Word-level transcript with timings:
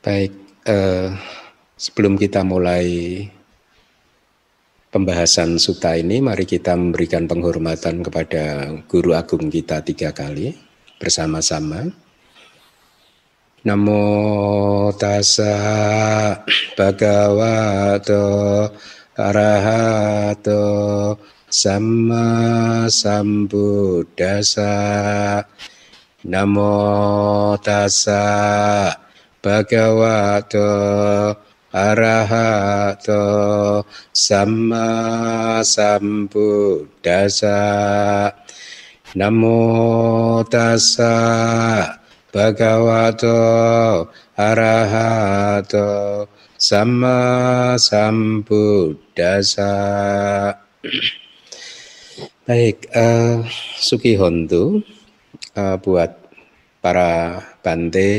Baik, 0.00 0.32
eh, 0.64 1.12
sebelum 1.76 2.16
kita 2.16 2.40
mulai 2.40 3.20
pembahasan 4.88 5.60
suta 5.60 5.92
ini, 5.92 6.24
mari 6.24 6.48
kita 6.48 6.72
memberikan 6.72 7.28
penghormatan 7.28 8.00
kepada 8.00 8.72
guru 8.88 9.12
agung 9.12 9.52
kita 9.52 9.84
tiga 9.84 10.16
kali 10.16 10.56
bersama-sama. 10.96 11.84
Namo 13.60 14.88
tassa 14.96 15.52
bhagavato 16.80 18.24
arahato 19.20 20.64
sama 21.44 22.88
sambuddhasa. 22.88 24.72
Namo 26.24 26.72
tassa 27.60 28.24
Bhagavato 29.40 30.68
arahato 31.72 33.24
sama 34.12 34.88
sambuddhasa. 35.64 37.58
Namo 39.16 40.44
tassa 40.46 41.14
bhagavato 42.30 43.38
arahato 44.36 46.28
sama 46.60 47.18
sambuddhasa. 47.80 49.72
Baik 52.50 52.90
uh, 52.92 53.46
Suki 53.78 54.18
Hontu 54.20 54.82
uh, 55.54 55.76
buat 55.78 56.18
para 56.82 57.38
bante 57.62 58.10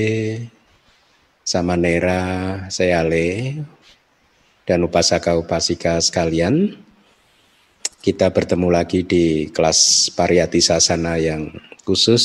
Samanera, 1.41 2.65
Seale, 2.69 3.57
dan 4.65 4.85
upasaka-upasika 4.85 5.97
sekalian. 5.99 6.77
Kita 8.01 8.33
bertemu 8.33 8.67
lagi 8.73 9.05
di 9.05 9.45
kelas 9.53 10.09
Pariyati 10.17 10.57
Sasana 10.57 11.21
yang 11.21 11.53
khusus 11.85 12.23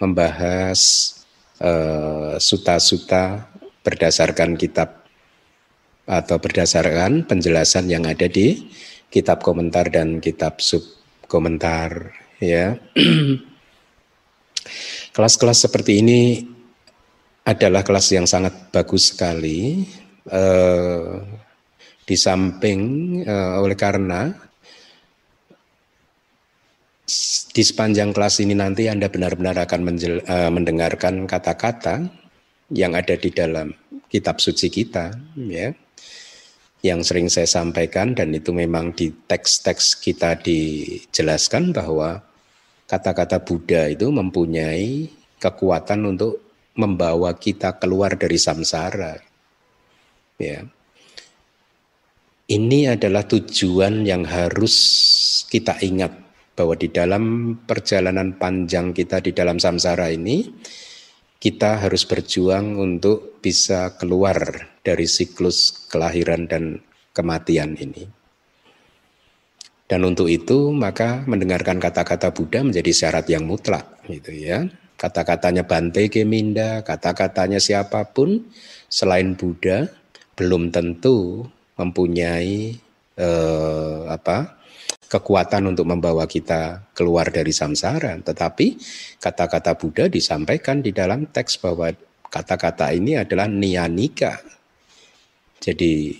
membahas 0.00 1.12
uh, 1.60 2.40
suta-suta 2.40 3.44
berdasarkan 3.84 4.56
kitab 4.56 5.06
atau 6.06 6.38
berdasarkan 6.38 7.26
penjelasan 7.26 7.90
yang 7.90 8.06
ada 8.06 8.30
di 8.30 8.70
kitab 9.10 9.42
komentar 9.42 9.90
dan 9.90 10.22
kitab 10.22 10.62
sub 10.64 10.80
komentar 11.26 12.14
ya. 12.40 12.78
Kelas-kelas 15.14 15.66
seperti 15.66 16.04
ini 16.04 16.20
adalah 17.46 17.86
kelas 17.86 18.10
yang 18.10 18.26
sangat 18.26 18.74
bagus 18.74 19.14
sekali. 19.14 19.86
Uh, 20.26 21.22
di 22.06 22.14
samping 22.18 22.80
uh, 23.26 23.62
oleh 23.62 23.78
karena 23.78 24.30
di 27.54 27.62
sepanjang 27.62 28.10
kelas 28.10 28.42
ini 28.42 28.54
nanti 28.58 28.90
Anda 28.90 29.06
benar-benar 29.06 29.58
akan 29.62 29.80
menjel, 29.86 30.22
uh, 30.26 30.50
mendengarkan 30.50 31.30
kata-kata 31.30 32.06
yang 32.74 32.98
ada 32.98 33.14
di 33.14 33.30
dalam 33.30 33.70
kitab 34.10 34.42
suci 34.42 34.66
kita, 34.70 35.14
ya, 35.46 35.70
yang 36.82 37.02
sering 37.02 37.26
saya 37.26 37.46
sampaikan 37.46 38.14
dan 38.14 38.34
itu 38.34 38.50
memang 38.54 38.94
di 38.94 39.10
teks-teks 39.10 39.98
kita 39.98 40.38
dijelaskan 40.38 41.74
bahwa 41.74 42.22
kata-kata 42.86 43.42
Buddha 43.42 43.90
itu 43.90 44.10
mempunyai 44.10 45.10
kekuatan 45.42 46.14
untuk 46.14 46.45
membawa 46.76 47.34
kita 47.36 47.80
keluar 47.80 48.14
dari 48.14 48.36
samsara. 48.36 49.18
Ya. 50.36 50.68
Ini 52.46 52.94
adalah 52.94 53.26
tujuan 53.26 54.06
yang 54.06 54.22
harus 54.22 54.76
kita 55.50 55.82
ingat 55.82 56.14
bahwa 56.54 56.78
di 56.78 56.88
dalam 56.88 57.56
perjalanan 57.66 58.38
panjang 58.38 58.94
kita 58.94 59.18
di 59.18 59.34
dalam 59.34 59.58
samsara 59.58 60.14
ini 60.14 60.46
kita 61.36 61.84
harus 61.84 62.06
berjuang 62.08 62.80
untuk 62.80 63.42
bisa 63.42 63.98
keluar 63.98 64.70
dari 64.80 65.04
siklus 65.04 65.90
kelahiran 65.90 66.48
dan 66.48 66.80
kematian 67.12 67.76
ini. 67.76 68.08
Dan 69.86 70.02
untuk 70.02 70.26
itu 70.26 70.74
maka 70.74 71.22
mendengarkan 71.30 71.78
kata-kata 71.78 72.34
Buddha 72.34 72.66
menjadi 72.66 72.90
syarat 72.90 73.26
yang 73.30 73.46
mutlak 73.46 74.02
gitu 74.10 74.34
ya. 74.34 74.66
Kata-katanya 74.96 75.68
Bante 75.68 76.08
Geminda, 76.08 76.80
kata-katanya 76.80 77.60
siapa 77.60 78.08
pun 78.08 78.48
selain 78.88 79.36
Buddha 79.36 79.84
belum 80.32 80.72
tentu 80.72 81.44
mempunyai 81.76 82.72
eh, 83.20 84.00
apa 84.08 84.56
kekuatan 85.06 85.70
untuk 85.70 85.84
membawa 85.84 86.24
kita 86.24 86.92
keluar 86.96 87.28
dari 87.28 87.52
samsara. 87.52 88.16
Tetapi 88.24 88.66
kata-kata 89.20 89.76
Buddha 89.76 90.08
disampaikan 90.08 90.80
di 90.80 90.96
dalam 90.96 91.28
teks 91.28 91.60
bahwa 91.60 91.92
kata-kata 92.32 92.96
ini 92.96 93.20
adalah 93.20 93.52
nianika. 93.52 94.40
Jadi 95.60 96.16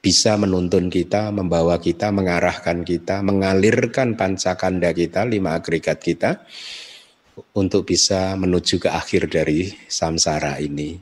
bisa 0.00 0.40
menuntun 0.40 0.88
kita, 0.88 1.34
membawa 1.36 1.76
kita, 1.76 2.08
mengarahkan 2.14 2.80
kita, 2.80 3.20
mengalirkan 3.20 4.16
pancakanda 4.16 4.96
kita, 4.96 5.28
lima 5.28 5.58
agregat 5.58 6.00
kita 6.00 6.46
untuk 7.56 7.88
bisa 7.88 8.36
menuju 8.36 8.80
ke 8.80 8.88
akhir 8.88 9.28
dari 9.28 9.72
samsara 9.88 10.60
ini. 10.60 10.96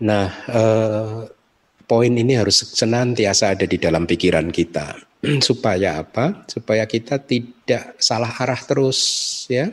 Nah, 0.00 0.26
eh, 0.48 1.18
poin 1.84 2.12
ini 2.14 2.32
harus 2.38 2.74
senantiasa 2.74 3.54
ada 3.58 3.66
di 3.68 3.76
dalam 3.76 4.08
pikiran 4.08 4.48
kita 4.48 4.96
supaya 5.48 6.00
apa? 6.00 6.48
Supaya 6.48 6.88
kita 6.88 7.20
tidak 7.20 8.00
salah 8.00 8.32
arah 8.32 8.60
terus, 8.64 8.98
ya 9.50 9.68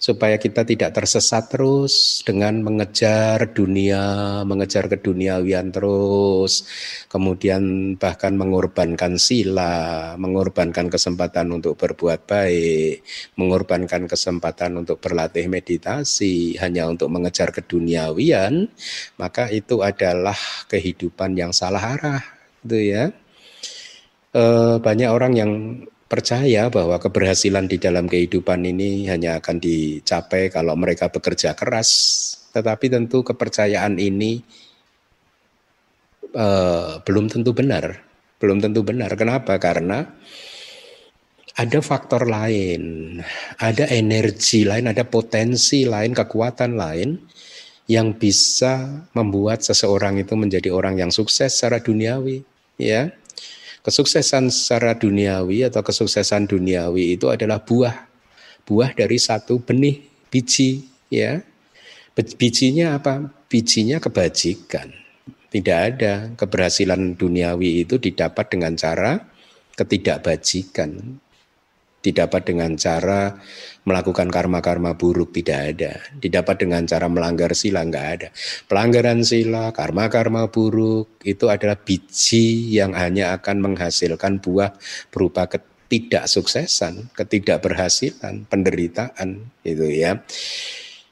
supaya 0.00 0.40
kita 0.40 0.64
tidak 0.64 0.96
tersesat 0.96 1.52
terus 1.52 2.24
dengan 2.24 2.64
mengejar 2.64 3.52
dunia, 3.52 4.40
mengejar 4.48 4.88
keduniawian 4.88 5.68
terus, 5.68 6.64
kemudian 7.12 7.94
bahkan 8.00 8.32
mengorbankan 8.32 9.20
sila, 9.20 10.16
mengorbankan 10.16 10.88
kesempatan 10.88 11.52
untuk 11.52 11.76
berbuat 11.76 12.24
baik, 12.24 13.04
mengorbankan 13.36 14.08
kesempatan 14.08 14.80
untuk 14.80 15.04
berlatih 15.04 15.52
meditasi 15.52 16.56
hanya 16.56 16.88
untuk 16.88 17.12
mengejar 17.12 17.52
keduniawian, 17.52 18.72
maka 19.20 19.52
itu 19.52 19.84
adalah 19.84 20.36
kehidupan 20.72 21.36
yang 21.36 21.52
salah 21.52 22.00
arah, 22.00 22.24
gitu 22.64 22.80
ya. 22.96 23.12
E, 24.32 24.42
banyak 24.80 25.10
orang 25.12 25.32
yang 25.36 25.52
percaya 26.10 26.66
bahwa 26.66 26.98
keberhasilan 26.98 27.70
di 27.70 27.78
dalam 27.78 28.10
kehidupan 28.10 28.66
ini 28.66 29.06
hanya 29.06 29.38
akan 29.38 29.62
dicapai 29.62 30.50
kalau 30.50 30.74
mereka 30.74 31.06
bekerja 31.06 31.54
keras. 31.54 31.88
Tetapi 32.50 32.90
tentu 32.90 33.22
kepercayaan 33.22 33.94
ini 34.02 34.42
uh, 36.34 36.98
belum 37.06 37.30
tentu 37.30 37.54
benar. 37.54 38.02
Belum 38.42 38.58
tentu 38.58 38.82
benar. 38.82 39.14
Kenapa? 39.14 39.54
Karena 39.62 40.02
ada 41.54 41.78
faktor 41.78 42.26
lain, 42.26 43.14
ada 43.62 43.86
energi 43.86 44.66
lain, 44.66 44.90
ada 44.90 45.06
potensi 45.06 45.86
lain, 45.86 46.10
kekuatan 46.10 46.74
lain 46.74 47.22
yang 47.86 48.18
bisa 48.18 49.06
membuat 49.14 49.62
seseorang 49.62 50.18
itu 50.18 50.34
menjadi 50.34 50.74
orang 50.74 50.98
yang 50.98 51.10
sukses 51.14 51.54
secara 51.54 51.78
duniawi, 51.78 52.42
ya. 52.78 53.14
Kesuksesan 53.80 54.52
secara 54.52 54.92
duniawi 54.92 55.64
atau 55.64 55.80
kesuksesan 55.80 56.44
duniawi 56.44 57.16
itu 57.16 57.32
adalah 57.32 57.64
buah. 57.64 58.08
Buah 58.68 58.92
dari 58.92 59.16
satu 59.16 59.56
benih 59.56 60.04
biji 60.28 60.84
ya. 61.08 61.40
Bijinya 62.12 63.00
apa? 63.00 63.32
Bijinya 63.48 63.96
kebajikan. 63.96 64.92
Tidak 65.50 65.78
ada 65.80 66.28
keberhasilan 66.36 67.16
duniawi 67.16 67.88
itu 67.88 67.96
didapat 67.96 68.52
dengan 68.52 68.76
cara 68.76 69.16
ketidakbajikan 69.74 71.16
didapat 72.00 72.48
dengan 72.48 72.74
cara 72.80 73.36
melakukan 73.84 74.28
karma-karma 74.28 74.96
buruk 74.96 75.32
tidak 75.36 75.76
ada. 75.76 75.92
Didapat 76.16 76.64
dengan 76.64 76.84
cara 76.84 77.06
melanggar 77.08 77.52
sila 77.52 77.84
enggak 77.84 78.06
ada. 78.16 78.28
Pelanggaran 78.68 79.20
sila, 79.24 79.72
karma-karma 79.72 80.48
buruk 80.48 81.20
itu 81.24 81.48
adalah 81.48 81.76
biji 81.76 82.76
yang 82.76 82.96
hanya 82.96 83.36
akan 83.36 83.60
menghasilkan 83.60 84.40
buah 84.40 84.72
berupa 85.12 85.48
ketidaksuksesan, 85.48 87.12
ketidakberhasilan, 87.16 88.48
penderitaan 88.48 89.52
itu 89.64 89.86
ya. 89.88 90.20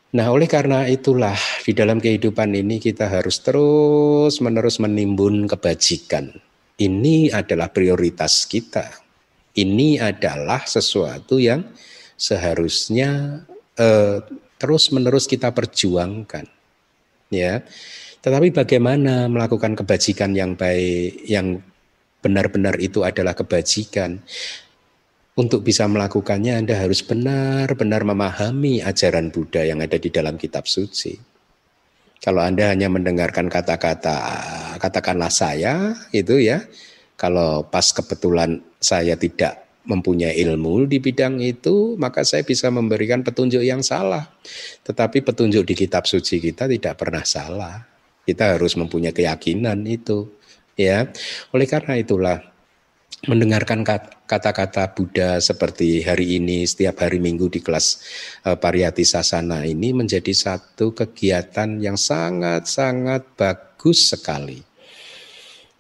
Nah, 0.09 0.33
oleh 0.33 0.49
karena 0.49 0.89
itulah 0.89 1.37
di 1.69 1.77
dalam 1.77 2.01
kehidupan 2.01 2.57
ini 2.57 2.81
kita 2.81 3.13
harus 3.13 3.45
terus 3.45 4.41
menerus 4.41 4.81
menimbun 4.81 5.45
kebajikan. 5.45 6.33
Ini 6.79 7.35
adalah 7.35 7.69
prioritas 7.75 8.49
kita 8.49 9.08
ini 9.59 9.99
adalah 9.99 10.63
sesuatu 10.63 11.43
yang 11.43 11.67
seharusnya 12.15 13.43
eh, 13.75 14.23
terus-menerus 14.59 15.27
kita 15.27 15.51
perjuangkan. 15.55 16.47
ya. 17.31 17.63
Tetapi 18.19 18.51
bagaimana 18.51 19.31
melakukan 19.31 19.79
kebajikan 19.79 20.35
yang 20.35 20.59
baik, 20.59 21.23
yang 21.31 21.63
benar-benar 22.19 22.75
itu 22.83 23.07
adalah 23.07 23.39
kebajikan. 23.39 24.19
Untuk 25.39 25.63
bisa 25.63 25.87
melakukannya 25.87 26.59
Anda 26.59 26.75
harus 26.83 26.99
benar-benar 27.07 28.03
memahami 28.03 28.83
ajaran 28.83 29.31
Buddha 29.31 29.63
yang 29.63 29.79
ada 29.79 29.95
di 29.95 30.11
dalam 30.11 30.35
kitab 30.35 30.67
suci. 30.67 31.15
Kalau 32.19 32.43
Anda 32.43 32.75
hanya 32.75 32.91
mendengarkan 32.91 33.47
kata-kata 33.47 34.19
katakanlah 34.83 35.31
saya 35.31 35.95
itu 36.11 36.43
ya, 36.43 36.67
kalau 37.19 37.67
pas 37.67 37.83
kebetulan 37.91 38.63
saya 38.79 39.19
tidak 39.19 39.67
mempunyai 39.89 40.39
ilmu 40.39 40.87
di 40.87 41.03
bidang 41.03 41.43
itu, 41.43 41.99
maka 41.99 42.23
saya 42.23 42.47
bisa 42.47 42.71
memberikan 42.71 43.27
petunjuk 43.27 43.65
yang 43.65 43.83
salah. 43.83 44.31
Tetapi 44.87 45.27
petunjuk 45.27 45.67
di 45.67 45.75
kitab 45.75 46.07
suci 46.07 46.39
kita 46.39 46.71
tidak 46.71 46.95
pernah 46.95 47.27
salah. 47.27 47.83
Kita 48.23 48.55
harus 48.55 48.79
mempunyai 48.79 49.11
keyakinan 49.11 49.83
itu, 49.89 50.31
ya. 50.79 51.11
Oleh 51.51 51.67
karena 51.67 51.99
itulah 51.99 52.39
mendengarkan 53.27 53.83
kata-kata 54.29 54.95
Buddha 54.95 55.43
seperti 55.43 56.07
hari 56.07 56.39
ini 56.39 56.63
setiap 56.69 57.03
hari 57.03 57.19
Minggu 57.19 57.51
di 57.51 57.59
kelas 57.59 57.99
uh, 58.47 58.55
Pariyati 58.55 59.03
Sasana 59.03 59.67
ini 59.67 59.91
menjadi 59.91 60.31
satu 60.31 60.95
kegiatan 60.95 61.83
yang 61.83 61.99
sangat-sangat 61.99 63.35
bagus 63.35 64.13
sekali. 64.13 64.68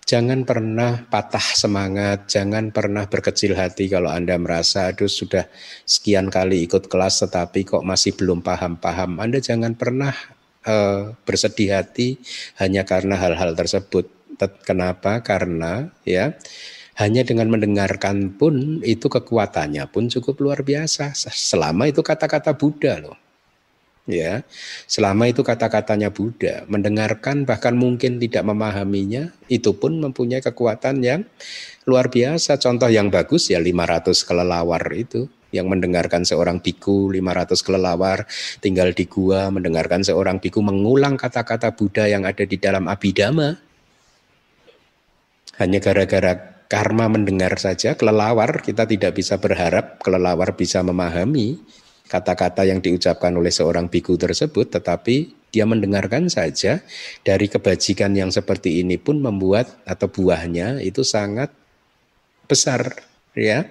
Jangan 0.08 0.48
pernah 0.48 1.04
patah 1.04 1.52
semangat, 1.52 2.32
jangan 2.32 2.72
pernah 2.72 3.04
berkecil 3.04 3.52
hati 3.52 3.92
kalau 3.92 4.08
Anda 4.08 4.40
merasa 4.40 4.88
aduh 4.88 5.04
sudah 5.04 5.44
sekian 5.84 6.32
kali 6.32 6.64
ikut 6.64 6.88
kelas 6.88 7.28
tetapi 7.28 7.68
kok 7.68 7.84
masih 7.84 8.16
belum 8.16 8.40
paham-paham. 8.40 9.20
Anda 9.20 9.36
jangan 9.44 9.76
pernah 9.76 10.16
uh, 10.64 11.12
bersedih 11.28 11.76
hati 11.76 12.16
hanya 12.56 12.88
karena 12.88 13.20
hal-hal 13.20 13.52
tersebut. 13.52 14.08
Kenapa? 14.64 15.20
Karena 15.20 15.92
ya 16.08 16.32
hanya 16.96 17.20
dengan 17.20 17.52
mendengarkan 17.52 18.32
pun 18.32 18.80
itu 18.80 19.12
kekuatannya 19.12 19.92
pun 19.92 20.08
cukup 20.08 20.40
luar 20.40 20.64
biasa. 20.64 21.12
Selama 21.20 21.84
itu 21.84 22.00
kata-kata 22.00 22.56
Buddha 22.56 22.96
loh. 22.96 23.27
Ya, 24.08 24.40
selama 24.88 25.28
itu 25.28 25.44
kata-katanya 25.44 26.08
Buddha, 26.08 26.64
mendengarkan 26.64 27.44
bahkan 27.44 27.76
mungkin 27.76 28.16
tidak 28.16 28.40
memahaminya, 28.40 29.36
itu 29.52 29.76
pun 29.76 30.00
mempunyai 30.00 30.40
kekuatan 30.40 31.04
yang 31.04 31.28
luar 31.84 32.08
biasa. 32.08 32.56
Contoh 32.56 32.88
yang 32.88 33.12
bagus 33.12 33.52
ya 33.52 33.60
500 33.60 34.16
kelelawar 34.24 34.80
itu 34.96 35.28
yang 35.52 35.68
mendengarkan 35.68 36.24
seorang 36.24 36.60
biku 36.60 37.12
500 37.12 37.64
kelelawar 37.64 38.28
tinggal 38.60 38.92
di 38.92 39.08
gua 39.08 39.48
mendengarkan 39.48 40.04
seorang 40.04 40.40
biku 40.40 40.60
mengulang 40.60 41.16
kata-kata 41.16 41.72
Buddha 41.72 42.04
yang 42.04 42.28
ada 42.28 42.44
di 42.44 42.60
dalam 42.60 42.84
Abhidhamma 42.84 43.56
hanya 45.56 45.78
gara-gara 45.80 46.60
karma 46.68 47.08
mendengar 47.08 47.56
saja 47.56 47.96
kelelawar 47.96 48.60
kita 48.60 48.84
tidak 48.84 49.16
bisa 49.16 49.40
berharap 49.40 49.96
kelelawar 50.04 50.52
bisa 50.52 50.84
memahami 50.84 51.56
kata-kata 52.08 52.64
yang 52.64 52.80
diucapkan 52.80 53.30
oleh 53.36 53.52
seorang 53.52 53.86
biku 53.92 54.16
tersebut 54.16 54.72
tetapi 54.72 55.36
dia 55.48 55.64
mendengarkan 55.64 56.28
saja 56.28 56.84
dari 57.24 57.48
kebajikan 57.48 58.12
yang 58.12 58.28
seperti 58.28 58.80
ini 58.84 59.00
pun 59.00 59.20
membuat 59.20 59.80
atau 59.88 60.08
buahnya 60.08 60.80
itu 60.84 61.04
sangat 61.04 61.52
besar 62.48 63.04
ya 63.36 63.68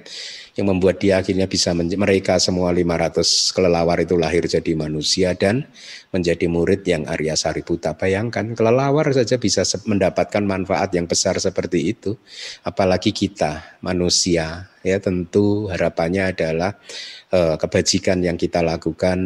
yang 0.57 0.73
membuat 0.73 0.97
dia 0.97 1.21
akhirnya 1.21 1.45
bisa 1.45 1.69
mereka 1.77 2.41
semua 2.41 2.73
500 2.73 3.53
kelelawar 3.53 4.01
itu 4.01 4.17
lahir 4.17 4.49
jadi 4.49 4.73
manusia 4.73 5.37
dan 5.37 5.69
menjadi 6.09 6.49
murid 6.49 6.81
yang 6.81 7.05
Arya 7.05 7.37
Sariputa. 7.37 7.93
Bayangkan 7.93 8.57
kelelawar 8.57 9.13
saja 9.13 9.37
bisa 9.37 9.61
mendapatkan 9.85 10.41
manfaat 10.41 10.97
yang 10.97 11.05
besar 11.05 11.37
seperti 11.37 11.93
itu, 11.93 12.17
apalagi 12.65 13.13
kita 13.13 13.77
manusia. 13.85 14.73
Ya 14.81 14.97
tentu 14.97 15.69
harapannya 15.69 16.33
adalah 16.33 16.73
eh, 17.29 17.55
kebajikan 17.61 18.25
yang 18.25 18.39
kita 18.39 18.65
lakukan 18.65 19.19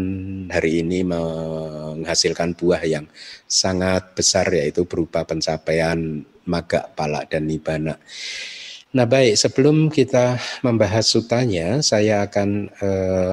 hari 0.51 0.83
ini 0.83 1.07
menghasilkan 1.07 2.60
buah 2.60 2.83
yang 2.83 3.07
sangat 3.48 4.12
besar 4.18 4.51
yaitu 4.51 4.83
berupa 4.83 5.24
pencapaian 5.24 6.28
maga, 6.44 6.92
pala 6.92 7.24
dan 7.24 7.48
nibana. 7.48 7.95
Nah 8.91 9.07
baik, 9.07 9.39
sebelum 9.39 9.88
kita 9.88 10.35
membahas 10.67 11.07
sutanya, 11.07 11.79
saya 11.79 12.27
akan 12.27 12.67
e, 12.75 12.89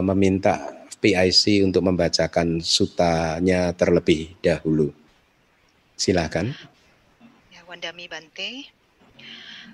meminta 0.06 0.70
PIC 1.02 1.66
untuk 1.66 1.82
membacakan 1.82 2.62
sutanya 2.62 3.74
terlebih 3.74 4.38
dahulu. 4.38 4.94
Silakan. 5.98 6.54
Ya, 7.50 7.66
Wandami 7.66 8.06
Bante. 8.06 8.70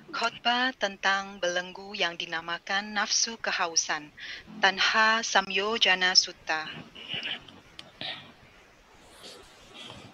Khotbah 0.09 0.73
tentang 0.73 1.37
belenggu 1.37 1.93
yang 1.93 2.17
dinamakan 2.17 2.97
nafsu 2.97 3.37
kehausan, 3.37 4.09
Tanha 4.57 5.21
Samyojana 5.21 6.17
Sutta. 6.17 6.65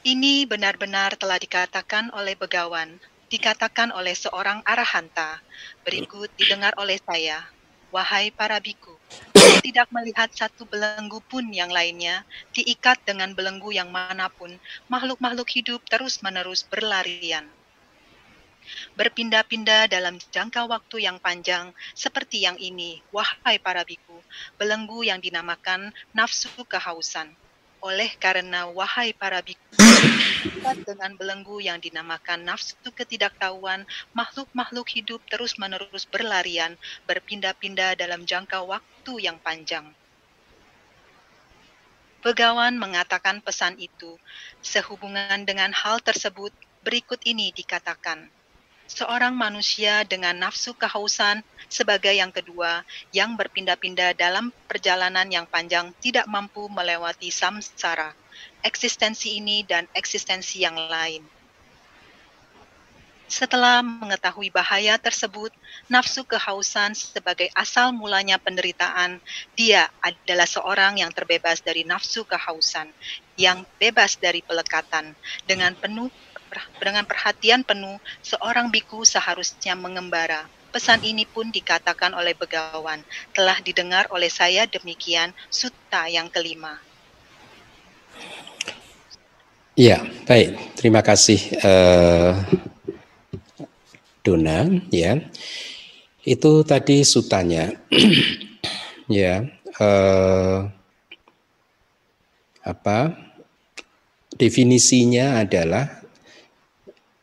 Ini 0.03 0.43
benar-benar 0.51 1.15
telah 1.15 1.39
dikatakan 1.39 2.11
oleh 2.11 2.35
Begawan 2.35 2.99
dikatakan 3.31 3.95
oleh 3.95 4.11
seorang 4.11 4.59
arahanta, 4.67 5.39
berikut 5.87 6.27
didengar 6.35 6.75
oleh 6.75 6.99
saya, 6.99 7.47
wahai 7.87 8.27
para 8.27 8.59
biku, 8.59 8.91
tidak 9.63 9.87
melihat 9.95 10.27
satu 10.35 10.67
belenggu 10.67 11.23
pun 11.31 11.47
yang 11.47 11.71
lainnya 11.71 12.27
diikat 12.51 12.99
dengan 13.07 13.31
belenggu 13.31 13.71
yang 13.71 13.87
mana 13.87 14.27
pun, 14.27 14.51
makhluk-makhluk 14.91 15.47
hidup 15.47 15.79
terus-menerus 15.87 16.67
berlarian. 16.67 17.47
Berpindah-pindah 18.99 19.87
dalam 19.87 20.19
jangka 20.19 20.67
waktu 20.67 21.07
yang 21.07 21.15
panjang 21.23 21.71
seperti 21.95 22.43
yang 22.43 22.59
ini, 22.59 22.99
wahai 23.15 23.63
para 23.63 23.87
biku, 23.87 24.19
belenggu 24.59 25.07
yang 25.07 25.23
dinamakan 25.23 25.95
nafsu 26.11 26.51
kehausan 26.67 27.31
oleh 27.81 28.13
karena 28.21 28.69
wahai 28.69 29.11
para 29.11 29.41
biku 29.41 29.73
dengan 30.85 31.17
belenggu 31.17 31.57
yang 31.57 31.81
dinamakan 31.81 32.45
nafsu 32.45 32.77
ketidaktahuan, 32.93 33.85
makhluk-makhluk 34.13 34.85
hidup 34.93 35.21
terus-menerus 35.25 36.05
berlarian, 36.05 36.77
berpindah-pindah 37.09 37.97
dalam 37.97 38.25
jangka 38.25 38.61
waktu 38.61 39.13
yang 39.25 39.41
panjang. 39.41 39.89
Begawan 42.21 42.77
mengatakan 42.77 43.41
pesan 43.41 43.81
itu. 43.81 44.21
Sehubungan 44.61 45.41
dengan 45.41 45.73
hal 45.73 45.97
tersebut, 46.05 46.53
berikut 46.85 47.17
ini 47.25 47.49
dikatakan 47.49 48.29
seorang 48.91 49.31
manusia 49.31 50.03
dengan 50.03 50.35
nafsu 50.35 50.75
kehausan 50.75 51.39
sebagai 51.71 52.11
yang 52.11 52.35
kedua 52.35 52.83
yang 53.15 53.39
berpindah-pindah 53.39 54.19
dalam 54.19 54.51
perjalanan 54.67 55.27
yang 55.31 55.47
panjang 55.47 55.95
tidak 56.03 56.27
mampu 56.27 56.67
melewati 56.67 57.31
samsara, 57.31 58.11
eksistensi 58.59 59.39
ini 59.39 59.63
dan 59.63 59.87
eksistensi 59.95 60.59
yang 60.59 60.75
lain. 60.75 61.23
Setelah 63.31 63.79
mengetahui 63.79 64.51
bahaya 64.51 64.99
tersebut, 64.99 65.55
nafsu 65.87 66.27
kehausan 66.27 66.91
sebagai 66.91 67.47
asal 67.55 67.95
mulanya 67.95 68.35
penderitaan, 68.35 69.23
dia 69.55 69.87
adalah 70.03 70.43
seorang 70.43 70.99
yang 70.99 71.15
terbebas 71.15 71.63
dari 71.63 71.87
nafsu 71.87 72.27
kehausan, 72.27 72.91
yang 73.39 73.63
bebas 73.79 74.19
dari 74.19 74.43
pelekatan, 74.43 75.15
dengan 75.47 75.71
penuh 75.79 76.11
dengan 76.81 77.05
perhatian 77.05 77.61
penuh, 77.63 78.01
seorang 78.25 78.67
biku 78.73 79.05
seharusnya 79.05 79.77
mengembara. 79.77 80.49
Pesan 80.71 81.03
ini 81.03 81.27
pun 81.27 81.51
dikatakan 81.51 82.15
oleh 82.15 82.31
Begawan, 82.31 83.03
telah 83.35 83.59
didengar 83.59 84.07
oleh 84.07 84.31
saya 84.31 84.63
demikian 84.63 85.35
sutta 85.51 86.07
yang 86.07 86.31
kelima. 86.31 86.79
Ya, 89.75 90.03
baik. 90.27 90.79
Terima 90.79 90.99
kasih 91.03 91.39
uh, 91.63 92.39
Dona. 94.23 94.67
Ya, 94.91 95.19
itu 96.23 96.51
tadi 96.67 97.03
sutanya. 97.03 97.75
ya, 99.11 99.47
uh, 99.79 100.71
apa? 102.63 103.15
Definisinya 104.35 105.43
adalah 105.43 106.00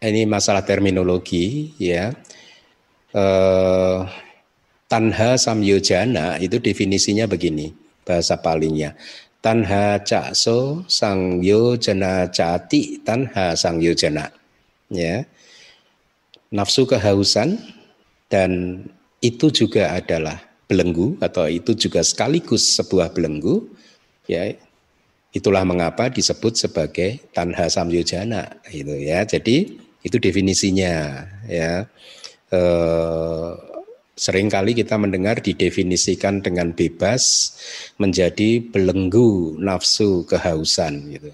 ini 0.03 0.27
masalah 0.27 0.63
terminologi 0.63 1.75
ya. 1.79 2.15
Eh, 3.09 3.99
tanha 4.89 5.31
samyojana 5.37 6.39
itu 6.39 6.61
definisinya 6.63 7.27
begini 7.27 7.75
bahasa 8.07 8.39
palingnya. 8.39 8.95
Tanha 9.39 10.03
cakso 10.03 10.83
sangyojana 10.91 12.31
cati 12.31 13.03
tanha 13.03 13.55
sangyojana. 13.59 14.31
Ya. 14.91 15.27
Nafsu 16.49 16.89
kehausan 16.89 17.61
dan 18.33 18.83
itu 19.21 19.53
juga 19.53 19.93
adalah 19.93 20.41
belenggu 20.69 21.17
atau 21.21 21.49
itu 21.49 21.77
juga 21.77 22.01
sekaligus 22.05 22.77
sebuah 22.77 23.13
belenggu 23.13 23.69
ya 24.29 24.53
Itulah 25.29 25.61
mengapa 25.61 26.09
disebut 26.09 26.57
sebagai 26.57 27.21
tanha 27.37 27.69
samyojana 27.69 28.65
itu 28.73 28.97
ya. 28.97 29.29
Jadi 29.29 29.77
itu 30.03 30.17
definisinya 30.19 31.27
ya. 31.47 31.87
Eh, 32.49 33.51
sering 34.19 34.51
kali 34.51 34.75
kita 34.75 34.99
mendengar 34.99 35.39
didefinisikan 35.39 36.43
dengan 36.43 36.75
bebas 36.75 37.55
menjadi 38.03 38.59
belenggu 38.59 39.61
nafsu 39.63 40.27
kehausan 40.27 41.15
gitu. 41.15 41.31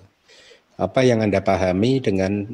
Apa 0.76 1.06
yang 1.06 1.24
Anda 1.24 1.40
pahami 1.40 2.04
dengan 2.04 2.50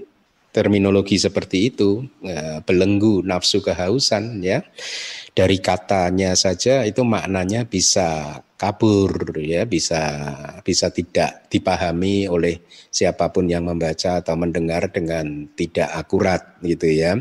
terminologi 0.55 1.19
seperti 1.19 1.75
itu, 1.75 2.07
ya, 2.23 2.63
belenggu 2.63 3.27
nafsu 3.27 3.59
kehausan 3.63 4.43
ya. 4.43 4.63
Dari 5.31 5.63
katanya 5.63 6.35
saja 6.35 6.83
itu 6.83 7.07
maknanya 7.07 7.63
bisa 7.65 8.41
kabur 8.61 9.41
ya 9.41 9.65
bisa 9.65 10.03
bisa 10.61 10.93
tidak 10.93 11.49
dipahami 11.49 12.29
oleh 12.29 12.61
siapa 12.93 13.33
pun 13.33 13.49
yang 13.49 13.65
membaca 13.65 14.21
atau 14.21 14.37
mendengar 14.37 14.93
dengan 14.93 15.49
tidak 15.57 15.89
akurat 15.97 16.61
gitu 16.61 16.91
ya. 16.93 17.17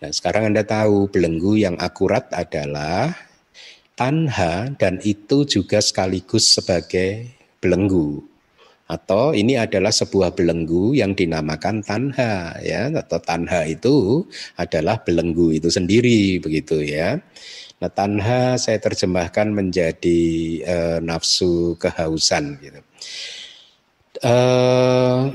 Nah, 0.00 0.10
sekarang 0.14 0.54
Anda 0.54 0.64
tahu 0.64 1.12
belenggu 1.12 1.60
yang 1.60 1.76
akurat 1.76 2.32
adalah 2.32 3.12
tanha 3.98 4.72
dan 4.78 5.02
itu 5.02 5.42
juga 5.44 5.82
sekaligus 5.82 6.56
sebagai 6.56 7.34
belenggu 7.58 8.22
atau 8.88 9.36
ini 9.36 9.60
adalah 9.60 9.92
sebuah 9.92 10.32
belenggu 10.32 10.96
yang 10.96 11.12
dinamakan 11.12 11.84
tanha 11.84 12.56
ya 12.64 12.88
atau 12.88 13.20
tanha 13.20 13.68
itu 13.68 14.24
adalah 14.56 15.04
belenggu 15.04 15.52
itu 15.60 15.68
sendiri 15.68 16.40
begitu 16.40 16.80
ya. 16.80 17.20
Nah, 17.78 17.90
tanha 17.92 18.58
saya 18.58 18.80
terjemahkan 18.82 19.54
menjadi 19.54 20.20
uh, 20.66 20.98
nafsu 20.98 21.78
kehausan 21.78 22.58
gitu. 22.58 22.80
Uh, 24.18 25.30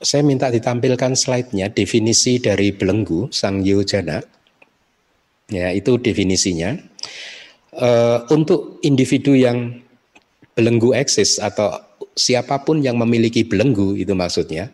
saya 0.00 0.24
minta 0.24 0.48
ditampilkan 0.48 1.12
slide-nya 1.12 1.68
definisi 1.68 2.40
dari 2.40 2.72
belenggu 2.72 3.28
sang 3.28 3.60
yojana. 3.60 4.24
Ya, 5.52 5.74
itu 5.76 6.00
definisinya. 6.00 6.80
Uh, 7.76 8.24
untuk 8.32 8.80
individu 8.80 9.36
yang 9.36 9.84
belenggu 10.56 10.96
eksis 10.96 11.36
atau 11.36 11.89
siapa 12.20 12.60
pun 12.60 12.84
yang 12.84 13.00
memiliki 13.00 13.48
belenggu 13.48 13.96
itu 13.96 14.12
maksudnya, 14.12 14.68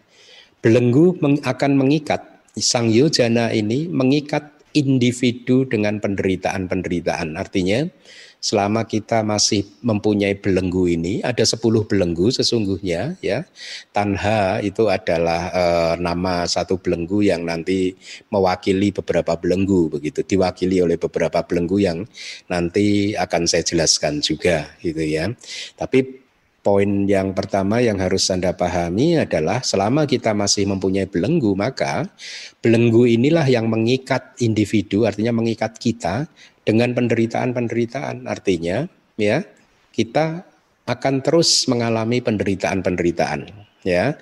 belenggu 0.59 1.15
akan 1.47 1.79
mengikat 1.79 2.43
sang 2.59 2.91
yojana 2.91 3.55
ini 3.55 3.87
mengikat 3.87 4.57
individu 4.77 5.65
dengan 5.65 5.97
penderitaan-penderitaan. 6.03 7.41
Artinya 7.41 7.89
selama 8.37 8.85
kita 8.85 9.25
masih 9.25 9.65
mempunyai 9.81 10.37
belenggu 10.37 10.85
ini, 10.93 11.25
ada 11.25 11.43
10 11.43 11.89
belenggu 11.89 12.29
sesungguhnya 12.29 13.17
ya. 13.25 13.49
Tanha 13.97 14.61
itu 14.61 14.93
adalah 14.93 15.49
e, 15.49 15.65
nama 15.99 16.45
satu 16.45 16.77
belenggu 16.77 17.25
yang 17.25 17.49
nanti 17.49 17.97
mewakili 18.29 18.93
beberapa 18.93 19.41
belenggu 19.41 19.97
begitu, 19.97 20.21
diwakili 20.23 20.85
oleh 20.85 21.01
beberapa 21.01 21.41
belenggu 21.41 21.81
yang 21.81 22.05
nanti 22.53 23.17
akan 23.17 23.49
saya 23.49 23.65
jelaskan 23.65 24.21
juga 24.21 24.77
gitu 24.85 25.01
ya. 25.01 25.33
Tapi 25.81 26.26
poin 26.67 27.07
yang 27.07 27.31
pertama 27.31 27.79
yang 27.79 28.03
harus 28.03 28.27
Anda 28.27 28.51
pahami 28.51 29.23
adalah 29.23 29.63
selama 29.63 30.03
kita 30.03 30.35
masih 30.35 30.67
mempunyai 30.67 31.07
belenggu, 31.07 31.55
maka 31.55 32.11
belenggu 32.59 33.07
inilah 33.07 33.47
yang 33.47 33.71
mengikat 33.71 34.35
individu, 34.43 35.07
artinya 35.07 35.31
mengikat 35.31 35.79
kita 35.79 36.27
dengan 36.67 36.91
penderitaan-penderitaan. 36.91 38.27
Artinya, 38.27 38.83
ya, 39.15 39.47
kita 39.95 40.43
akan 40.91 41.23
terus 41.23 41.71
mengalami 41.71 42.19
penderitaan-penderitaan, 42.19 43.47
ya. 43.87 44.19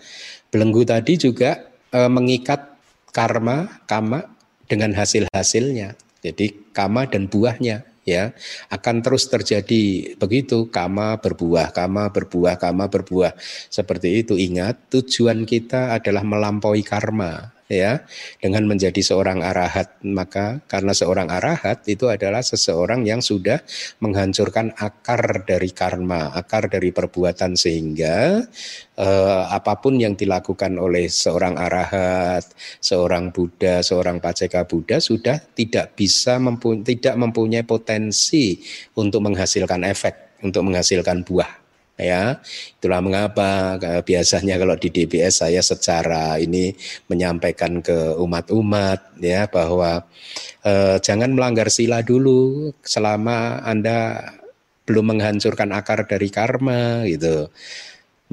Belenggu 0.53 0.85
tadi 0.85 1.17
juga 1.17 1.65
e, 1.89 2.01
mengikat 2.13 2.77
karma, 3.09 3.81
kama 3.89 4.29
dengan 4.69 4.93
hasil-hasilnya. 4.93 5.97
Jadi 6.21 6.77
kama 6.77 7.09
dan 7.09 7.25
buahnya 7.25 7.94
ya 8.05 8.37
akan 8.69 9.01
terus 9.01 9.27
terjadi 9.27 10.15
begitu 10.21 10.69
kama 10.69 11.17
berbuah 11.19 11.73
kama 11.73 12.13
berbuah 12.13 12.61
kama 12.61 12.93
berbuah. 12.93 13.33
Seperti 13.73 14.21
itu 14.21 14.37
ingat 14.37 14.93
tujuan 14.93 15.49
kita 15.49 15.97
adalah 15.97 16.23
melampaui 16.23 16.85
karma 16.85 17.54
ya. 17.69 18.05
Dengan 18.39 18.69
menjadi 18.69 19.01
seorang 19.01 19.41
arahat 19.41 20.01
maka 20.05 20.61
karena 20.69 20.93
seorang 20.93 21.33
arahat 21.33 21.85
itu 21.89 22.13
adalah 22.13 22.45
seseorang 22.45 23.09
yang 23.09 23.25
sudah 23.25 23.65
menghancurkan 24.05 24.77
akar 24.77 25.45
dari 25.49 25.73
karma 25.73 26.33
akar 26.37 26.69
dari 26.69 26.93
perbuatan 26.93 27.57
sehingga 27.57 28.45
eh, 28.99 29.43
apa 29.49 29.81
pun 29.81 29.97
yang 29.97 30.15
dilakukan 30.15 30.77
oleh 30.77 31.09
seorang 31.09 31.57
arahat 31.57 32.45
seorang 32.79 33.33
Buddha 33.33 33.81
seorang 33.81 34.21
paceka 34.21 34.69
Buddha 34.69 35.01
sudah 35.01 35.41
tidak 35.55 35.97
bisa 35.97 36.37
mempu 36.37 36.77
tidak 36.85 37.17
mempunyai 37.17 37.65
potensi 37.65 38.61
untuk 38.99 39.25
menghasilkan 39.25 39.83
efek 39.89 40.45
untuk 40.45 40.69
menghasilkan 40.69 41.25
buah 41.25 41.64
ya 41.95 42.43
itulah 42.79 42.99
mengapa 42.99 43.79
biasanya 44.03 44.59
kalau 44.59 44.75
di 44.75 44.91
DBS 44.91 45.47
saya 45.47 45.63
secara 45.63 46.43
ini 46.43 46.75
menyampaikan 47.07 47.79
ke 47.79 48.19
umat-umat 48.19 49.15
ya 49.23 49.47
bahwa 49.47 50.03
eh, 50.67 50.99
jangan 50.99 51.31
melanggar 51.31 51.71
sila 51.71 52.03
dulu 52.03 52.75
selama 52.83 53.63
anda 53.63 54.27
belum 54.85 55.17
menghancurkan 55.17 55.71
akar 55.73 56.05
dari 56.05 56.29
karma 56.29 57.07
gitu 57.09 57.49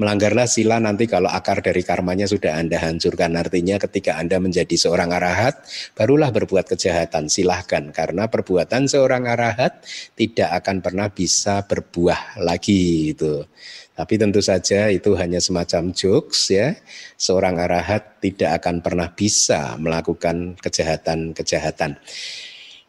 melanggarlah 0.00 0.48
sila 0.48 0.80
nanti 0.80 1.04
kalau 1.04 1.28
akar 1.28 1.60
dari 1.60 1.84
karmanya 1.84 2.24
sudah 2.24 2.56
Anda 2.56 2.80
hancurkan. 2.80 3.36
Artinya 3.36 3.76
ketika 3.76 4.16
Anda 4.16 4.40
menjadi 4.40 4.72
seorang 4.72 5.12
arahat, 5.12 5.62
barulah 5.92 6.32
berbuat 6.32 6.64
kejahatan. 6.72 7.28
Silahkan, 7.28 7.92
karena 7.92 8.26
perbuatan 8.32 8.88
seorang 8.88 9.28
arahat 9.28 9.84
tidak 10.16 10.48
akan 10.64 10.80
pernah 10.80 11.08
bisa 11.12 11.62
berbuah 11.68 12.40
lagi. 12.40 13.12
Itu. 13.12 13.44
Tapi 13.92 14.16
tentu 14.16 14.40
saja 14.40 14.88
itu 14.88 15.12
hanya 15.20 15.36
semacam 15.38 15.92
jokes 15.92 16.48
ya. 16.48 16.72
Seorang 17.20 17.60
arahat 17.60 18.24
tidak 18.24 18.64
akan 18.64 18.80
pernah 18.80 19.12
bisa 19.12 19.76
melakukan 19.76 20.56
kejahatan-kejahatan. 20.56 22.00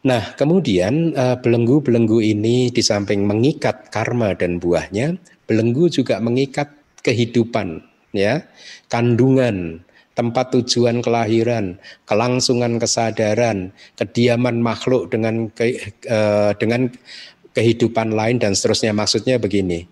Nah, 0.04 0.36
kemudian 0.36 1.16
eh, 1.16 1.36
belenggu-belenggu 1.40 2.20
ini 2.20 2.68
di 2.68 2.82
samping 2.84 3.24
mengikat 3.24 3.88
karma 3.88 4.36
dan 4.36 4.60
buahnya, 4.60 5.16
belenggu 5.48 5.88
juga 5.88 6.20
mengikat 6.20 6.83
kehidupan, 7.04 7.84
ya, 8.16 8.48
kandungan, 8.88 9.84
tempat 10.16 10.54
tujuan 10.56 11.04
kelahiran, 11.04 11.76
kelangsungan 12.08 12.80
kesadaran, 12.80 13.74
kediaman 13.98 14.62
makhluk 14.62 15.12
dengan 15.12 15.52
ke, 15.52 15.92
uh, 16.08 16.56
dengan 16.56 16.88
kehidupan 17.52 18.14
lain 18.14 18.40
dan 18.40 18.56
seterusnya. 18.56 18.96
Maksudnya 18.96 19.36
begini, 19.36 19.84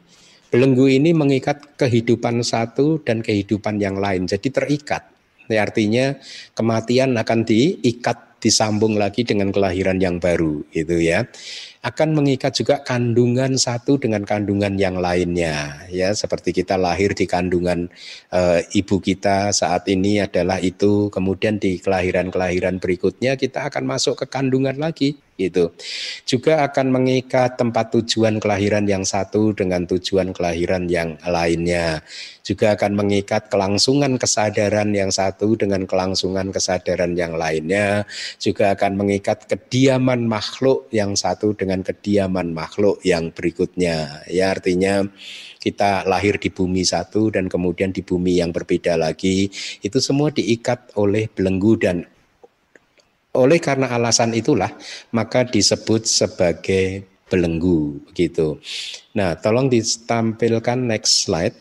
belenggu 0.49 0.89
ini 0.89 1.13
mengikat 1.13 1.77
kehidupan 1.77 2.41
satu 2.41 3.03
dan 3.05 3.21
kehidupan 3.21 3.79
yang 3.83 4.01
lain, 4.01 4.25
jadi 4.25 4.49
terikat. 4.49 5.05
Ya, 5.51 5.67
artinya 5.67 6.17
kematian 6.57 7.19
akan 7.19 7.45
diikat 7.45 8.41
disambung 8.43 8.99
lagi 8.99 9.27
dengan 9.27 9.51
kelahiran 9.51 9.99
yang 10.03 10.19
baru, 10.23 10.63
itu 10.75 11.03
ya 11.03 11.27
akan 11.83 12.15
mengikat 12.15 12.55
juga 12.55 12.79
kandungan 12.87 13.59
satu 13.59 13.99
dengan 13.99 14.23
kandungan 14.23 14.79
yang 14.79 15.03
lainnya 15.03 15.83
ya. 15.91 16.15
Seperti 16.15 16.55
kita 16.55 16.79
lahir 16.79 17.11
di 17.11 17.27
kandungan 17.27 17.91
e, 18.31 18.41
ibu 18.79 19.03
kita 19.03 19.51
saat 19.51 19.91
ini 19.91 20.23
adalah 20.23 20.63
itu. 20.63 21.11
Kemudian 21.11 21.59
di 21.59 21.83
kelahiran-kelahiran 21.83 22.79
berikutnya 22.79 23.35
kita 23.35 23.67
akan 23.67 23.99
masuk 23.99 24.15
ke 24.23 24.27
kandungan 24.31 24.79
lagi 24.79 25.19
itu 25.41 25.73
juga 26.29 26.65
akan 26.69 26.93
mengikat 26.93 27.57
tempat 27.57 27.93
tujuan 27.97 28.37
kelahiran 28.37 28.85
yang 28.85 29.03
satu 29.03 29.57
dengan 29.57 29.89
tujuan 29.89 30.37
kelahiran 30.37 30.87
yang 30.87 31.17
lainnya. 31.25 32.05
Juga 32.43 32.75
akan 32.75 32.99
mengikat 32.99 33.49
kelangsungan 33.49 34.19
kesadaran 34.19 34.91
yang 34.91 35.15
satu 35.15 35.55
dengan 35.55 35.87
kelangsungan 35.87 36.51
kesadaran 36.51 37.15
yang 37.15 37.39
lainnya. 37.39 38.03
Juga 38.43 38.75
akan 38.75 38.99
mengikat 38.99 39.47
kediaman 39.47 40.27
makhluk 40.27 40.91
yang 40.91 41.15
satu 41.15 41.55
dengan 41.55 41.87
kediaman 41.87 42.51
makhluk 42.51 42.99
yang 43.07 43.31
berikutnya. 43.31 44.27
Ya 44.27 44.51
artinya 44.51 45.07
kita 45.63 46.03
lahir 46.11 46.43
di 46.43 46.51
bumi 46.51 46.83
satu 46.83 47.31
dan 47.31 47.47
kemudian 47.47 47.95
di 47.95 48.03
bumi 48.03 48.43
yang 48.43 48.51
berbeda 48.51 48.99
lagi 48.99 49.47
itu 49.79 49.99
semua 50.03 50.35
diikat 50.35 50.99
oleh 50.99 51.31
belenggu 51.31 51.79
dan 51.79 52.03
oleh 53.33 53.59
karena 53.61 53.89
alasan 53.89 54.37
itulah 54.37 54.73
maka 55.13 55.45
disebut 55.49 56.05
sebagai 56.05 57.09
belenggu 57.33 58.05
begitu. 58.13 58.61
Nah, 59.17 59.33
tolong 59.41 59.73
ditampilkan 59.73 60.77
next 60.77 61.25
slide. 61.25 61.57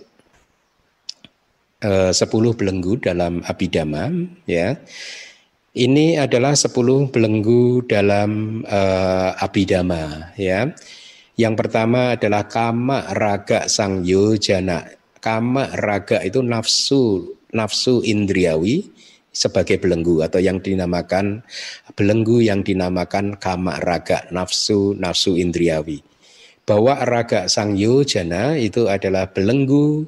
Eh, 1.81 2.13
sepuluh 2.13 2.53
belenggu 2.53 2.99
dalam 3.01 3.41
abidama 3.41 4.11
ya. 4.45 4.77
Ini 5.71 6.19
adalah 6.19 6.51
sepuluh 6.51 7.07
belenggu 7.07 7.87
dalam 7.87 8.59
uh, 8.67 9.31
abidama 9.39 10.35
ya. 10.35 10.67
Yang 11.39 11.53
pertama 11.63 12.19
adalah 12.19 12.43
kama 12.51 13.07
raga 13.15 13.71
sang 13.71 14.03
yojana. 14.03 14.83
kama 15.21 15.69
raga 15.77 16.19
itu 16.25 16.41
nafsu 16.41 17.37
nafsu 17.53 18.01
indriawi 18.01 18.89
sebagai 19.31 19.79
belenggu 19.79 20.21
atau 20.21 20.43
yang 20.43 20.59
dinamakan 20.59 21.43
belenggu 21.95 22.43
yang 22.43 22.61
dinamakan 22.61 23.39
kama 23.39 23.79
raga 23.79 24.27
nafsu 24.29 24.95
nafsu 24.99 25.39
indriawi. 25.39 26.03
Bahwa 26.67 26.99
raga 27.03 27.49
sang 27.49 27.73
yojana 27.75 28.55
itu 28.59 28.85
adalah 28.85 29.27
belenggu 29.31 30.05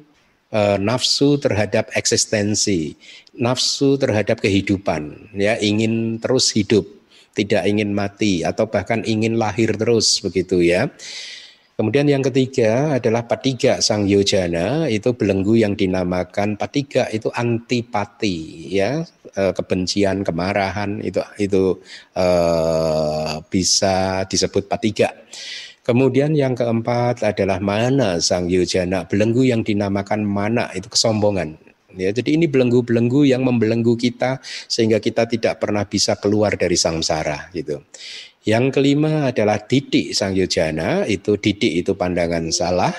e, 0.54 0.60
nafsu 0.78 1.36
terhadap 1.42 1.90
eksistensi 1.98 2.94
nafsu 3.34 3.98
terhadap 3.98 4.38
kehidupan 4.38 5.34
ya 5.34 5.58
ingin 5.58 6.22
terus 6.22 6.54
hidup 6.54 6.86
tidak 7.34 7.66
ingin 7.66 7.90
mati 7.90 8.46
atau 8.46 8.70
bahkan 8.70 9.02
ingin 9.02 9.34
lahir 9.34 9.74
terus 9.74 10.22
begitu 10.22 10.62
ya 10.62 10.86
Kemudian 11.74 12.06
yang 12.06 12.22
ketiga 12.22 12.94
adalah 13.02 13.26
patiga 13.26 13.82
sang 13.82 14.06
yojana 14.06 14.86
itu 14.86 15.10
belenggu 15.10 15.58
yang 15.58 15.74
dinamakan 15.74 16.54
patiga 16.54 17.10
itu 17.10 17.34
antipati 17.34 18.70
ya 18.70 19.02
eh, 19.34 19.50
kebencian 19.50 20.22
kemarahan 20.22 21.02
itu 21.02 21.18
itu 21.42 21.82
uh, 22.14 23.42
bisa 23.50 24.22
disebut 24.30 24.70
patiga. 24.70 25.10
Kemudian 25.82 26.38
yang 26.38 26.54
keempat 26.54 27.26
adalah 27.26 27.58
mana 27.58 28.22
sang 28.22 28.46
yojana 28.46 29.10
belenggu 29.10 29.42
yang 29.42 29.66
dinamakan 29.66 30.22
mana 30.22 30.70
itu 30.78 30.86
kesombongan. 30.86 31.58
Ya, 31.94 32.10
jadi 32.10 32.34
ini 32.34 32.50
belenggu-belenggu 32.50 33.22
yang 33.22 33.46
membelenggu 33.46 33.94
kita 33.94 34.42
sehingga 34.66 34.98
kita 34.98 35.30
tidak 35.30 35.62
pernah 35.62 35.86
bisa 35.86 36.18
keluar 36.18 36.58
dari 36.58 36.74
samsara 36.74 37.54
gitu. 37.54 37.86
Yang 38.44 38.76
kelima 38.76 39.32
adalah 39.32 39.56
didik 39.56 40.12
sang 40.12 40.36
yojana, 40.36 41.08
itu 41.08 41.40
didik 41.40 41.80
itu 41.80 41.96
pandangan 41.96 42.52
salah. 42.52 42.92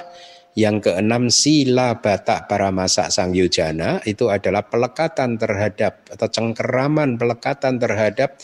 Yang 0.56 0.90
keenam 0.90 1.28
sila 1.30 2.00
batak 2.02 2.48
para 2.50 2.72
masak 2.72 3.12
sang 3.12 3.36
yojana 3.36 4.00
itu 4.08 4.32
adalah 4.32 4.66
pelekatan 4.66 5.36
terhadap 5.36 6.08
atau 6.10 6.28
cengkeraman 6.32 7.20
pelekatan 7.20 7.76
terhadap 7.76 8.40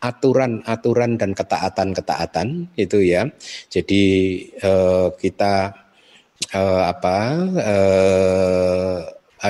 aturan-aturan 0.00 1.18
dan 1.18 1.34
ketaatan-ketaatan 1.34 2.70
itu 2.78 2.98
ya. 3.04 3.28
Jadi 3.68 4.02
eh, 4.56 5.08
kita 5.12 5.54
eh, 6.54 6.82
apa 6.86 7.18
eh, 7.58 8.98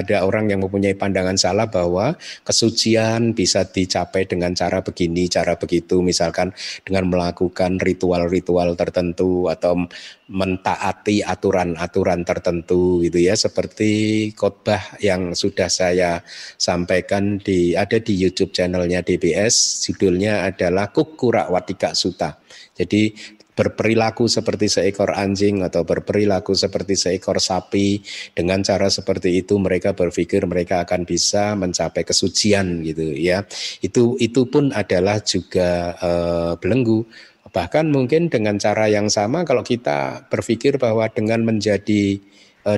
ada 0.03 0.29
orang 0.29 0.53
yang 0.53 0.61
mempunyai 0.61 0.93
pandangan 0.93 1.41
salah 1.41 1.67
bahwa 1.71 2.15
kesucian 2.45 3.33
bisa 3.33 3.65
dicapai 3.65 4.29
dengan 4.29 4.53
cara 4.53 4.85
begini, 4.85 5.29
cara 5.33 5.57
begitu, 5.57 6.05
misalkan 6.05 6.53
dengan 6.85 7.09
melakukan 7.09 7.81
ritual-ritual 7.81 8.77
tertentu 8.77 9.49
atau 9.49 9.89
mentaati 10.27 11.23
aturan-aturan 11.23 12.27
tertentu 12.27 13.01
gitu 13.07 13.19
ya, 13.23 13.39
seperti 13.39 14.31
khotbah 14.35 14.99
yang 14.99 15.33
sudah 15.33 15.71
saya 15.71 16.21
sampaikan 16.59 17.39
di 17.39 17.79
ada 17.79 18.03
di 18.03 18.15
YouTube 18.15 18.51
channelnya 18.51 19.01
DBS, 19.07 19.87
judulnya 19.87 20.51
adalah 20.51 20.91
Kukura 20.91 21.49
Watika 21.49 21.95
Suta. 21.95 22.37
Jadi 22.77 23.17
berperilaku 23.57 24.29
seperti 24.29 24.69
seekor 24.69 25.17
anjing 25.17 25.65
atau 25.65 25.83
berperilaku 25.89 26.53
seperti 26.53 26.95
seekor 26.95 27.41
sapi 27.41 28.05
dengan 28.37 28.61
cara 28.61 28.93
seperti 28.93 29.41
itu 29.41 29.57
mereka 29.57 29.97
berpikir 29.97 30.45
mereka 30.45 30.85
akan 30.85 31.09
bisa 31.09 31.57
mencapai 31.57 32.05
kesucian 32.05 32.85
gitu 32.85 33.17
ya. 33.17 33.49
Itu 33.81 34.21
itu 34.21 34.45
pun 34.47 34.77
adalah 34.77 35.25
juga 35.25 35.97
uh, 35.97 36.53
belenggu. 36.61 37.09
Bahkan 37.49 37.89
mungkin 37.89 38.29
dengan 38.29 38.61
cara 38.61 38.93
yang 38.93 39.09
sama 39.09 39.49
kalau 39.49 39.65
kita 39.65 40.29
berpikir 40.29 40.77
bahwa 40.77 41.09
dengan 41.09 41.41
menjadi 41.41 42.21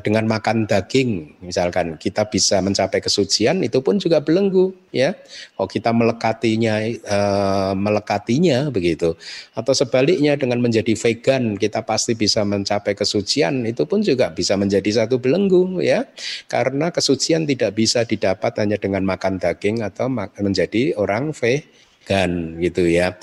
dengan 0.05 0.29
makan 0.29 0.69
daging 0.69 1.41
misalkan 1.41 1.97
kita 1.97 2.29
bisa 2.29 2.61
mencapai 2.61 3.01
kesucian 3.01 3.65
itu 3.65 3.81
pun 3.81 3.97
juga 3.97 4.21
belenggu 4.21 4.77
ya. 4.93 5.17
Kalau 5.57 5.65
kita 5.65 5.97
melekatinya 5.97 6.85
uh, 7.09 7.73
melekatinya 7.73 8.69
begitu. 8.69 9.17
Atau 9.57 9.73
sebaliknya 9.73 10.37
dengan 10.37 10.61
menjadi 10.61 10.93
vegan 10.93 11.57
kita 11.57 11.89
pasti 11.89 12.13
bisa 12.13 12.45
mencapai 12.45 12.93
kesucian 12.93 13.65
itu 13.65 13.89
pun 13.89 14.05
juga 14.05 14.29
bisa 14.29 14.61
menjadi 14.61 15.05
satu 15.05 15.17
belenggu 15.17 15.81
ya. 15.81 16.05
Karena 16.53 16.93
kesucian 16.93 17.49
tidak 17.49 17.73
bisa 17.73 18.05
didapat 18.05 18.61
hanya 18.61 18.77
dengan 18.77 19.09
makan 19.09 19.41
daging 19.41 19.81
atau 19.81 20.13
menjadi 20.37 21.01
orang 21.01 21.33
vegan 21.33 22.61
gitu 22.61 22.85
ya 22.85 23.17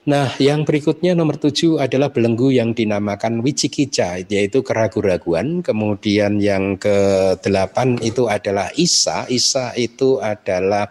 Nah, 0.00 0.32
yang 0.40 0.64
berikutnya 0.64 1.12
nomor 1.12 1.36
tujuh 1.36 1.76
adalah 1.76 2.08
belenggu 2.08 2.48
yang 2.48 2.72
dinamakan 2.72 3.44
wicikica, 3.44 4.24
yaitu 4.24 4.64
keraguan-raguan. 4.64 5.60
Kemudian 5.60 6.40
yang 6.40 6.80
ke 6.80 6.96
delapan 7.44 8.00
itu 8.00 8.24
adalah 8.24 8.72
isa. 8.80 9.28
Isa 9.28 9.76
itu 9.76 10.16
adalah 10.24 10.88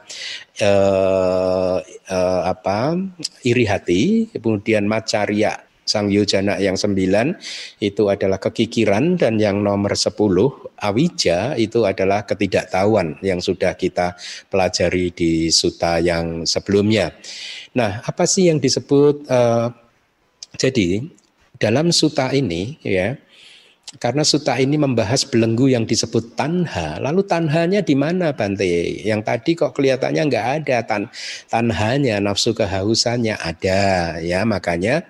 eh, 0.62 1.78
eh, 2.06 2.42
apa? 2.46 3.02
iri 3.42 3.66
hati. 3.66 4.30
Kemudian 4.30 4.86
macaria 4.86 5.58
Sang 5.90 6.14
Yojana 6.14 6.62
yang 6.62 6.78
sembilan 6.78 7.34
itu 7.82 8.14
adalah 8.14 8.38
kekikiran 8.38 9.18
dan 9.18 9.42
yang 9.42 9.66
nomor 9.66 9.98
sepuluh 9.98 10.70
awija 10.78 11.58
itu 11.58 11.82
adalah 11.90 12.30
ketidaktahuan 12.30 13.18
yang 13.26 13.42
sudah 13.42 13.74
kita 13.74 14.14
pelajari 14.54 15.10
di 15.10 15.50
suta 15.50 15.98
yang 15.98 16.46
sebelumnya. 16.46 17.10
Nah, 17.80 18.04
apa 18.04 18.28
sih 18.28 18.52
yang 18.52 18.60
disebut 18.60 19.24
uh, 19.32 19.72
jadi 20.60 21.08
dalam 21.56 21.96
suta 21.96 22.36
ini 22.36 22.76
ya 22.84 23.16
karena 23.98 24.22
suta 24.22 24.54
ini 24.60 24.78
membahas 24.78 25.26
belenggu 25.26 25.72
yang 25.72 25.88
disebut 25.88 26.38
tanha. 26.38 27.00
Lalu 27.02 27.26
tanhanya 27.26 27.82
di 27.82 27.96
mana 27.96 28.36
Bante? 28.36 28.68
Yang 29.02 29.22
tadi 29.26 29.52
kok 29.58 29.74
kelihatannya 29.74 30.22
nggak 30.30 30.48
ada 30.62 30.78
tan 30.86 31.04
tanhanya, 31.48 32.20
nafsu 32.22 32.52
kehausannya 32.52 33.40
ada 33.40 34.20
ya. 34.22 34.44
Makanya 34.44 35.08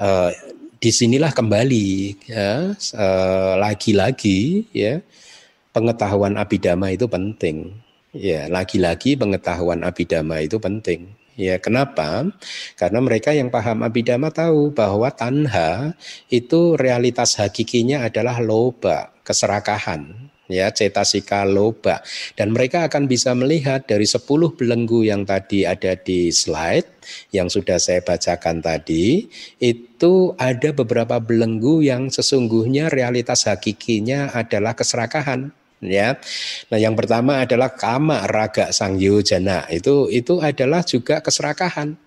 uh, 0.00 0.32
di 0.80 0.90
sinilah 0.90 1.30
kembali 1.30 1.90
ya 2.26 2.72
uh, 2.74 3.52
lagi-lagi 3.60 4.66
ya 4.74 4.98
pengetahuan 5.76 6.34
abidama 6.40 6.90
itu 6.90 7.06
penting. 7.06 7.70
Ya, 8.16 8.48
lagi-lagi 8.48 9.14
pengetahuan 9.14 9.84
abidama 9.84 10.40
itu 10.40 10.56
penting. 10.58 11.17
Ya, 11.38 11.54
kenapa? 11.62 12.26
Karena 12.74 12.98
mereka 12.98 13.30
yang 13.30 13.46
paham 13.46 13.86
abidama 13.86 14.34
tahu 14.34 14.74
bahwa 14.74 15.06
tanha 15.14 15.94
itu 16.26 16.74
realitas 16.74 17.38
hakikinya 17.38 18.02
adalah 18.02 18.42
loba, 18.42 19.14
keserakahan. 19.22 20.34
Ya 20.48 20.72
cetasika 20.72 21.44
loba. 21.44 22.02
Dan 22.34 22.56
mereka 22.56 22.88
akan 22.90 23.06
bisa 23.06 23.36
melihat 23.38 23.86
dari 23.86 24.08
10 24.08 24.26
belenggu 24.56 25.06
yang 25.06 25.22
tadi 25.28 25.62
ada 25.62 25.94
di 25.94 26.32
slide 26.34 26.88
yang 27.30 27.52
sudah 27.52 27.76
saya 27.76 28.00
bacakan 28.00 28.64
tadi 28.64 29.28
itu 29.60 30.32
ada 30.40 30.72
beberapa 30.72 31.20
belenggu 31.20 31.84
yang 31.84 32.08
sesungguhnya 32.08 32.88
realitas 32.88 33.44
hakikinya 33.44 34.32
adalah 34.32 34.72
keserakahan 34.72 35.52
ya. 35.82 36.18
Nah, 36.70 36.78
yang 36.78 36.94
pertama 36.98 37.42
adalah 37.42 37.74
kama 37.74 38.26
raga 38.26 38.70
sang 38.74 38.98
yojana. 38.98 39.66
Itu 39.70 40.10
itu 40.10 40.42
adalah 40.42 40.82
juga 40.82 41.22
keserakahan 41.22 41.98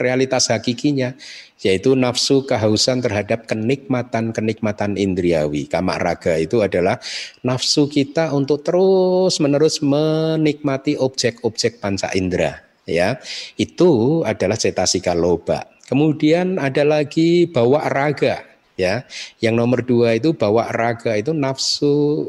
realitas 0.00 0.48
hakikinya 0.48 1.12
yaitu 1.60 1.92
nafsu 1.92 2.48
kehausan 2.48 3.04
terhadap 3.04 3.44
kenikmatan-kenikmatan 3.44 4.96
indriawi. 4.96 5.68
Kama 5.68 6.00
raga 6.00 6.40
itu 6.40 6.64
adalah 6.64 6.96
nafsu 7.44 7.84
kita 7.84 8.32
untuk 8.32 8.64
terus-menerus 8.64 9.84
menikmati 9.84 10.96
objek-objek 10.96 11.84
panca 11.84 12.08
indera 12.16 12.64
ya. 12.88 13.20
Itu 13.60 14.24
adalah 14.24 14.56
cetasika 14.56 15.12
loba. 15.12 15.68
Kemudian 15.84 16.56
ada 16.56 16.80
lagi 16.80 17.44
bawa 17.44 17.92
raga 17.92 18.40
ya. 18.80 19.04
Yang 19.36 19.54
nomor 19.54 19.80
dua 19.84 20.16
itu 20.16 20.32
bawa 20.32 20.72
raga 20.72 21.12
itu 21.20 21.36
nafsu 21.36 22.24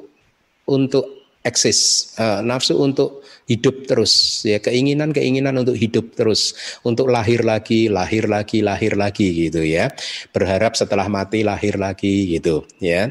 untuk 0.67 1.21
eksis, 1.41 2.13
uh, 2.21 2.45
nafsu 2.45 2.77
untuk 2.77 3.25
hidup 3.49 3.89
terus, 3.89 4.45
ya 4.45 4.61
keinginan-keinginan 4.61 5.57
untuk 5.57 5.73
hidup 5.73 6.13
terus, 6.13 6.53
untuk 6.85 7.09
lahir 7.09 7.41
lagi, 7.41 7.89
lahir 7.89 8.29
lagi, 8.29 8.61
lahir 8.61 8.93
lagi 8.93 9.49
gitu 9.49 9.65
ya. 9.65 9.89
Berharap 10.29 10.77
setelah 10.77 11.09
mati 11.09 11.41
lahir 11.41 11.81
lagi 11.81 12.37
gitu 12.37 12.63
ya. 12.77 13.09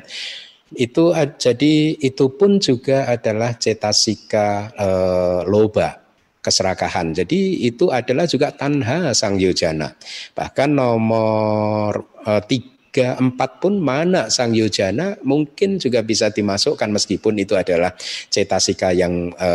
Itu 0.70 1.10
jadi 1.14 1.98
itu 1.98 2.24
pun 2.38 2.62
juga 2.62 3.10
adalah 3.10 3.58
cetasika 3.58 4.70
uh, 4.78 5.40
loba 5.50 5.98
keserakahan. 6.40 7.12
Jadi 7.12 7.66
itu 7.66 7.90
adalah 7.90 8.24
juga 8.30 8.54
tanha 8.54 9.10
sang 9.12 9.36
yojana. 9.36 9.98
Bahkan 10.32 10.70
nomor 10.70 12.22
uh, 12.24 12.40
tiga 12.46 12.79
tiga, 12.90 13.14
empat 13.22 13.62
pun 13.62 13.78
mana 13.78 14.26
sang 14.26 14.50
yojana 14.50 15.14
mungkin 15.22 15.78
juga 15.78 16.02
bisa 16.02 16.34
dimasukkan 16.34 16.90
meskipun 16.90 17.38
itu 17.38 17.54
adalah 17.54 17.94
cetasika 18.26 18.90
yang 18.90 19.30
e, 19.30 19.50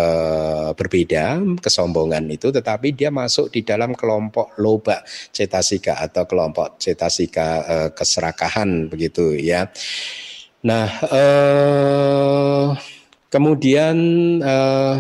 berbeda, 0.71 1.43
kesombongan 1.59 2.31
itu, 2.31 2.55
tetapi 2.55 2.95
dia 2.95 3.11
masuk 3.11 3.51
di 3.51 3.67
dalam 3.67 3.91
kelompok 3.91 4.55
loba 4.63 5.03
cetasika 5.35 5.99
atau 5.99 6.23
kelompok 6.23 6.79
cetasika 6.79 7.47
e, 7.67 7.75
keserakahan 7.91 8.87
begitu 8.87 9.35
ya. 9.35 9.67
Nah, 10.65 10.89
eh, 11.13 12.67
kemudian 13.29 13.97
eh, 14.41 14.95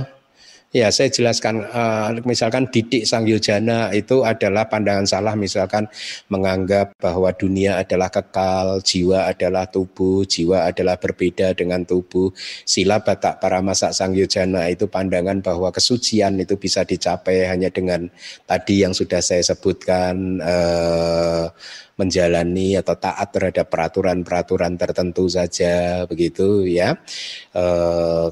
Ya, 0.75 0.91
saya 0.91 1.07
jelaskan 1.07 1.63
uh, 1.71 2.11
misalkan 2.27 2.67
didik 2.67 3.07
sang 3.07 3.23
yojana 3.23 3.95
itu 3.95 4.27
adalah 4.27 4.67
pandangan 4.67 5.07
salah 5.07 5.31
misalkan 5.31 5.87
menganggap 6.27 6.91
bahwa 6.99 7.31
dunia 7.31 7.79
adalah 7.79 8.11
kekal, 8.11 8.83
jiwa 8.83 9.31
adalah 9.31 9.71
tubuh, 9.71 10.27
jiwa 10.27 10.67
adalah 10.67 10.99
berbeda 10.99 11.55
dengan 11.55 11.87
tubuh. 11.87 12.27
Sila 12.67 12.99
batak 12.99 13.39
para 13.39 13.63
masak 13.63 13.95
sang 13.95 14.11
yojana 14.19 14.67
itu 14.67 14.91
pandangan 14.91 15.39
bahwa 15.39 15.71
kesucian 15.71 16.43
itu 16.43 16.59
bisa 16.59 16.83
dicapai 16.83 17.47
hanya 17.47 17.71
dengan 17.71 18.11
tadi 18.43 18.83
yang 18.83 18.91
sudah 18.91 19.23
saya 19.23 19.47
sebutkan 19.47 20.43
uh, 20.43 21.55
menjalani 21.95 22.75
atau 22.75 22.95
taat 22.99 23.31
terhadap 23.31 23.71
peraturan-peraturan 23.71 24.75
tertentu 24.75 25.31
saja 25.31 26.03
begitu 26.07 26.67
ya. 26.67 26.95
E, 27.55 27.63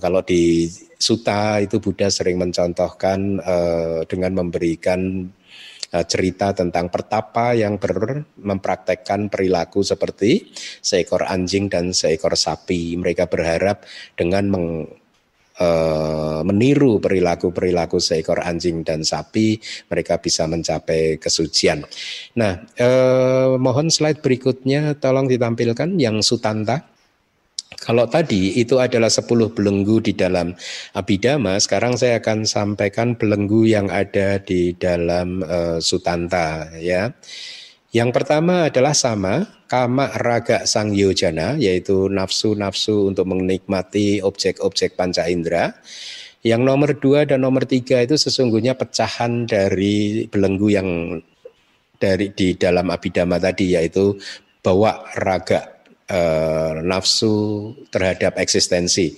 kalau 0.03 0.19
di 0.19 0.67
Suta 1.03 1.59
itu 1.59 1.83
Buddha 1.83 2.07
sering 2.07 2.39
mencontohkan 2.39 3.43
uh, 3.43 4.07
dengan 4.07 4.39
memberikan 4.39 5.27
uh, 5.91 6.05
cerita 6.07 6.55
tentang 6.55 6.87
pertapa 6.87 7.51
yang 7.51 7.75
ber, 7.75 8.23
mempraktekkan 8.39 9.27
perilaku 9.27 9.83
seperti 9.83 10.47
seekor 10.79 11.27
anjing 11.27 11.67
dan 11.67 11.91
seekor 11.91 12.39
sapi. 12.39 12.95
Mereka 12.95 13.27
berharap 13.27 13.83
dengan 14.15 14.47
meng, 14.47 14.67
uh, 15.63 16.39
meniru 16.43 16.99
perilaku-perilaku 16.99 18.03
seekor 18.03 18.43
anjing 18.43 18.83
dan 18.83 19.07
sapi, 19.07 19.57
mereka 19.87 20.19
bisa 20.19 20.43
mencapai 20.43 21.15
kesucian. 21.17 21.87
Nah, 22.35 22.59
uh, 22.77 23.55
mohon 23.55 23.87
slide 23.87 24.19
berikutnya 24.19 24.99
tolong 24.99 25.31
ditampilkan 25.31 25.95
yang 25.95 26.19
Sutanta. 26.19 26.91
Kalau 27.73 28.07
tadi 28.07 28.55
itu 28.61 28.79
adalah 28.79 29.11
10 29.11 29.27
belenggu 29.51 29.99
di 29.99 30.13
dalam 30.15 30.55
Abhidhamma, 30.95 31.59
sekarang 31.59 31.99
saya 31.99 32.23
akan 32.23 32.47
sampaikan 32.47 33.19
belenggu 33.19 33.67
yang 33.67 33.91
ada 33.91 34.39
di 34.39 34.71
dalam 34.77 35.43
uh, 35.43 35.83
Sutanta 35.83 36.71
ya. 36.79 37.11
Yang 37.93 38.09
pertama 38.09 38.73
adalah 38.73 38.97
sama, 38.97 39.45
kama 39.69 40.09
raga 40.17 40.65
sang 40.65 40.97
yojana, 40.97 41.61
yaitu 41.61 42.09
nafsu-nafsu 42.09 43.13
untuk 43.13 43.29
menikmati 43.29 44.17
objek-objek 44.17 44.97
panca 44.97 45.29
indera. 45.29 45.77
Yang 46.41 46.61
nomor 46.65 46.89
dua 46.97 47.29
dan 47.29 47.45
nomor 47.45 47.69
tiga 47.69 48.01
itu 48.01 48.17
sesungguhnya 48.17 48.73
pecahan 48.73 49.45
dari 49.45 50.25
belenggu 50.25 50.67
yang 50.73 50.89
dari 52.01 52.33
di 52.33 52.57
dalam 52.57 52.89
abidama 52.89 53.37
tadi, 53.37 53.77
yaitu 53.77 54.17
bawa 54.65 55.13
raga 55.13 55.77
eh, 56.09 56.81
nafsu 56.81 57.77
terhadap 57.93 58.41
eksistensi. 58.41 59.13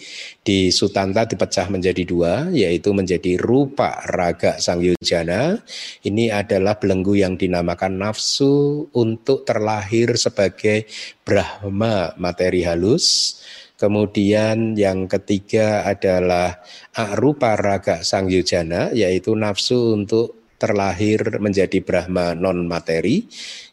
Di 0.45 0.69
Sutanta 0.69 1.25
dipecah 1.25 1.73
menjadi 1.73 2.05
dua, 2.05 2.53
yaitu 2.53 2.93
menjadi 2.93 3.33
rupa 3.41 4.05
raga 4.05 4.61
sang 4.61 4.77
yujana. 4.77 5.57
Ini 6.05 6.29
adalah 6.29 6.77
belenggu 6.77 7.17
yang 7.17 7.33
dinamakan 7.33 7.97
nafsu 7.97 8.85
untuk 8.93 9.41
terlahir 9.41 10.13
sebagai 10.21 10.85
Brahma 11.25 12.13
materi 12.21 12.61
halus. 12.61 13.41
Kemudian 13.73 14.77
yang 14.77 15.09
ketiga 15.09 15.81
adalah 15.81 16.61
rupa 17.17 17.57
raga 17.57 18.05
sang 18.05 18.29
yujana, 18.29 18.93
yaitu 18.93 19.33
nafsu 19.33 19.97
untuk 19.97 20.45
terlahir 20.61 21.41
menjadi 21.41 21.81
Brahma 21.81 22.37
non 22.37 22.69
materi. 22.69 23.25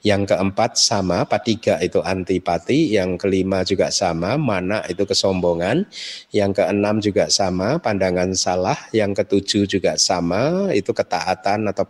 Yang 0.03 0.35
keempat 0.35 0.75
sama, 0.75 1.23
patiga 1.31 1.79
itu 1.79 2.03
antipati. 2.03 2.91
Yang 2.91 3.23
kelima 3.23 3.63
juga 3.63 3.95
sama, 3.95 4.35
mana 4.35 4.83
itu 4.91 5.07
kesombongan. 5.07 5.87
Yang 6.35 6.59
keenam 6.59 6.99
juga 6.99 7.31
sama, 7.31 7.79
pandangan 7.79 8.35
salah. 8.35 8.79
Yang 8.91 9.23
ketujuh 9.23 9.65
juga 9.71 9.95
sama, 9.95 10.75
itu 10.75 10.91
ketaatan 10.91 11.71
atau 11.71 11.87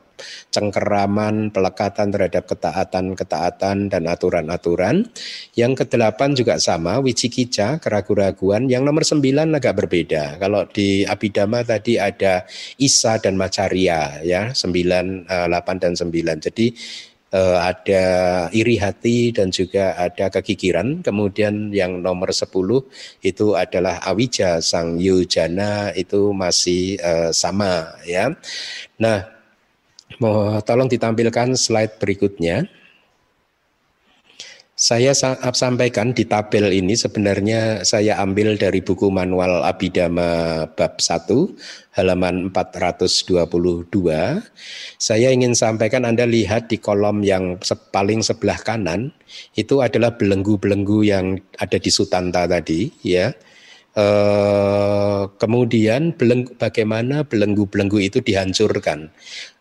cengkeraman, 0.53 1.51
pelekatan 1.51 2.13
terhadap 2.13 2.45
ketaatan-ketaatan 2.47 3.89
dan 3.89 4.03
aturan-aturan. 4.05 5.09
Yang 5.57 5.89
kedelapan 5.89 6.37
juga 6.37 6.61
sama, 6.61 7.01
wicikica, 7.01 7.81
keraguan-raguan. 7.81 8.69
Yang 8.69 8.83
nomor 8.85 9.05
sembilan 9.09 9.57
agak 9.57 9.75
berbeda. 9.83 10.37
Kalau 10.37 10.69
di 10.69 11.09
Abhidhamma 11.09 11.65
tadi 11.65 11.97
ada 11.97 12.45
Isa 12.77 13.17
dan 13.17 13.41
Macaria, 13.41 14.21
ya, 14.21 14.53
sembilan, 14.53 15.05
eh, 15.25 15.47
delapan 15.49 15.77
dan 15.81 15.93
sembilan. 15.97 16.37
Jadi 16.45 16.67
uh, 17.33 17.59
ada 17.65 18.05
iri 18.53 18.77
hati 18.79 19.33
dan 19.33 19.49
juga 19.51 19.97
ada 19.97 20.29
kekikiran. 20.29 21.03
Kemudian 21.03 21.73
yang 21.73 21.99
nomor 22.05 22.31
10 22.31 22.47
itu 23.25 23.47
adalah 23.57 23.99
awija 24.05 24.61
sang 24.61 25.01
yujana 25.01 25.91
itu 25.97 26.31
masih 26.31 27.01
uh, 27.01 27.33
sama 27.33 27.97
ya. 28.05 28.31
Nah, 29.01 29.27
mau 30.21 30.61
tolong 30.63 30.87
ditampilkan 30.87 31.57
slide 31.57 31.99
berikutnya. 31.99 32.69
Saya 34.83 35.15
sampaikan 35.55 36.11
di 36.11 36.27
tabel 36.27 36.75
ini 36.75 36.99
sebenarnya 36.99 37.87
saya 37.87 38.19
ambil 38.19 38.59
dari 38.59 38.83
buku 38.83 39.15
manual 39.15 39.63
Abidama 39.63 40.67
bab 40.75 40.99
1 40.99 41.31
halaman 41.95 42.51
422. 42.51 43.47
Saya 44.99 45.31
ingin 45.31 45.55
sampaikan 45.55 46.03
Anda 46.03 46.27
lihat 46.27 46.67
di 46.67 46.83
kolom 46.83 47.23
yang 47.23 47.63
paling 47.95 48.27
sebelah 48.27 48.59
kanan 48.59 49.15
itu 49.55 49.79
adalah 49.87 50.19
belenggu-belenggu 50.19 51.07
yang 51.07 51.39
ada 51.63 51.79
di 51.79 51.91
Sutanta 51.95 52.51
tadi 52.51 52.91
ya 53.07 53.31
Eh, 53.93 55.23
kemudian 55.37 56.17
belenggu, 56.17 56.57
bagaimana 56.57 57.29
belenggu-belenggu 57.29 58.01
itu 58.01 58.19
dihancurkan? 58.25 59.13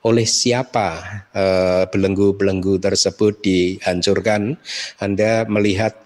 Oleh 0.07 0.23
siapa 0.23 1.03
eh, 1.35 1.83
belenggu-belenggu 1.91 2.79
tersebut 2.79 3.43
dihancurkan? 3.43 4.55
Anda 5.03 5.43
melihat 5.51 5.99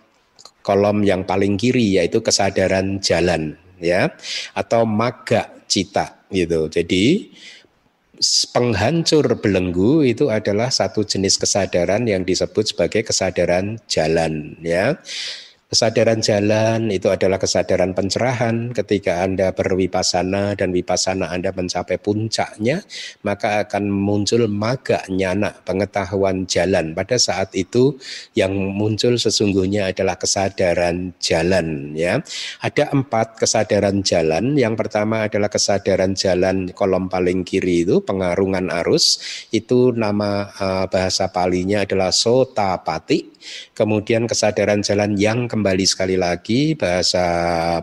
kolom 0.66 1.06
yang 1.06 1.30
paling 1.30 1.62
kiri 1.62 2.02
yaitu 2.02 2.26
kesadaran 2.26 2.98
jalan 2.98 3.62
ya 3.78 4.10
atau 4.58 4.90
maga 4.90 5.54
cita 5.70 6.26
gitu. 6.34 6.66
Jadi 6.66 7.30
penghancur 8.50 9.38
belenggu 9.38 10.02
itu 10.02 10.34
adalah 10.34 10.74
satu 10.74 11.06
jenis 11.06 11.38
kesadaran 11.38 12.10
yang 12.10 12.26
disebut 12.26 12.74
sebagai 12.74 13.06
kesadaran 13.06 13.78
jalan 13.86 14.58
ya 14.66 14.98
Kesadaran 15.76 16.24
jalan 16.24 16.88
itu 16.88 17.12
adalah 17.12 17.36
kesadaran 17.36 17.92
pencerahan 17.92 18.72
ketika 18.72 19.28
Anda 19.28 19.52
berwipasana 19.52 20.56
dan 20.56 20.72
wipasana 20.72 21.28
Anda 21.36 21.52
mencapai 21.52 22.00
puncaknya, 22.00 22.80
maka 23.28 23.68
akan 23.68 23.92
muncul 23.92 24.48
maga 24.48 25.04
nyana 25.12 25.52
pengetahuan 25.68 26.48
jalan. 26.48 26.96
Pada 26.96 27.20
saat 27.20 27.52
itu 27.60 28.00
yang 28.40 28.56
muncul 28.56 29.20
sesungguhnya 29.20 29.92
adalah 29.92 30.16
kesadaran 30.16 31.12
jalan 31.20 31.92
ya. 31.92 32.24
Ada 32.64 32.96
empat 32.96 33.44
kesadaran 33.44 34.00
jalan. 34.00 34.56
Yang 34.56 34.80
pertama 34.80 35.28
adalah 35.28 35.52
kesadaran 35.52 36.16
jalan 36.16 36.72
kolom 36.72 37.12
paling 37.12 37.44
kiri 37.44 37.84
itu 37.84 38.00
pengarungan 38.00 38.72
arus. 38.80 39.20
Itu 39.52 39.92
nama 39.92 40.48
uh, 40.56 40.86
bahasa 40.88 41.28
palinya 41.36 41.84
adalah 41.84 42.16
sotapati. 42.16 43.35
Kemudian 43.78 44.28
kesadaran 44.28 44.82
jalan 44.82 45.16
yang 45.16 45.48
kembali 45.48 45.86
sekali 45.88 46.18
lagi 46.20 46.74
bahasa 46.74 47.24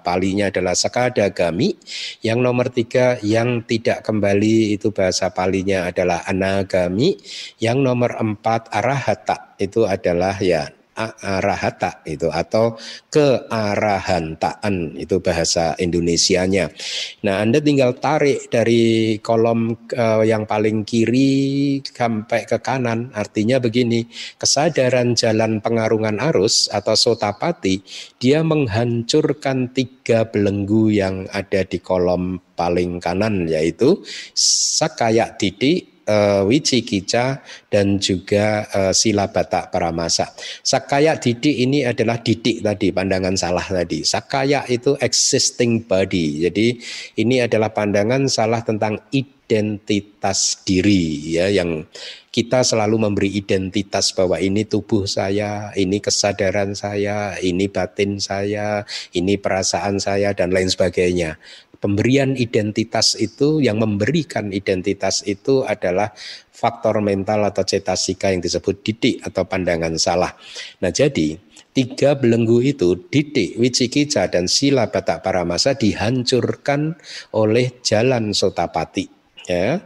palinya 0.03 0.51
adalah 0.51 0.77
sakadagami. 0.77 1.79
Yang 2.21 2.39
nomor 2.43 2.67
tiga 2.69 3.17
yang 3.25 3.65
tidak 3.65 4.05
kembali 4.05 4.75
itu 4.75 4.91
bahasa 4.91 5.31
palinya 5.31 5.89
adalah 5.89 6.27
anagami. 6.29 7.17
Yang 7.63 7.79
nomor 7.81 8.19
empat 8.19 8.69
arahata 8.75 9.57
itu 9.57 9.87
adalah 9.87 10.37
ya 10.43 10.82
arahata 10.97 12.05
itu 12.05 12.29
atau 12.29 12.77
kearahantaan 13.09 14.97
itu 15.01 15.21
bahasa 15.25 15.73
Indonesianya. 15.81 16.69
Nah, 17.25 17.41
Anda 17.41 17.65
tinggal 17.65 17.97
tarik 17.97 18.53
dari 18.53 19.17
kolom 19.21 19.89
uh, 19.93 20.25
yang 20.25 20.45
paling 20.45 20.85
kiri 20.85 21.81
sampai 21.85 22.45
ke 22.45 22.61
kanan. 22.61 23.13
Artinya 23.17 23.57
begini, 23.57 24.05
kesadaran 24.37 25.17
jalan 25.17 25.65
pengarungan 25.65 26.21
arus 26.33 26.69
atau 26.69 26.97
sotapati 26.97 27.81
dia 28.21 28.45
menghancurkan 28.45 29.73
tiga 29.73 30.29
belenggu 30.29 30.93
yang 30.93 31.29
ada 31.33 31.65
di 31.65 31.81
kolom 31.81 32.41
paling 32.55 33.01
kanan 33.03 33.49
yaitu 33.49 33.99
sakaya 34.37 35.35
titik 35.35 35.92
uh, 36.13 36.45
Wicikica 36.45 37.41
dan 37.73 37.97
juga 37.97 38.69
uh, 38.69 38.93
Sila 38.93 39.33
Batak 39.33 39.73
Paramasa. 39.73 40.29
Sakaya 40.61 41.17
didik 41.17 41.57
ini 41.57 41.89
adalah 41.89 42.21
didik 42.21 42.61
tadi, 42.61 42.93
pandangan 42.93 43.33
salah 43.33 43.65
tadi. 43.65 44.05
Sakaya 44.05 44.69
itu 44.69 44.93
existing 45.01 45.89
body. 45.89 46.45
Jadi 46.49 46.67
ini 47.17 47.41
adalah 47.41 47.73
pandangan 47.73 48.29
salah 48.29 48.61
tentang 48.61 49.01
identitas 49.09 50.61
diri 50.69 51.37
ya 51.41 51.49
yang 51.49 51.89
kita 52.33 52.65
selalu 52.65 52.97
memberi 52.97 53.29
identitas 53.29 54.17
bahwa 54.17 54.41
ini 54.41 54.65
tubuh 54.65 55.05
saya, 55.05 55.69
ini 55.77 56.01
kesadaran 56.01 56.73
saya, 56.73 57.37
ini 57.45 57.69
batin 57.69 58.17
saya, 58.25 58.89
ini 59.13 59.37
perasaan 59.37 60.01
saya 60.01 60.33
dan 60.33 60.49
lain 60.49 60.73
sebagainya. 60.73 61.37
Pemberian 61.83 62.39
identitas 62.39 63.19
itu 63.19 63.59
yang 63.59 63.83
memberikan 63.83 64.55
identitas 64.55 65.27
itu 65.27 65.67
adalah 65.67 66.15
faktor 66.55 67.03
mental 67.03 67.43
atau 67.43 67.67
cetasika 67.67 68.31
yang 68.31 68.39
disebut 68.39 68.87
didik 68.87 69.19
atau 69.27 69.43
pandangan 69.43 69.99
salah. 69.99 70.31
Nah, 70.79 70.95
jadi 70.95 71.43
tiga 71.75 72.15
belenggu 72.15 72.63
itu 72.63 72.95
didik, 73.11 73.59
wicikica 73.59 74.31
dan 74.31 74.47
sila 74.47 74.95
batak 74.95 75.27
paramasa 75.27 75.75
dihancurkan 75.75 76.95
oleh 77.35 77.83
jalan 77.83 78.31
sotapati 78.31 79.11
ya 79.51 79.83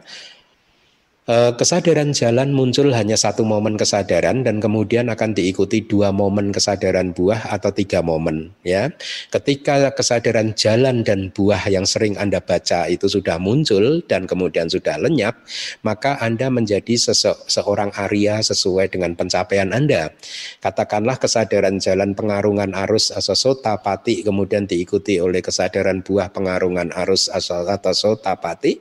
kesadaran 1.27 2.15
jalan 2.15 2.55
muncul 2.55 2.95
hanya 2.95 3.19
satu 3.19 3.43
momen 3.43 3.75
kesadaran 3.75 4.47
dan 4.47 4.63
kemudian 4.63 5.11
akan 5.11 5.35
diikuti 5.35 5.83
dua 5.83 6.15
momen 6.15 6.55
kesadaran 6.55 7.11
buah 7.11 7.51
atau 7.51 7.75
tiga 7.75 7.99
momen 7.99 8.55
ya. 8.63 8.95
Ketika 9.35 9.91
kesadaran 9.91 10.55
jalan 10.55 11.03
dan 11.03 11.35
buah 11.35 11.67
yang 11.67 11.83
sering 11.83 12.15
anda 12.15 12.39
baca 12.39 12.87
itu 12.87 13.11
sudah 13.11 13.43
muncul 13.43 14.07
dan 14.07 14.31
kemudian 14.31 14.71
sudah 14.71 15.03
lenyap 15.03 15.35
maka 15.83 16.15
anda 16.23 16.47
menjadi 16.47 16.95
sese 16.95 17.35
seorang 17.51 17.91
Arya 17.99 18.39
sesuai 18.47 18.95
dengan 18.95 19.19
pencapaian 19.19 19.75
anda. 19.75 20.15
Katakanlah 20.63 21.19
kesadaran 21.19 21.83
jalan 21.83 22.15
pengarungan 22.15 22.71
arus 22.87 23.11
asosota 23.11 23.83
pati 23.83 24.23
kemudian 24.23 24.71
diikuti 24.71 25.19
oleh 25.19 25.43
kesadaran 25.43 26.07
buah 26.07 26.31
pengarungan 26.31 26.95
arus 27.03 27.27
atau 27.35 27.91
sotapati 27.91 28.79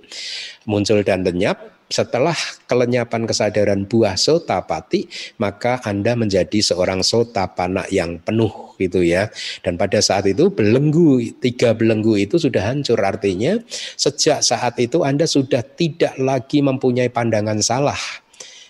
muncul 0.70 1.02
dan 1.02 1.26
lenyap 1.26 1.75
setelah 1.86 2.36
kelenyapan 2.66 3.30
kesadaran 3.30 3.86
buah 3.86 4.18
sotapati, 4.18 5.06
maka 5.38 5.78
Anda 5.86 6.18
menjadi 6.18 6.58
seorang 6.62 7.06
sotapana 7.06 7.86
yang 7.94 8.18
penuh 8.22 8.74
gitu 8.82 9.06
ya. 9.06 9.30
Dan 9.62 9.78
pada 9.78 10.02
saat 10.02 10.26
itu 10.26 10.50
belenggu, 10.50 11.22
tiga 11.38 11.78
belenggu 11.78 12.18
itu 12.18 12.42
sudah 12.42 12.74
hancur. 12.74 12.98
Artinya 12.98 13.62
sejak 13.96 14.42
saat 14.42 14.76
itu 14.82 15.06
Anda 15.06 15.30
sudah 15.30 15.62
tidak 15.62 16.18
lagi 16.18 16.66
mempunyai 16.66 17.14
pandangan 17.14 17.62
salah 17.62 18.00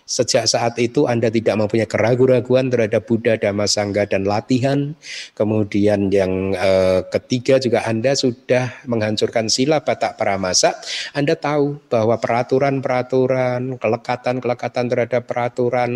Sejak 0.06 0.46
saat 0.46 0.78
itu 0.78 1.10
Anda 1.10 1.34
tidak 1.34 1.58
mempunyai 1.58 1.90
keraguan-raguan 1.90 2.70
terhadap 2.70 3.10
Buddha, 3.10 3.42
Dhamma, 3.42 3.66
Sangha, 3.66 4.06
dan 4.06 4.22
latihan. 4.22 4.94
Kemudian 5.34 6.14
yang 6.14 6.54
eh, 6.54 7.02
ketiga 7.10 7.58
juga 7.58 7.82
Anda 7.90 8.14
sudah 8.14 8.86
menghancurkan 8.86 9.50
sila 9.50 9.82
batak 9.82 10.14
paramasa. 10.14 10.78
Anda 11.18 11.34
tahu 11.34 11.90
bahwa 11.90 12.22
peraturan-peraturan, 12.22 13.82
kelekatan-kelekatan 13.82 14.86
terhadap 14.94 15.26
peraturan, 15.26 15.92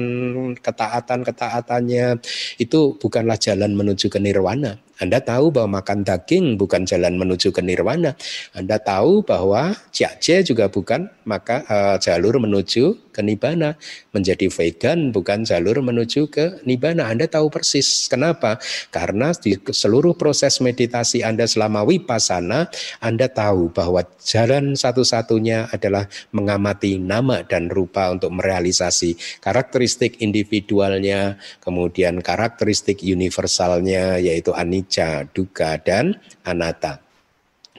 ketaatan-ketaatannya 0.58 2.18
itu 2.58 2.98
bukanlah 2.98 3.38
jalan 3.38 3.78
menuju 3.78 4.10
ke 4.10 4.18
nirwana. 4.18 4.89
Anda 5.00 5.24
tahu 5.24 5.56
bahwa 5.56 5.80
makan 5.80 6.04
daging 6.04 6.60
bukan 6.60 6.84
jalan 6.84 7.16
menuju 7.16 7.56
ke 7.56 7.64
nirwana. 7.64 8.20
Anda 8.52 8.84
tahu 8.84 9.24
bahwa 9.24 9.72
ciace 9.96 10.44
juga 10.44 10.68
bukan 10.68 11.08
maka 11.24 11.64
uh, 11.72 11.96
jalur 12.04 12.36
menuju 12.44 13.16
ke 13.16 13.24
nibbana. 13.24 13.80
Menjadi 14.12 14.52
vegan 14.52 15.16
bukan 15.16 15.48
jalur 15.48 15.80
menuju 15.80 16.28
ke 16.28 16.60
nibbana. 16.68 17.08
Anda 17.08 17.32
tahu 17.32 17.48
persis. 17.48 18.12
Kenapa? 18.12 18.60
Karena 18.92 19.32
di 19.32 19.56
seluruh 19.56 20.20
proses 20.20 20.60
meditasi 20.60 21.24
Anda 21.24 21.48
selama 21.48 21.88
wipasana, 21.88 22.68
Anda 23.00 23.32
tahu 23.32 23.72
bahwa 23.72 24.04
jalan 24.20 24.76
satu-satunya 24.76 25.72
adalah 25.72 26.12
mengamati 26.36 27.00
nama 27.00 27.40
dan 27.48 27.72
rupa 27.72 28.12
untuk 28.12 28.36
merealisasi 28.36 29.40
karakteristik 29.40 30.20
individualnya, 30.20 31.40
kemudian 31.64 32.20
karakteristik 32.20 33.00
universalnya 33.00 34.20
yaitu 34.20 34.52
anicca 34.52 34.89
anicca, 34.90 35.30
dukkha, 35.30 35.78
dan 35.86 36.18
anatta. 36.42 36.98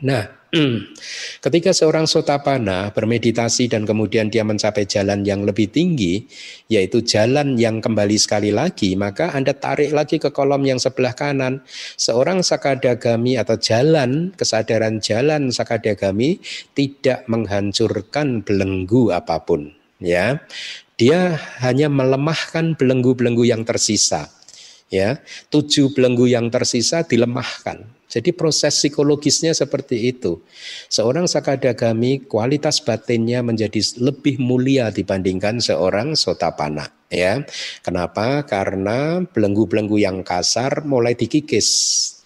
Nah, 0.00 0.32
ketika 1.44 1.76
seorang 1.76 2.08
sotapana 2.08 2.88
bermeditasi 2.96 3.68
dan 3.68 3.84
kemudian 3.84 4.32
dia 4.32 4.46
mencapai 4.46 4.88
jalan 4.88 5.26
yang 5.28 5.44
lebih 5.44 5.68
tinggi, 5.68 6.24
yaitu 6.72 7.04
jalan 7.04 7.60
yang 7.60 7.84
kembali 7.84 8.16
sekali 8.16 8.48
lagi, 8.48 8.96
maka 8.96 9.34
Anda 9.36 9.52
tarik 9.52 9.92
lagi 9.92 10.16
ke 10.16 10.32
kolom 10.32 10.64
yang 10.64 10.80
sebelah 10.80 11.12
kanan. 11.12 11.60
Seorang 12.00 12.40
sakadagami 12.40 13.36
atau 13.36 13.60
jalan, 13.60 14.32
kesadaran 14.32 15.04
jalan 15.04 15.52
sakadagami 15.52 16.40
tidak 16.72 17.28
menghancurkan 17.28 18.40
belenggu 18.40 19.12
apa 19.12 19.42
pun. 19.44 19.76
ya 20.00 20.40
Dia 20.96 21.36
hanya 21.60 21.92
melemahkan 21.92 22.76
belenggu-belenggu 22.76 23.44
yang 23.44 23.68
tersisa 23.68 24.39
ya 24.90 25.22
tujuh 25.48 25.94
belenggu 25.94 26.28
yang 26.28 26.50
tersisa 26.50 27.06
dilemahkan. 27.06 27.86
Jadi 28.10 28.34
proses 28.34 28.74
psikologisnya 28.74 29.54
seperti 29.54 30.10
itu. 30.10 30.42
Seorang 30.90 31.30
sakadagami 31.30 32.26
kualitas 32.26 32.82
batinnya 32.82 33.38
menjadi 33.46 33.78
lebih 34.02 34.42
mulia 34.42 34.90
dibandingkan 34.90 35.62
seorang 35.62 36.18
sotapana. 36.18 36.90
Ya, 37.06 37.46
kenapa? 37.86 38.42
Karena 38.50 39.22
belenggu-belenggu 39.22 40.02
yang 40.02 40.26
kasar 40.26 40.82
mulai 40.82 41.14
dikikis, 41.14 41.70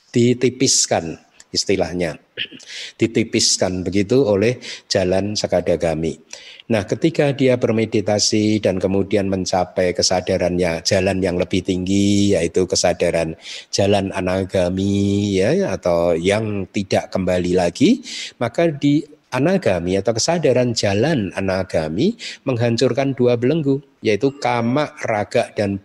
ditipiskan 0.08 1.20
istilahnya, 1.52 2.16
ditipiskan 3.00 3.84
begitu 3.84 4.24
oleh 4.24 4.58
jalan 4.88 5.36
sakadagami. 5.36 6.16
Nah, 6.64 6.80
ketika 6.88 7.28
dia 7.36 7.60
bermeditasi 7.60 8.56
dan 8.64 8.80
kemudian 8.80 9.28
mencapai 9.28 9.92
kesadarannya 9.92 10.80
jalan 10.80 11.20
yang 11.20 11.36
lebih 11.36 11.60
tinggi 11.60 12.32
yaitu 12.32 12.64
kesadaran 12.64 13.36
jalan 13.68 14.08
anagami 14.16 15.36
ya 15.36 15.76
atau 15.76 16.16
yang 16.16 16.64
tidak 16.72 17.12
kembali 17.12 17.52
lagi, 17.52 18.00
maka 18.40 18.72
di 18.72 19.04
anagami 19.28 20.00
atau 20.00 20.16
kesadaran 20.16 20.72
jalan 20.72 21.28
anagami 21.36 22.16
menghancurkan 22.48 23.12
dua 23.12 23.36
belenggu 23.36 23.84
yaitu 24.00 24.32
kama, 24.40 24.88
raga 25.04 25.52
dan 25.52 25.76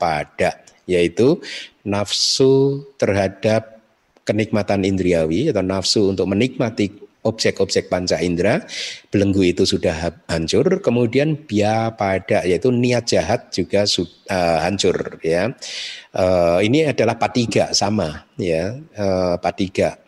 pada 0.00 0.64
yaitu 0.88 1.36
nafsu 1.84 2.80
terhadap 2.96 3.76
kenikmatan 4.24 4.88
indriawi 4.88 5.52
atau 5.52 5.60
nafsu 5.60 6.08
untuk 6.08 6.32
menikmati 6.32 7.03
objek-objek 7.24 7.88
panca 7.88 8.20
indera, 8.20 8.60
belenggu 9.08 9.42
itu 9.42 9.64
sudah 9.64 10.12
hancur, 10.28 10.84
kemudian 10.84 11.34
bia 11.48 11.96
pada 11.96 12.44
yaitu 12.44 12.68
niat 12.68 13.08
jahat 13.08 13.48
juga 13.50 13.88
uh, 13.88 14.58
hancur 14.60 15.18
ya. 15.24 15.50
Uh, 16.14 16.60
ini 16.60 16.86
adalah 16.86 17.16
patiga 17.16 17.72
sama 17.72 18.28
ya, 18.36 18.76
uh, 18.94 19.40
patiga 19.40 20.04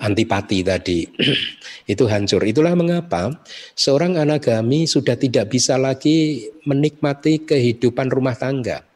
antipati 0.00 0.64
tadi 0.64 1.04
itu 1.92 2.04
hancur. 2.08 2.40
Itulah 2.42 2.72
mengapa 2.72 3.44
seorang 3.76 4.16
anagami 4.16 4.88
sudah 4.88 5.14
tidak 5.14 5.52
bisa 5.52 5.76
lagi 5.76 6.48
menikmati 6.64 7.44
kehidupan 7.44 8.08
rumah 8.08 8.34
tangga. 8.34 8.89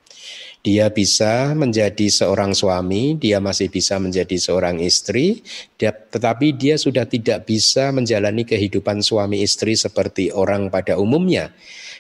Dia 0.65 0.89
bisa 0.89 1.53
menjadi 1.53 2.09
seorang 2.09 2.57
suami, 2.57 3.21
dia 3.21 3.37
masih 3.37 3.69
bisa 3.69 4.01
menjadi 4.01 4.33
seorang 4.41 4.81
istri, 4.81 5.45
dia, 5.77 5.93
tetapi 5.93 6.57
dia 6.57 6.81
sudah 6.81 7.05
tidak 7.05 7.45
bisa 7.45 7.93
menjalani 7.93 8.49
kehidupan 8.49 9.05
suami 9.05 9.45
istri 9.45 9.77
seperti 9.77 10.33
orang 10.33 10.73
pada 10.73 10.97
umumnya. 10.97 11.53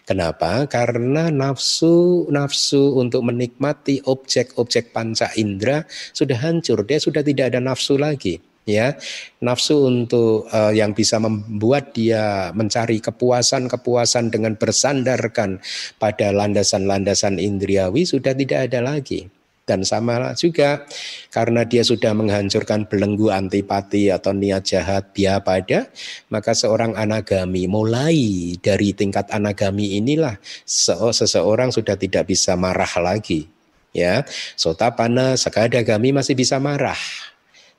Kenapa? 0.08 0.64
Karena 0.64 1.28
nafsu 1.28 2.24
nafsu 2.32 2.96
untuk 2.96 3.28
menikmati 3.28 4.00
objek-objek 4.00 4.96
panca 4.96 5.28
indera 5.36 5.84
sudah 6.16 6.40
hancur, 6.40 6.88
dia 6.88 6.96
sudah 6.96 7.20
tidak 7.20 7.52
ada 7.52 7.60
nafsu 7.60 8.00
lagi 8.00 8.40
ya. 8.68 8.96
Nafsu 9.40 9.88
untuk 9.88 10.48
uh, 10.50 10.72
yang 10.72 10.96
bisa 10.96 11.20
membuat 11.20 11.92
dia 11.92 12.50
mencari 12.56 13.00
kepuasan-kepuasan 13.00 14.32
dengan 14.32 14.56
bersandarkan 14.56 15.60
pada 16.00 16.32
landasan-landasan 16.32 17.36
indriawi 17.40 18.08
sudah 18.08 18.32
tidak 18.32 18.72
ada 18.72 18.80
lagi. 18.84 19.28
Dan 19.64 19.80
sama 19.80 20.36
juga 20.36 20.84
karena 21.32 21.64
dia 21.64 21.80
sudah 21.80 22.12
menghancurkan 22.12 22.84
belenggu 22.84 23.32
antipati 23.32 24.12
atau 24.12 24.36
niat 24.36 24.60
jahat 24.60 25.16
dia 25.16 25.40
pada 25.40 25.88
maka 26.28 26.52
seorang 26.52 26.92
anagami 26.92 27.64
mulai 27.64 28.52
dari 28.60 28.92
tingkat 28.92 29.24
anagami 29.32 29.96
inilah 29.96 30.36
seseorang 30.68 31.72
sudah 31.72 31.96
tidak 31.96 32.28
bisa 32.28 32.60
marah 32.60 32.92
lagi 33.00 33.48
ya. 33.96 34.28
Sotapana 34.52 35.40
sekadagami 35.40 36.12
masih 36.12 36.36
bisa 36.36 36.60
marah 36.60 37.00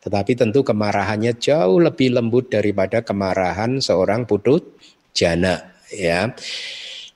tetapi 0.06 0.38
tentu 0.38 0.62
kemarahannya 0.62 1.34
jauh 1.42 1.82
lebih 1.82 2.14
lembut 2.14 2.54
daripada 2.54 3.02
kemarahan 3.02 3.82
seorang 3.82 4.30
putut 4.30 4.62
jana 5.18 5.74
ya. 5.90 6.30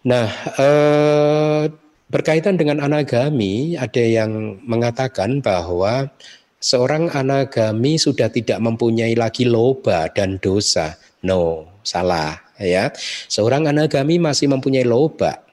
Nah, 0.10 0.28
eh, 0.58 1.70
berkaitan 2.10 2.58
dengan 2.58 2.82
anagami 2.82 3.78
ada 3.78 4.02
yang 4.02 4.58
mengatakan 4.66 5.38
bahwa 5.46 6.10
seorang 6.58 7.14
anagami 7.14 8.02
sudah 8.02 8.34
tidak 8.34 8.58
mempunyai 8.58 9.14
lagi 9.14 9.46
loba 9.46 10.10
dan 10.10 10.42
dosa. 10.42 10.98
No, 11.22 11.70
salah 11.86 12.42
ya. 12.58 12.90
Seorang 13.30 13.70
anagami 13.70 14.18
masih 14.18 14.50
mempunyai 14.50 14.88
loba 14.88 15.49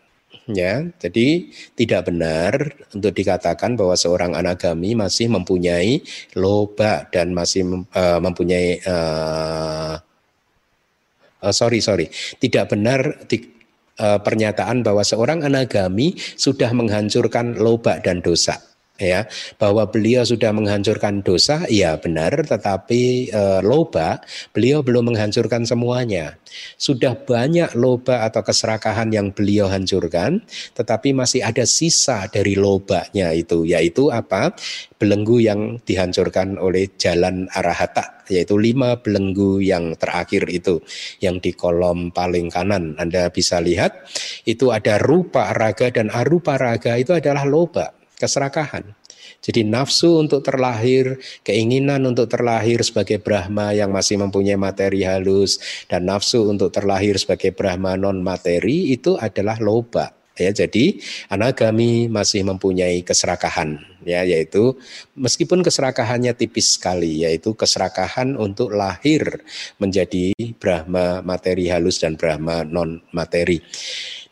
ya. 0.50 0.87
Jadi 1.02 1.50
tidak 1.74 2.11
benar 2.11 2.72
untuk 2.94 3.12
dikatakan 3.14 3.74
bahwa 3.74 3.98
seorang 3.98 4.32
anagami 4.38 4.94
masih 4.94 5.30
mempunyai 5.30 6.02
loba 6.38 7.06
dan 7.11 7.35
masih 7.35 7.87
uh, 7.94 8.18
mempunyai 8.22 8.78
uh, 8.87 9.98
uh, 11.42 11.54
sorry 11.54 11.82
sorry 11.82 12.06
tidak 12.38 12.70
benar 12.70 13.26
di, 13.26 13.42
uh, 13.98 14.18
pernyataan 14.22 14.82
bahwa 14.87 15.02
seorang 15.02 15.42
anagami 15.46 16.14
sudah 16.18 16.70
menghancurkan 16.72 17.59
loba 17.59 17.98
dan 18.02 18.22
dosa 18.22 18.75
ya 19.00 19.28
bahwa 19.61 19.88
beliau 19.88 20.24
sudah 20.24 20.52
menghancurkan 20.52 21.20
dosa 21.20 21.64
ya 21.68 21.96
benar 22.00 22.32
tetapi 22.44 23.30
e, 23.30 23.42
loba 23.64 24.20
beliau 24.52 24.80
belum 24.80 25.12
menghancurkan 25.12 25.68
semuanya. 25.68 26.40
Sudah 26.80 27.12
banyak 27.12 27.76
loba 27.76 28.24
atau 28.24 28.40
keserakahan 28.40 29.12
yang 29.12 29.32
beliau 29.32 29.68
hancurkan 29.68 30.40
tetapi 30.72 31.12
masih 31.12 31.44
ada 31.44 31.68
sisa 31.68 32.28
dari 32.32 32.56
lobanya 32.56 33.32
itu 33.37 33.68
yaitu 33.68 34.09
apa? 34.09 34.56
Belenggu 34.96 35.44
yang 35.44 35.76
dihancurkan 35.85 36.56
oleh 36.56 36.88
jalan 36.96 37.52
arahata 37.52 38.16
yaitu 38.32 38.59
lima 38.59 38.98
belenggu 38.98 39.62
yang 39.62 39.94
terakhir 39.94 40.50
itu 40.50 40.82
yang 41.22 41.38
di 41.38 41.52
kolom 41.52 42.11
paling 42.11 42.48
kanan. 42.48 42.96
Anda 42.96 43.28
bisa 43.30 43.61
lihat 43.61 44.09
itu 44.48 44.72
ada 44.72 44.98
rupa 44.98 45.52
raga 45.52 45.92
dan 45.92 46.09
arupa 46.11 46.59
raga 46.59 46.96
itu 46.96 47.12
adalah 47.14 47.44
loba 47.46 47.92
keserakahan. 48.16 48.96
Jadi 49.44 49.62
nafsu 49.62 50.18
untuk 50.18 50.42
terlahir, 50.42 51.20
keinginan 51.46 52.02
untuk 52.09 52.26
terlahir 52.26 52.83
sebagai 52.83 53.22
Brahma 53.22 53.70
yang 53.76 53.94
masih 53.94 54.18
mempunyai 54.18 54.59
materi 54.59 55.07
halus 55.07 55.61
dan 55.87 56.09
nafsu 56.09 56.50
untuk 56.50 56.74
terlahir 56.74 57.14
sebagai 57.20 57.55
Brahma 57.55 57.94
non 57.94 58.24
materi 58.24 58.90
itu 58.90 59.14
adalah 59.14 59.61
loba. 59.62 60.11
Ya, 60.37 60.52
jadi 60.52 61.00
anagami 61.33 62.12
masih 62.12 62.44
mempunyai 62.44 63.00
keserakahan 63.00 63.81
ya 64.05 64.20
yaitu 64.20 64.76
meskipun 65.16 65.64
keserakahannya 65.64 66.37
tipis 66.37 66.76
sekali 66.76 67.24
yaitu 67.24 67.57
keserakahan 67.57 68.37
untuk 68.37 68.76
lahir 68.76 69.40
menjadi 69.81 70.37
Brahma 70.61 71.24
materi 71.24 71.72
halus 71.72 72.05
dan 72.05 72.20
Brahma 72.20 72.68
non 72.68 73.00
materi. 73.16 73.64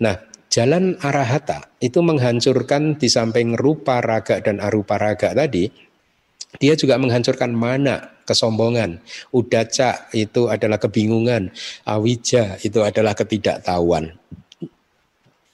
Nah, 0.04 0.33
Jalan 0.54 0.94
arahata 1.02 1.66
itu 1.82 1.98
menghancurkan 1.98 2.94
di 2.94 3.10
samping 3.10 3.58
rupa 3.58 3.98
raga 3.98 4.38
dan 4.38 4.62
arupa 4.62 4.94
raga 5.02 5.34
tadi, 5.34 5.66
dia 6.62 6.78
juga 6.78 6.94
menghancurkan 6.94 7.50
mana 7.50 8.22
kesombongan, 8.22 9.02
udaca 9.34 10.06
itu 10.14 10.46
adalah 10.46 10.78
kebingungan, 10.78 11.50
awija 11.82 12.62
itu 12.62 12.86
adalah 12.86 13.18
ketidaktahuan. 13.18 14.14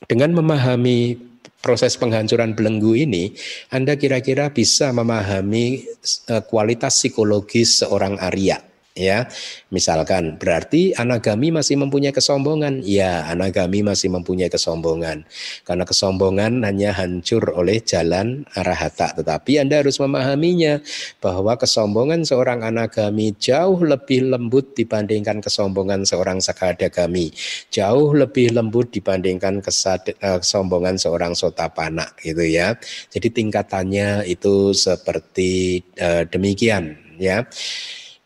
Dengan 0.04 0.36
memahami 0.36 1.16
proses 1.64 1.96
penghancuran 1.96 2.52
belenggu 2.52 2.92
ini, 2.92 3.32
Anda 3.72 3.96
kira-kira 3.96 4.52
bisa 4.52 4.92
memahami 4.92 5.80
eh, 6.28 6.42
kualitas 6.44 7.00
psikologis 7.00 7.80
seorang 7.80 8.20
Arya 8.20 8.69
ya 8.94 9.30
misalkan 9.70 10.36
berarti 10.36 10.92
anagami 10.96 11.54
masih 11.54 11.78
mempunyai 11.78 12.14
kesombongan. 12.14 12.82
Ya 12.82 13.26
anagami 13.30 13.86
masih 13.86 14.10
mempunyai 14.10 14.50
kesombongan. 14.50 15.24
Karena 15.66 15.84
kesombongan 15.86 16.64
hanya 16.66 16.94
hancur 16.96 17.54
oleh 17.54 17.78
jalan 17.82 18.44
arahata 18.54 19.14
tetapi 19.16 19.62
anda 19.62 19.80
harus 19.80 19.98
memahaminya 20.02 20.82
bahwa 21.22 21.54
kesombongan 21.56 22.26
seorang 22.26 22.66
anagami 22.66 23.32
jauh 23.38 23.78
lebih 23.80 24.30
lembut 24.30 24.74
dibandingkan 24.74 25.38
kesombongan 25.40 26.02
seorang 26.04 26.42
sakadagami. 26.42 27.30
Jauh 27.70 28.12
lebih 28.12 28.52
lembut 28.54 28.90
dibandingkan 28.90 29.62
eh, 29.62 30.38
kesombongan 30.42 30.96
seorang 30.98 31.32
sotapana 31.32 32.10
gitu 32.20 32.42
ya. 32.42 32.74
Jadi 33.12 33.28
tingkatannya 33.30 34.26
itu 34.26 34.72
seperti 34.74 35.82
uh, 36.00 36.24
demikian 36.26 36.96
ya 37.20 37.44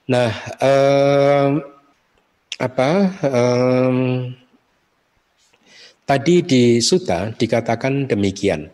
Nah, 0.04 0.30
um, 0.60 1.64
apa? 2.60 2.90
Um, 3.24 3.98
tadi 6.04 6.44
di 6.44 6.84
Suta 6.84 7.32
dikatakan 7.32 8.04
demikian. 8.04 8.68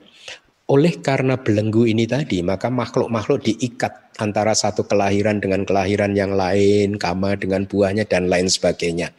Oleh 0.71 0.99
karena 0.99 1.39
belenggu 1.39 1.87
ini 1.87 2.07
tadi, 2.07 2.43
maka 2.43 2.67
makhluk-makhluk 2.71 3.47
diikat 3.47 4.10
antara 4.21 4.53
satu 4.53 4.85
kelahiran 4.85 5.41
dengan 5.41 5.65
kelahiran 5.65 6.13
yang 6.13 6.37
lain, 6.37 7.01
kama 7.01 7.41
dengan 7.41 7.65
buahnya 7.65 8.05
dan 8.05 8.29
lain 8.29 8.53
sebagainya. 8.53 9.17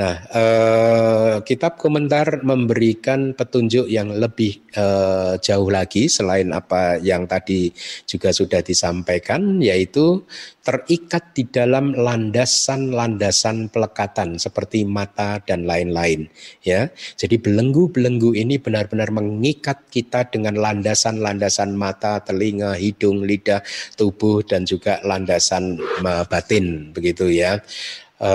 Nah, 0.00 0.24
eh, 0.32 1.34
kitab 1.44 1.76
komentar 1.76 2.40
memberikan 2.40 3.36
petunjuk 3.36 3.86
yang 3.86 4.16
lebih 4.16 4.64
eh, 4.72 5.34
jauh 5.38 5.68
lagi 5.68 6.08
selain 6.08 6.48
apa 6.56 6.96
yang 7.04 7.28
tadi 7.28 7.68
juga 8.08 8.32
sudah 8.32 8.64
disampaikan, 8.64 9.60
yaitu 9.60 10.24
terikat 10.70 11.34
di 11.34 11.48
dalam 11.50 11.96
landasan-landasan 11.96 13.74
pelekatan 13.74 14.38
seperti 14.38 14.86
mata 14.86 15.42
dan 15.42 15.66
lain-lain 15.66 16.30
ya. 16.62 16.92
Jadi 17.18 17.42
belenggu-belenggu 17.42 18.38
ini 18.38 18.62
benar-benar 18.62 19.10
mengikat 19.10 19.90
kita 19.90 20.30
dengan 20.30 20.54
landasan-landasan 20.54 21.74
mata, 21.74 22.22
telinga, 22.22 22.78
hidung, 22.78 23.26
lidah, 23.26 23.66
tubuh 23.98 24.29
dan 24.46 24.62
juga 24.62 25.02
landasan 25.02 25.82
batin 26.30 26.94
begitu 26.94 27.26
ya. 27.26 27.58
E, 28.20 28.32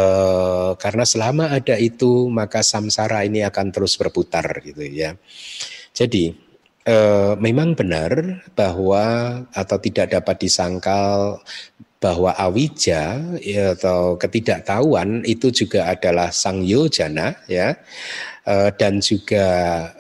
karena 0.76 1.06
selama 1.08 1.56
ada 1.56 1.80
itu 1.80 2.28
maka 2.28 2.60
samsara 2.60 3.24
ini 3.24 3.48
akan 3.48 3.72
terus 3.72 3.96
berputar 3.96 4.44
gitu 4.68 4.84
ya. 4.84 5.16
Jadi 5.96 6.36
e, 6.84 6.98
memang 7.40 7.80
benar 7.80 8.44
bahwa 8.52 9.04
atau 9.56 9.78
tidak 9.80 10.12
dapat 10.12 10.36
disangkal 10.44 11.40
bahwa 11.96 12.38
awija 12.38 13.18
ya, 13.42 13.74
atau 13.74 14.20
ketidaktahuan 14.20 15.26
itu 15.26 15.50
juga 15.50 15.90
adalah 15.90 16.30
sang 16.30 16.62
yojana 16.62 17.34
ya 17.50 17.74
uh, 18.46 18.70
dan 18.74 19.02
juga 19.02 19.48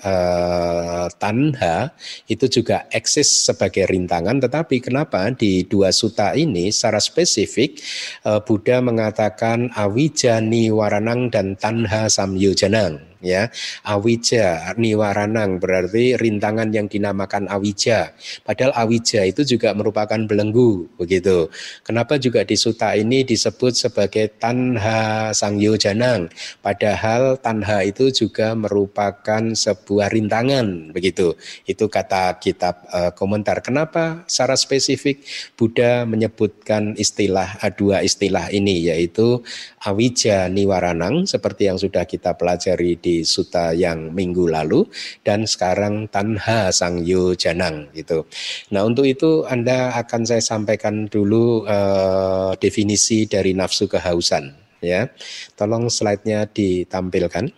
uh, 0.01 1.05
tanha 1.17 1.91
itu 2.29 2.45
juga 2.47 2.85
eksis 2.93 3.51
sebagai 3.51 3.89
rintangan. 3.89 4.39
Tetapi 4.41 4.79
kenapa 4.81 5.27
di 5.33 5.65
dua 5.65 5.89
suta 5.91 6.33
ini 6.37 6.69
secara 6.69 7.01
spesifik 7.01 7.81
uh, 8.25 8.39
Buddha 8.41 8.79
mengatakan 8.79 9.73
awija 9.73 10.39
niwaranang 10.39 11.33
dan 11.33 11.57
tanha 11.57 12.07
samyojanang 12.07 13.14
ya. 13.25 13.49
Awija 13.81 14.77
niwaranang 14.77 15.57
berarti 15.57 16.13
rintangan 16.15 16.69
yang 16.69 16.85
dinamakan 16.85 17.49
awija. 17.49 18.13
Padahal 18.45 18.71
awija 18.77 19.25
itu 19.25 19.41
juga 19.43 19.73
merupakan 19.73 20.21
belenggu 20.29 20.87
begitu. 21.01 21.49
Kenapa 21.81 22.21
juga 22.21 22.45
di 22.45 22.53
suta 22.53 22.93
ini 22.93 23.25
disebut 23.25 23.73
sebagai 23.73 24.37
tanha 24.37 25.33
sangyojanang 25.33 26.29
padahal 26.61 27.41
tanha 27.41 27.81
itu 27.81 28.13
juga 28.13 28.53
merupakan 28.53 29.41
sebuah 29.41 30.13
rintangan 30.13 30.93
begitu. 30.93 31.33
Itu 31.65 31.89
kata 31.89 32.37
kitab 32.37 32.85
uh, 32.93 33.11
komentar. 33.17 33.65
Kenapa 33.65 34.27
secara 34.29 34.53
spesifik 34.59 35.25
Buddha 35.55 36.03
menyebutkan 36.05 36.93
istilah 36.99 37.57
dua 37.75 38.03
istilah 38.03 38.51
ini 38.51 38.91
yaitu 38.91 39.41
awija 39.85 40.51
niwaranang 40.51 41.29
seperti 41.29 41.69
yang 41.71 41.79
sudah 41.79 42.03
kita 42.03 42.35
pelajari 42.35 42.97
di 42.99 43.14
suta 43.23 43.71
yang 43.71 44.11
minggu 44.11 44.49
lalu 44.49 44.83
dan 45.21 45.47
sekarang 45.47 46.09
tanha 46.09 46.73
sang 46.73 47.05
janang 47.39 47.87
gitu. 47.95 48.25
Nah 48.73 48.83
untuk 48.83 49.05
itu 49.07 49.45
Anda 49.45 49.95
akan 49.95 50.25
saya 50.25 50.41
sampaikan 50.41 51.07
dulu 51.07 51.63
uh, 51.63 52.57
definisi 52.59 53.29
dari 53.29 53.55
nafsu 53.55 53.85
kehausan 53.87 54.65
ya. 54.85 55.09
Tolong 55.57 55.89
slide-nya 55.89 56.45
ditampilkan. 56.49 57.49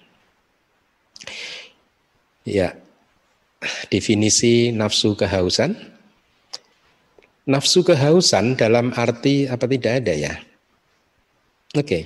Ya. 2.48 2.80
Definisi 3.92 4.72
nafsu 4.72 5.18
kehausan. 5.20 5.76
Nafsu 7.48 7.84
kehausan 7.84 8.60
dalam 8.60 8.92
arti 8.96 9.48
apa 9.48 9.68
tidak 9.68 10.04
ada 10.04 10.14
ya? 10.14 10.34
Oke. 11.76 11.84
Okay. 11.84 12.04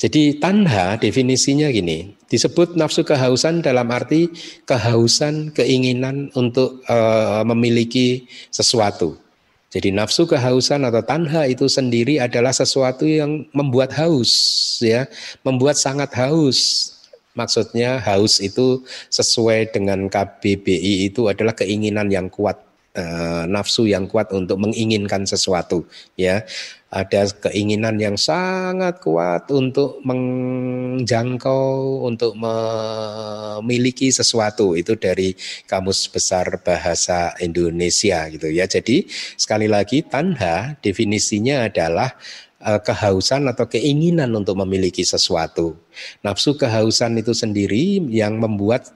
Jadi 0.00 0.40
tanha 0.40 0.96
definisinya 0.96 1.68
gini, 1.68 2.16
disebut 2.32 2.72
nafsu 2.72 3.04
kehausan 3.04 3.60
dalam 3.60 3.84
arti 3.92 4.32
kehausan, 4.64 5.52
keinginan 5.52 6.32
untuk 6.32 6.80
uh, 6.88 7.44
memiliki 7.44 8.24
sesuatu. 8.48 9.20
Jadi 9.68 9.92
nafsu 9.92 10.24
kehausan 10.24 10.88
atau 10.88 11.04
tanha 11.04 11.44
itu 11.44 11.68
sendiri 11.68 12.16
adalah 12.16 12.50
sesuatu 12.50 13.04
yang 13.04 13.44
membuat 13.52 13.92
haus 13.92 14.32
ya, 14.80 15.04
membuat 15.44 15.76
sangat 15.76 16.16
haus 16.16 16.90
Maksudnya 17.30 18.02
haus 18.02 18.42
itu 18.42 18.82
sesuai 19.06 19.70
dengan 19.70 20.10
KBBI 20.10 21.06
itu 21.06 21.30
adalah 21.30 21.54
keinginan 21.54 22.10
yang 22.10 22.26
kuat 22.26 22.58
uh, 22.96 23.44
nafsu 23.46 23.86
yang 23.86 24.10
kuat 24.10 24.32
untuk 24.34 24.58
menginginkan 24.58 25.26
sesuatu 25.26 25.86
ya. 26.18 26.42
Ada 26.90 27.30
keinginan 27.30 28.02
yang 28.02 28.18
sangat 28.18 28.98
kuat 28.98 29.46
untuk 29.54 30.02
menjangkau 30.02 31.70
untuk 32.02 32.34
memiliki 32.34 34.10
sesuatu. 34.10 34.74
Itu 34.74 34.98
dari 34.98 35.38
kamus 35.70 36.10
besar 36.10 36.50
bahasa 36.66 37.30
Indonesia 37.38 38.26
gitu 38.34 38.50
ya. 38.50 38.66
Jadi 38.66 39.06
sekali 39.38 39.70
lagi 39.70 40.02
tanha 40.02 40.74
definisinya 40.82 41.70
adalah 41.70 42.10
eh, 42.58 42.80
kehausan 42.82 43.46
atau 43.46 43.70
keinginan 43.70 44.34
untuk 44.34 44.58
memiliki 44.58 45.06
sesuatu. 45.06 45.78
Nafsu 46.26 46.58
kehausan 46.58 47.22
itu 47.22 47.30
sendiri 47.38 48.02
yang 48.10 48.42
membuat 48.42 48.90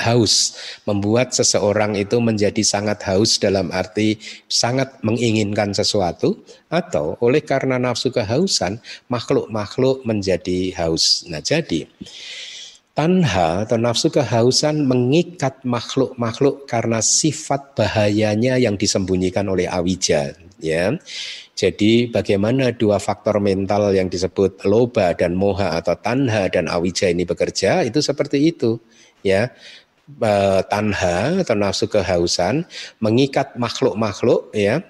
haus, 0.00 0.56
membuat 0.88 1.36
seseorang 1.36 1.94
itu 1.94 2.16
menjadi 2.18 2.64
sangat 2.64 3.04
haus 3.04 3.36
dalam 3.36 3.68
arti 3.68 4.16
sangat 4.48 4.96
menginginkan 5.04 5.76
sesuatu 5.76 6.40
atau 6.72 7.20
oleh 7.20 7.44
karena 7.44 7.76
nafsu 7.76 8.08
kehausan 8.08 8.80
makhluk-makhluk 9.12 10.02
menjadi 10.08 10.72
haus. 10.80 11.28
Nah, 11.28 11.44
jadi 11.44 11.84
tanha 12.96 13.68
atau 13.68 13.78
nafsu 13.78 14.08
kehausan 14.08 14.88
mengikat 14.88 15.62
makhluk-makhluk 15.62 16.64
karena 16.66 16.98
sifat 17.04 17.76
bahayanya 17.76 18.56
yang 18.56 18.74
disembunyikan 18.74 19.46
oleh 19.46 19.70
awija, 19.70 20.34
ya. 20.58 20.96
Jadi 21.60 22.08
bagaimana 22.08 22.72
dua 22.72 22.96
faktor 22.96 23.36
mental 23.36 23.92
yang 23.92 24.08
disebut 24.08 24.64
loba 24.64 25.12
dan 25.12 25.36
moha 25.36 25.76
atau 25.76 25.92
tanha 25.92 26.48
dan 26.48 26.72
awija 26.72 27.12
ini 27.12 27.28
bekerja 27.28 27.84
itu 27.84 28.00
seperti 28.00 28.48
itu 28.48 28.80
ya 29.20 29.52
tanha 30.66 31.44
atau 31.44 31.54
nafsu 31.54 31.86
kehausan 31.86 32.66
mengikat 32.98 33.54
makhluk-makhluk 33.54 34.50
ya 34.56 34.82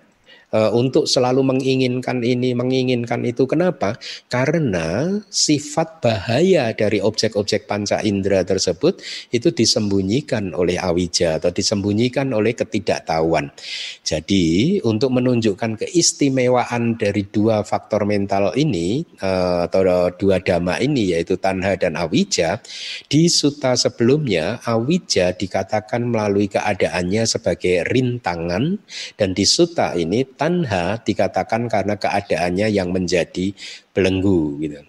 untuk 0.50 1.06
selalu 1.06 1.46
menginginkan 1.46 2.22
ini, 2.26 2.52
menginginkan 2.58 3.22
itu. 3.22 3.46
Kenapa? 3.46 3.94
Karena 4.26 5.18
sifat 5.30 6.02
bahaya 6.02 6.74
dari 6.74 6.98
objek-objek 6.98 7.70
panca 7.70 8.02
indera 8.02 8.42
tersebut 8.42 8.98
itu 9.30 9.54
disembunyikan 9.54 10.50
oleh 10.54 10.78
awija 10.78 11.38
atau 11.38 11.54
disembunyikan 11.54 12.34
oleh 12.34 12.58
ketidaktahuan. 12.58 13.54
Jadi, 14.02 14.78
untuk 14.82 15.14
menunjukkan 15.14 15.86
keistimewaan 15.86 16.98
dari 16.98 17.26
dua 17.30 17.62
faktor 17.62 18.02
mental 18.08 18.50
ini 18.58 19.06
uh, 19.22 19.70
atau 19.70 20.10
dua 20.18 20.42
dhamma 20.42 20.82
ini 20.82 21.14
yaitu 21.14 21.38
tanha 21.38 21.78
dan 21.78 21.94
awija, 21.94 22.58
di 23.06 23.30
suta 23.30 23.78
sebelumnya 23.78 24.58
awija 24.66 25.32
dikatakan 25.34 26.06
melalui 26.06 26.50
keadaannya 26.50 27.22
sebagai 27.24 27.86
rintangan 27.86 28.78
dan 29.14 29.30
di 29.30 29.44
suta 29.46 29.94
ini 29.94 30.26
tanha 30.40 30.96
dikatakan 31.04 31.68
karena 31.68 32.00
keadaannya 32.00 32.72
yang 32.72 32.88
menjadi 32.88 33.52
belenggu 33.92 34.56
gitu. 34.64 34.80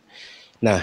Nah, 0.63 0.79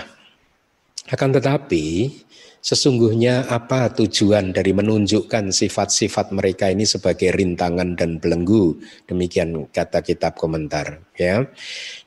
akan 1.09 1.31
tetapi 1.41 2.13
sesungguhnya 2.59 3.49
apa 3.49 3.89
tujuan 3.97 4.53
dari 4.53 4.77
menunjukkan 4.77 5.55
sifat-sifat 5.55 6.37
mereka 6.37 6.69
ini 6.69 6.85
sebagai 6.85 7.33
rintangan 7.33 7.97
dan 7.97 8.21
belenggu? 8.21 8.77
Demikian 9.09 9.73
kata 9.73 10.05
kitab 10.05 10.37
komentar, 10.37 11.01
ya. 11.17 11.49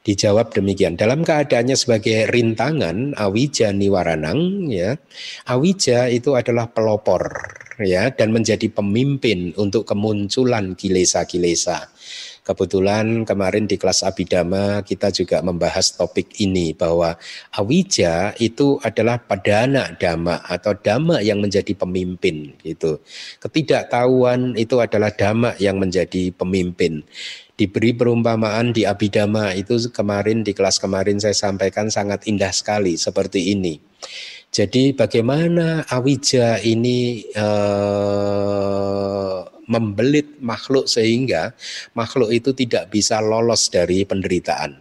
Dijawab 0.05 0.53
demikian. 0.53 0.99
Dalam 0.99 1.25
keadaannya 1.25 1.73
sebagai 1.73 2.29
rintangan, 2.29 3.17
awija 3.17 3.73
niwaranang, 3.73 4.69
ya. 4.69 5.01
Awija 5.49 6.13
itu 6.13 6.37
adalah 6.37 6.69
pelopor, 6.69 7.25
ya, 7.81 8.13
dan 8.13 8.29
menjadi 8.29 8.69
pemimpin 8.69 9.57
untuk 9.57 9.89
kemunculan 9.89 10.77
kilesa-kilesa. 10.77 11.89
Kebetulan 12.51 13.23
kemarin 13.23 13.63
di 13.63 13.79
kelas 13.79 14.03
Abidama 14.03 14.83
kita 14.83 15.07
juga 15.07 15.39
membahas 15.39 15.95
topik 15.95 16.35
ini 16.43 16.75
bahwa 16.75 17.15
awija 17.55 18.35
itu 18.43 18.75
adalah 18.83 19.23
padana 19.23 19.95
dhamma 19.95 20.43
atau 20.43 20.75
dhamma 20.75 21.23
yang 21.23 21.39
menjadi 21.39 21.71
pemimpin 21.71 22.51
gitu. 22.59 22.99
Ketidaktahuan 23.39 24.59
itu 24.59 24.83
adalah 24.83 25.15
dhamma 25.15 25.55
yang 25.63 25.79
menjadi 25.79 26.35
pemimpin 26.35 27.07
diberi 27.55 27.95
perumpamaan 27.95 28.75
di 28.75 28.83
Abidama 28.83 29.55
itu 29.55 29.79
kemarin 29.95 30.43
di 30.43 30.51
kelas 30.51 30.75
kemarin 30.75 31.23
saya 31.23 31.37
sampaikan 31.37 31.87
sangat 31.87 32.27
indah 32.27 32.51
sekali 32.51 32.99
seperti 32.99 33.55
ini. 33.55 33.79
Jadi 34.51 34.91
bagaimana 34.91 35.87
awija 35.87 36.59
ini 36.59 37.23
eh, 37.31 39.39
membelit 39.71 40.35
makhluk 40.43 40.91
sehingga 40.91 41.55
makhluk 41.95 42.35
itu 42.35 42.51
tidak 42.51 42.91
bisa 42.91 43.23
lolos 43.23 43.71
dari 43.71 44.03
penderitaan. 44.03 44.75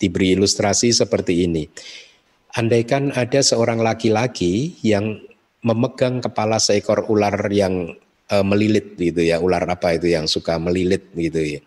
Diberi 0.00 0.32
ilustrasi 0.32 0.96
seperti 0.96 1.44
ini. 1.44 1.68
Andaikan 2.56 3.12
ada 3.12 3.44
seorang 3.44 3.84
laki-laki 3.84 4.80
yang 4.80 5.20
memegang 5.60 6.24
kepala 6.24 6.56
seekor 6.56 7.04
ular 7.12 7.36
yang 7.52 7.92
e, 8.30 8.36
melilit 8.40 8.96
gitu 8.96 9.20
ya, 9.20 9.42
ular 9.42 9.68
apa 9.68 9.98
itu 9.98 10.08
yang 10.08 10.24
suka 10.24 10.56
melilit 10.56 11.12
gitu 11.12 11.58
ya. 11.58 11.60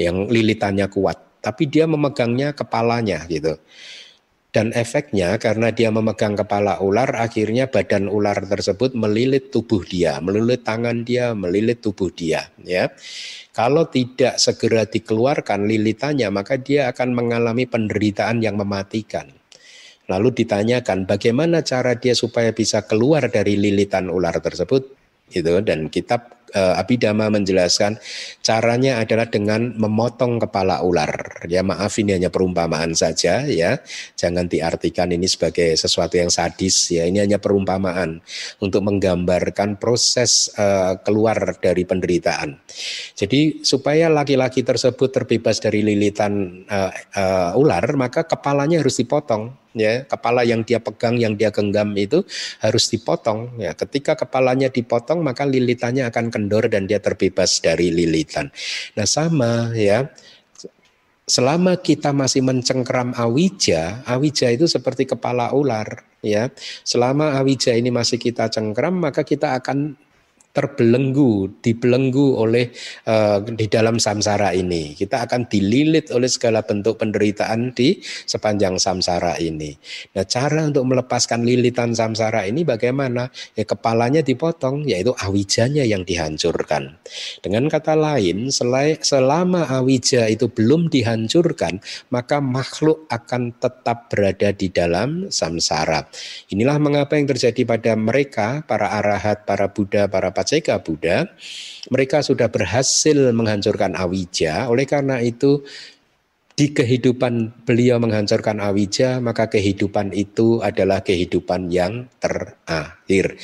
Yang 0.00 0.16
lilitannya 0.32 0.86
kuat, 0.88 1.42
tapi 1.44 1.68
dia 1.68 1.84
memegangnya 1.84 2.56
kepalanya 2.56 3.28
gitu. 3.28 3.60
Dan 4.52 4.68
efeknya 4.76 5.40
karena 5.40 5.72
dia 5.72 5.88
memegang 5.88 6.36
kepala 6.36 6.76
ular, 6.84 7.08
akhirnya 7.16 7.72
badan 7.72 8.04
ular 8.04 8.36
tersebut 8.36 8.92
melilit 8.92 9.48
tubuh 9.48 9.80
dia, 9.80 10.20
melilit 10.20 10.60
tangan 10.60 11.08
dia, 11.08 11.32
melilit 11.32 11.80
tubuh 11.80 12.12
dia. 12.12 12.52
Ya, 12.60 12.92
kalau 13.56 13.88
tidak 13.88 14.36
segera 14.36 14.84
dikeluarkan 14.84 15.64
lilitannya, 15.64 16.28
maka 16.28 16.60
dia 16.60 16.92
akan 16.92 17.16
mengalami 17.16 17.64
penderitaan 17.64 18.44
yang 18.44 18.60
mematikan. 18.60 19.32
Lalu 20.12 20.44
ditanyakan 20.44 21.08
bagaimana 21.08 21.64
cara 21.64 21.96
dia 21.96 22.12
supaya 22.12 22.52
bisa 22.52 22.84
keluar 22.84 23.32
dari 23.32 23.56
lilitan 23.56 24.12
ular 24.12 24.36
tersebut, 24.36 24.84
itu 25.32 25.52
dan 25.64 25.88
kitab 25.88 26.41
uh, 26.54 26.80
Abhidhamma 26.80 27.28
menjelaskan 27.32 27.96
caranya 28.44 29.00
adalah 29.00 29.28
dengan 29.28 29.72
memotong 29.76 30.42
kepala 30.42 30.84
ular. 30.84 31.44
Ya 31.48 31.64
maaf 31.64 31.96
ini 32.00 32.16
hanya 32.16 32.28
perumpamaan 32.28 32.92
saja 32.92 33.44
ya. 33.48 33.80
Jangan 34.16 34.48
diartikan 34.48 35.10
ini 35.12 35.28
sebagai 35.28 35.74
sesuatu 35.76 36.20
yang 36.20 36.28
sadis 36.28 36.92
ya. 36.92 37.08
Ini 37.08 37.24
hanya 37.24 37.38
perumpamaan 37.40 38.20
untuk 38.60 38.84
menggambarkan 38.84 39.80
proses 39.80 40.52
uh, 40.56 41.00
keluar 41.00 41.56
dari 41.60 41.84
penderitaan. 41.88 42.60
Jadi 43.16 43.64
supaya 43.64 44.12
laki-laki 44.12 44.64
tersebut 44.64 45.12
terbebas 45.12 45.60
dari 45.60 45.80
lilitan 45.84 46.64
uh, 46.68 46.92
uh, 47.16 47.60
ular 47.60 47.84
maka 47.96 48.24
kepalanya 48.24 48.80
harus 48.80 49.00
dipotong 49.00 49.61
ya 49.72 50.04
kepala 50.04 50.44
yang 50.44 50.62
dia 50.62 50.78
pegang 50.80 51.16
yang 51.18 51.36
dia 51.36 51.52
genggam 51.52 51.92
itu 51.96 52.24
harus 52.60 52.88
dipotong. 52.88 53.60
Ya 53.60 53.72
ketika 53.76 54.16
kepalanya 54.16 54.68
dipotong 54.68 55.20
maka 55.24 55.44
lilitannya 55.44 56.08
akan 56.08 56.32
kendor 56.32 56.68
dan 56.68 56.88
dia 56.88 57.00
terbebas 57.00 57.60
dari 57.60 57.92
lilitan. 57.92 58.48
Nah 58.96 59.06
sama 59.08 59.72
ya. 59.76 60.08
Selama 61.22 61.78
kita 61.78 62.10
masih 62.10 62.42
mencengkram 62.42 63.14
awija 63.14 64.02
awija 64.04 64.50
itu 64.50 64.66
seperti 64.66 65.06
kepala 65.06 65.54
ular 65.54 66.02
ya. 66.20 66.50
Selama 66.82 67.38
awija 67.38 67.72
ini 67.72 67.94
masih 67.94 68.18
kita 68.18 68.50
cengkram 68.50 68.98
maka 68.98 69.22
kita 69.22 69.54
akan 69.54 69.94
terbelenggu, 70.52 71.64
dibelenggu 71.64 72.36
oleh 72.36 72.68
uh, 73.08 73.40
di 73.40 73.66
dalam 73.72 73.96
samsara 73.96 74.52
ini. 74.52 74.92
Kita 74.92 75.24
akan 75.24 75.48
dililit 75.48 76.12
oleh 76.12 76.28
segala 76.28 76.60
bentuk 76.60 77.00
penderitaan 77.00 77.72
di 77.72 77.96
sepanjang 78.04 78.76
samsara 78.76 79.40
ini. 79.40 79.72
Nah, 80.12 80.28
cara 80.28 80.68
untuk 80.68 80.84
melepaskan 80.84 81.42
lilitan 81.48 81.96
samsara 81.96 82.44
ini 82.44 82.68
bagaimana? 82.68 83.32
Ya 83.56 83.64
kepalanya 83.64 84.20
dipotong, 84.20 84.84
yaitu 84.84 85.16
awijanya 85.16 85.88
yang 85.88 86.04
dihancurkan. 86.04 87.00
Dengan 87.40 87.72
kata 87.72 87.96
lain, 87.96 88.52
selama 88.52 89.72
awija 89.72 90.28
itu 90.28 90.52
belum 90.52 90.92
dihancurkan, 90.92 91.80
maka 92.12 92.44
makhluk 92.44 93.08
akan 93.08 93.56
tetap 93.56 94.12
berada 94.12 94.52
di 94.52 94.68
dalam 94.68 95.32
samsara. 95.32 96.04
Inilah 96.52 96.76
mengapa 96.76 97.16
yang 97.16 97.24
terjadi 97.24 97.64
pada 97.64 97.96
mereka, 97.96 98.60
para 98.68 98.92
arahat, 99.00 99.48
para 99.48 99.72
Buddha, 99.72 100.12
para 100.12 100.28
Paceka 100.42 100.82
Buddha, 100.82 101.30
mereka 101.86 102.18
sudah 102.26 102.50
berhasil 102.50 103.30
menghancurkan 103.30 103.94
awija. 103.94 104.66
Oleh 104.66 104.90
karena 104.90 105.22
itu 105.22 105.62
di 106.52 106.68
kehidupan 106.76 107.64
beliau 107.64 107.96
menghancurkan 107.96 108.60
Awija, 108.60 109.24
maka 109.24 109.48
kehidupan 109.48 110.12
itu 110.12 110.60
adalah 110.60 111.00
kehidupan 111.00 111.72
yang 111.72 112.12
terakhir. 112.20 113.40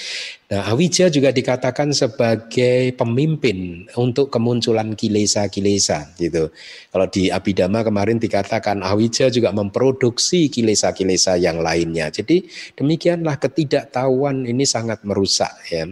Nah, 0.53 0.69
Awija 0.69 1.09
juga 1.09 1.33
dikatakan 1.33 1.97
sebagai 1.97 2.93
pemimpin 2.93 3.89
untuk 3.97 4.29
kemunculan 4.29 4.93
kilesa-kilesa 4.93 6.15
gitu. 6.21 6.53
Kalau 6.93 7.07
di 7.09 7.33
Abidama 7.33 7.81
kemarin 7.81 8.21
dikatakan 8.21 8.85
Awija 8.85 9.33
juga 9.33 9.57
memproduksi 9.57 10.53
kilesa-kilesa 10.53 11.41
yang 11.41 11.65
lainnya. 11.65 12.13
Jadi 12.13 12.45
demikianlah 12.77 13.41
ketidaktahuan 13.41 14.45
ini 14.45 14.69
sangat 14.69 15.01
merusak 15.09 15.53
ya. 15.73 15.89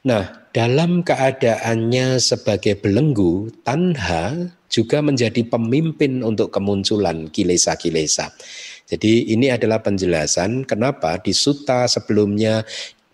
Nah, 0.00 0.48
dalam 0.56 1.04
keadaannya 1.04 2.16
sebagai 2.24 2.80
belenggu, 2.80 3.52
Tanha 3.60 4.48
juga 4.72 5.04
menjadi 5.04 5.44
pemimpin 5.44 6.24
untuk 6.24 6.48
kemunculan 6.48 7.28
kilesa-kilesa. 7.28 8.32
Jadi 8.88 9.28
ini 9.28 9.52
adalah 9.52 9.84
penjelasan 9.84 10.64
kenapa 10.64 11.20
di 11.20 11.36
suta 11.36 11.84
sebelumnya 11.84 12.64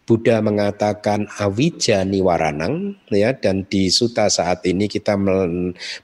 Buddha 0.07 0.39
mengatakan 0.39 1.27
awija 1.43 2.07
niwaranang 2.07 2.95
ya 3.11 3.35
dan 3.35 3.67
di 3.67 3.91
suta 3.91 4.31
saat 4.31 4.63
ini 4.63 4.87
kita 4.87 5.19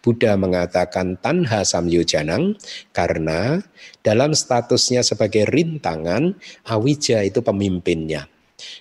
Buddha 0.02 0.34
mengatakan 0.34 1.14
tanha 1.22 1.62
samyojanang 1.62 2.58
karena 2.90 3.62
dalam 4.02 4.34
statusnya 4.34 5.06
sebagai 5.06 5.46
rintangan 5.46 6.34
awija 6.66 7.22
itu 7.22 7.38
pemimpinnya 7.46 8.26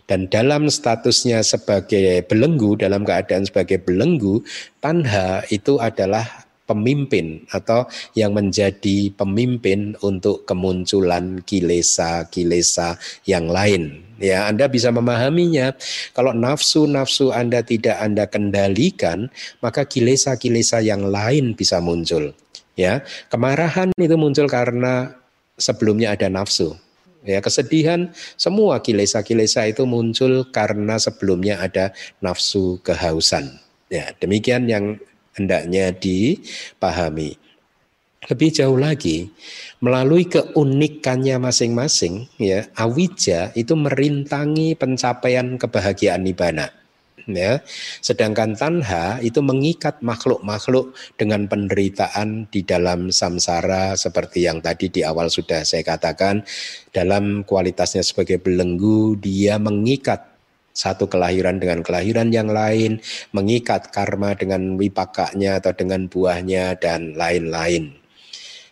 dan 0.06 0.28
dalam 0.32 0.68
statusnya 0.68 1.46
sebagai 1.46 2.26
belenggu, 2.26 2.80
dalam 2.80 3.06
keadaan 3.06 3.46
sebagai 3.46 3.82
belenggu, 3.82 4.44
tanha 4.80 5.46
itu 5.50 5.78
adalah 5.78 6.52
pemimpin 6.72 7.44
atau 7.52 7.84
yang 8.16 8.32
menjadi 8.32 9.12
pemimpin 9.12 10.00
untuk 10.00 10.48
kemunculan 10.48 11.44
kilesa-kilesa 11.44 12.96
yang 13.28 13.52
lain. 13.52 14.08
Ya, 14.22 14.48
Anda 14.48 14.72
bisa 14.72 14.94
memahaminya. 14.94 15.76
Kalau 16.16 16.32
nafsu-nafsu 16.32 17.36
Anda 17.36 17.66
tidak 17.66 18.00
Anda 18.00 18.30
kendalikan, 18.30 19.28
maka 19.60 19.84
kilesa-kilesa 19.84 20.80
yang 20.80 21.10
lain 21.10 21.58
bisa 21.58 21.84
muncul. 21.84 22.32
Ya, 22.80 23.04
kemarahan 23.28 23.92
itu 24.00 24.16
muncul 24.16 24.48
karena 24.48 25.20
sebelumnya 25.60 26.16
ada 26.16 26.32
nafsu. 26.32 26.78
Ya, 27.22 27.38
kesedihan 27.38 28.09
semua 28.34 28.82
kilesa-kilesa 28.82 29.69
itu 29.69 29.86
muncul 29.86 30.49
karena 30.49 30.97
sebelumnya 30.97 31.61
ada 31.61 31.93
nafsu 32.17 32.82
kehausan. 32.82 33.61
Ya, 33.93 34.09
demikian 34.17 34.65
yang 34.65 34.97
hendaknya 35.38 35.93
dipahami. 35.93 37.38
Lebih 38.26 38.49
jauh 38.53 38.78
lagi, 38.78 39.34
melalui 39.82 40.30
keunikannya 40.30 41.41
masing-masing, 41.41 42.30
ya, 42.38 42.69
awija 42.78 43.53
itu 43.53 43.74
merintangi 43.74 44.78
pencapaian 44.78 45.57
kebahagiaan 45.57 46.22
nibana 46.22 46.81
ya. 47.30 47.61
Sedangkan 48.01 48.57
tanha 48.57 49.22
itu 49.22 49.43
mengikat 49.43 49.99
makhluk-makhluk 50.01 50.95
dengan 51.19 51.45
penderitaan 51.45 52.49
di 52.49 52.65
dalam 52.65 53.13
samsara 53.13 53.93
seperti 53.99 54.45
yang 54.45 54.63
tadi 54.63 54.89
di 54.89 55.01
awal 55.05 55.30
sudah 55.30 55.61
saya 55.61 55.86
katakan 55.86 56.41
dalam 56.89 57.45
kualitasnya 57.45 58.01
sebagai 58.01 58.41
belenggu 58.41 59.17
dia 59.19 59.61
mengikat 59.61 60.32
satu 60.72 61.07
kelahiran 61.11 61.59
dengan 61.59 61.84
kelahiran 61.84 62.32
yang 62.32 62.47
lain, 62.47 63.03
mengikat 63.36 63.91
karma 63.91 64.34
dengan 64.39 64.80
wipakanya 64.80 65.59
atau 65.59 65.76
dengan 65.76 66.07
buahnya 66.07 66.80
dan 66.80 67.13
lain-lain. 67.19 67.91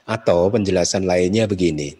Atau 0.09 0.49
penjelasan 0.49 1.05
lainnya 1.05 1.45
begini, 1.45 1.93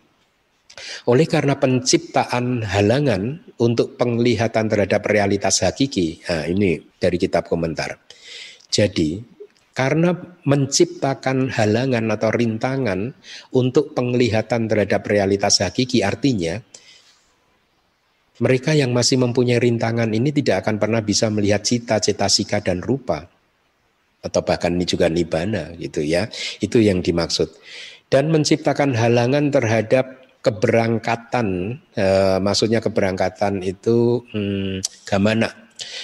oleh 1.08 1.26
karena 1.26 1.58
penciptaan 1.58 2.64
halangan 2.64 3.44
untuk 3.60 4.00
penglihatan 4.00 4.68
terhadap 4.68 5.06
realitas 5.08 5.64
hakiki, 5.64 6.24
nah 6.28 6.46
ini 6.48 6.80
dari 7.00 7.18
kitab 7.20 7.48
komentar. 7.48 8.00
Jadi 8.70 9.20
karena 9.74 10.12
menciptakan 10.44 11.56
halangan 11.56 12.12
atau 12.12 12.30
rintangan 12.36 13.16
untuk 13.56 13.96
penglihatan 13.96 14.68
terhadap 14.68 15.08
realitas 15.08 15.64
hakiki 15.64 16.04
artinya 16.04 16.60
mereka 18.40 18.72
yang 18.72 18.96
masih 18.96 19.20
mempunyai 19.20 19.60
rintangan 19.60 20.08
ini 20.16 20.32
tidak 20.32 20.64
akan 20.64 20.80
pernah 20.80 21.04
bisa 21.04 21.28
melihat 21.28 21.64
cita, 21.64 22.00
cetasika 22.00 22.64
dan 22.64 22.80
rupa 22.80 23.28
atau 24.20 24.42
bahkan 24.44 24.76
ini 24.76 24.84
juga 24.88 25.08
nibana 25.08 25.76
gitu 25.80 26.04
ya. 26.04 26.28
Itu 26.60 26.80
yang 26.84 27.00
dimaksud. 27.04 27.52
Dan 28.10 28.34
menciptakan 28.34 28.98
halangan 28.98 29.54
terhadap 29.54 30.19
keberangkatan, 30.40 31.48
eh, 31.96 32.38
maksudnya 32.40 32.80
keberangkatan 32.80 33.60
itu 33.64 34.24
hmm, 34.32 34.84
gamana. 35.04 35.52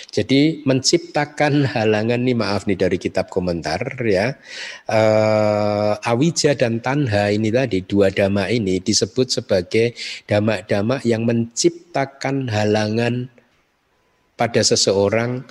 Jadi 0.08 0.64
menciptakan 0.64 1.68
halangan 1.68 2.24
nih 2.24 2.36
maaf 2.36 2.64
nih 2.64 2.80
dari 2.80 2.96
kitab 2.96 3.28
komentar 3.28 3.84
ya 4.08 4.40
eh, 4.88 5.94
awija 6.00 6.56
dan 6.56 6.80
tanha 6.80 7.28
ini 7.36 7.52
tadi 7.52 7.84
dua 7.84 8.08
dhamma 8.08 8.48
ini 8.48 8.80
disebut 8.80 9.28
sebagai 9.36 9.92
dhamma-dhamma 10.32 11.04
yang 11.04 11.28
menciptakan 11.28 12.48
halangan 12.48 13.28
pada 14.40 14.62
seseorang 14.64 15.44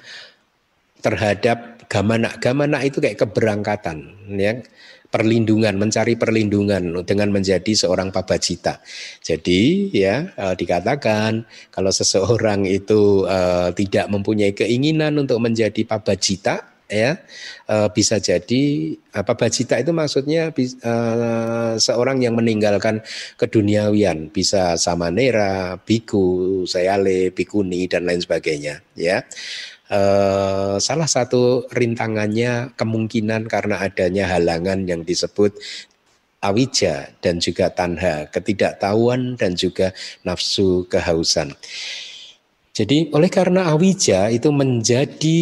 terhadap 1.04 1.84
gamana. 1.88 2.32
Gamana 2.40 2.80
itu 2.80 3.04
kayak 3.04 3.20
keberangkatan 3.20 4.08
ya 4.40 4.56
perlindungan, 5.14 5.78
mencari 5.78 6.18
perlindungan 6.18 7.06
dengan 7.06 7.30
menjadi 7.30 7.70
seorang 7.70 8.10
pabajita. 8.10 8.82
Jadi 9.22 9.94
ya 9.94 10.34
e, 10.34 10.58
dikatakan 10.58 11.46
kalau 11.70 11.94
seseorang 11.94 12.66
itu 12.66 13.22
e, 13.22 13.70
tidak 13.78 14.10
mempunyai 14.10 14.50
keinginan 14.50 15.14
untuk 15.14 15.38
menjadi 15.38 15.86
pabajita 15.86 16.66
ya 16.90 17.22
e, 17.70 17.76
bisa 17.94 18.18
jadi 18.18 18.62
apa 19.14 19.38
bajita 19.38 19.78
itu 19.78 19.94
maksudnya 19.94 20.50
seorang 21.78 22.18
yang 22.18 22.34
meninggalkan 22.34 22.98
keduniawian 23.38 24.34
bisa 24.34 24.74
samanera, 24.74 25.78
biku, 25.78 26.66
sayale, 26.66 27.30
bikuni 27.30 27.86
dan 27.86 28.02
lain 28.02 28.18
sebagainya 28.18 28.82
ya 28.98 29.22
eh, 29.88 30.76
salah 30.78 31.08
satu 31.08 31.68
rintangannya 31.72 32.72
kemungkinan 32.78 33.48
karena 33.48 33.84
adanya 33.84 34.30
halangan 34.30 34.86
yang 34.88 35.02
disebut 35.02 35.56
awija 36.44 37.08
dan 37.24 37.40
juga 37.40 37.72
tanha, 37.72 38.28
ketidaktahuan 38.28 39.40
dan 39.40 39.56
juga 39.56 39.96
nafsu 40.20 40.84
kehausan. 40.92 41.56
Jadi 42.74 43.14
oleh 43.14 43.30
karena 43.30 43.70
awija 43.70 44.34
itu 44.34 44.50
menjadi 44.50 45.40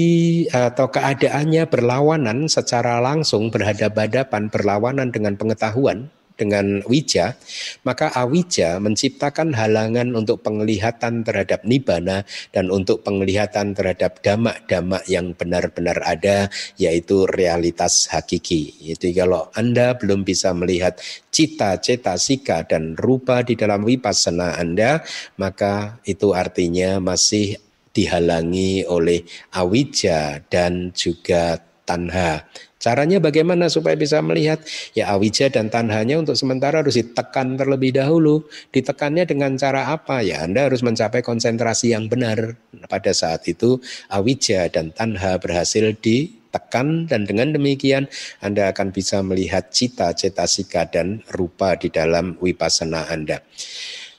atau 0.52 0.92
keadaannya 0.92 1.64
berlawanan 1.64 2.44
secara 2.44 3.00
langsung 3.00 3.48
berhadapan-hadapan 3.48 4.52
berlawanan 4.52 5.08
dengan 5.08 5.40
pengetahuan, 5.40 6.12
dengan 6.42 6.82
wija, 6.90 7.38
maka 7.86 8.10
awija 8.10 8.82
menciptakan 8.82 9.54
halangan 9.54 10.10
untuk 10.18 10.42
penglihatan 10.42 11.22
terhadap 11.22 11.62
nibana 11.62 12.26
dan 12.50 12.66
untuk 12.74 13.06
penglihatan 13.06 13.78
terhadap 13.78 14.18
damak-damak 14.26 15.06
yang 15.06 15.30
benar-benar 15.38 16.02
ada, 16.02 16.50
yaitu 16.74 17.30
realitas 17.30 18.10
hakiki. 18.10 18.74
Jadi 18.90 19.14
kalau 19.14 19.54
Anda 19.54 19.94
belum 19.94 20.26
bisa 20.26 20.50
melihat 20.50 20.98
cita-cita 21.30 22.18
sika 22.18 22.66
dan 22.66 22.98
rupa 22.98 23.46
di 23.46 23.54
dalam 23.54 23.86
wipasana 23.86 24.58
Anda, 24.58 25.06
maka 25.38 26.02
itu 26.02 26.34
artinya 26.34 26.98
masih 26.98 27.54
dihalangi 27.92 28.88
oleh 28.88 29.22
awija 29.52 30.42
dan 30.48 30.90
juga 30.96 31.60
tanha 31.84 32.48
Caranya 32.82 33.22
bagaimana 33.22 33.70
supaya 33.70 33.94
bisa 33.94 34.18
melihat? 34.18 34.58
Ya 34.90 35.14
awija 35.14 35.46
dan 35.54 35.70
tanhanya 35.70 36.18
untuk 36.18 36.34
sementara 36.34 36.82
harus 36.82 36.98
ditekan 36.98 37.54
terlebih 37.54 37.94
dahulu. 37.94 38.42
Ditekannya 38.74 39.22
dengan 39.22 39.54
cara 39.54 39.94
apa? 39.94 40.18
Ya 40.26 40.42
Anda 40.42 40.66
harus 40.66 40.82
mencapai 40.82 41.22
konsentrasi 41.22 41.94
yang 41.94 42.10
benar. 42.10 42.58
Pada 42.90 43.14
saat 43.14 43.46
itu 43.46 43.78
awija 44.10 44.66
dan 44.66 44.90
tanha 44.90 45.38
berhasil 45.38 45.94
ditekan 45.94 47.06
dan 47.06 47.22
dengan 47.22 47.54
demikian 47.54 48.10
Anda 48.42 48.74
akan 48.74 48.90
bisa 48.90 49.22
melihat 49.22 49.70
cita, 49.70 50.10
cetasika 50.10 50.90
dan 50.90 51.22
rupa 51.30 51.78
di 51.78 51.86
dalam 51.86 52.34
wipasana 52.42 53.06
Anda. 53.14 53.46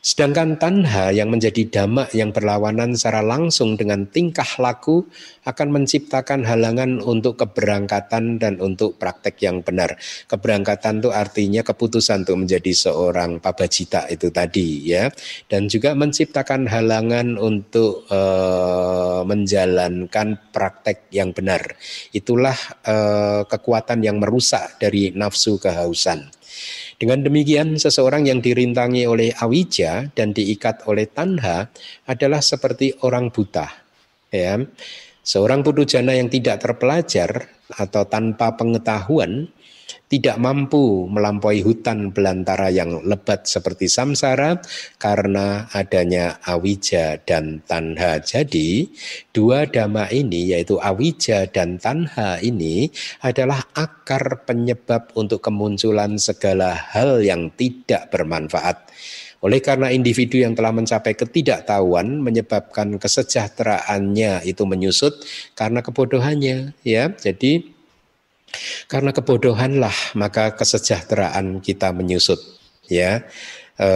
Sedangkan 0.03 0.59
tanha 0.59 1.15
yang 1.15 1.31
menjadi 1.31 1.63
dhamma 1.63 2.11
yang 2.11 2.35
berlawanan 2.35 2.91
secara 2.91 3.23
langsung 3.23 3.79
dengan 3.79 4.03
tingkah 4.03 4.59
laku 4.59 5.07
akan 5.47 5.71
menciptakan 5.71 6.43
halangan 6.43 6.99
untuk 6.99 7.39
keberangkatan 7.39 8.35
dan 8.35 8.59
untuk 8.59 8.99
praktek 8.99 9.39
yang 9.39 9.63
benar. 9.63 9.95
Keberangkatan 10.27 10.99
itu 10.99 11.07
artinya 11.07 11.63
keputusan 11.63 12.27
untuk 12.27 12.35
menjadi 12.35 12.71
seorang 12.75 13.39
pabajita 13.39 14.11
itu 14.11 14.27
tadi 14.27 14.91
ya. 14.91 15.07
Dan 15.47 15.71
juga 15.71 15.95
menciptakan 15.95 16.67
halangan 16.67 17.39
untuk 17.39 18.03
uh, 18.11 19.23
menjalankan 19.23 20.51
praktek 20.51 21.15
yang 21.15 21.31
benar. 21.31 21.79
Itulah 22.11 22.59
uh, 22.83 23.47
kekuatan 23.47 24.03
yang 24.03 24.19
merusak 24.19 24.83
dari 24.83 25.15
nafsu 25.15 25.55
kehausan. 25.55 26.42
Dengan 27.03 27.19
demikian, 27.19 27.75
seseorang 27.75 28.31
yang 28.31 28.39
dirintangi 28.39 29.03
oleh 29.03 29.35
awija 29.35 30.07
dan 30.15 30.31
diikat 30.31 30.87
oleh 30.87 31.03
tanha 31.11 31.67
adalah 32.07 32.39
seperti 32.39 32.95
orang 33.03 33.27
buta. 33.27 33.67
Ya. 34.31 34.55
Seorang 35.19 35.67
putujana 35.67 36.15
yang 36.15 36.31
tidak 36.31 36.63
terpelajar 36.63 37.59
atau 37.75 38.07
tanpa 38.07 38.55
pengetahuan 38.55 39.51
tidak 40.13 40.37
mampu 40.37 41.09
melampaui 41.09 41.65
hutan 41.65 42.13
belantara 42.13 42.69
yang 42.69 43.01
lebat 43.01 43.49
seperti 43.49 43.89
samsara 43.89 44.61
karena 45.01 45.65
adanya 45.73 46.37
awija 46.45 47.17
dan 47.25 47.65
tanha. 47.65 48.21
Jadi 48.21 48.93
dua 49.33 49.65
dhamma 49.65 50.13
ini 50.13 50.53
yaitu 50.53 50.77
awija 50.77 51.49
dan 51.49 51.81
tanha 51.81 52.37
ini 52.45 52.93
adalah 53.25 53.65
akar 53.73 54.45
penyebab 54.45 55.09
untuk 55.17 55.41
kemunculan 55.41 56.21
segala 56.21 56.77
hal 56.93 57.25
yang 57.25 57.49
tidak 57.57 58.13
bermanfaat. 58.13 58.93
Oleh 59.41 59.65
karena 59.65 59.89
individu 59.89 60.39
yang 60.39 60.53
telah 60.53 60.71
mencapai 60.71 61.17
ketidaktahuan 61.17 62.21
menyebabkan 62.21 63.01
kesejahteraannya 63.01 64.45
itu 64.45 64.63
menyusut 64.63 65.25
karena 65.57 65.81
kebodohannya 65.81 66.77
ya. 66.85 67.11
Jadi 67.11 67.72
karena 68.87 69.11
kebodohanlah 69.11 69.93
maka 70.17 70.53
kesejahteraan 70.53 71.59
kita 71.59 71.91
menyusut 71.91 72.39
ya. 72.87 73.25
E, 73.73 73.89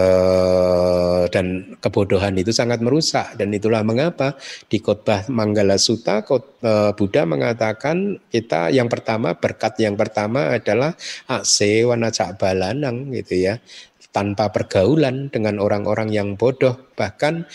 dan 1.29 1.77
kebodohan 1.77 2.33
itu 2.33 2.49
sangat 2.49 2.81
merusak 2.81 3.37
dan 3.37 3.53
itulah 3.53 3.85
mengapa 3.85 4.33
di 4.65 4.81
khotbah 4.81 5.29
Manggala 5.29 5.77
Sutta 5.77 6.25
e, 6.25 6.71
Buddha 6.97 7.29
mengatakan 7.29 8.17
kita 8.33 8.73
yang 8.73 8.89
pertama 8.89 9.37
berkat 9.37 9.77
yang 9.77 9.93
pertama 9.93 10.49
adalah 10.57 10.97
akse 11.29 11.85
wanacak 11.85 12.41
balanang 12.41 13.13
gitu 13.13 13.37
ya 13.37 13.61
tanpa 14.09 14.49
pergaulan 14.49 15.29
dengan 15.29 15.61
orang-orang 15.61 16.09
yang 16.09 16.33
bodoh 16.33 16.89
bahkan 16.97 17.45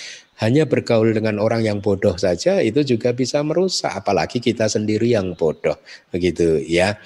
hanya 0.42 0.66
bergaul 0.66 1.14
dengan 1.14 1.38
orang 1.38 1.62
yang 1.62 1.78
bodoh 1.78 2.18
saja 2.18 2.58
itu 2.58 2.82
juga 2.82 3.14
bisa 3.14 3.38
merusak 3.46 3.94
apalagi 3.94 4.42
kita 4.42 4.66
sendiri 4.66 5.14
yang 5.14 5.38
bodoh. 5.38 5.78
Begitu 6.10 6.58
ya. 6.66 6.98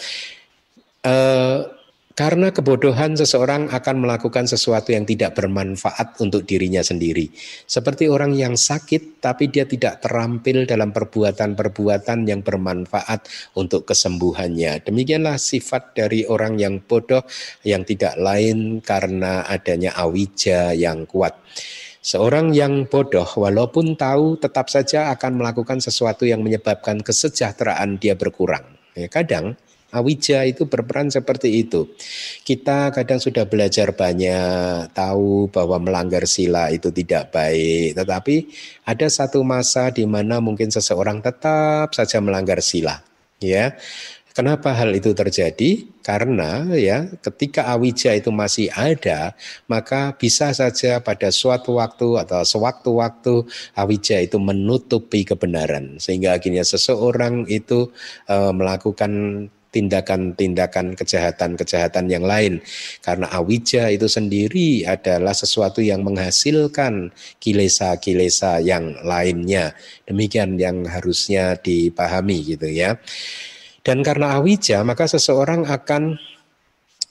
E, 1.05 1.15
karena 2.17 2.49
kebodohan 2.49 3.13
seseorang 3.13 3.69
akan 3.69 3.97
melakukan 4.01 4.49
sesuatu 4.49 4.89
yang 4.89 5.05
tidak 5.05 5.37
bermanfaat 5.37 6.17
untuk 6.25 6.49
dirinya 6.49 6.81
sendiri. 6.81 7.29
Seperti 7.69 8.09
orang 8.09 8.33
yang 8.33 8.57
sakit 8.57 9.21
tapi 9.21 9.53
dia 9.53 9.69
tidak 9.69 10.01
terampil 10.01 10.65
dalam 10.65 10.97
perbuatan-perbuatan 10.97 12.25
yang 12.25 12.41
bermanfaat 12.41 13.29
untuk 13.61 13.85
kesembuhannya. 13.85 14.81
Demikianlah 14.89 15.37
sifat 15.37 15.93
dari 15.93 16.25
orang 16.25 16.57
yang 16.57 16.81
bodoh 16.81 17.21
yang 17.69 17.85
tidak 17.85 18.17
lain 18.17 18.81
karena 18.81 19.45
adanya 19.45 19.93
awija 20.01 20.73
yang 20.73 21.05
kuat 21.05 21.37
Seorang 22.07 22.55
yang 22.55 22.87
bodoh 22.87 23.27
walaupun 23.27 23.99
tahu 23.99 24.39
tetap 24.39 24.71
saja 24.71 25.11
akan 25.11 25.43
melakukan 25.43 25.83
sesuatu 25.83 26.23
yang 26.23 26.39
menyebabkan 26.39 27.03
kesejahteraan 27.03 27.99
dia 27.99 28.15
berkurang. 28.15 28.63
Ya, 28.95 29.11
kadang 29.11 29.59
awija 29.91 30.47
itu 30.47 30.71
berperan 30.71 31.11
seperti 31.11 31.67
itu. 31.67 31.91
Kita 32.47 32.95
kadang 32.95 33.19
sudah 33.19 33.51
belajar 33.51 33.91
banyak, 33.91 34.95
tahu 34.95 35.51
bahwa 35.51 35.83
melanggar 35.83 36.31
sila 36.31 36.71
itu 36.71 36.95
tidak 36.95 37.35
baik, 37.35 37.99
tetapi 37.99 38.55
ada 38.87 39.07
satu 39.11 39.43
masa 39.43 39.91
di 39.91 40.07
mana 40.07 40.39
mungkin 40.39 40.71
seseorang 40.71 41.19
tetap 41.27 41.91
saja 41.91 42.23
melanggar 42.23 42.63
sila. 42.63 43.03
Ya, 43.37 43.77
Kenapa 44.37 44.77
hal 44.77 44.93
itu 44.93 45.17
terjadi? 45.17 45.89
Karena 46.05 46.69
ya 46.77 47.09
ketika 47.25 47.73
awija 47.73 48.13
itu 48.13 48.29
masih 48.29 48.69
ada, 48.77 49.33
maka 49.65 50.13
bisa 50.13 50.53
saja 50.53 51.01
pada 51.01 51.33
suatu 51.33 51.81
waktu 51.81 52.21
atau 52.21 52.45
sewaktu-waktu 52.45 53.49
awija 53.73 54.21
itu 54.21 54.37
menutupi 54.37 55.25
kebenaran. 55.25 55.97
Sehingga 55.97 56.37
akhirnya 56.37 56.69
seseorang 56.69 57.49
itu 57.49 57.89
e, 58.29 58.37
melakukan 58.53 59.13
tindakan-tindakan 59.73 61.01
kejahatan-kejahatan 61.01 62.05
yang 62.13 62.29
lain. 62.29 62.61
Karena 63.01 63.33
awija 63.33 63.89
itu 63.89 64.05
sendiri 64.05 64.85
adalah 64.85 65.33
sesuatu 65.33 65.81
yang 65.81 66.05
menghasilkan 66.05 67.09
kilesa-kilesa 67.41 68.61
yang 68.61 69.01
lainnya. 69.01 69.73
Demikian 70.05 70.61
yang 70.61 70.85
harusnya 70.85 71.57
dipahami 71.57 72.53
gitu 72.53 72.69
ya 72.69 73.01
dan 73.87 74.03
karena 74.03 74.35
awija, 74.35 74.83
maka 74.83 75.07
seseorang 75.07 75.63
akan 75.63 76.19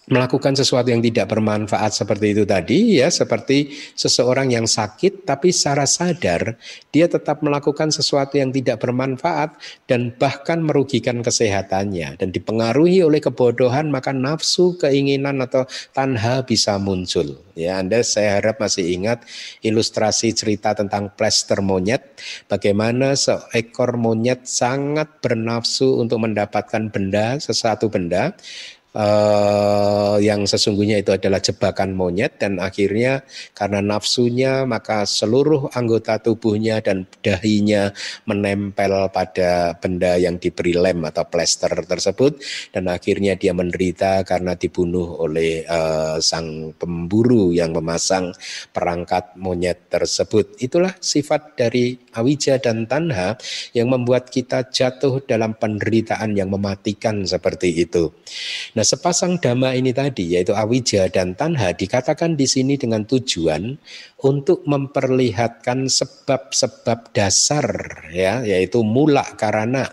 melakukan 0.10 0.53
sesuatu 0.53 0.93
yang 0.93 1.01
tidak 1.01 1.30
bermanfaat 1.34 1.91
seperti 1.93 2.38
itu 2.38 2.43
tadi 2.45 3.01
ya 3.01 3.10
seperti 3.10 3.74
seseorang 3.97 4.53
yang 4.53 4.70
sakit 4.70 5.26
tapi 5.26 5.49
secara 5.49 5.89
sadar 5.89 6.58
dia 6.93 7.10
tetap 7.10 7.41
melakukan 7.41 7.89
sesuatu 7.89 8.38
yang 8.39 8.53
tidak 8.56 8.80
bermanfaat 8.80 9.58
dan 9.89 10.16
bahkan 10.16 10.64
merugikan 10.64 11.20
kesehatannya. 11.20 12.16
Dan 12.16 12.32
dipengaruhi 12.32 13.03
oleh 13.03 13.20
kebodohan 13.20 13.91
maka 13.91 14.16
nafsu 14.16 14.80
keinginan 14.80 15.43
atau 15.43 15.68
tanha 15.91 16.45
bisa 16.47 16.78
muncul. 16.80 17.41
Ya 17.56 17.80
Anda 17.80 18.03
saya 18.03 18.39
harap 18.39 18.60
masih 18.60 18.84
ingat 18.95 19.24
ilustrasi 19.64 20.36
cerita 20.36 20.76
tentang 20.76 21.12
plester 21.16 21.64
monyet. 21.64 22.20
Bagaimana 22.51 23.16
seekor 23.16 23.95
monyet 23.95 24.43
sangat 24.43 25.24
bernafsu 25.24 25.99
untuk 25.99 26.20
mendapatkan 26.24 26.91
benda 26.91 27.39
sesuatu 27.39 27.88
benda 27.88 28.36
uh, 28.96 30.18
yang 30.24 30.48
sesungguhnya 30.48 31.04
itu 31.04 31.12
adalah 31.12 31.43
jebakan 31.43 31.93
monyet 31.93 32.39
dan 32.39 32.58
akhirnya 32.58 33.28
karena 33.52 33.84
nafsunya 33.84 34.64
maka 34.64 35.04
seluruh 35.04 35.70
anggota 35.76 36.18
tubuhnya 36.24 36.80
dan 36.80 37.04
dahinya 37.20 37.91
menempel 38.26 39.12
pada 39.12 39.76
benda 39.78 40.16
yang 40.16 40.39
diberi 40.39 40.74
lem 40.74 41.04
atau 41.04 41.28
plester 41.28 41.72
tersebut 41.84 42.39
dan 42.72 42.88
akhirnya 42.88 43.36
dia 43.36 43.52
menderita 43.52 44.24
karena 44.24 44.56
dibunuh 44.56 45.20
oleh 45.20 45.68
uh, 45.68 46.18
sang 46.24 46.72
pemburu 46.80 47.52
yang 47.52 47.76
memasang 47.76 48.32
perangkat 48.72 49.36
monyet 49.36 49.91
tersebut. 49.91 50.56
Itulah 50.64 50.96
sifat 51.04 51.60
dari 51.60 52.00
awija 52.16 52.58
dan 52.64 52.88
tanha 52.88 53.36
yang 53.76 53.91
membuat 53.91 54.32
kita 54.32 54.72
jatuh 54.72 55.20
dalam 55.28 55.58
penderitaan 55.58 56.38
yang 56.38 56.48
mematikan 56.48 57.28
seperti 57.28 57.84
itu. 57.84 58.14
Nah, 58.78 58.85
sepasang 58.86 59.42
dhamma 59.42 59.74
ini 59.74 59.92
tadi 59.92 60.38
yaitu 60.38 60.54
awija 60.54 61.10
dan 61.10 61.34
tanha 61.34 61.74
dikatakan 61.74 62.38
di 62.38 62.46
sini 62.46 62.78
dengan 62.78 63.04
tujuan 63.04 63.76
untuk 64.24 64.62
memperlihatkan 64.64 65.90
sebab-sebab 65.90 67.12
dasar 67.12 67.68
ya 68.14 68.46
yaitu 68.46 68.86
mula 68.86 69.26
karena 69.36 69.90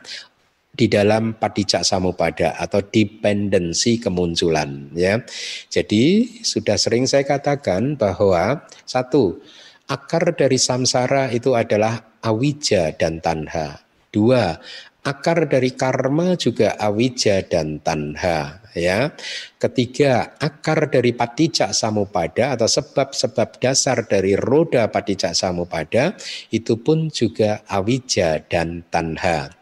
di 0.73 0.89
dalam 0.89 1.37
padicak 1.37 1.85
samupada 1.85 2.57
atau 2.57 2.81
dependensi 2.81 4.01
kemunculan 4.01 4.89
ya. 4.97 5.21
Jadi 5.69 6.39
sudah 6.41 6.81
sering 6.81 7.05
saya 7.05 7.29
katakan 7.29 8.01
bahwa 8.01 8.65
satu 8.89 9.43
akar 9.91 10.33
dari 10.33 10.57
samsara 10.57 11.29
itu 11.29 11.53
adalah 11.53 12.01
awija 12.25 12.97
dan 12.97 13.21
tanha. 13.21 13.85
Dua, 14.09 14.57
akar 15.05 15.45
dari 15.45 15.77
karma 15.77 16.41
juga 16.41 16.77
awija 16.81 17.45
dan 17.45 17.81
tanha 17.85 18.62
ya. 18.75 19.15
Ketiga, 19.57 20.35
akar 20.43 20.91
dari 20.91 21.15
patijak 21.15 21.71
samupada 21.71 22.59
atau 22.59 22.67
sebab-sebab 22.67 23.63
dasar 23.63 24.05
dari 24.11 24.35
roda 24.35 24.91
patijak 24.91 25.33
samupada 25.39 26.19
itu 26.51 26.81
pun 26.83 27.09
juga 27.09 27.63
awija 27.71 28.43
dan 28.51 28.83
tanha. 28.91 29.55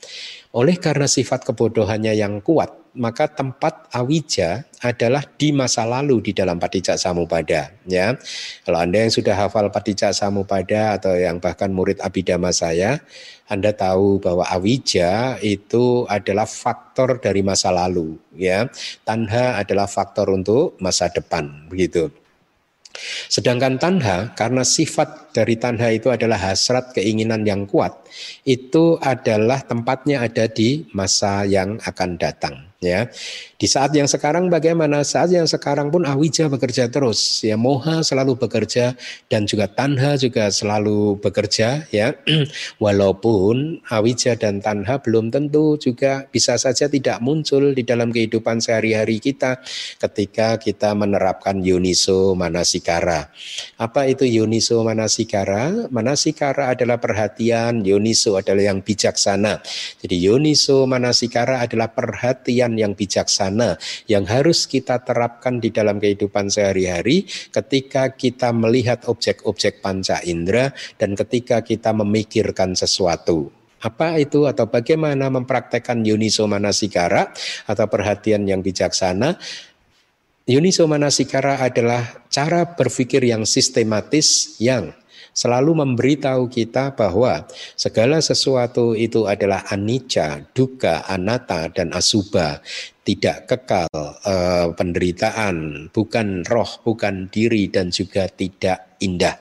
Oleh 0.50 0.80
karena 0.82 1.06
sifat 1.06 1.46
kebodohannya 1.46 2.10
yang 2.16 2.42
kuat, 2.42 2.79
maka 2.94 3.30
tempat 3.30 3.86
awija 3.94 4.66
adalah 4.82 5.22
di 5.22 5.54
masa 5.54 5.86
lalu 5.86 6.30
di 6.30 6.32
dalam 6.34 6.58
Patijak 6.58 6.98
Samupada 6.98 7.70
ya. 7.86 8.16
Kalau 8.66 8.78
Anda 8.80 9.06
yang 9.06 9.12
sudah 9.12 9.36
hafal 9.36 9.70
Patijak 9.70 10.10
Samupada 10.16 10.98
atau 10.98 11.14
yang 11.14 11.38
bahkan 11.38 11.70
murid 11.70 12.02
Abidama 12.02 12.50
saya, 12.50 12.98
Anda 13.46 13.70
tahu 13.70 14.18
bahwa 14.18 14.46
awija 14.48 15.38
itu 15.42 16.06
adalah 16.10 16.46
faktor 16.46 17.22
dari 17.22 17.46
masa 17.46 17.70
lalu 17.70 18.18
ya. 18.34 18.66
Tanha 19.06 19.60
adalah 19.60 19.86
faktor 19.86 20.32
untuk 20.34 20.74
masa 20.82 21.10
depan 21.12 21.70
begitu. 21.70 22.10
Sedangkan 23.30 23.78
tanha 23.78 24.34
karena 24.34 24.66
sifat 24.66 25.30
dari 25.30 25.54
tanha 25.54 25.94
itu 25.94 26.10
adalah 26.10 26.50
hasrat 26.50 26.90
keinginan 26.90 27.46
yang 27.46 27.62
kuat, 27.64 27.94
itu 28.42 28.98
adalah 28.98 29.62
tempatnya 29.62 30.26
ada 30.26 30.50
di 30.50 30.90
masa 30.90 31.46
yang 31.46 31.78
akan 31.86 32.18
datang 32.18 32.69
ya. 32.80 33.10
Di 33.60 33.68
saat 33.68 33.92
yang 33.92 34.08
sekarang 34.08 34.48
bagaimana? 34.48 35.04
Saat 35.04 35.36
yang 35.36 35.44
sekarang 35.44 35.92
pun 35.92 36.08
awija 36.08 36.48
bekerja 36.48 36.88
terus, 36.88 37.44
ya 37.44 37.60
moha 37.60 38.00
selalu 38.00 38.40
bekerja 38.40 38.96
dan 39.28 39.44
juga 39.44 39.68
tanha 39.68 40.16
juga 40.16 40.48
selalu 40.48 41.20
bekerja 41.20 41.84
ya. 41.92 42.16
Walaupun 42.84 43.84
awija 43.84 44.40
dan 44.40 44.64
tanha 44.64 44.96
belum 45.04 45.28
tentu 45.28 45.76
juga 45.76 46.24
bisa 46.32 46.56
saja 46.56 46.88
tidak 46.88 47.20
muncul 47.20 47.76
di 47.76 47.84
dalam 47.84 48.08
kehidupan 48.08 48.64
sehari-hari 48.64 49.20
kita 49.20 49.60
ketika 50.00 50.56
kita 50.56 50.96
menerapkan 50.96 51.60
yuniso 51.60 52.32
manasikara. 52.32 53.28
Apa 53.76 54.08
itu 54.08 54.24
yuniso 54.24 54.80
manasikara? 54.88 55.84
Manasikara 55.92 56.72
adalah 56.72 56.96
perhatian, 56.96 57.84
yuniso 57.84 58.40
adalah 58.40 58.72
yang 58.72 58.80
bijaksana. 58.80 59.60
Jadi 60.00 60.16
yuniso 60.16 60.88
manasikara 60.88 61.60
adalah 61.60 61.92
perhatian 61.92 62.80
yang 62.80 62.96
bijaksana 62.96 63.49
yang 64.06 64.28
harus 64.28 64.68
kita 64.68 65.00
terapkan 65.02 65.58
di 65.58 65.72
dalam 65.72 65.96
kehidupan 65.96 66.52
sehari-hari 66.52 67.24
ketika 67.50 68.12
kita 68.14 68.52
melihat 68.52 69.08
objek-objek 69.08 69.80
panca 69.80 70.20
indera 70.22 70.70
dan 71.00 71.16
ketika 71.16 71.64
kita 71.64 71.90
memikirkan 71.96 72.76
sesuatu. 72.76 73.50
Apa 73.80 74.20
itu 74.20 74.44
atau 74.44 74.68
bagaimana 74.68 75.32
mempraktekkan 75.32 76.04
Yuniso 76.04 76.44
Manasikara 76.44 77.32
atau 77.64 77.86
perhatian 77.88 78.44
yang 78.44 78.60
bijaksana? 78.60 79.40
Yuniso 80.44 80.84
Manasikara 80.84 81.64
adalah 81.64 82.26
cara 82.28 82.76
berpikir 82.76 83.24
yang 83.24 83.48
sistematis 83.48 84.60
yang 84.60 84.92
selalu 85.32 85.82
memberitahu 85.84 86.50
kita 86.50 86.94
bahwa 86.94 87.46
segala 87.78 88.18
sesuatu 88.20 88.92
itu 88.92 89.24
adalah 89.26 89.64
anicca, 89.70 90.42
duka, 90.52 91.06
anatta 91.06 91.70
dan 91.70 91.94
asuba, 91.94 92.60
tidak 93.06 93.48
kekal, 93.50 93.90
eh, 94.26 94.68
penderitaan, 94.74 95.88
bukan 95.90 96.46
roh, 96.46 96.70
bukan 96.84 97.30
diri 97.32 97.70
dan 97.70 97.90
juga 97.90 98.28
tidak 98.28 98.98
indah. 99.00 99.38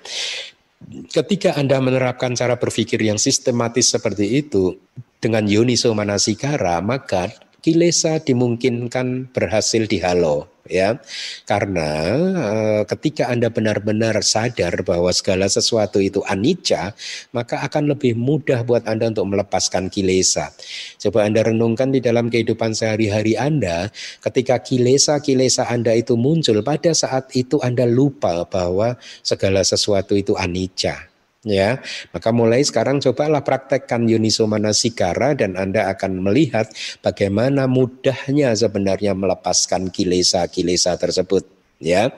Ketika 1.11 1.59
Anda 1.59 1.83
menerapkan 1.83 2.33
cara 2.33 2.55
berpikir 2.55 3.03
yang 3.03 3.19
sistematis 3.19 3.91
seperti 3.91 4.39
itu 4.39 4.79
dengan 5.19 5.43
Yuniso 5.43 5.91
Manasikara, 5.91 6.79
maka 6.79 7.27
kilesa 7.59 8.23
dimungkinkan 8.23 9.31
berhasil 9.31 9.85
dihalau 9.85 10.47
ya. 10.69 11.01
Karena 11.43 11.89
e, 12.29 12.45
ketika 12.87 13.27
Anda 13.27 13.49
benar-benar 13.49 14.21
sadar 14.21 14.85
bahwa 14.85 15.09
segala 15.11 15.49
sesuatu 15.49 15.99
itu 15.99 16.21
anicca 16.29 16.93
maka 17.33 17.65
akan 17.65 17.91
lebih 17.91 18.15
mudah 18.15 18.63
buat 18.63 18.85
Anda 18.85 19.11
untuk 19.11 19.27
melepaskan 19.33 19.89
kilesa. 19.89 20.53
Coba 21.01 21.25
Anda 21.25 21.43
renungkan 21.43 21.91
di 21.91 21.99
dalam 21.99 22.29
kehidupan 22.29 22.77
sehari-hari 22.77 23.35
Anda 23.35 23.89
ketika 24.23 24.61
kilesa-kilesa 24.61 25.67
Anda 25.67 25.97
itu 25.97 26.15
muncul 26.15 26.61
pada 26.61 26.93
saat 26.93 27.33
itu 27.35 27.59
Anda 27.59 27.89
lupa 27.89 28.45
bahwa 28.47 28.95
segala 29.25 29.65
sesuatu 29.65 30.13
itu 30.15 30.37
anicca 30.37 31.09
ya 31.47 31.79
maka 32.11 32.29
mulai 32.35 32.59
sekarang 32.63 32.99
cobalah 32.99 33.43
praktekkan 33.43 34.03
Yuniso 34.07 34.43
Manasikara 34.43 35.35
dan 35.39 35.55
Anda 35.55 35.87
akan 35.91 36.19
melihat 36.19 36.67
bagaimana 36.99 37.67
mudahnya 37.69 38.51
sebenarnya 38.55 39.15
melepaskan 39.15 39.87
kilesa-kilesa 39.93 40.99
tersebut. 40.99 41.47
Ya 41.79 42.11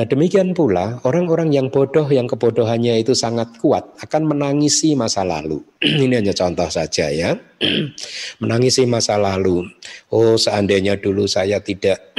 Nah 0.00 0.08
demikian 0.08 0.56
pula 0.56 0.96
orang-orang 1.04 1.52
yang 1.52 1.68
bodoh 1.68 2.08
yang 2.08 2.24
kebodohannya 2.24 3.04
itu 3.04 3.12
sangat 3.12 3.52
kuat 3.60 3.84
akan 4.00 4.32
menangisi 4.32 4.96
masa 4.96 5.28
lalu. 5.28 5.60
Ini 5.84 6.24
hanya 6.24 6.32
contoh 6.32 6.72
saja 6.72 7.12
ya. 7.12 7.36
menangisi 8.40 8.88
masa 8.88 9.20
lalu. 9.20 9.68
Oh 10.08 10.40
seandainya 10.40 10.96
dulu 10.96 11.28
saya 11.28 11.60
tidak 11.60 12.16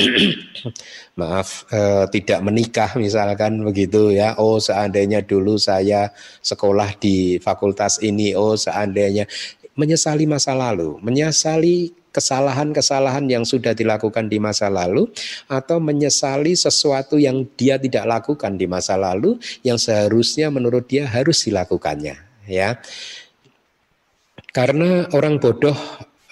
maaf 1.20 1.66
eh, 1.74 2.06
tidak 2.14 2.46
menikah 2.46 2.94
misalkan 3.02 3.66
begitu 3.66 4.14
ya. 4.14 4.38
Oh 4.38 4.62
seandainya 4.62 5.26
dulu 5.26 5.58
saya 5.58 6.14
sekolah 6.46 7.02
di 7.02 7.42
fakultas 7.42 7.98
ini. 8.06 8.38
Oh 8.38 8.54
seandainya 8.54 9.26
menyesali 9.74 10.30
masa 10.30 10.54
lalu, 10.54 11.02
menyesali 11.02 11.98
kesalahan-kesalahan 12.12 13.26
yang 13.32 13.48
sudah 13.48 13.72
dilakukan 13.72 14.28
di 14.28 14.38
masa 14.38 14.68
lalu 14.68 15.08
atau 15.48 15.80
menyesali 15.80 16.54
sesuatu 16.60 17.16
yang 17.16 17.48
dia 17.56 17.80
tidak 17.80 18.04
lakukan 18.06 18.60
di 18.60 18.68
masa 18.68 19.00
lalu 19.00 19.40
yang 19.64 19.80
seharusnya 19.80 20.52
menurut 20.52 20.86
dia 20.86 21.08
harus 21.08 21.48
dilakukannya 21.48 22.20
ya. 22.46 22.78
Karena 24.52 25.08
orang 25.16 25.40
bodoh 25.40 25.76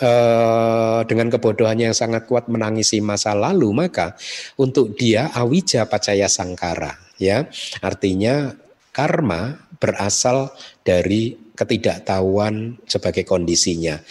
eh, 0.04 1.00
dengan 1.08 1.32
kebodohannya 1.32 1.96
yang 1.96 1.98
sangat 1.98 2.28
kuat 2.28 2.52
menangisi 2.52 3.00
masa 3.00 3.32
lalu 3.32 3.72
maka 3.72 4.20
untuk 4.60 5.00
dia 5.00 5.32
awija 5.32 5.88
pacaya 5.88 6.28
sangkara 6.28 7.00
ya. 7.16 7.48
Artinya 7.80 8.52
karma 8.92 9.64
berasal 9.80 10.52
dari 10.84 11.40
ketidaktahuan 11.56 12.84
sebagai 12.84 13.24
kondisinya 13.24 14.04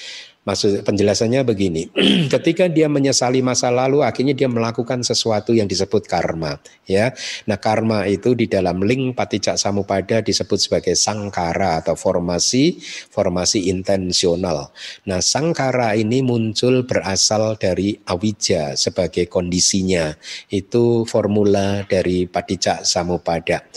Maksud 0.49 0.80
penjelasannya 0.80 1.44
begini, 1.44 1.92
ketika 2.32 2.72
dia 2.72 2.88
menyesali 2.88 3.44
masa 3.44 3.68
lalu, 3.68 4.01
akhirnya 4.01 4.32
dia 4.32 4.49
melakukan 4.49 5.05
sesuatu 5.05 5.53
yang 5.53 5.68
disebut 5.68 6.09
karma. 6.09 6.57
Ya, 6.88 7.12
nah 7.44 7.61
karma 7.61 8.09
itu 8.09 8.32
di 8.32 8.49
dalam 8.49 8.80
link 8.80 9.12
patijak 9.12 9.61
samupada 9.61 10.24
disebut 10.24 10.57
sebagai 10.57 10.96
sangkara 10.96 11.84
atau 11.84 11.92
formasi 12.01 12.80
formasi 13.12 13.68
intensional. 13.68 14.72
Nah 15.05 15.20
sangkara 15.20 15.92
ini 16.01 16.24
muncul 16.24 16.88
berasal 16.88 17.61
dari 17.61 18.01
awija 18.09 18.72
sebagai 18.72 19.28
kondisinya. 19.28 20.16
Itu 20.49 21.05
formula 21.05 21.84
dari 21.84 22.24
patijak 22.24 22.88
samupada. 22.88 23.68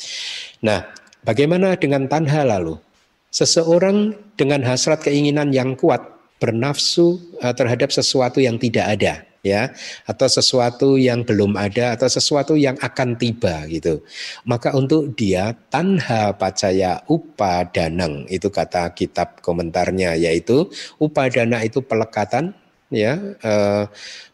Nah, 0.64 0.88
bagaimana 1.20 1.76
dengan 1.76 2.08
tanha 2.08 2.48
lalu? 2.48 2.80
Seseorang 3.28 4.16
dengan 4.40 4.64
hasrat 4.64 5.04
keinginan 5.04 5.52
yang 5.52 5.76
kuat 5.76 6.21
bernafsu 6.42 7.22
uh, 7.46 7.54
terhadap 7.54 7.94
sesuatu 7.94 8.42
yang 8.42 8.58
tidak 8.58 8.98
ada 8.98 9.22
ya. 9.46 9.74
Atau 10.10 10.26
sesuatu 10.30 10.98
yang 10.98 11.22
belum 11.26 11.58
ada 11.58 11.94
atau 11.94 12.10
sesuatu 12.10 12.58
yang 12.58 12.78
akan 12.82 13.18
tiba 13.18 13.70
gitu. 13.70 14.02
Maka 14.46 14.74
untuk 14.74 15.14
dia 15.14 15.54
tanha 15.70 16.34
pacaya 16.34 17.06
upadanang 17.06 18.26
itu 18.30 18.50
kata 18.50 18.94
kitab 18.98 19.42
komentarnya 19.46 20.18
yaitu 20.18 20.70
upadana 21.02 21.62
itu 21.62 21.82
pelekatan 21.86 22.58
ya. 22.90 23.18
Eh, 23.42 23.86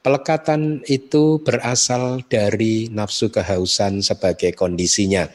pelekatan 0.04 0.84
itu 0.88 1.44
berasal 1.44 2.24
dari 2.28 2.92
nafsu 2.92 3.32
kehausan 3.32 4.00
sebagai 4.04 4.56
kondisinya. 4.56 5.28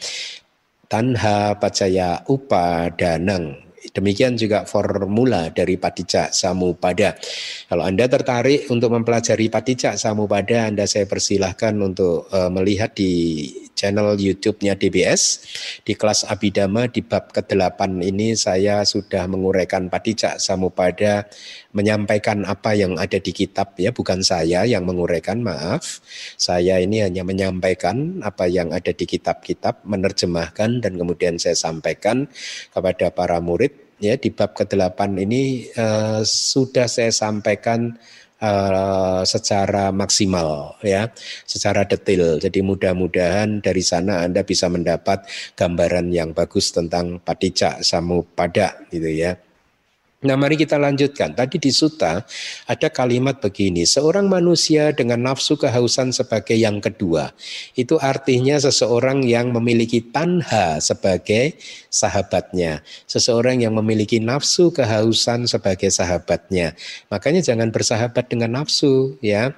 Tanha 0.89 1.57
pacaya 1.57 2.21
upadanang 2.29 3.72
Demikian 3.91 4.39
juga 4.39 4.63
formula 4.63 5.51
dari 5.51 5.75
Padijak 5.75 6.31
Samupada. 6.31 7.19
Kalau 7.67 7.83
Anda 7.83 8.07
tertarik 8.07 8.71
untuk 8.71 8.95
mempelajari 8.95 9.51
Padijak 9.51 9.99
Samupada, 9.99 10.71
Anda 10.71 10.87
saya 10.87 11.11
persilahkan 11.11 11.75
untuk 11.83 12.31
uh, 12.31 12.47
melihat 12.55 12.95
di 12.95 13.51
channel 13.83 14.15
YouTube-nya 14.15 14.79
DBS. 14.79 15.43
Di 15.83 15.99
kelas 15.99 16.23
Abidama 16.31 16.87
di 16.87 17.03
bab 17.03 17.35
ke-8 17.35 17.99
ini 17.99 18.39
saya 18.39 18.87
sudah 18.87 19.27
menguraikan 19.27 19.91
Padijak 19.91 20.39
Samupada, 20.39 21.27
menyampaikan 21.75 22.47
apa 22.47 22.79
yang 22.79 22.95
ada 22.95 23.19
di 23.19 23.35
kitab 23.35 23.75
ya, 23.75 23.91
bukan 23.91 24.23
saya 24.23 24.63
yang 24.63 24.87
menguraikan, 24.87 25.43
maaf. 25.43 25.99
Saya 26.39 26.79
ini 26.79 27.03
hanya 27.03 27.27
menyampaikan 27.27 28.23
apa 28.23 28.47
yang 28.47 28.71
ada 28.71 28.95
di 28.95 29.03
kitab-kitab, 29.03 29.83
menerjemahkan 29.83 30.79
dan 30.79 30.95
kemudian 30.95 31.43
saya 31.43 31.59
sampaikan 31.59 32.31
kepada 32.71 33.11
para 33.11 33.43
murid 33.43 33.75
ya 34.03 34.19
di 34.19 34.35
bab 34.35 34.55
ke-8 34.59 34.99
ini 35.23 35.71
uh, 35.79 36.27
sudah 36.27 36.91
saya 36.91 37.15
sampaikan 37.15 37.95
uh, 38.43 39.23
secara 39.23 39.95
maksimal 39.95 40.77
ya, 40.83 41.09
secara 41.47 41.87
detail. 41.87 42.43
Jadi 42.43 42.61
mudah-mudahan 42.61 43.63
dari 43.63 43.81
sana 43.81 44.27
Anda 44.27 44.43
bisa 44.43 44.67
mendapat 44.67 45.25
gambaran 45.55 46.11
yang 46.11 46.35
bagus 46.35 46.75
tentang 46.75 47.23
patijak 47.23 47.87
samupada 47.87 48.83
gitu 48.91 49.09
ya. 49.09 49.39
Nah 50.23 50.39
mari 50.39 50.55
kita 50.55 50.79
lanjutkan. 50.79 51.35
Tadi 51.35 51.59
di 51.59 51.75
Suta 51.75 52.23
ada 52.71 52.89
kalimat 52.95 53.43
begini. 53.43 53.83
Seorang 53.83 54.31
manusia 54.31 54.95
dengan 54.95 55.19
nafsu 55.27 55.59
kehausan 55.59 56.15
sebagai 56.15 56.55
yang 56.55 56.79
kedua. 56.79 57.35
Itu 57.75 57.99
artinya 57.99 58.55
seseorang 58.63 59.27
yang 59.27 59.51
memiliki 59.51 59.99
tanha 59.99 60.79
sebagai 60.79 61.59
sahabatnya. 61.91 62.87
Seseorang 63.11 63.67
yang 63.67 63.75
memiliki 63.75 64.23
nafsu 64.23 64.71
kehausan 64.71 65.51
sebagai 65.51 65.91
sahabatnya. 65.91 66.79
Makanya 67.11 67.43
jangan 67.43 67.75
bersahabat 67.75 68.31
dengan 68.31 68.63
nafsu 68.63 69.19
ya. 69.19 69.51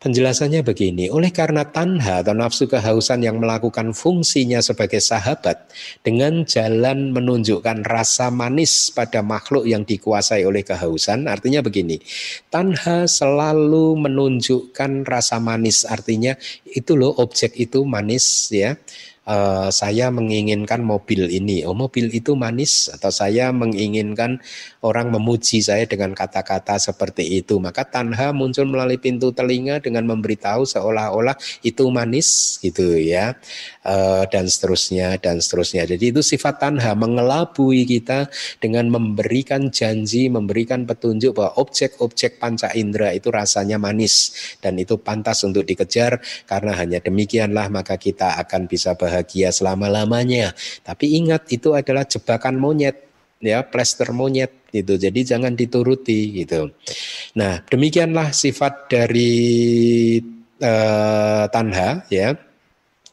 Penjelasannya 0.00 0.64
begini, 0.64 1.12
oleh 1.12 1.28
karena 1.28 1.68
tanha 1.68 2.24
atau 2.24 2.32
nafsu 2.32 2.64
kehausan 2.64 3.20
yang 3.20 3.36
melakukan 3.36 3.92
fungsinya 3.92 4.64
sebagai 4.64 4.96
sahabat 4.96 5.68
dengan 6.00 6.48
jalan 6.48 7.12
menunjukkan 7.12 7.84
rasa 7.84 8.32
manis 8.32 8.88
pada 8.96 9.20
makhluk 9.20 9.68
yang 9.68 9.84
dikuasai 9.84 10.48
oleh 10.48 10.64
kehausan, 10.64 11.28
artinya 11.28 11.60
begini, 11.60 12.00
tanha 12.48 13.04
selalu 13.04 14.00
menunjukkan 14.00 15.04
rasa 15.04 15.36
manis, 15.36 15.84
artinya 15.84 16.32
itu 16.64 16.96
loh 16.96 17.12
objek 17.20 17.52
itu 17.60 17.84
manis 17.84 18.48
ya 18.48 18.80
uh, 19.28 19.68
saya 19.68 20.08
menginginkan 20.08 20.80
mobil 20.80 21.28
ini, 21.28 21.62
oh 21.68 21.76
mobil 21.76 22.08
itu 22.10 22.32
manis, 22.34 22.88
atau 22.88 23.12
saya 23.12 23.52
menginginkan 23.52 24.40
orang 24.80 25.12
memuji 25.12 25.60
saya 25.60 25.84
dengan 25.84 26.16
kata-kata 26.16 26.80
seperti 26.80 27.40
itu, 27.42 27.60
maka 27.60 27.84
tanha 27.84 28.32
muncul 28.32 28.64
melalui 28.64 28.96
pintu 28.96 29.32
telinga 29.34 29.82
dengan 29.84 30.08
memberitahu 30.08 30.64
seolah-olah 30.64 31.36
itu 31.60 31.84
manis 31.92 32.58
gitu 32.64 32.96
ya, 32.96 33.36
uh, 33.84 34.24
dan 34.28 34.48
seterusnya 34.48 35.20
dan 35.20 35.38
seterusnya. 35.38 35.84
Jadi 35.84 36.16
itu 36.16 36.22
sifat 36.24 36.62
tanha 36.62 36.92
mengelabui 36.96 37.84
kita 37.84 38.32
dengan 38.58 38.88
memberikan 38.88 39.68
janji, 39.68 40.32
memberikan 40.32 40.88
petunjuk 40.88 41.36
bahwa 41.36 41.60
objek-objek 41.60 42.40
panca 42.40 42.72
indera 42.72 43.12
itu 43.12 43.28
rasanya 43.28 43.76
manis 43.76 44.32
dan 44.64 44.80
itu 44.80 44.96
pantas 45.00 45.44
untuk 45.44 45.64
dikejar. 45.66 46.22
Karena 46.48 46.74
hanya 46.76 46.98
demikianlah 46.98 47.68
maka 47.68 48.00
kita 48.00 48.40
akan 48.40 48.66
bisa 48.66 48.96
bahagia 48.96 49.09
selama-lamanya. 49.50 50.54
Tapi 50.86 51.18
ingat 51.18 51.50
itu 51.50 51.74
adalah 51.74 52.06
jebakan 52.06 52.56
monyet 52.56 53.10
ya 53.40 53.64
plester 53.64 54.12
monyet 54.12 54.68
gitu. 54.70 54.94
Jadi 55.00 55.20
jangan 55.26 55.56
dituruti 55.56 56.44
gitu. 56.44 56.70
Nah, 57.34 57.64
demikianlah 57.66 58.30
sifat 58.30 58.92
dari 58.92 59.34
uh, 60.62 61.44
tanha 61.50 62.04
ya 62.12 62.36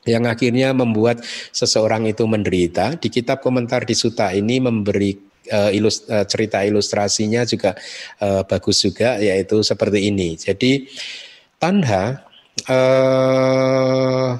yang 0.07 0.23
akhirnya 0.23 0.71
membuat 0.71 1.19
seseorang 1.51 2.07
itu 2.07 2.23
menderita. 2.23 2.95
Di 2.95 3.11
kitab 3.11 3.43
komentar 3.43 3.83
di 3.83 3.95
Suta 3.95 4.31
ini 4.31 4.63
memberi 4.63 5.11
uh, 5.51 5.71
ilust, 5.71 6.07
uh, 6.07 6.23
cerita 6.23 6.63
ilustrasinya 6.63 7.43
juga 7.43 7.75
uh, 8.23 8.47
bagus 8.47 8.83
juga 8.83 9.19
yaitu 9.19 9.59
seperti 9.63 10.07
ini. 10.07 10.39
Jadi 10.39 10.87
tanha 11.59 12.23
uh, 12.71 14.31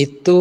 itu 0.00 0.40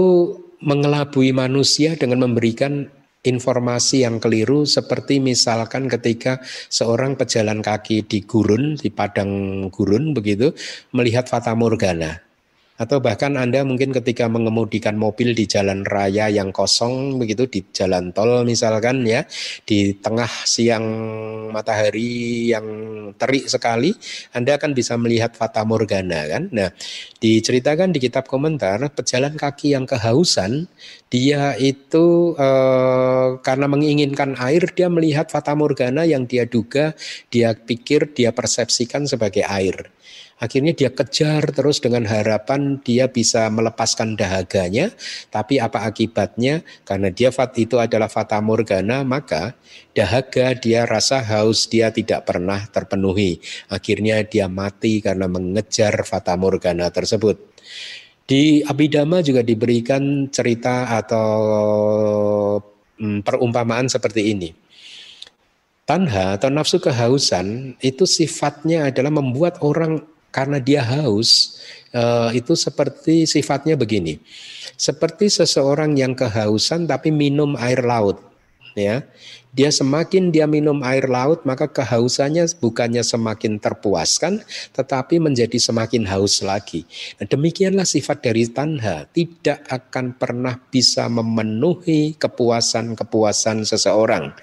mengelabui 0.63 1.35
manusia 1.35 1.99
dengan 1.99 2.23
memberikan 2.23 2.87
informasi 3.19 4.07
yang 4.07 4.23
keliru 4.23 4.63
seperti 4.63 5.19
misalkan 5.19 5.91
ketika 5.91 6.39
seorang 6.71 7.19
pejalan 7.19 7.59
kaki 7.59 8.07
di 8.07 8.23
gurun 8.23 8.79
di 8.79 8.87
padang 8.87 9.67
gurun 9.67 10.15
begitu 10.15 10.55
melihat 10.95 11.27
fata 11.27 11.51
morgana 11.51 12.28
atau 12.79 13.03
bahkan 13.03 13.35
Anda 13.35 13.67
mungkin 13.67 13.91
ketika 13.91 14.31
mengemudikan 14.31 14.95
mobil 14.95 15.35
di 15.35 15.43
jalan 15.43 15.83
raya 15.83 16.31
yang 16.31 16.55
kosong 16.55 17.19
begitu 17.19 17.43
di 17.51 17.59
jalan 17.75 18.15
tol 18.15 18.47
misalkan 18.47 19.03
ya 19.03 19.27
di 19.67 19.99
tengah 19.99 20.31
siang 20.47 20.87
matahari 21.51 22.47
yang 22.55 22.65
terik 23.19 23.51
sekali 23.51 23.91
Anda 24.31 24.55
akan 24.55 24.71
bisa 24.71 24.95
melihat 24.95 25.35
fata 25.35 25.67
morgana 25.67 26.23
kan. 26.31 26.47
Nah, 26.55 26.71
diceritakan 27.19 27.91
di 27.91 27.99
kitab 27.99 28.31
komentar 28.31 28.79
pejalan 28.95 29.35
kaki 29.35 29.75
yang 29.75 29.83
kehausan 29.83 30.71
dia 31.11 31.57
itu 31.59 32.37
eh, 32.39 33.27
karena 33.43 33.67
menginginkan 33.67 34.39
air 34.39 34.71
dia 34.71 34.87
melihat 34.87 35.27
fata 35.27 35.51
morgana 35.51 36.07
yang 36.07 36.23
dia 36.29 36.47
duga, 36.47 36.95
dia 37.27 37.51
pikir, 37.57 38.15
dia 38.15 38.31
persepsikan 38.31 39.03
sebagai 39.03 39.43
air. 39.43 39.91
Akhirnya 40.39 40.71
dia 40.71 40.87
kejar 40.87 41.51
terus 41.51 41.83
dengan 41.83 42.07
harapan 42.07 42.79
dia 42.79 43.11
bisa 43.11 43.51
melepaskan 43.51 44.15
dahaganya. 44.15 44.95
Tapi 45.27 45.59
apa 45.59 45.83
akibatnya? 45.83 46.63
Karena 46.87 47.11
dia 47.11 47.35
fat 47.35 47.51
itu 47.59 47.75
adalah 47.75 48.07
fata 48.07 48.39
morgana, 48.39 49.03
maka 49.03 49.59
dahaga 49.91 50.55
dia 50.55 50.87
rasa 50.87 51.19
haus 51.19 51.67
dia 51.67 51.91
tidak 51.91 52.23
pernah 52.23 52.63
terpenuhi. 52.71 53.43
Akhirnya 53.67 54.23
dia 54.23 54.47
mati 54.47 55.03
karena 55.03 55.27
mengejar 55.27 56.07
fata 56.07 56.39
morgana 56.39 56.87
tersebut. 56.87 57.35
Di 58.23 58.63
Abhidhamma 58.63 59.19
juga 59.19 59.43
diberikan 59.43 60.31
cerita 60.31 60.87
atau 60.95 61.29
hmm, 62.95 63.27
perumpamaan 63.27 63.91
seperti 63.91 64.31
ini. 64.31 64.49
Tanha 65.83 66.37
atau 66.37 66.53
nafsu 66.53 66.77
kehausan 66.77 67.73
itu 67.81 68.05
sifatnya 68.05 68.93
adalah 68.93 69.09
membuat 69.09 69.57
orang 69.65 70.05
karena 70.39 70.57
dia 70.63 70.79
haus 70.79 71.59
uh, 71.91 72.31
itu 72.31 72.55
seperti 72.55 73.27
sifatnya 73.27 73.75
begini. 73.75 74.23
Seperti 74.79 75.27
seseorang 75.27 75.99
yang 75.99 76.15
kehausan 76.15 76.87
tapi 76.87 77.11
minum 77.11 77.59
air 77.59 77.83
laut 77.83 78.23
ya. 78.71 79.03
Dia 79.49 79.73
semakin 79.73 80.29
dia 80.29 80.45
minum 80.45 80.85
air 80.85 81.09
laut 81.09 81.41
maka 81.41 81.65
kehausannya 81.65 82.45
bukannya 82.61 83.01
semakin 83.01 83.57
terpuaskan 83.57 84.45
tetapi 84.77 85.17
menjadi 85.17 85.57
semakin 85.57 86.05
haus 86.05 86.45
lagi. 86.45 86.85
Nah, 87.17 87.25
demikianlah 87.25 87.81
sifat 87.81 88.29
dari 88.29 88.45
tanha 88.45 89.09
tidak 89.09 89.65
akan 89.65 90.13
pernah 90.21 90.53
bisa 90.69 91.09
memenuhi 91.09 92.13
kepuasan-kepuasan 92.21 93.65
seseorang. 93.65 94.37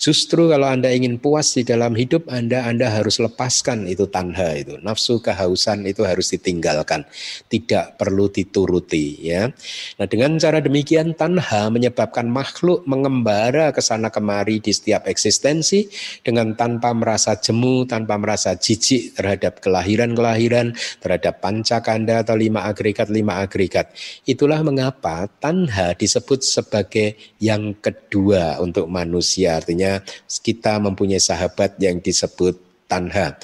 Justru 0.00 0.48
kalau 0.48 0.72
Anda 0.72 0.96
ingin 0.96 1.20
puas 1.20 1.52
di 1.52 1.68
dalam 1.68 1.92
hidup 1.92 2.32
Anda 2.32 2.64
Anda 2.64 2.88
harus 2.88 3.20
lepaskan 3.20 3.84
itu 3.84 4.08
tanha 4.08 4.56
itu. 4.56 4.80
Nafsu 4.80 5.20
kehausan 5.20 5.84
itu 5.84 6.08
harus 6.08 6.32
ditinggalkan. 6.32 7.04
Tidak 7.52 8.00
perlu 8.00 8.32
dituruti 8.32 9.28
ya. 9.28 9.52
Nah, 10.00 10.06
dengan 10.08 10.40
cara 10.40 10.64
demikian 10.64 11.12
tanha 11.12 11.68
menyebabkan 11.68 12.32
makhluk 12.32 12.88
mengembara 12.88 13.76
ke 13.76 13.84
sana 13.84 14.08
kemari 14.08 14.37
hari 14.38 14.62
di 14.62 14.70
setiap 14.70 15.10
eksistensi 15.10 15.90
dengan 16.22 16.54
tanpa 16.54 16.94
merasa 16.94 17.34
jemu, 17.34 17.84
tanpa 17.90 18.14
merasa 18.16 18.54
jijik 18.54 19.18
terhadap 19.18 19.58
kelahiran-kelahiran, 19.58 20.74
terhadap 21.02 21.42
pancakanda 21.42 22.22
atau 22.22 22.38
lima 22.38 22.64
agregat, 22.70 23.10
lima 23.10 23.42
agregat. 23.42 23.90
Itulah 24.22 24.62
mengapa 24.62 25.26
tanha 25.42 25.98
disebut 25.98 26.46
sebagai 26.46 27.18
yang 27.42 27.74
kedua 27.78 28.62
untuk 28.62 28.86
manusia. 28.86 29.58
Artinya 29.58 29.98
kita 30.26 30.78
mempunyai 30.78 31.20
sahabat 31.20 31.76
yang 31.82 31.98
disebut 31.98 32.68
tanha. 32.88 33.36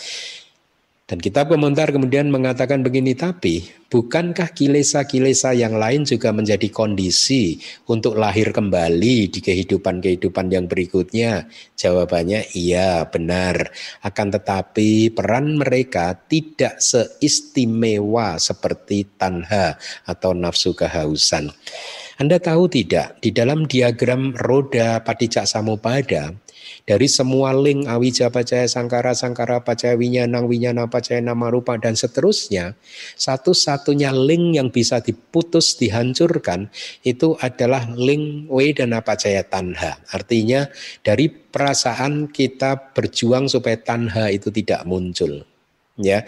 Dan 1.05 1.21
kitab 1.21 1.53
komentar 1.53 1.93
kemudian 1.93 2.33
mengatakan 2.33 2.81
begini, 2.81 3.13
tapi 3.13 3.61
bukankah 3.93 4.57
kilesa-kilesa 4.57 5.53
yang 5.53 5.77
lain 5.77 6.09
juga 6.09 6.33
menjadi 6.33 6.65
kondisi 6.73 7.61
untuk 7.93 8.17
lahir 8.17 8.57
kembali 8.57 9.29
di 9.29 9.41
kehidupan-kehidupan 9.45 10.49
yang 10.49 10.65
berikutnya? 10.65 11.45
Jawabannya 11.77 12.57
iya, 12.57 13.05
benar. 13.05 13.69
Akan 14.01 14.33
tetapi 14.33 15.13
peran 15.13 15.61
mereka 15.61 16.17
tidak 16.25 16.81
seistimewa 16.81 18.41
seperti 18.41 19.05
tanha 19.21 19.77
atau 20.09 20.33
nafsu 20.33 20.73
kehausan. 20.73 21.53
Anda 22.17 22.41
tahu 22.41 22.73
tidak, 22.73 23.21
di 23.21 23.29
dalam 23.29 23.69
diagram 23.69 24.33
roda 24.41 25.05
patijak 25.05 25.45
samupada, 25.45 26.33
dari 26.85 27.09
semua 27.09 27.57
link 27.57 27.89
awija 27.89 28.29
pacaya 28.29 28.69
sangkara 28.69 29.17
sangkara 29.17 29.65
pacaya 29.65 29.97
winyana 29.97 30.45
winyana 30.45 30.85
pacaya 30.89 31.25
nama 31.25 31.49
rupa 31.49 31.81
dan 31.81 31.97
seterusnya 31.97 32.77
satu-satunya 33.17 34.13
link 34.13 34.61
yang 34.61 34.69
bisa 34.69 35.01
diputus 35.01 35.81
dihancurkan 35.81 36.69
itu 37.01 37.37
adalah 37.41 37.89
link 37.97 38.53
wedana 38.53 39.01
pacaya 39.01 39.41
tanha. 39.45 39.97
Artinya 40.13 40.69
dari 41.01 41.33
perasaan 41.33 42.29
kita 42.29 42.93
berjuang 42.93 43.49
supaya 43.49 43.81
tanha 43.81 44.29
itu 44.29 44.53
tidak 44.53 44.85
muncul 44.85 45.45
ya 45.99 46.27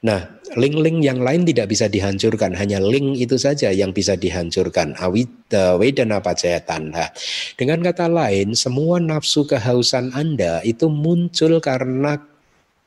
Nah, 0.00 0.40
link-link 0.56 1.04
yang 1.04 1.20
lain 1.20 1.44
tidak 1.44 1.68
bisa 1.68 1.84
dihancurkan, 1.84 2.56
hanya 2.56 2.80
link 2.80 3.20
itu 3.20 3.36
saja 3.36 3.68
yang 3.68 3.92
bisa 3.92 4.16
dihancurkan. 4.16 4.96
Awida 4.96 5.76
wedana 5.76 6.24
pacaya 6.24 6.56
tanha. 6.64 7.12
Dengan 7.60 7.84
kata 7.84 8.08
lain, 8.08 8.56
semua 8.56 8.96
nafsu 8.96 9.44
kehausan 9.44 10.16
Anda 10.16 10.64
itu 10.64 10.88
muncul 10.88 11.60
karena 11.60 12.16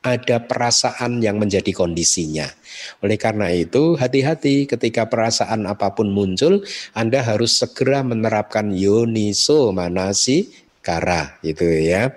ada 0.01 0.41
perasaan 0.41 1.21
yang 1.21 1.37
menjadi 1.37 1.69
kondisinya. 1.69 2.49
Oleh 3.05 3.21
karena 3.21 3.53
itu, 3.53 3.93
hati-hati 3.93 4.65
ketika 4.65 5.05
perasaan 5.05 5.69
apa 5.69 5.93
pun 5.93 6.09
muncul, 6.09 6.65
Anda 6.97 7.21
harus 7.21 7.61
segera 7.61 8.01
menerapkan 8.01 8.73
yoniso 8.73 9.69
manasi 9.69 10.49
kara 10.83 11.39
gitu 11.45 11.63
ya. 11.63 12.11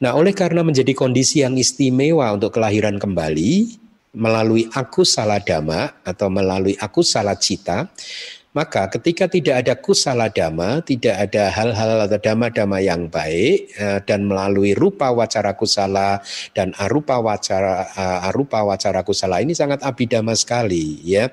Nah, 0.00 0.16
oleh 0.16 0.32
karena 0.32 0.64
menjadi 0.64 0.96
kondisi 0.96 1.44
yang 1.44 1.60
istimewa 1.60 2.32
untuk 2.32 2.56
kelahiran 2.56 2.96
kembali, 2.96 3.79
melalui 4.10 4.66
aku 4.74 5.06
salah 5.06 5.38
dama 5.38 6.02
atau 6.02 6.26
melalui 6.26 6.74
aku 6.78 7.02
salah 7.06 7.38
cita, 7.38 7.86
Maka 8.50 8.90
ketika 8.90 9.30
tidak 9.30 9.62
ada 9.62 9.78
kusala 9.78 10.26
dhamma, 10.26 10.82
tidak 10.82 11.14
ada 11.14 11.54
hal-hal 11.54 12.02
atau 12.02 12.18
dhamma-dhamma 12.18 12.82
yang 12.82 13.06
baik 13.06 13.70
eh, 13.78 14.02
dan 14.02 14.26
melalui 14.26 14.74
rupa 14.74 15.14
wacara 15.14 15.54
kusala 15.54 16.18
dan 16.50 16.74
arupa 16.82 17.22
wacara 17.22 17.86
eh, 17.94 18.26
arupa 18.26 18.66
wacara 18.66 19.06
kusala 19.06 19.38
ini 19.38 19.54
sangat 19.54 19.86
abidama 19.86 20.34
sekali 20.34 20.98
ya. 21.06 21.30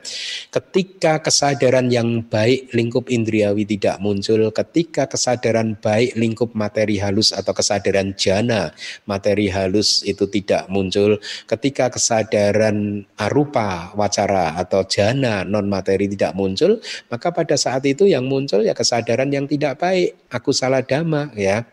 Ketika 0.54 1.26
kesadaran 1.26 1.90
yang 1.90 2.22
baik 2.22 2.70
lingkup 2.78 3.10
indriawi 3.10 3.66
tidak 3.66 3.98
muncul, 3.98 4.54
ketika 4.54 5.10
kesadaran 5.10 5.74
baik 5.74 6.14
lingkup 6.14 6.54
materi 6.54 7.02
halus 7.02 7.34
atau 7.34 7.50
kesadaran 7.50 8.14
jana 8.14 8.70
materi 9.10 9.50
halus 9.50 10.06
itu 10.06 10.30
tidak 10.30 10.70
muncul, 10.70 11.18
ketika 11.50 11.90
kesadaran 11.90 13.10
arupa 13.18 13.90
wacara 13.98 14.54
atau 14.54 14.86
jana 14.86 15.42
non 15.42 15.66
materi 15.66 16.06
tidak 16.06 16.38
muncul, 16.38 16.78
maka 17.08 17.32
pada 17.32 17.56
saat 17.56 17.84
itu 17.88 18.08
yang 18.08 18.28
muncul 18.28 18.64
ya 18.64 18.76
kesadaran 18.76 19.32
yang 19.32 19.48
tidak 19.48 19.80
baik, 19.80 20.16
aku 20.32 20.52
salah 20.52 20.84
dhamma 20.84 21.32
ya. 21.36 21.64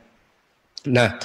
Nah, 0.85 1.17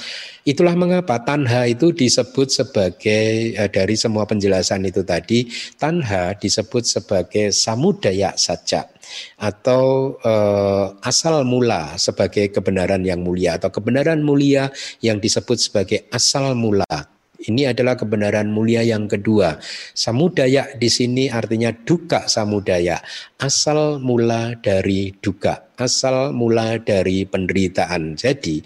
itulah 0.48 0.72
mengapa 0.72 1.20
tanha 1.20 1.68
itu 1.68 1.92
disebut 1.92 2.48
sebagai 2.48 3.52
eh, 3.52 3.68
dari 3.68 3.92
semua 3.92 4.24
penjelasan 4.24 4.88
itu 4.88 5.04
tadi, 5.04 5.52
tanha 5.76 6.32
disebut 6.32 6.80
sebagai 6.88 7.52
samudaya 7.52 8.32
saja 8.40 8.88
atau 9.36 10.16
eh, 10.16 10.86
asal 11.04 11.44
mula 11.44 12.00
sebagai 12.00 12.48
kebenaran 12.56 13.04
yang 13.04 13.20
mulia 13.20 13.60
atau 13.60 13.68
kebenaran 13.68 14.24
mulia 14.24 14.72
yang 15.04 15.20
disebut 15.20 15.60
sebagai 15.60 16.08
asal 16.08 16.56
mula 16.56 17.19
ini 17.48 17.64
adalah 17.64 17.96
kebenaran 17.96 18.52
mulia 18.52 18.84
yang 18.84 19.08
kedua. 19.08 19.56
Samudaya 19.96 20.68
di 20.76 20.92
sini 20.92 21.32
artinya 21.32 21.72
duka 21.72 22.28
samudaya, 22.28 23.00
asal 23.40 23.96
mula 24.02 24.56
dari 24.60 25.16
duka, 25.24 25.72
asal 25.80 26.36
mula 26.36 26.76
dari 26.82 27.24
penderitaan. 27.24 28.18
Jadi 28.20 28.60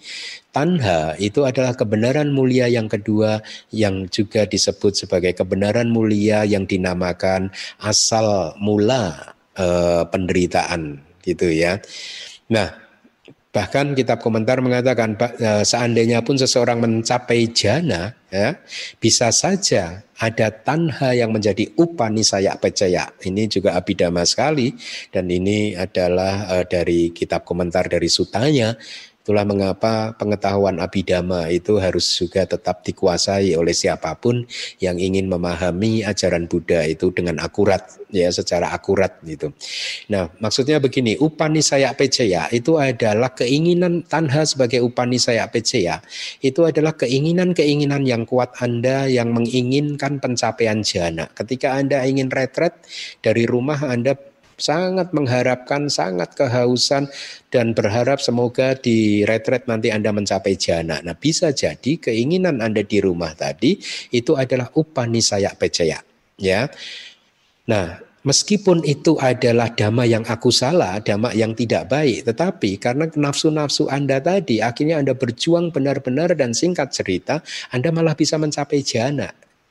tanha 0.50 1.14
itu 1.22 1.46
adalah 1.46 1.74
kebenaran 1.74 2.30
mulia 2.34 2.66
yang 2.66 2.90
kedua 2.90 3.42
yang 3.70 4.10
juga 4.10 4.46
disebut 4.46 5.06
sebagai 5.06 5.34
kebenaran 5.34 5.90
mulia 5.90 6.42
yang 6.42 6.66
dinamakan 6.66 7.54
asal 7.82 8.58
mula 8.58 9.34
eh, 9.54 10.02
penderitaan 10.10 10.98
gitu 11.22 11.50
ya. 11.50 11.78
Nah, 12.52 12.83
Bahkan 13.54 13.94
kitab 13.94 14.18
komentar 14.18 14.58
mengatakan 14.58 15.14
e, 15.14 15.62
seandainya 15.62 16.26
pun 16.26 16.34
seseorang 16.34 16.82
mencapai 16.82 17.54
jana, 17.54 18.10
ya, 18.26 18.58
bisa 18.98 19.30
saja 19.30 20.02
ada 20.18 20.50
tanha 20.50 21.14
yang 21.14 21.30
menjadi 21.30 21.70
upanisaya 21.78 22.58
percaya. 22.58 23.14
Ini 23.22 23.46
juga 23.46 23.78
abidama 23.78 24.26
sekali 24.26 24.74
dan 25.14 25.30
ini 25.30 25.74
adalah 25.74 26.50
uh, 26.50 26.64
dari 26.66 27.10
kitab 27.10 27.42
komentar 27.42 27.90
dari 27.90 28.06
sutanya 28.06 28.74
Itulah 29.24 29.48
mengapa 29.48 30.12
pengetahuan 30.20 30.76
abidama 30.84 31.48
itu 31.48 31.80
harus 31.80 32.04
juga 32.12 32.44
tetap 32.44 32.84
dikuasai 32.84 33.56
oleh 33.56 33.72
siapa 33.72 34.12
pun 34.20 34.44
yang 34.84 35.00
ingin 35.00 35.32
memahami 35.32 36.04
ajaran 36.04 36.44
Buddha 36.44 36.84
itu 36.84 37.08
dengan 37.08 37.40
akurat 37.40 37.88
ya 38.12 38.28
secara 38.28 38.68
akurat 38.76 39.16
gitu. 39.24 39.48
Nah, 40.12 40.28
maksudnya 40.44 40.76
begini, 40.76 41.16
upanisaya 41.16 41.96
peceya 41.96 42.52
itu 42.52 42.76
adalah 42.76 43.32
keinginan 43.32 44.04
tanha 44.04 44.44
sebagai 44.44 44.84
upanisaya 44.84 45.48
peceya 45.48 46.04
itu 46.44 46.68
adalah 46.68 46.92
keinginan-keinginan 46.92 48.04
yang 48.04 48.28
kuat 48.28 48.52
Anda 48.60 49.08
yang 49.08 49.32
menginginkan 49.32 50.20
pencapaian 50.20 50.84
jana. 50.84 51.32
Ketika 51.32 51.80
Anda 51.80 52.04
ingin 52.04 52.28
retret 52.28 52.76
dari 53.24 53.48
rumah 53.48 53.88
Anda 53.88 54.20
sangat 54.56 55.10
mengharapkan, 55.14 55.86
sangat 55.90 56.34
kehausan 56.38 57.10
dan 57.50 57.72
berharap 57.72 58.18
semoga 58.18 58.74
di 58.78 59.22
retret 59.26 59.66
nanti 59.70 59.90
Anda 59.90 60.10
mencapai 60.10 60.54
jana. 60.58 61.00
Nah 61.02 61.16
bisa 61.16 61.50
jadi 61.54 61.98
keinginan 61.98 62.62
Anda 62.62 62.82
di 62.82 62.98
rumah 62.98 63.34
tadi 63.34 63.78
itu 64.14 64.34
adalah 64.34 64.70
upanisaya 64.74 65.52
pecaya. 65.54 66.02
Ya. 66.38 66.68
Nah 67.70 68.14
Meskipun 68.24 68.88
itu 68.88 69.20
adalah 69.20 69.68
dhamma 69.76 70.08
yang 70.08 70.24
aku 70.24 70.48
salah, 70.48 70.96
dhamma 70.96 71.36
yang 71.36 71.52
tidak 71.52 71.92
baik, 71.92 72.24
tetapi 72.24 72.80
karena 72.80 73.04
nafsu-nafsu 73.12 73.84
Anda 73.92 74.16
tadi, 74.16 74.64
akhirnya 74.64 74.96
Anda 74.96 75.12
berjuang 75.12 75.76
benar-benar 75.76 76.32
dan 76.32 76.56
singkat 76.56 76.88
cerita, 76.96 77.44
Anda 77.68 77.92
malah 77.92 78.16
bisa 78.16 78.40
mencapai 78.40 78.80
jana. 78.80 79.28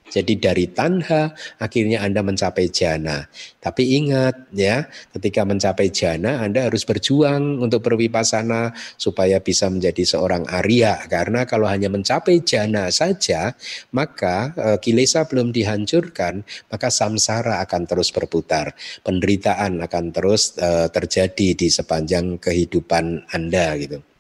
Jadi 0.09 0.37
dari 0.37 0.69
tanha 0.69 1.31
akhirnya 1.57 2.03
Anda 2.03 2.21
mencapai 2.21 2.69
jana. 2.69 3.25
Tapi 3.57 3.97
ingat 4.03 4.51
ya, 4.53 4.85
ketika 5.15 5.47
mencapai 5.47 5.89
jana 5.89 6.43
Anda 6.43 6.67
harus 6.67 6.83
berjuang 6.83 7.63
untuk 7.63 7.87
berwipasana 7.87 8.75
supaya 8.99 9.39
bisa 9.39 9.71
menjadi 9.71 10.03
seorang 10.03 10.45
Arya. 10.51 11.07
Karena 11.07 11.47
kalau 11.49 11.65
hanya 11.65 11.87
mencapai 11.89 12.43
jana 12.45 12.93
saja, 12.93 13.57
maka 13.95 14.53
e, 14.53 14.67
kilesa 14.83 15.25
belum 15.25 15.49
dihancurkan, 15.49 16.45
maka 16.69 16.87
samsara 16.93 17.63
akan 17.65 17.83
terus 17.89 18.13
berputar. 18.13 18.75
Penderitaan 19.01 19.81
akan 19.81 20.05
terus 20.13 20.53
e, 20.59 20.87
terjadi 20.93 21.57
di 21.57 21.67
sepanjang 21.71 22.37
kehidupan 22.37 23.33
Anda 23.33 23.75
gitu. 23.81 24.12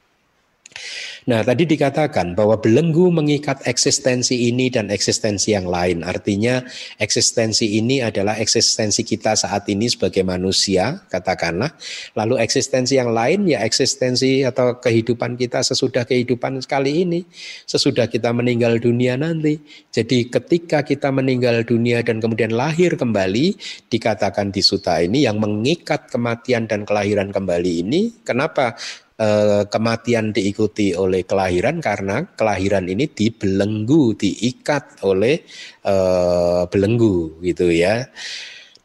Nah, 1.23 1.39
tadi 1.39 1.63
dikatakan 1.63 2.35
bahwa 2.35 2.59
belenggu 2.59 3.07
mengikat 3.07 3.63
eksistensi 3.63 4.51
ini 4.51 4.67
dan 4.67 4.91
eksistensi 4.91 5.55
yang 5.55 5.71
lain. 5.71 6.03
Artinya, 6.03 6.59
eksistensi 6.99 7.79
ini 7.79 8.03
adalah 8.03 8.35
eksistensi 8.35 9.07
kita 9.07 9.39
saat 9.39 9.63
ini 9.71 9.87
sebagai 9.87 10.27
manusia, 10.27 10.99
katakanlah. 11.07 11.71
Lalu 12.19 12.43
eksistensi 12.43 12.99
yang 12.99 13.15
lain 13.15 13.47
ya 13.47 13.63
eksistensi 13.63 14.43
atau 14.43 14.83
kehidupan 14.83 15.39
kita 15.39 15.63
sesudah 15.63 16.03
kehidupan 16.03 16.59
sekali 16.59 17.07
ini, 17.07 17.23
sesudah 17.63 18.11
kita 18.11 18.35
meninggal 18.35 18.83
dunia 18.83 19.15
nanti. 19.15 19.63
Jadi, 19.95 20.27
ketika 20.27 20.83
kita 20.83 21.07
meninggal 21.15 21.63
dunia 21.63 22.03
dan 22.03 22.19
kemudian 22.19 22.51
lahir 22.51 22.99
kembali, 22.99 23.55
dikatakan 23.87 24.51
di 24.51 24.59
suta 24.59 24.99
ini 24.99 25.23
yang 25.23 25.39
mengikat 25.39 26.11
kematian 26.11 26.67
dan 26.67 26.83
kelahiran 26.83 27.31
kembali 27.31 27.71
ini, 27.79 28.01
kenapa 28.27 28.75
Eh, 29.13 29.63
kematian 29.69 30.33
diikuti 30.33 30.97
oleh 30.97 31.21
kelahiran 31.21 31.77
karena 31.77 32.33
kelahiran 32.33 32.89
ini 32.89 33.05
dibelenggu, 33.05 34.17
diikat 34.17 35.05
oleh 35.05 35.45
uh, 35.85 36.65
belenggu 36.65 37.37
gitu 37.45 37.69
ya. 37.69 38.09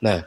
Nah, 0.05 0.21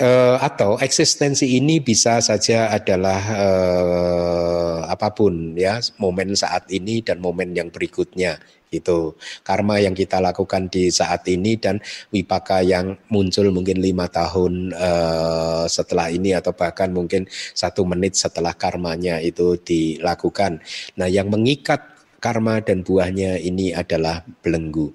uh, 0.00 0.36
atau 0.40 0.80
eksistensi 0.80 1.60
ini 1.60 1.84
bisa 1.84 2.24
saja 2.24 2.72
adalah 2.72 3.20
uh, 3.20 4.78
apa 4.88 5.12
pun 5.12 5.52
ya, 5.52 5.84
momen 6.00 6.32
saat 6.32 6.72
ini 6.72 7.04
dan 7.04 7.20
momen 7.20 7.52
yang 7.52 7.68
berikutnya 7.68 8.40
itu 8.72 9.14
karma 9.44 9.78
yang 9.78 9.92
kita 9.92 10.18
lakukan 10.18 10.72
di 10.72 10.88
saat 10.88 11.28
ini 11.28 11.60
dan 11.60 11.78
wipaka 12.08 12.64
yang 12.64 12.96
muncul 13.12 13.52
mungkin 13.52 13.84
lima 13.84 14.08
tahun 14.08 14.72
uh, 14.72 15.64
setelah 15.68 16.08
ini 16.08 16.32
atau 16.32 16.56
bahkan 16.56 16.88
mungkin 16.88 17.28
satu 17.52 17.84
menit 17.84 18.16
setelah 18.16 18.56
karmanya 18.56 19.20
itu 19.20 19.60
dilakukan. 19.60 20.64
Nah, 20.96 21.06
yang 21.06 21.28
mengikat 21.28 21.92
karma 22.22 22.62
dan 22.62 22.86
buahnya 22.86 23.42
ini 23.42 23.74
adalah 23.74 24.22
belenggu. 24.40 24.94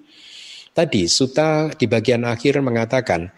Tadi 0.72 1.10
Suta 1.10 1.68
di 1.74 1.86
bagian 1.90 2.24
akhir 2.24 2.62
mengatakan, 2.64 3.34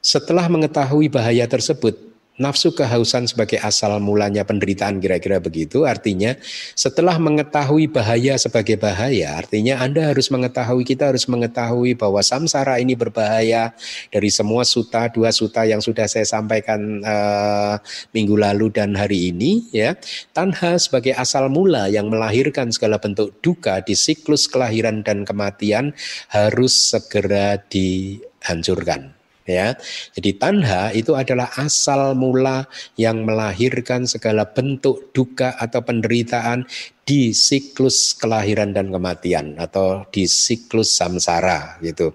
setelah 0.00 0.48
mengetahui 0.48 1.12
bahaya 1.12 1.44
tersebut, 1.44 2.09
nafsu 2.40 2.72
kehausan 2.72 3.28
sebagai 3.28 3.60
asal 3.60 4.00
mulanya 4.00 4.48
penderitaan 4.48 4.96
kira-kira 4.96 5.36
begitu. 5.38 5.84
Artinya 5.84 6.34
setelah 6.72 7.20
mengetahui 7.20 7.92
bahaya 7.92 8.40
sebagai 8.40 8.80
bahaya 8.80 9.36
artinya 9.36 9.84
Anda 9.84 10.08
harus 10.10 10.32
mengetahui 10.32 10.88
kita 10.88 11.12
harus 11.12 11.28
mengetahui 11.28 12.00
bahwa 12.00 12.24
samsara 12.24 12.80
ini 12.80 12.96
berbahaya. 12.96 13.76
Dari 14.08 14.32
semua 14.32 14.64
suta 14.64 15.12
dua 15.12 15.28
suta 15.30 15.68
yang 15.68 15.84
sudah 15.84 16.08
saya 16.08 16.24
sampaikan 16.24 17.04
uh, 17.04 17.76
minggu 18.16 18.34
lalu 18.40 18.72
dan 18.72 18.96
hari 18.96 19.28
ini 19.30 19.68
ya. 19.70 19.92
Tanha 20.32 20.80
sebagai 20.80 21.12
asal 21.12 21.52
mula 21.52 21.92
yang 21.92 22.08
melahirkan 22.08 22.72
segala 22.72 22.96
bentuk 22.96 23.36
duka 23.44 23.84
di 23.84 23.92
siklus 23.92 24.48
kelahiran 24.48 25.04
dan 25.04 25.28
kematian 25.28 25.92
harus 26.32 26.72
segera 26.72 27.60
dihancurkan 27.68 29.19
ya. 29.46 29.76
Jadi 30.16 30.30
tanha 30.36 30.90
itu 30.92 31.16
adalah 31.16 31.48
asal 31.56 32.16
mula 32.16 32.66
yang 32.96 33.22
melahirkan 33.24 34.04
segala 34.04 34.48
bentuk 34.48 35.12
duka 35.12 35.54
atau 35.56 35.80
penderitaan 35.84 36.66
di 37.06 37.34
siklus 37.34 38.14
kelahiran 38.14 38.70
dan 38.70 38.92
kematian 38.92 39.58
atau 39.58 40.06
di 40.10 40.26
siklus 40.30 40.94
samsara 40.94 41.80
gitu. 41.82 42.14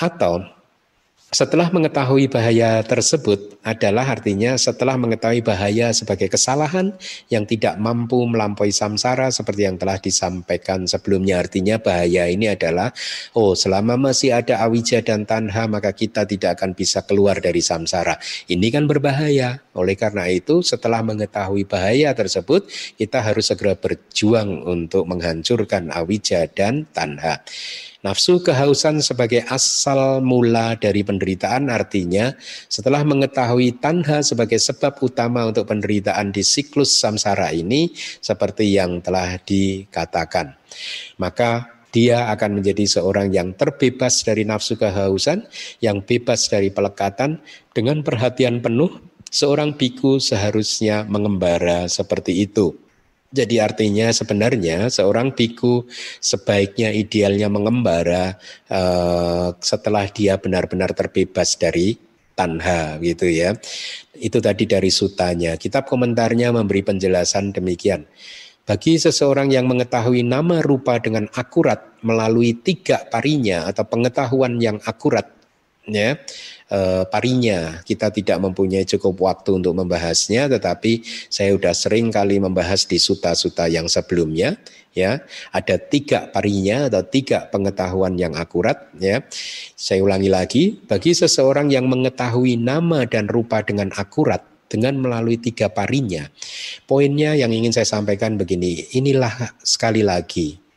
Atau 0.00 0.59
setelah 1.30 1.70
mengetahui 1.70 2.26
bahaya 2.26 2.82
tersebut 2.82 3.54
adalah 3.62 4.02
artinya 4.02 4.58
setelah 4.58 4.98
mengetahui 4.98 5.46
bahaya 5.46 5.94
sebagai 5.94 6.26
kesalahan 6.26 6.90
yang 7.30 7.46
tidak 7.46 7.78
mampu 7.78 8.18
melampaui 8.26 8.74
samsara 8.74 9.30
seperti 9.30 9.62
yang 9.70 9.78
telah 9.78 10.02
disampaikan 10.02 10.90
sebelumnya. 10.90 11.38
Artinya 11.38 11.78
bahaya 11.78 12.26
ini 12.26 12.50
adalah 12.50 12.90
oh 13.38 13.54
selama 13.54 14.10
masih 14.10 14.34
ada 14.34 14.58
awija 14.58 15.06
dan 15.06 15.22
tanha 15.22 15.70
maka 15.70 15.94
kita 15.94 16.26
tidak 16.26 16.58
akan 16.58 16.74
bisa 16.74 17.06
keluar 17.06 17.38
dari 17.38 17.62
samsara. 17.62 18.18
Ini 18.50 18.66
kan 18.74 18.90
berbahaya. 18.90 19.62
Oleh 19.78 19.94
karena 19.94 20.26
itu 20.26 20.66
setelah 20.66 20.98
mengetahui 21.06 21.62
bahaya 21.62 22.10
tersebut 22.10 22.66
kita 22.98 23.22
harus 23.22 23.46
segera 23.46 23.78
berjuang 23.78 24.66
untuk 24.66 25.06
menghancurkan 25.06 25.94
awija 25.94 26.50
dan 26.50 26.90
tanha 26.90 27.38
Nafsu 28.00 28.40
kehausan 28.40 29.04
sebagai 29.04 29.44
asal 29.44 30.24
mula 30.24 30.72
dari 30.80 31.04
penderitaan 31.04 31.68
artinya 31.68 32.32
setelah 32.64 33.04
mengetahui 33.04 33.76
tanha 33.76 34.24
sebagai 34.24 34.56
sebab 34.56 34.96
utama 35.04 35.44
untuk 35.44 35.68
penderitaan 35.68 36.32
di 36.32 36.40
siklus 36.40 36.96
samsara 36.96 37.52
ini 37.52 37.92
seperti 38.24 38.72
yang 38.72 39.04
telah 39.04 39.36
dikatakan. 39.44 40.56
Maka 41.20 41.68
dia 41.92 42.32
akan 42.32 42.64
menjadi 42.64 42.88
seorang 42.88 43.36
yang 43.36 43.52
terbebas 43.52 44.24
dari 44.24 44.48
nafsu 44.48 44.80
kehausan, 44.80 45.44
yang 45.84 46.00
bebas 46.00 46.48
dari 46.48 46.72
pelekatan 46.72 47.44
dengan 47.76 48.00
perhatian 48.00 48.64
penuh. 48.64 48.96
Seorang 49.30 49.76
biku 49.76 50.18
seharusnya 50.18 51.04
mengembara 51.04 51.84
seperti 51.86 52.48
itu. 52.48 52.89
Jadi 53.30 53.62
artinya 53.62 54.10
sebenarnya 54.10 54.90
seorang 54.90 55.30
biku 55.30 55.86
sebaiknya 56.18 56.90
idealnya 56.90 57.46
mengembara 57.46 58.34
uh, 58.66 59.54
setelah 59.62 60.10
dia 60.10 60.34
benar-benar 60.34 60.90
terbebas 60.98 61.54
dari 61.54 61.94
tanha 62.34 62.98
gitu 62.98 63.30
ya. 63.30 63.54
Itu 64.18 64.42
tadi 64.42 64.66
dari 64.66 64.90
sutanya. 64.90 65.54
Kitab 65.54 65.86
komentarnya 65.86 66.50
memberi 66.50 66.82
penjelasan 66.82 67.54
demikian. 67.54 68.02
Bagi 68.66 68.98
seseorang 68.98 69.54
yang 69.54 69.70
mengetahui 69.70 70.26
nama 70.26 70.58
rupa 70.58 70.98
dengan 70.98 71.30
akurat 71.38 72.02
melalui 72.02 72.58
tiga 72.58 73.06
parinya 73.14 73.70
atau 73.70 73.86
pengetahuan 73.86 74.58
yang 74.58 74.82
akurat 74.86 75.26
ya 75.88 76.18
eh, 76.70 77.04
parinya. 77.06 77.82
Kita 77.82 78.08
tidak 78.14 78.38
mempunyai 78.40 78.86
cukup 78.86 79.18
waktu 79.20 79.60
untuk 79.60 79.74
membahasnya, 79.76 80.48
tetapi 80.48 81.02
saya 81.28 81.52
sudah 81.52 81.74
sering 81.74 82.08
kali 82.14 82.38
membahas 82.38 82.86
di 82.86 82.96
suta-suta 82.96 83.66
yang 83.66 83.90
sebelumnya. 83.90 84.56
Ya, 84.90 85.22
ada 85.54 85.78
tiga 85.78 86.26
parinya 86.34 86.90
atau 86.90 87.06
tiga 87.06 87.46
pengetahuan 87.46 88.18
yang 88.18 88.34
akurat. 88.34 88.90
Ya, 88.98 89.22
saya 89.78 90.02
ulangi 90.02 90.26
lagi, 90.26 90.64
bagi 90.86 91.14
seseorang 91.14 91.70
yang 91.70 91.86
mengetahui 91.86 92.58
nama 92.58 93.06
dan 93.06 93.30
rupa 93.30 93.62
dengan 93.62 93.94
akurat, 93.94 94.42
dengan 94.66 94.98
melalui 94.98 95.38
tiga 95.38 95.70
parinya. 95.70 96.26
Poinnya 96.90 97.38
yang 97.38 97.54
ingin 97.54 97.70
saya 97.70 97.86
sampaikan 97.86 98.34
begini, 98.34 98.90
inilah 98.90 99.54
sekali 99.62 100.02
lagi 100.02 100.69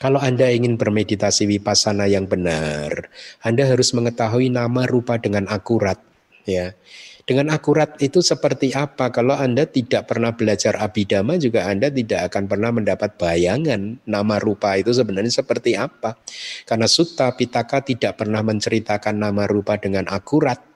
kalau 0.00 0.16
Anda 0.16 0.48
ingin 0.48 0.80
bermeditasi 0.80 1.44
wipasana 1.44 2.08
yang 2.08 2.24
benar, 2.24 3.12
Anda 3.44 3.68
harus 3.68 3.92
mengetahui 3.92 4.48
nama 4.48 4.88
rupa 4.88 5.20
dengan 5.20 5.44
akurat, 5.52 6.00
ya. 6.48 6.72
Dengan 7.28 7.52
akurat 7.52 7.94
itu 8.02 8.24
seperti 8.24 8.74
apa? 8.74 9.12
Kalau 9.12 9.36
Anda 9.36 9.68
tidak 9.68 10.10
pernah 10.10 10.34
belajar 10.34 10.74
abidama 10.80 11.38
juga 11.38 11.68
Anda 11.68 11.86
tidak 11.86 12.32
akan 12.32 12.50
pernah 12.50 12.74
mendapat 12.74 13.14
bayangan 13.20 14.02
nama 14.02 14.42
rupa 14.42 14.74
itu 14.74 14.90
sebenarnya 14.90 15.30
seperti 15.30 15.78
apa. 15.78 16.18
Karena 16.66 16.90
Sutta 16.90 17.30
Pitaka 17.36 17.86
tidak 17.86 18.18
pernah 18.18 18.42
menceritakan 18.42 19.14
nama 19.14 19.46
rupa 19.46 19.78
dengan 19.78 20.10
akurat 20.10 20.69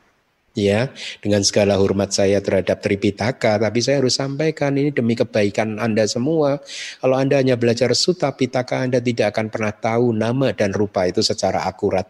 ya 0.54 0.88
dengan 1.18 1.42
segala 1.42 1.74
hormat 1.76 2.14
saya 2.14 2.38
terhadap 2.38 2.78
Tripitaka 2.78 3.58
tapi 3.58 3.82
saya 3.82 4.00
harus 4.00 4.14
sampaikan 4.14 4.78
ini 4.78 4.94
demi 4.94 5.18
kebaikan 5.18 5.82
Anda 5.82 6.06
semua 6.06 6.62
kalau 7.02 7.18
Anda 7.18 7.42
hanya 7.42 7.58
belajar 7.58 7.90
Sutta 7.92 8.30
Pitaka 8.32 8.86
Anda 8.86 9.02
tidak 9.02 9.34
akan 9.34 9.50
pernah 9.50 9.74
tahu 9.74 10.14
nama 10.14 10.54
dan 10.54 10.70
rupa 10.70 11.10
itu 11.10 11.20
secara 11.20 11.66
akurat 11.66 12.06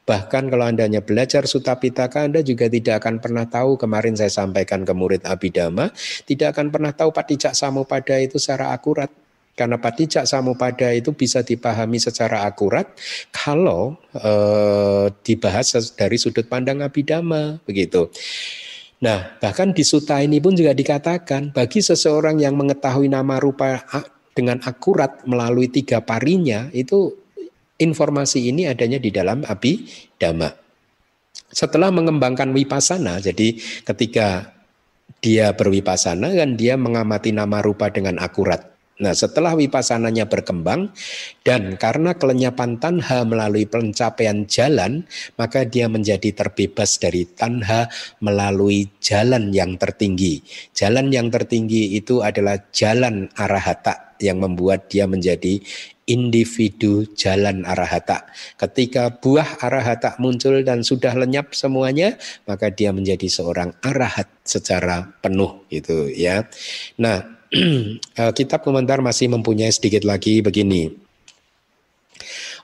Bahkan 0.00 0.50
kalau 0.50 0.64
Anda 0.66 0.88
hanya 0.88 1.02
belajar 1.04 1.44
Sutta 1.46 1.76
Pitaka, 1.76 2.24
Anda 2.24 2.40
juga 2.40 2.66
tidak 2.66 3.04
akan 3.04 3.20
pernah 3.20 3.46
tahu, 3.46 3.78
kemarin 3.78 4.16
saya 4.16 4.32
sampaikan 4.32 4.82
ke 4.82 4.92
murid 4.96 5.22
Abhidhamma, 5.22 5.92
tidak 6.24 6.56
akan 6.56 6.72
pernah 6.72 6.92
tahu 6.94 7.10
Patijak 7.12 7.52
Samupada 7.54 8.16
itu 8.18 8.40
secara 8.40 8.72
akurat. 8.74 9.10
Karena 9.60 9.76
patijak 9.76 10.24
samupada 10.24 10.88
itu 10.96 11.12
bisa 11.12 11.44
dipahami 11.44 12.00
secara 12.00 12.48
akurat 12.48 12.96
kalau 13.28 14.00
e, 14.16 14.32
dibahas 15.20 15.92
dari 15.92 16.16
sudut 16.16 16.48
pandang 16.48 16.80
abidama 16.80 17.60
begitu. 17.68 18.08
Nah, 19.04 19.36
bahkan 19.36 19.76
di 19.76 19.84
suta 19.84 20.24
ini 20.24 20.40
pun 20.40 20.56
juga 20.56 20.72
dikatakan 20.72 21.52
bagi 21.52 21.84
seseorang 21.84 22.40
yang 22.40 22.56
mengetahui 22.56 23.12
nama 23.12 23.36
rupa 23.36 23.84
dengan 24.32 24.64
akurat 24.64 25.20
melalui 25.28 25.68
tiga 25.68 26.00
parinya 26.00 26.72
itu 26.72 27.12
informasi 27.76 28.48
ini 28.48 28.64
adanya 28.64 28.96
di 28.96 29.12
dalam 29.12 29.44
abidama. 29.44 30.56
Setelah 31.52 31.92
mengembangkan 31.92 32.48
wipasana, 32.56 33.20
jadi 33.20 33.60
ketika 33.84 34.56
dia 35.20 35.52
berwipasana 35.52 36.32
kan 36.32 36.56
dia 36.56 36.80
mengamati 36.80 37.34
nama 37.34 37.60
rupa 37.60 37.92
dengan 37.92 38.16
akurat. 38.22 38.69
Nah, 39.00 39.16
setelah 39.16 39.56
wipasananya 39.56 40.28
berkembang 40.28 40.92
dan 41.40 41.80
karena 41.80 42.12
kelenyapan 42.12 42.76
tanha 42.76 43.24
melalui 43.24 43.64
pencapaian 43.64 44.44
jalan, 44.44 45.08
maka 45.40 45.64
dia 45.64 45.88
menjadi 45.88 46.36
terbebas 46.36 47.00
dari 47.00 47.24
tanha 47.24 47.88
melalui 48.20 48.92
jalan 49.00 49.56
yang 49.56 49.80
tertinggi. 49.80 50.44
Jalan 50.76 51.08
yang 51.08 51.32
tertinggi 51.32 51.96
itu 51.96 52.20
adalah 52.20 52.60
jalan 52.76 53.32
arahata 53.32 54.12
yang 54.20 54.44
membuat 54.44 54.92
dia 54.92 55.08
menjadi 55.08 55.64
individu 56.04 57.08
jalan 57.16 57.64
arahata. 57.64 58.28
Ketika 58.60 59.16
buah 59.16 59.64
arahata 59.64 60.20
muncul 60.20 60.60
dan 60.60 60.84
sudah 60.84 61.16
lenyap 61.16 61.56
semuanya, 61.56 62.20
maka 62.44 62.68
dia 62.68 62.92
menjadi 62.92 63.30
seorang 63.32 63.72
arahat 63.80 64.28
secara 64.44 65.08
penuh 65.24 65.64
gitu 65.72 66.12
ya. 66.12 66.44
Nah, 67.00 67.39
kitab 68.38 68.62
komentar 68.62 69.02
masih 69.02 69.26
mempunyai 69.26 69.74
sedikit 69.74 70.06
lagi 70.06 70.38
begini. 70.38 71.10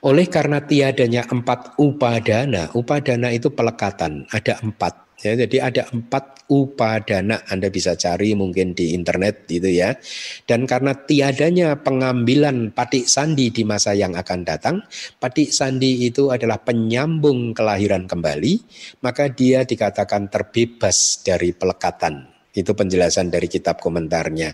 Oleh 0.05 0.29
karena 0.29 0.61
tiadanya 0.61 1.25
empat 1.25 1.75
upadana, 1.81 2.69
upadana 2.77 3.33
itu 3.33 3.49
pelekatan, 3.49 4.29
ada 4.29 4.61
empat. 4.61 5.09
Ya, 5.17 5.33
jadi 5.33 5.73
ada 5.73 5.83
empat 5.89 6.45
upadana 6.45 7.41
Anda 7.49 7.73
bisa 7.73 7.97
cari 7.97 8.37
mungkin 8.37 8.77
di 8.77 8.93
internet 8.93 9.49
gitu 9.49 9.65
ya. 9.65 9.97
Dan 10.45 10.69
karena 10.69 10.93
tiadanya 10.93 11.81
pengambilan 11.81 12.69
patik 12.69 13.09
sandi 13.09 13.49
di 13.49 13.65
masa 13.65 13.97
yang 13.97 14.13
akan 14.13 14.45
datang, 14.45 14.85
patik 15.17 15.49
sandi 15.49 16.05
itu 16.05 16.29
adalah 16.29 16.61
penyambung 16.61 17.57
kelahiran 17.57 18.05
kembali, 18.05 18.61
maka 19.01 19.25
dia 19.33 19.65
dikatakan 19.65 20.29
terbebas 20.29 21.25
dari 21.25 21.49
pelekatan. 21.49 22.36
Itu 22.57 22.73
penjelasan 22.73 23.29
dari 23.29 23.45
kitab 23.45 23.77
komentarnya. 23.77 24.49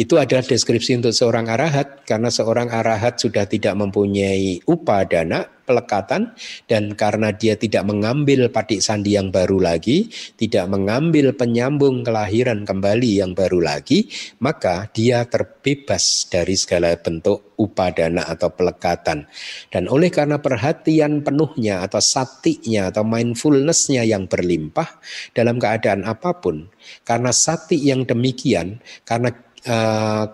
Itu 0.00 0.16
adalah 0.16 0.40
deskripsi 0.40 0.96
untuk 0.96 1.12
seorang 1.12 1.52
arahat 1.52 2.08
karena 2.08 2.32
seorang 2.32 2.72
arahat 2.72 3.20
sudah 3.20 3.44
tidak 3.44 3.76
mempunyai 3.76 4.64
upadana 4.64 5.44
pelekatan 5.68 6.34
dan 6.64 6.96
karena 6.96 7.36
dia 7.36 7.54
tidak 7.54 7.84
mengambil 7.86 8.48
patik 8.48 8.80
sandi 8.80 9.14
yang 9.14 9.28
baru 9.28 9.60
lagi, 9.62 10.08
tidak 10.40 10.66
mengambil 10.66 11.36
penyambung 11.36 12.00
kelahiran 12.02 12.66
kembali 12.66 13.22
yang 13.22 13.36
baru 13.38 13.62
lagi, 13.62 14.10
maka 14.42 14.90
dia 14.90 15.28
terbebas 15.28 16.26
dari 16.26 16.56
segala 16.58 16.96
bentuk 16.98 17.54
upadana 17.60 18.26
atau 18.26 18.50
pelekatan. 18.50 19.30
Dan 19.68 19.86
oleh 19.86 20.10
karena 20.10 20.40
perhatian 20.40 21.22
penuhnya 21.22 21.84
atau 21.86 22.02
satinya 22.02 22.90
atau 22.90 23.06
mindfulnessnya 23.06 24.02
yang 24.02 24.26
berlimpah 24.26 24.98
dalam 25.36 25.62
keadaan 25.62 26.02
apa 26.02 26.40
pun, 26.42 26.66
karena 27.06 27.30
sati 27.30 27.78
yang 27.78 28.08
demikian, 28.08 28.82
karena 29.06 29.30
uh, 29.66 30.24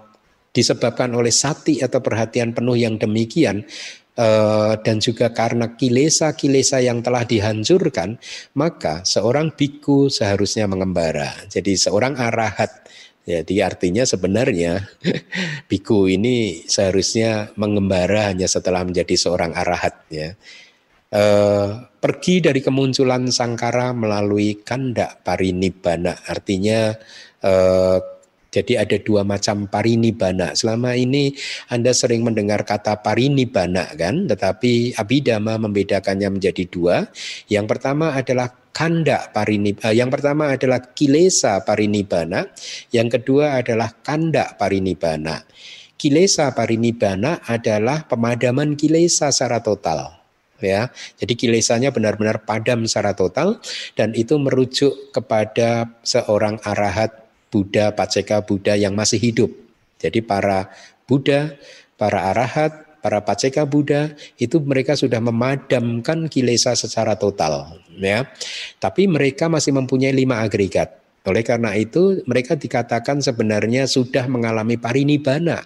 disebabkan 0.52 1.12
oleh 1.16 1.32
sati 1.32 1.80
atau 1.82 2.00
perhatian 2.00 2.52
penuh 2.52 2.76
yang 2.76 2.96
demikian, 3.00 3.66
Eh, 4.16 4.74
dan 4.80 4.96
juga 4.96 5.28
karena 5.28 5.76
kilesa-kilesa 5.76 6.80
yang 6.80 7.04
telah 7.04 7.28
dihancurkan, 7.28 8.16
maka 8.56 9.04
seorang 9.04 9.52
biku 9.52 10.08
seharusnya 10.08 10.64
mengembara. 10.64 11.36
Jadi 11.52 11.76
seorang 11.76 12.16
arahat 12.16 12.88
jadi 13.28 13.68
artinya 13.68 14.08
sebenarnya 14.08 14.88
biku 15.70 16.08
ini 16.08 16.64
seharusnya 16.64 17.52
mengembara 17.60 18.32
hanya 18.32 18.48
setelah 18.48 18.88
menjadi 18.88 19.12
seorang 19.20 19.52
arahat 19.52 20.00
ya. 20.08 20.32
E, 21.12 21.24
pergi 22.00 22.40
dari 22.40 22.64
kemunculan 22.64 23.28
sangkara 23.28 23.92
melalui 23.92 24.64
kanda 24.64 25.12
parinibbana 25.20 26.24
artinya 26.24 26.94
e, 27.44 27.52
Jadi 28.56 28.80
ada 28.80 28.96
dua 28.96 29.20
macam 29.20 29.68
parinibana. 29.68 30.56
Selama 30.56 30.96
ini 30.96 31.36
Anda 31.68 31.92
sering 31.92 32.24
mendengar 32.24 32.64
kata 32.64 33.04
parinibana 33.04 33.92
kan, 34.00 34.24
tetapi 34.24 34.96
Abhidhamma 34.96 35.60
membedakannya 35.60 36.40
menjadi 36.40 36.64
dua. 36.64 37.04
Yang 37.52 37.76
pertama 37.76 38.16
adalah 38.16 38.48
kanda 38.72 39.28
parinibana. 39.28 39.92
Eh, 39.92 40.00
yang 40.00 40.08
pertama 40.08 40.56
adalah 40.56 40.80
kilesa 40.96 41.60
parinibana, 41.68 42.48
yang 42.96 43.12
kedua 43.12 43.60
adalah 43.60 43.92
kanda 44.00 44.56
parinibana. 44.56 45.44
Kilesa 46.00 46.56
parinibana 46.56 47.44
adalah 47.44 48.08
pemadaman 48.08 48.72
kilesa 48.72 49.28
secara 49.32 49.60
total 49.60 50.16
ya. 50.60 50.88
Jadi 51.20 51.36
kilesanya 51.36 51.92
benar-benar 51.92 52.44
padam 52.44 52.84
secara 52.88 53.12
total 53.12 53.60
dan 53.96 54.12
itu 54.16 54.36
merujuk 54.40 55.12
kepada 55.12 55.88
seorang 56.04 56.60
arahat 56.64 57.25
Buddha, 57.56 57.96
Paceka 57.96 58.44
Buddha 58.44 58.76
yang 58.76 58.92
masih 58.92 59.16
hidup. 59.16 59.48
Jadi 59.96 60.20
para 60.20 60.68
Buddha, 61.08 61.56
para 61.96 62.28
arahat, 62.28 63.00
para 63.00 63.24
Paceka 63.24 63.64
Buddha 63.64 64.12
itu 64.36 64.60
mereka 64.60 64.92
sudah 64.92 65.24
memadamkan 65.24 66.28
kilesa 66.28 66.76
secara 66.76 67.16
total, 67.16 67.80
ya. 67.96 68.28
Tapi 68.76 69.08
mereka 69.08 69.48
masih 69.48 69.72
mempunyai 69.72 70.12
lima 70.12 70.44
agregat. 70.44 71.00
Oleh 71.24 71.40
karena 71.40 71.72
itu 71.72 72.20
mereka 72.28 72.60
dikatakan 72.60 73.24
sebenarnya 73.24 73.88
sudah 73.88 74.28
mengalami 74.28 74.76
parinibana, 74.76 75.64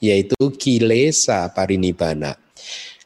yaitu 0.00 0.40
kilesa 0.56 1.52
parinibana 1.52 2.45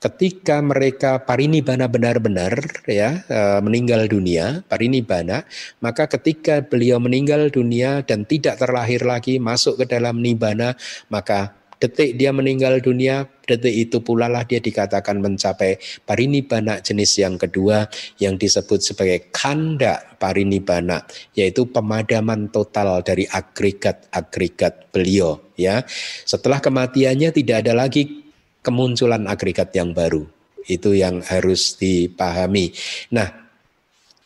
ketika 0.01 0.65
mereka 0.65 1.21
parinibana 1.21 1.85
benar-benar 1.85 2.57
ya 2.89 3.21
e, 3.29 3.41
meninggal 3.61 4.09
dunia 4.09 4.65
parinibana 4.65 5.45
maka 5.85 6.09
ketika 6.09 6.65
beliau 6.65 6.97
meninggal 6.97 7.53
dunia 7.53 8.01
dan 8.01 8.25
tidak 8.25 8.57
terlahir 8.57 9.05
lagi 9.05 9.37
masuk 9.37 9.77
ke 9.77 9.85
dalam 9.85 10.25
nibana 10.25 10.73
maka 11.13 11.53
detik 11.81 12.17
dia 12.17 12.33
meninggal 12.33 12.81
dunia 12.81 13.29
detik 13.45 13.73
itu 13.73 14.01
pula 14.05 14.29
lah 14.29 14.45
dia 14.45 14.61
dikatakan 14.61 15.21
mencapai 15.21 15.81
parinibana 16.05 16.81
jenis 16.81 17.21
yang 17.21 17.41
kedua 17.41 17.89
yang 18.21 18.37
disebut 18.37 18.81
sebagai 18.85 19.33
kanda 19.33 20.17
parinibana 20.21 21.05
yaitu 21.33 21.69
pemadaman 21.69 22.53
total 22.53 23.01
dari 23.01 23.25
agregat-agregat 23.25 24.93
beliau 24.93 25.41
ya. 25.57 25.83
Setelah 26.29 26.61
kematiannya 26.61 27.33
tidak 27.33 27.65
ada 27.67 27.73
lagi 27.73 28.30
kemunculan 28.61 29.27
agregat 29.27 29.75
yang 29.77 29.93
baru. 29.93 30.25
Itu 30.65 30.93
yang 30.93 31.25
harus 31.25 31.75
dipahami. 31.81 32.77
Nah, 33.11 33.41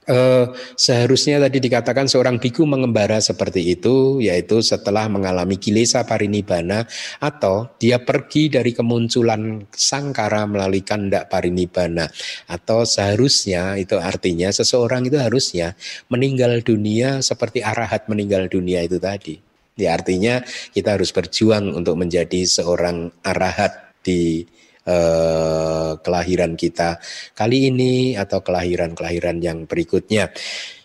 Eh, 0.05 0.47
seharusnya 0.77 1.41
tadi 1.41 1.65
dikatakan 1.65 2.05
seorang 2.05 2.37
biku 2.37 2.69
mengembara 2.69 3.25
seperti 3.25 3.73
itu, 3.73 4.21
yaitu 4.21 4.61
setelah 4.61 5.09
mengalami 5.09 5.57
kilesa 5.57 6.05
parinibana 6.05 6.85
atau 7.25 7.73
dia 7.81 7.97
pergi 8.05 8.53
dari 8.53 8.77
kemunculan 8.77 9.65
sangkara 9.73 10.45
melalui 10.45 10.85
kandak 10.85 11.33
parinibana 11.33 12.13
atau 12.45 12.85
seharusnya 12.85 13.81
itu 13.81 13.97
artinya 13.97 14.53
seseorang 14.53 15.09
itu 15.09 15.17
harusnya 15.17 15.73
meninggal 16.13 16.61
dunia 16.61 17.25
seperti 17.25 17.65
arahat 17.65 18.05
meninggal 18.05 18.45
dunia 18.53 18.85
itu 18.85 19.01
tadi. 19.01 19.41
Ya 19.81 19.97
artinya 19.97 20.45
kita 20.77 21.01
harus 21.01 21.17
berjuang 21.17 21.73
untuk 21.73 21.97
menjadi 21.97 22.45
seorang 22.45 23.09
arahat 23.25 23.94
di 24.05 24.45
eh, 24.85 25.93
kelahiran 25.97 26.53
kita 26.55 27.01
kali 27.33 27.73
ini 27.73 28.15
atau 28.21 28.45
kelahiran-kelahiran 28.45 29.41
yang 29.41 29.65
berikutnya. 29.65 30.29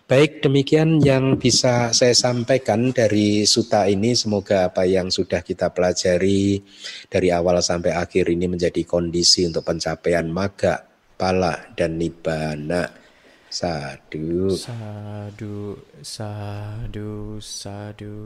Baik, 0.09 0.41
demikian 0.41 1.05
yang 1.05 1.37
bisa 1.37 1.93
saya 1.93 2.17
sampaikan 2.17 2.89
dari 2.89 3.45
suta 3.45 3.85
ini. 3.85 4.17
Semoga 4.17 4.73
apa 4.73 4.81
yang 4.81 5.13
sudah 5.13 5.45
kita 5.45 5.69
pelajari 5.69 6.65
dari 7.05 7.29
awal 7.29 7.61
sampai 7.61 7.93
akhir 7.93 8.25
ini 8.25 8.49
menjadi 8.49 8.81
kondisi 8.89 9.45
untuk 9.45 9.69
pencapaian 9.69 10.25
maga, 10.25 10.81
pala, 11.13 11.53
dan 11.77 12.01
nibana. 12.01 12.89
Sadu. 13.53 14.49
Sadu, 14.57 15.77
sadu, 16.01 17.37
sadu. 17.37 18.17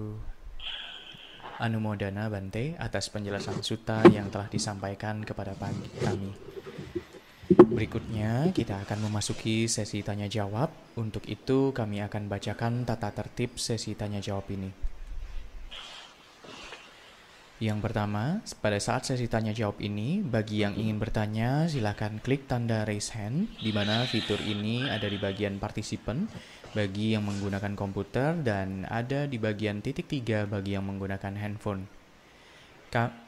Anumodana 1.62 2.32
Bante 2.34 2.74
atas 2.82 3.14
penjelasan 3.14 3.62
suta 3.62 4.02
yang 4.10 4.34
telah 4.34 4.50
disampaikan 4.50 5.22
kepada 5.22 5.54
kami. 6.02 6.34
Berikutnya 7.54 8.50
kita 8.56 8.82
akan 8.88 9.10
memasuki 9.10 9.70
sesi 9.70 10.02
tanya 10.02 10.26
jawab. 10.26 10.74
Untuk 10.98 11.26
itu 11.30 11.70
kami 11.74 12.02
akan 12.02 12.26
bacakan 12.26 12.86
tata 12.86 13.14
tertib 13.14 13.62
sesi 13.62 13.94
tanya 13.94 14.18
jawab 14.18 14.50
ini. 14.50 14.94
Yang 17.62 17.80
pertama, 17.80 18.44
pada 18.60 18.76
saat 18.82 19.08
sesi 19.08 19.30
tanya 19.32 19.56
jawab 19.56 19.80
ini, 19.80 20.20
bagi 20.20 20.66
yang 20.66 20.76
ingin 20.76 21.00
bertanya, 21.00 21.70
silakan 21.70 22.20
klik 22.20 22.50
tanda 22.50 22.84
raise 22.84 23.16
hand, 23.16 23.48
di 23.62 23.72
mana 23.72 24.04
fitur 24.04 24.42
ini 24.44 24.90
ada 24.90 25.08
di 25.08 25.16
bagian 25.16 25.62
partisipan 25.64 26.28
bagi 26.74 27.14
yang 27.14 27.26
menggunakan 27.26 27.78
komputer 27.78 28.38
dan 28.42 28.90
ada 28.90 29.30
di 29.30 29.38
bagian 29.38 29.80
titik 29.80 30.10
tiga 30.10 30.46
bagi 30.50 30.74
yang 30.74 30.86
menggunakan 30.90 31.38
handphone. 31.38 31.86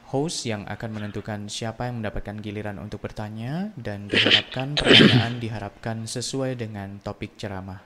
Host 0.06 0.46
yang 0.46 0.62
akan 0.70 0.90
menentukan 0.94 1.50
siapa 1.50 1.90
yang 1.90 1.98
mendapatkan 1.98 2.38
giliran 2.38 2.78
untuk 2.78 3.02
bertanya 3.02 3.74
dan 3.74 4.06
diharapkan 4.06 4.74
pertanyaan 4.78 5.42
diharapkan 5.42 6.06
sesuai 6.06 6.54
dengan 6.54 7.02
topik 7.02 7.34
ceramah. 7.34 7.82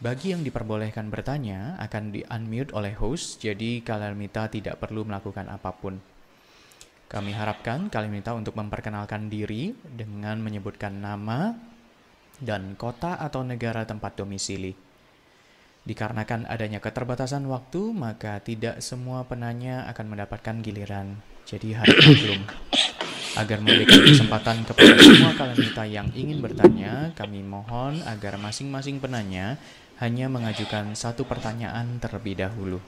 Bagi 0.00 0.32
yang 0.32 0.40
diperbolehkan 0.40 1.12
bertanya 1.12 1.76
akan 1.76 2.16
di-unmute 2.16 2.72
oleh 2.72 2.96
host, 2.96 3.44
jadi 3.44 3.84
kalian 3.84 4.16
minta 4.16 4.48
tidak 4.48 4.80
perlu 4.80 5.04
melakukan 5.04 5.44
apa 5.52 5.76
pun. 5.76 6.00
Kami 7.04 7.36
harapkan 7.36 7.92
kalian 7.92 8.16
minta 8.16 8.32
untuk 8.32 8.56
memperkenalkan 8.56 9.28
diri 9.28 9.76
dengan 9.84 10.40
menyebutkan 10.40 11.04
nama, 11.04 11.52
dan 12.40 12.74
kota 12.74 13.20
atau 13.20 13.44
negara 13.44 13.84
tempat 13.84 14.16
domisili. 14.16 14.72
Dikarenakan 15.80 16.44
adanya 16.44 16.76
keterbatasan 16.76 17.48
waktu, 17.48 17.96
maka 17.96 18.36
tidak 18.44 18.84
semua 18.84 19.24
penanya 19.24 19.88
akan 19.88 20.12
mendapatkan 20.12 20.60
giliran. 20.60 21.20
Jadi 21.48 21.72
harap 21.72 21.96
maklum. 21.96 22.42
Agar 23.38 23.58
memberikan 23.64 24.04
kesempatan 24.04 24.66
kepada 24.68 25.00
semua 25.00 25.32
kalanita 25.32 25.88
yang 25.88 26.12
ingin 26.12 26.44
bertanya, 26.44 27.16
kami 27.16 27.40
mohon 27.40 28.04
agar 28.04 28.36
masing-masing 28.36 29.00
penanya 29.00 29.56
hanya 30.04 30.28
mengajukan 30.28 30.92
satu 30.92 31.24
pertanyaan 31.24 31.96
terlebih 31.96 32.36
dahulu. 32.36 32.80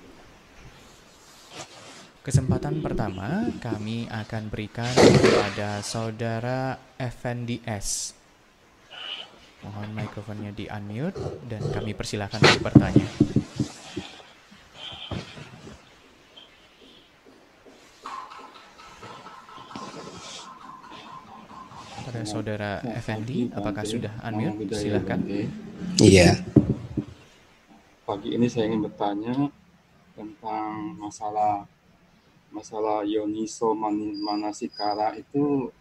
Kesempatan 2.23 2.79
pertama 2.85 3.51
kami 3.59 4.07
akan 4.07 4.47
berikan 4.47 4.95
kepada 4.95 5.83
saudara 5.83 6.79
FNDS 6.95 8.22
Mohon 9.63 9.89
mikrofonnya 9.95 10.51
di 10.51 10.67
unmute 10.67 11.19
dan 11.47 11.63
kami 11.71 11.95
persilahkan 11.95 12.43
untuk 12.43 12.67
bertanya. 12.67 13.07
Pada 22.03 22.23
saudara 22.27 22.83
Effendi, 22.91 23.55
apakah 23.55 23.87
sudah 23.87 24.11
unmute? 24.27 24.75
Silahkan. 24.75 25.23
Iya. 26.03 26.43
Pagi 28.03 28.35
ini 28.35 28.51
saya 28.51 28.67
ingin 28.67 28.83
bertanya 28.83 29.47
tentang 30.19 30.99
masalah 30.99 31.71
masalah 32.53 33.07
Yoniso 33.07 33.73
Manasikara 33.73 35.17
itu 35.17 35.73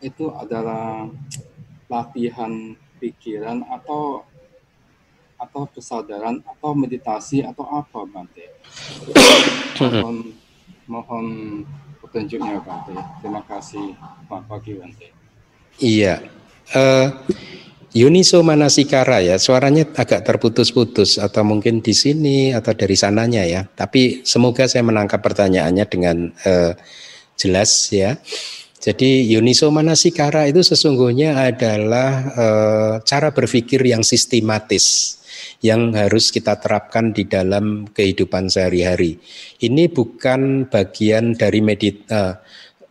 itu 0.00 0.30
adalah 0.32 1.10
latihan 1.86 2.74
pikiran 2.98 3.62
atau 3.70 4.24
atau 5.36 5.68
kesadaran 5.68 6.40
atau 6.48 6.72
meditasi 6.72 7.44
atau 7.44 7.64
apa 7.68 8.08
Bante? 8.08 8.46
mohon 9.80 10.16
mohon 10.88 11.26
petunjuknya 12.00 12.62
Bante. 12.64 12.96
Terima 13.20 13.44
kasih 13.44 13.92
Pak 14.26 14.48
Pagi 14.48 14.72
Bante. 14.80 15.08
Iya. 15.76 16.24
Uh, 16.72 17.12
Yuniso 17.96 18.44
Manasikara 18.44 19.24
ya, 19.24 19.40
suaranya 19.40 19.88
agak 19.96 20.20
terputus-putus 20.20 21.16
atau 21.16 21.40
mungkin 21.48 21.80
di 21.80 21.96
sini 21.96 22.52
atau 22.52 22.76
dari 22.76 22.92
sananya 22.92 23.40
ya. 23.48 23.64
Tapi 23.64 24.20
semoga 24.20 24.68
saya 24.68 24.84
menangkap 24.84 25.24
pertanyaannya 25.24 25.84
dengan 25.88 26.28
uh, 26.44 26.76
jelas 27.40 27.88
ya. 27.88 28.20
Jadi 28.86 29.26
Yuniso 29.34 29.66
Manasikara 29.74 30.46
itu 30.46 30.62
sesungguhnya 30.62 31.34
adalah 31.34 32.10
e, 32.30 32.46
cara 33.02 33.34
berpikir 33.34 33.82
yang 33.82 34.06
sistematis 34.06 35.18
yang 35.58 35.90
harus 35.90 36.30
kita 36.30 36.62
terapkan 36.62 37.10
di 37.10 37.26
dalam 37.26 37.90
kehidupan 37.90 38.46
sehari-hari. 38.46 39.18
Ini 39.58 39.90
bukan 39.90 40.70
bagian 40.70 41.34
dari 41.34 41.58
medit 41.66 42.06
e, 42.06 42.38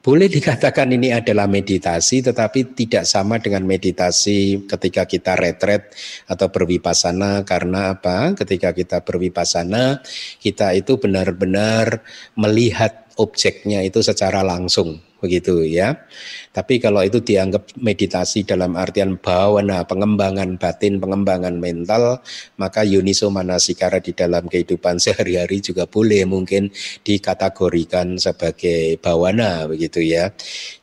boleh 0.04 0.30
dikatakan 0.30 0.92
ini 0.92 1.16
adalah 1.16 1.48
meditasi 1.48 2.22
tetapi 2.22 2.78
tidak 2.78 3.10
sama 3.10 3.40
dengan 3.40 3.64
meditasi 3.66 4.68
ketika 4.68 5.08
kita 5.08 5.34
retret 5.34 5.96
atau 6.28 6.52
berwipasana 6.52 7.48
karena 7.48 7.96
apa? 7.96 8.36
Ketika 8.36 8.76
kita 8.76 9.00
berwipasana 9.02 10.04
kita 10.44 10.76
itu 10.76 11.00
benar-benar 11.00 12.04
melihat 12.36 13.05
objeknya 13.16 13.80
itu 13.84 14.04
secara 14.04 14.44
langsung 14.44 15.00
begitu 15.26 15.66
ya. 15.66 16.06
Tapi 16.54 16.78
kalau 16.78 17.02
itu 17.02 17.18
dianggap 17.24 17.74
meditasi 17.82 18.46
dalam 18.46 18.78
artian 18.78 19.18
bawana, 19.18 19.82
pengembangan 19.88 20.62
batin, 20.62 21.02
pengembangan 21.02 21.58
mental, 21.58 22.22
maka 22.62 22.86
Yuniso 22.86 23.34
Manasikara 23.34 24.00
di 24.04 24.14
dalam 24.14 24.46
kehidupan 24.46 25.02
sehari-hari 25.02 25.66
juga 25.66 25.90
boleh 25.90 26.24
mungkin 26.30 26.70
dikategorikan 27.02 28.22
sebagai 28.22 29.02
bawana 29.02 29.66
begitu 29.66 30.06
ya. 30.06 30.30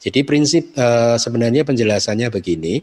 Jadi 0.02 0.26
prinsip 0.26 0.74
uh, 0.74 1.14
sebenarnya 1.16 1.62
penjelasannya 1.62 2.28
begini. 2.32 2.82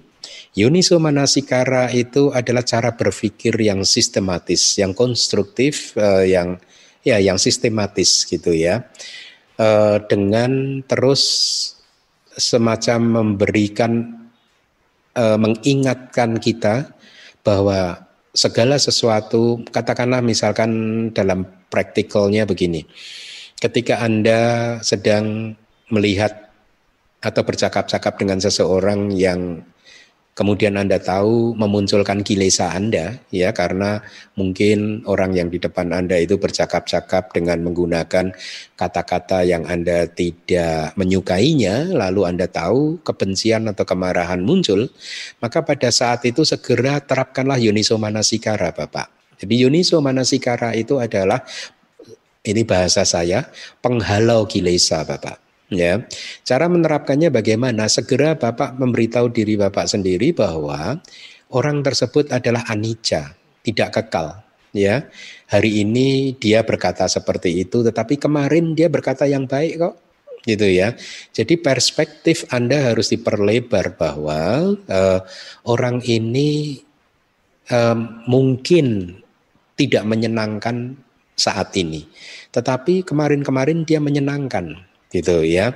Yuniso 0.57 0.97
Manasikara 0.97 1.93
itu 1.93 2.33
adalah 2.33 2.65
cara 2.65 2.93
berpikir 2.93 3.53
yang 3.59 3.85
sistematis, 3.85 4.77
yang 4.81 4.97
konstruktif, 4.97 5.93
uh, 5.97 6.25
yang 6.25 6.57
ya 7.05 7.15
yang 7.21 7.39
sistematis 7.39 8.27
gitu 8.27 8.51
ya 8.51 8.83
uh, 9.59 9.99
dengan 10.07 10.81
terus 10.87 11.21
semacam 12.33 13.21
memberikan 13.21 14.23
uh, 15.13 15.35
mengingatkan 15.35 16.39
kita 16.39 16.95
bahwa 17.43 18.07
segala 18.31 18.79
sesuatu 18.79 19.59
katakanlah 19.69 20.23
misalkan 20.23 20.71
dalam 21.11 21.43
praktikalnya 21.67 22.47
begini 22.47 22.87
ketika 23.59 23.99
Anda 23.99 24.79
sedang 24.79 25.57
melihat 25.91 26.49
atau 27.19 27.43
bercakap-cakap 27.43 28.15
dengan 28.15 28.39
seseorang 28.39 29.11
yang 29.11 29.59
kemudian 30.37 30.79
Anda 30.79 31.03
tahu 31.03 31.57
memunculkan 31.59 32.23
kilesa 32.23 32.71
Anda 32.71 33.19
ya 33.27 33.51
karena 33.51 33.99
mungkin 34.39 35.03
orang 35.03 35.35
yang 35.35 35.51
di 35.51 35.59
depan 35.59 35.91
Anda 35.91 36.15
itu 36.15 36.39
bercakap-cakap 36.39 37.35
dengan 37.35 37.59
menggunakan 37.67 38.31
kata-kata 38.79 39.43
yang 39.43 39.67
Anda 39.67 40.07
tidak 40.07 40.95
menyukainya 40.95 41.91
lalu 41.91 42.23
Anda 42.23 42.47
tahu 42.47 43.03
kebencian 43.03 43.67
atau 43.67 43.83
kemarahan 43.83 44.39
muncul 44.39 44.87
maka 45.43 45.59
pada 45.65 45.91
saat 45.91 46.23
itu 46.23 46.47
segera 46.47 47.03
terapkanlah 47.03 47.59
Yuniso 47.59 47.99
Manasikara 47.99 48.71
Bapak. 48.71 49.11
Jadi 49.39 49.67
Yuniso 49.67 49.99
Manasikara 49.99 50.75
itu 50.75 50.99
adalah 50.99 51.43
ini 52.47 52.63
bahasa 52.63 53.03
saya 53.03 53.47
penghalau 53.83 54.47
kilesa 54.47 55.03
Bapak. 55.03 55.48
Ya, 55.69 56.01
cara 56.41 56.65
menerapkannya 56.65 57.29
bagaimana? 57.29 57.85
Segera 57.85 58.33
Bapak 58.33 58.81
memberitahu 58.81 59.29
diri 59.29 59.53
Bapak 59.53 59.85
sendiri 59.85 60.33
bahwa 60.33 60.97
orang 61.53 61.85
tersebut 61.85 62.33
adalah 62.33 62.65
anicca, 62.65 63.37
tidak 63.61 63.93
kekal. 63.93 64.41
Ya, 64.73 65.09
hari 65.45 65.85
ini 65.85 66.33
dia 66.37 66.65
berkata 66.65 67.05
seperti 67.05 67.61
itu, 67.65 67.85
tetapi 67.85 68.17
kemarin 68.17 68.73
dia 68.73 68.89
berkata 68.89 69.29
yang 69.29 69.45
baik 69.45 69.77
kok 69.77 69.95
gitu 70.45 70.65
ya. 70.65 70.97
Jadi 71.37 71.61
perspektif 71.61 72.49
Anda 72.49 72.93
harus 72.93 73.13
diperlebar 73.13 73.93
bahwa 73.93 74.73
uh, 74.73 75.19
orang 75.69 76.01
ini 76.05 76.81
uh, 77.69 77.97
mungkin 78.25 79.17
tidak 79.77 80.01
menyenangkan 80.05 80.97
saat 81.37 81.77
ini, 81.77 82.09
tetapi 82.49 83.05
kemarin-kemarin 83.05 83.85
dia 83.85 84.01
menyenangkan 84.01 84.88
gitu 85.09 85.41
ya. 85.45 85.73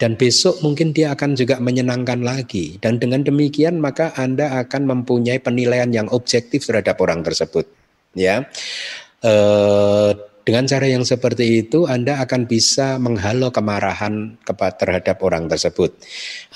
Dan 0.00 0.16
besok 0.16 0.64
mungkin 0.64 0.96
dia 0.96 1.12
akan 1.12 1.36
juga 1.36 1.60
menyenangkan 1.60 2.24
lagi. 2.24 2.80
Dan 2.80 2.96
dengan 2.96 3.20
demikian 3.20 3.78
maka 3.78 4.16
Anda 4.16 4.64
akan 4.64 4.88
mempunyai 4.88 5.40
penilaian 5.40 5.92
yang 5.92 6.08
objektif 6.12 6.64
terhadap 6.64 6.96
orang 7.04 7.20
tersebut. 7.20 7.68
Ya. 8.16 8.48
Eh, 9.20 10.10
dengan 10.40 10.64
cara 10.64 10.88
yang 10.88 11.04
seperti 11.04 11.68
itu 11.68 11.84
Anda 11.84 12.24
akan 12.24 12.48
bisa 12.48 12.96
menghalau 12.96 13.52
kemarahan 13.52 14.40
terhadap 14.80 15.20
orang 15.20 15.52
tersebut. 15.52 15.92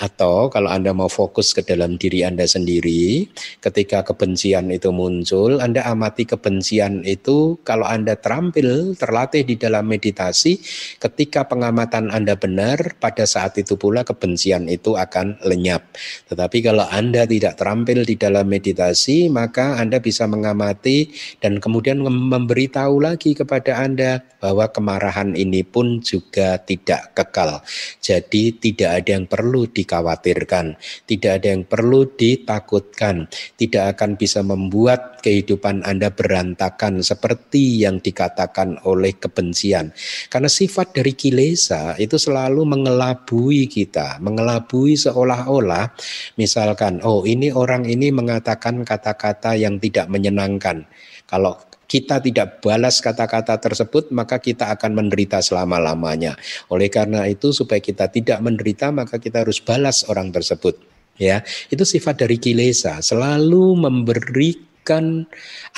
Atau 0.00 0.48
kalau 0.48 0.72
Anda 0.72 0.96
mau 0.96 1.12
fokus 1.12 1.52
ke 1.52 1.60
dalam 1.60 2.00
diri 2.00 2.24
Anda 2.24 2.48
sendiri, 2.48 3.28
ketika 3.60 4.00
kebencian 4.00 4.72
itu 4.72 4.88
muncul, 4.88 5.60
Anda 5.60 5.84
amati 5.84 6.24
kebencian 6.24 7.04
itu 7.04 7.60
kalau 7.60 7.84
Anda 7.84 8.16
terampil, 8.16 8.96
terlatih 8.96 9.44
di 9.44 9.60
dalam 9.60 9.84
meditasi, 9.84 10.58
ketika 10.96 11.44
pengamatan 11.44 12.08
Anda 12.08 12.40
benar, 12.40 12.96
pada 12.96 13.28
saat 13.28 13.60
itu 13.60 13.76
pula 13.76 14.00
kebencian 14.00 14.64
itu 14.72 14.96
akan 14.96 15.44
lenyap. 15.44 15.84
Tetapi 16.32 16.58
kalau 16.64 16.88
Anda 16.88 17.28
tidak 17.28 17.60
terampil 17.60 18.08
di 18.08 18.16
dalam 18.16 18.48
meditasi, 18.48 19.28
maka 19.28 19.76
Anda 19.76 20.00
bisa 20.00 20.24
mengamati 20.24 21.12
dan 21.44 21.60
kemudian 21.60 22.00
memberitahu 22.00 23.04
lagi 23.04 23.36
kepada 23.36 23.73
anda 23.74 24.22
bahwa 24.44 24.68
kemarahan 24.68 25.32
ini 25.32 25.64
pun 25.64 26.04
juga 26.04 26.60
tidak 26.60 27.16
kekal. 27.16 27.64
Jadi 28.04 28.60
tidak 28.60 29.00
ada 29.00 29.10
yang 29.16 29.24
perlu 29.24 29.64
dikhawatirkan, 29.72 30.76
tidak 31.08 31.32
ada 31.40 31.46
yang 31.56 31.64
perlu 31.64 32.04
ditakutkan, 32.12 33.24
tidak 33.56 33.96
akan 33.96 34.20
bisa 34.20 34.44
membuat 34.44 35.24
kehidupan 35.24 35.80
Anda 35.88 36.12
berantakan 36.12 37.00
seperti 37.00 37.80
yang 37.80 38.04
dikatakan 38.04 38.84
oleh 38.84 39.16
kebencian. 39.16 39.96
Karena 40.28 40.52
sifat 40.52 40.92
dari 40.92 41.16
kilesa 41.16 41.96
itu 41.96 42.20
selalu 42.20 42.68
mengelabui 42.68 43.64
kita, 43.64 44.20
mengelabui 44.20 45.00
seolah-olah 45.00 45.96
misalkan 46.36 47.00
oh 47.00 47.24
ini 47.24 47.48
orang 47.48 47.88
ini 47.88 48.12
mengatakan 48.12 48.84
kata-kata 48.84 49.56
yang 49.56 49.80
tidak 49.80 50.12
menyenangkan. 50.12 50.84
Kalau 51.24 51.56
kita 51.84 52.20
tidak 52.20 52.64
balas 52.64 52.98
kata-kata 53.04 53.60
tersebut, 53.60 54.10
maka 54.10 54.40
kita 54.40 54.72
akan 54.72 54.96
menderita 54.96 55.44
selama-lamanya. 55.44 56.34
Oleh 56.72 56.88
karena 56.88 57.28
itu, 57.28 57.52
supaya 57.52 57.78
kita 57.78 58.08
tidak 58.08 58.40
menderita, 58.40 58.88
maka 58.90 59.20
kita 59.20 59.44
harus 59.44 59.60
balas 59.60 60.02
orang 60.08 60.32
tersebut. 60.32 60.80
Ya, 61.14 61.46
itu 61.70 61.86
sifat 61.86 62.26
dari 62.26 62.42
kilesa, 62.42 62.98
selalu 62.98 63.78
memberikan 63.78 65.22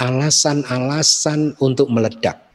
alasan-alasan 0.01 1.61
untuk 1.61 1.93
meledak. 1.93 2.46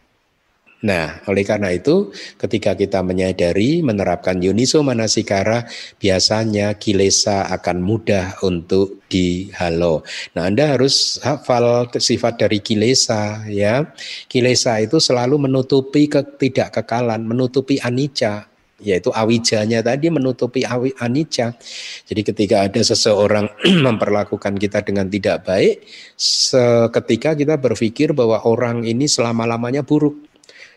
Nah, 0.82 1.22
oleh 1.30 1.46
karena 1.46 1.70
itu, 1.70 2.10
ketika 2.42 2.74
kita 2.74 3.06
menyadari 3.06 3.86
menerapkan 3.86 4.42
Yuniso 4.42 4.82
Manasikara, 4.82 5.70
biasanya 6.02 6.74
kilesa 6.82 7.46
akan 7.54 7.86
mudah 7.86 8.42
untuk 8.42 9.06
dihalau. 9.06 10.02
Nah, 10.34 10.50
Anda 10.50 10.74
harus 10.74 11.22
hafal 11.22 11.86
sifat 11.94 12.42
dari 12.42 12.66
kilesa, 12.66 13.46
ya. 13.46 13.94
Kilesa 14.26 14.82
itu 14.82 14.98
selalu 14.98 15.46
menutupi 15.46 16.10
ketidakkekalan, 16.10 17.30
menutupi 17.30 17.78
anicca, 17.78 18.50
yaitu 18.82 19.14
awijanya 19.14 19.86
tadi 19.86 20.10
menutupi 20.10 20.66
awi, 20.66 20.98
anicca. 20.98 21.54
Jadi 22.10 22.22
ketika 22.26 22.66
ada 22.66 22.82
seseorang 22.82 23.54
memperlakukan 23.86 24.58
kita 24.58 24.82
dengan 24.82 25.06
tidak 25.06 25.46
baik, 25.46 25.86
seketika 26.18 27.38
kita 27.38 27.62
berpikir 27.62 28.18
bahwa 28.18 28.42
orang 28.50 28.82
ini 28.82 29.06
selama-lamanya 29.06 29.86
buruk 29.86 30.31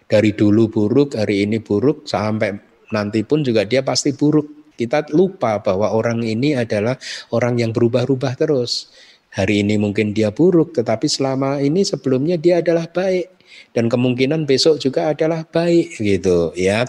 dari 0.08 0.36
dulu 0.36 0.68
buruk, 0.68 1.16
hari 1.16 1.44
ini 1.48 1.60
buruk, 1.60 2.04
sampai 2.04 2.54
nanti 2.92 3.24
pun 3.24 3.40
juga 3.42 3.64
dia 3.64 3.80
pasti 3.80 4.12
buruk. 4.12 4.74
Kita 4.74 5.06
lupa 5.14 5.62
bahwa 5.62 5.94
orang 5.94 6.26
ini 6.26 6.58
adalah 6.58 6.98
orang 7.30 7.62
yang 7.62 7.70
berubah-ubah 7.70 8.34
terus. 8.34 8.90
Hari 9.34 9.66
ini 9.66 9.78
mungkin 9.78 10.14
dia 10.14 10.30
buruk, 10.30 10.74
tetapi 10.74 11.10
selama 11.10 11.58
ini 11.58 11.82
sebelumnya 11.82 12.38
dia 12.38 12.62
adalah 12.62 12.86
baik 12.86 13.34
dan 13.74 13.90
kemungkinan 13.90 14.46
besok 14.46 14.78
juga 14.78 15.10
adalah 15.10 15.42
baik 15.46 15.98
gitu 15.98 16.54
ya. 16.54 16.86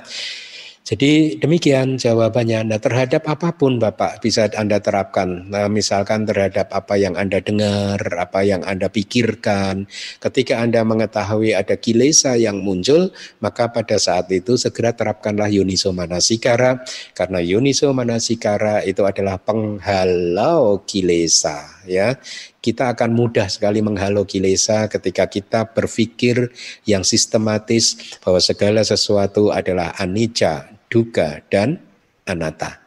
Jadi 0.86 1.42
demikian 1.42 1.98
jawabannya. 1.98 2.70
Nah, 2.70 2.78
terhadap 2.78 3.26
apa 3.26 3.58
pun 3.58 3.82
Bapak 3.82 4.22
bisa 4.22 4.46
Anda 4.54 4.78
terapkan. 4.78 5.50
Nah, 5.50 5.66
misalkan 5.66 6.30
terhadap 6.30 6.70
apa 6.70 6.94
yang 6.94 7.18
Anda 7.18 7.42
dengar, 7.42 7.98
apa 8.14 8.46
yang 8.46 8.62
Anda 8.62 8.94
pikirkan. 8.94 9.90
Ketika 10.22 10.62
Anda 10.62 10.86
mengetahui 10.86 11.58
ada 11.58 11.74
kilesa 11.82 12.38
yang 12.38 12.62
muncul, 12.62 13.10
maka 13.42 13.74
pada 13.74 13.98
saat 13.98 14.30
itu 14.30 14.62
segera 14.62 14.94
terapkanlah 14.94 15.50
Yuniso 15.50 15.90
Manasikara. 15.90 16.86
Karena 17.18 17.42
Yuniso 17.42 17.90
Manasikara 17.90 18.86
itu 18.86 19.02
adalah 19.10 19.42
penghalau 19.42 20.86
kilesa. 20.86 21.82
ya 21.90 22.18
kita 22.66 22.98
akan 22.98 23.14
mudah 23.14 23.46
sekali 23.46 23.86
menghalau 23.86 24.26
kilesa 24.26 24.90
ketika 24.90 25.30
kita 25.30 25.70
berpikir 25.70 26.50
yang 26.90 27.06
sistematis 27.06 28.18
bahwa 28.26 28.42
segala 28.42 28.82
sesuatu 28.82 29.54
adalah 29.54 29.94
anicca, 30.02 30.75
duka, 30.88 31.42
dan 31.48 31.82
anatta. 32.26 32.82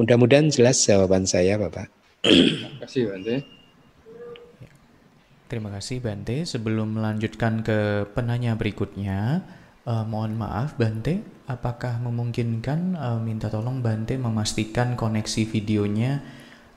Mudah-mudahan 0.00 0.50
jelas 0.50 0.82
jawaban 0.82 1.24
saya, 1.24 1.60
Bapak. 1.60 1.88
Terima 2.24 2.78
kasih, 2.82 3.02
Bante. 3.12 3.36
Terima 5.46 5.70
kasih, 5.70 5.96
Bante. 6.00 6.36
Sebelum 6.48 6.98
melanjutkan 6.98 7.62
ke 7.62 8.08
penanya 8.16 8.56
berikutnya, 8.56 9.44
Uh, 9.84 10.00
mohon 10.08 10.40
maaf 10.40 10.80
Bante, 10.80 11.20
apakah 11.44 12.00
memungkinkan 12.00 12.96
uh, 12.96 13.20
minta 13.20 13.52
tolong 13.52 13.84
Bante 13.84 14.16
memastikan 14.16 14.96
koneksi 14.96 15.44
videonya 15.44 16.24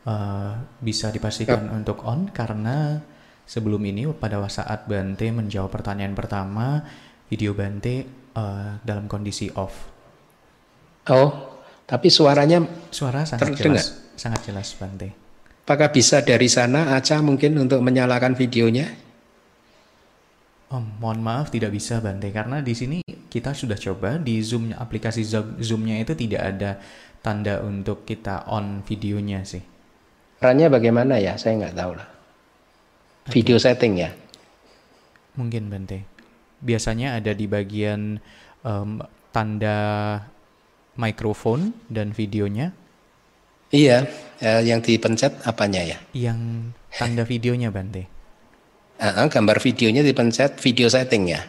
uh, 0.04 0.60
bisa 0.84 1.08
dipastikan 1.08 1.72
yep. 1.72 1.76
untuk 1.80 2.04
on 2.04 2.28
karena 2.28 3.00
sebelum 3.48 3.80
ini 3.88 4.12
pada 4.12 4.44
saat 4.52 4.92
Bante 4.92 5.32
menjawab 5.32 5.72
pertanyaan 5.72 6.12
pertama 6.20 6.84
video 7.32 7.56
Bante 7.56 8.04
uh, 8.36 8.84
dalam 8.84 9.08
kondisi 9.08 9.48
off. 9.56 9.97
Oh, 11.08 11.32
tapi 11.88 12.12
suaranya 12.12 12.68
suara 12.92 13.24
sangat 13.24 13.56
terdengar. 13.56 13.80
jelas, 13.80 13.86
sangat 14.20 14.44
jelas 14.44 14.76
Bante. 14.76 15.16
Apakah 15.68 15.92
bisa 15.92 16.24
dari 16.24 16.48
sana 16.48 16.96
Aca 16.96 17.20
mungkin 17.20 17.56
untuk 17.60 17.84
menyalakan 17.84 18.36
videonya? 18.36 18.88
Oh, 20.68 20.84
mohon 21.00 21.24
maaf 21.24 21.48
tidak 21.48 21.72
bisa 21.72 22.04
Bante 22.04 22.28
karena 22.32 22.60
di 22.60 22.76
sini 22.76 23.00
kita 23.08 23.56
sudah 23.56 23.80
coba 23.80 24.20
di 24.20 24.44
Zoom 24.44 24.76
aplikasi 24.76 25.24
Zoom-nya 25.64 26.04
itu 26.04 26.12
tidak 26.12 26.42
ada 26.44 26.80
tanda 27.24 27.64
untuk 27.64 28.04
kita 28.04 28.48
on 28.52 28.84
videonya 28.84 29.48
sih. 29.48 29.64
Caranya 30.44 30.68
bagaimana 30.68 31.20
ya? 31.24 31.40
Saya 31.40 31.56
nggak 31.56 31.76
tahu 31.76 31.92
lah. 31.96 32.08
Okay. 33.28 33.44
Video 33.44 33.56
setting 33.60 33.94
ya? 33.96 34.12
Mungkin 35.40 35.72
Bante. 35.72 36.04
Biasanya 36.60 37.16
ada 37.16 37.32
di 37.32 37.48
bagian 37.48 38.20
um, 38.68 39.00
tanda 39.32 39.80
mikrofon 40.98 41.72
dan 41.88 42.12
videonya. 42.12 42.74
Iya, 43.70 44.08
eh, 44.42 44.62
yang 44.66 44.82
dipencet 44.82 45.44
apanya 45.46 45.84
ya? 45.84 45.98
Yang 46.12 46.72
tanda 46.92 47.24
videonya 47.24 47.70
Bante. 47.70 48.10
Uh, 48.98 49.30
gambar 49.30 49.62
videonya 49.62 50.02
dipencet 50.02 50.58
video 50.58 50.90
setting 50.90 51.30
ya? 51.30 51.46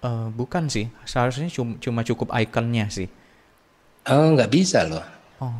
Uh, 0.00 0.32
bukan 0.32 0.72
sih, 0.72 0.88
seharusnya 1.04 1.52
cuma, 1.52 1.76
cuma 1.76 2.00
cukup 2.00 2.32
ikonnya 2.32 2.88
sih. 2.88 3.12
Oh, 4.08 4.32
nggak 4.32 4.48
bisa 4.48 4.88
loh. 4.88 5.04
Oh. 5.42 5.52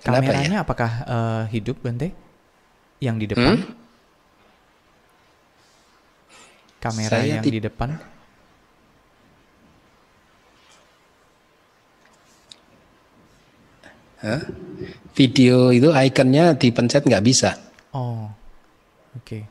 Kenapa 0.00 0.32
Kameranya 0.32 0.60
ya? 0.60 0.64
apakah 0.64 0.90
uh, 1.04 1.42
hidup 1.52 1.84
Bante? 1.84 2.16
Yang 3.02 3.16
di 3.20 3.26
depan? 3.36 3.56
Hmm? 3.60 3.72
Kamera 6.80 7.16
Saya 7.20 7.40
yang 7.40 7.44
di 7.44 7.60
depan? 7.60 8.13
Video 15.14 15.70
itu 15.70 15.92
ikonnya 15.92 16.56
dipencet 16.56 17.04
nggak 17.04 17.24
bisa. 17.24 17.54
Oh. 17.94 18.26
Oke. 19.14 19.46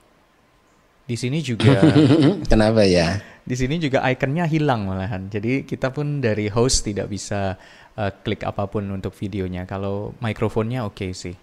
Di 1.03 1.15
sini 1.19 1.39
juga 1.43 1.83
Kenapa 2.51 2.83
ya? 2.83 3.19
Di 3.43 3.55
sini 3.59 3.79
juga 3.79 4.03
ikonnya 4.07 4.47
hilang 4.47 4.87
malahan. 4.87 5.27
Jadi 5.27 5.67
kita 5.67 5.91
pun 5.91 6.23
dari 6.23 6.47
host 6.47 6.87
tidak 6.87 7.11
bisa 7.11 7.59
uh, 7.99 8.11
klik 8.23 8.43
apa 8.43 8.67
pun 8.67 8.87
untuk 8.91 9.11
videonya. 9.15 9.67
Kalau 9.67 10.15
mikrofonnya 10.23 10.87
oke 10.87 10.95
okay 10.95 11.11
sih. 11.11 11.35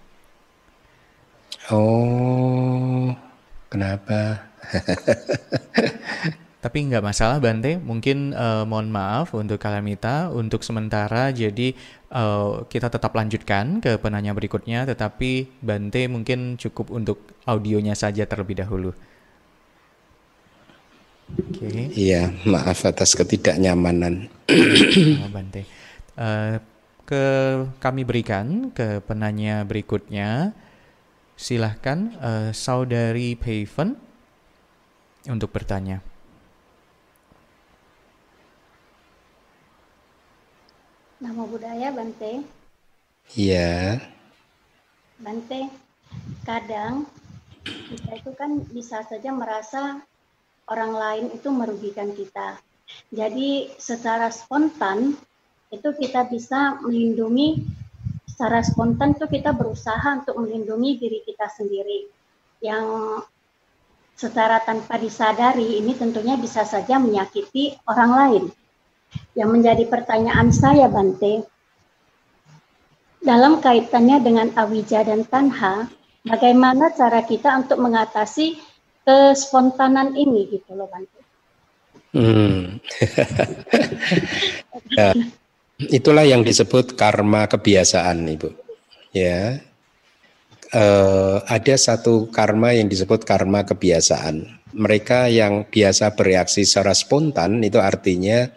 Oh, 1.70 3.12
kenapa? 3.68 4.48
Tapi 6.60 6.92
nggak 6.92 7.00
masalah 7.00 7.40
Bante, 7.40 7.80
mungkin 7.80 8.36
uh, 8.36 8.68
mohon 8.68 8.92
maaf 8.92 9.32
untuk 9.32 9.56
Kalamita, 9.56 10.28
untuk 10.28 10.60
sementara 10.60 11.32
jadi 11.32 11.72
uh, 12.12 12.68
kita 12.68 12.92
tetap 12.92 13.16
lanjutkan 13.16 13.80
ke 13.80 13.96
penanya 13.96 14.36
berikutnya, 14.36 14.84
tetapi 14.84 15.48
Bante 15.64 16.04
mungkin 16.12 16.60
cukup 16.60 16.92
untuk 16.92 17.24
audionya 17.48 17.96
saja 17.96 18.28
terlebih 18.28 18.60
dahulu. 18.60 18.92
Oke. 21.32 21.64
Okay. 21.64 21.96
Iya, 21.96 22.28
maaf 22.44 22.84
atas 22.84 23.16
ketidaknyamanan. 23.16 24.28
oh, 25.24 25.30
Bante. 25.32 25.64
Uh, 26.12 26.60
ke 27.08 27.24
kami 27.80 28.04
berikan 28.04 28.68
ke 28.68 29.00
penanya 29.08 29.64
berikutnya. 29.64 30.52
Silahkan 31.40 32.12
uh, 32.20 32.48
saudari 32.52 33.32
Paven 33.32 33.96
untuk 35.24 35.48
bertanya. 35.56 36.04
Nama 41.20 41.42
budaya 41.44 41.92
Bante. 41.92 42.40
Iya. 43.36 44.00
Bante, 45.20 45.68
kadang 46.48 47.04
kita 47.62 48.10
itu 48.16 48.32
kan 48.32 48.64
bisa 48.72 49.04
saja 49.04 49.28
merasa 49.28 50.00
orang 50.64 50.96
lain 50.96 51.26
itu 51.36 51.52
merugikan 51.52 52.16
kita. 52.16 52.56
Jadi 53.12 53.68
secara 53.76 54.32
spontan 54.32 55.12
itu 55.68 55.88
kita 55.92 56.24
bisa 56.26 56.80
melindungi 56.80 57.68
secara 58.24 58.64
spontan 58.64 59.12
itu 59.12 59.28
kita 59.28 59.52
berusaha 59.52 60.24
untuk 60.24 60.40
melindungi 60.40 60.96
diri 60.96 61.20
kita 61.28 61.52
sendiri 61.52 62.08
yang 62.64 63.20
secara 64.16 64.64
tanpa 64.64 64.96
disadari 64.96 65.84
ini 65.84 65.92
tentunya 65.92 66.40
bisa 66.40 66.64
saja 66.64 66.96
menyakiti 66.96 67.76
orang 67.84 68.10
lain. 68.16 68.44
Yang 69.40 69.50
menjadi 69.56 69.84
pertanyaan 69.88 70.52
saya 70.52 70.84
Bante, 70.92 71.48
dalam 73.24 73.64
kaitannya 73.64 74.20
dengan 74.20 74.52
awija 74.52 75.00
dan 75.00 75.24
tanha, 75.24 75.88
bagaimana 76.28 76.92
cara 76.92 77.24
kita 77.24 77.56
untuk 77.56 77.80
mengatasi 77.80 78.60
kespontanan 79.00 80.12
ini 80.12 80.44
gitu 80.52 80.76
loh 80.76 80.92
Bante? 80.92 81.20
Hmm. 82.12 82.84
ya, 85.00 85.16
itulah 85.88 86.28
yang 86.28 86.44
disebut 86.44 86.92
karma 87.00 87.48
kebiasaan 87.48 88.20
Ibu. 88.28 88.52
Ya, 89.16 89.64
uh, 90.76 91.40
ada 91.48 91.74
satu 91.80 92.28
karma 92.28 92.76
yang 92.76 92.92
disebut 92.92 93.24
karma 93.24 93.64
kebiasaan 93.64 94.59
mereka 94.74 95.26
yang 95.26 95.66
biasa 95.66 96.14
bereaksi 96.14 96.62
secara 96.62 96.94
spontan 96.94 97.62
itu 97.64 97.78
artinya 97.82 98.48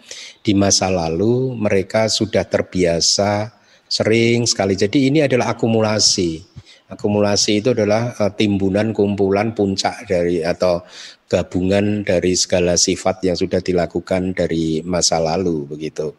di 0.44 0.54
masa 0.54 0.92
lalu 0.92 1.56
mereka 1.58 2.12
sudah 2.12 2.46
terbiasa 2.46 3.54
sering 3.88 4.50
sekali. 4.50 4.74
Jadi 4.74 5.10
ini 5.10 5.22
adalah 5.22 5.54
akumulasi. 5.54 6.42
Akumulasi 6.90 7.64
itu 7.64 7.74
adalah 7.74 8.14
uh, 8.22 8.30
timbunan 8.34 8.94
kumpulan 8.94 9.58
puncak 9.58 10.06
dari 10.06 10.46
atau 10.46 10.86
gabungan 11.26 12.06
dari 12.06 12.38
segala 12.38 12.78
sifat 12.78 13.26
yang 13.26 13.34
sudah 13.34 13.58
dilakukan 13.58 14.38
dari 14.38 14.86
masa 14.86 15.18
lalu 15.18 15.66
begitu. 15.66 16.14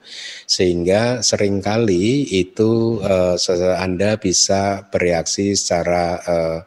Sehingga 0.51 1.23
sering 1.23 1.63
kali 1.63 2.27
itu 2.27 2.99
uh, 2.99 3.39
Anda 3.79 4.19
bisa 4.19 4.91
bereaksi 4.91 5.55
secara 5.55 6.19
uh, 6.27 6.59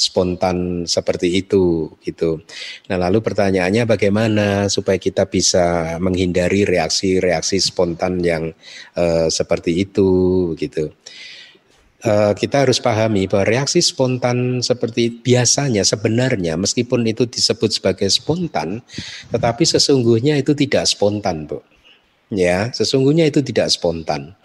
spontan 0.00 0.88
seperti 0.88 1.44
itu 1.44 1.92
gitu. 2.00 2.40
Nah, 2.88 2.96
lalu 2.96 3.20
pertanyaannya 3.20 3.84
bagaimana 3.84 4.72
supaya 4.72 4.96
kita 4.96 5.28
bisa 5.28 5.96
menghindari 6.00 6.64
reaksi-reaksi 6.64 7.60
spontan 7.60 8.24
yang 8.24 8.56
uh, 8.96 9.28
seperti 9.28 9.84
itu 9.84 10.08
gitu. 10.56 10.88
Uh, 12.00 12.32
kita 12.32 12.64
harus 12.64 12.80
pahami 12.80 13.28
bahwa 13.28 13.44
reaksi 13.44 13.84
spontan 13.84 14.64
seperti 14.64 15.20
biasanya 15.20 15.84
sebenarnya 15.84 16.56
meskipun 16.56 17.04
itu 17.04 17.28
disebut 17.28 17.76
sebagai 17.76 18.08
spontan, 18.08 18.80
tetapi 19.28 19.68
sesungguhnya 19.68 20.40
itu 20.40 20.56
tidak 20.56 20.88
spontan, 20.88 21.44
Bu. 21.44 21.60
Ya, 22.32 22.72
sesungguhnya 22.72 23.28
itu 23.28 23.44
tidak 23.44 23.68
spontan 23.68 24.39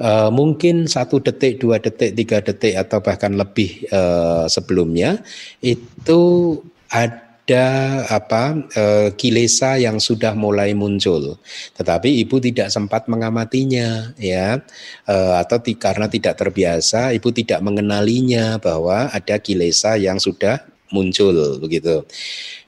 uh, 0.00 0.30
mungkin 0.30 0.86
satu 0.86 1.20
detik, 1.22 1.62
dua 1.62 1.82
detik, 1.82 2.14
tiga 2.14 2.38
detik 2.40 2.74
atau 2.78 2.98
bahkan 3.02 3.34
lebih 3.34 3.86
uh, 3.90 4.46
sebelumnya 4.46 5.20
itu 5.62 6.54
ada 6.88 8.04
apa 8.08 8.56
uh, 8.76 9.08
kilesa 9.16 9.80
yang 9.80 9.98
sudah 9.98 10.32
mulai 10.36 10.72
muncul, 10.72 11.36
tetapi 11.76 12.20
ibu 12.24 12.36
tidak 12.40 12.68
sempat 12.68 13.08
mengamatinya, 13.08 14.12
ya, 14.20 14.60
uh, 15.08 15.34
atau 15.40 15.60
karena 15.76 16.06
tidak 16.08 16.36
terbiasa, 16.36 17.12
ibu 17.16 17.28
tidak 17.32 17.60
mengenalinya 17.64 18.60
bahwa 18.60 19.08
ada 19.12 19.40
kilesa 19.40 19.96
yang 19.96 20.20
sudah 20.20 20.60
muncul 20.92 21.60
begitu. 21.60 22.04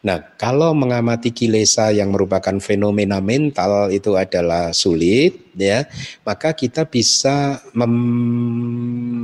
Nah, 0.01 0.33
kalau 0.41 0.73
mengamati 0.73 1.29
kilesa 1.33 1.93
yang 1.93 2.13
merupakan 2.13 2.57
fenomena 2.61 3.21
mental 3.21 3.93
itu 3.93 4.17
adalah 4.17 4.73
sulit 4.73 5.53
ya, 5.57 5.85
maka 6.25 6.57
kita 6.57 6.89
bisa 6.89 7.61
memakai 7.77 9.21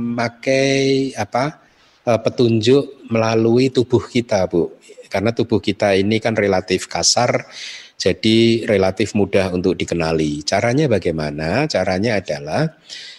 apa? 1.17 1.65
E, 2.05 2.11
petunjuk 2.21 3.09
melalui 3.09 3.73
tubuh 3.73 4.05
kita, 4.05 4.45
Bu. 4.45 4.77
Karena 5.09 5.33
tubuh 5.33 5.57
kita 5.63 5.95
ini 5.97 6.19
kan 6.21 6.35
relatif 6.37 6.85
kasar 6.85 7.47
jadi 7.97 8.69
relatif 8.69 9.17
mudah 9.17 9.49
untuk 9.57 9.73
dikenali. 9.73 10.45
Caranya 10.45 10.85
bagaimana? 10.85 11.65
Caranya 11.65 12.21
adalah 12.21 12.77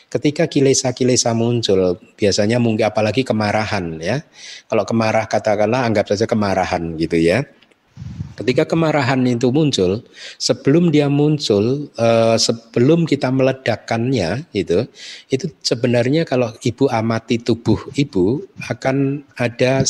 ketika 0.08 0.48
kilesa-kilesa 0.48 1.36
muncul, 1.36 2.00
biasanya 2.16 2.56
mungkin 2.56 2.88
apalagi 2.88 3.24
kemarahan 3.24 4.00
ya. 4.00 4.24
Kalau 4.68 4.84
kemarah 4.88 5.28
katakanlah 5.28 5.84
anggap 5.84 6.08
saja 6.08 6.24
kemarahan 6.24 6.96
gitu 6.96 7.20
ya. 7.20 7.44
Ketika 8.38 8.70
kemarahan 8.70 9.18
itu 9.26 9.50
muncul, 9.50 10.06
sebelum 10.38 10.94
dia 10.94 11.10
muncul, 11.10 11.90
uh, 11.98 12.38
sebelum 12.38 13.02
kita 13.02 13.34
meledakkannya, 13.34 14.46
itu, 14.54 14.86
itu 15.26 15.50
sebenarnya 15.58 16.22
kalau 16.22 16.54
ibu 16.62 16.86
amati 16.86 17.42
tubuh 17.42 17.90
ibu 17.98 18.46
akan 18.70 19.26
ada 19.34 19.82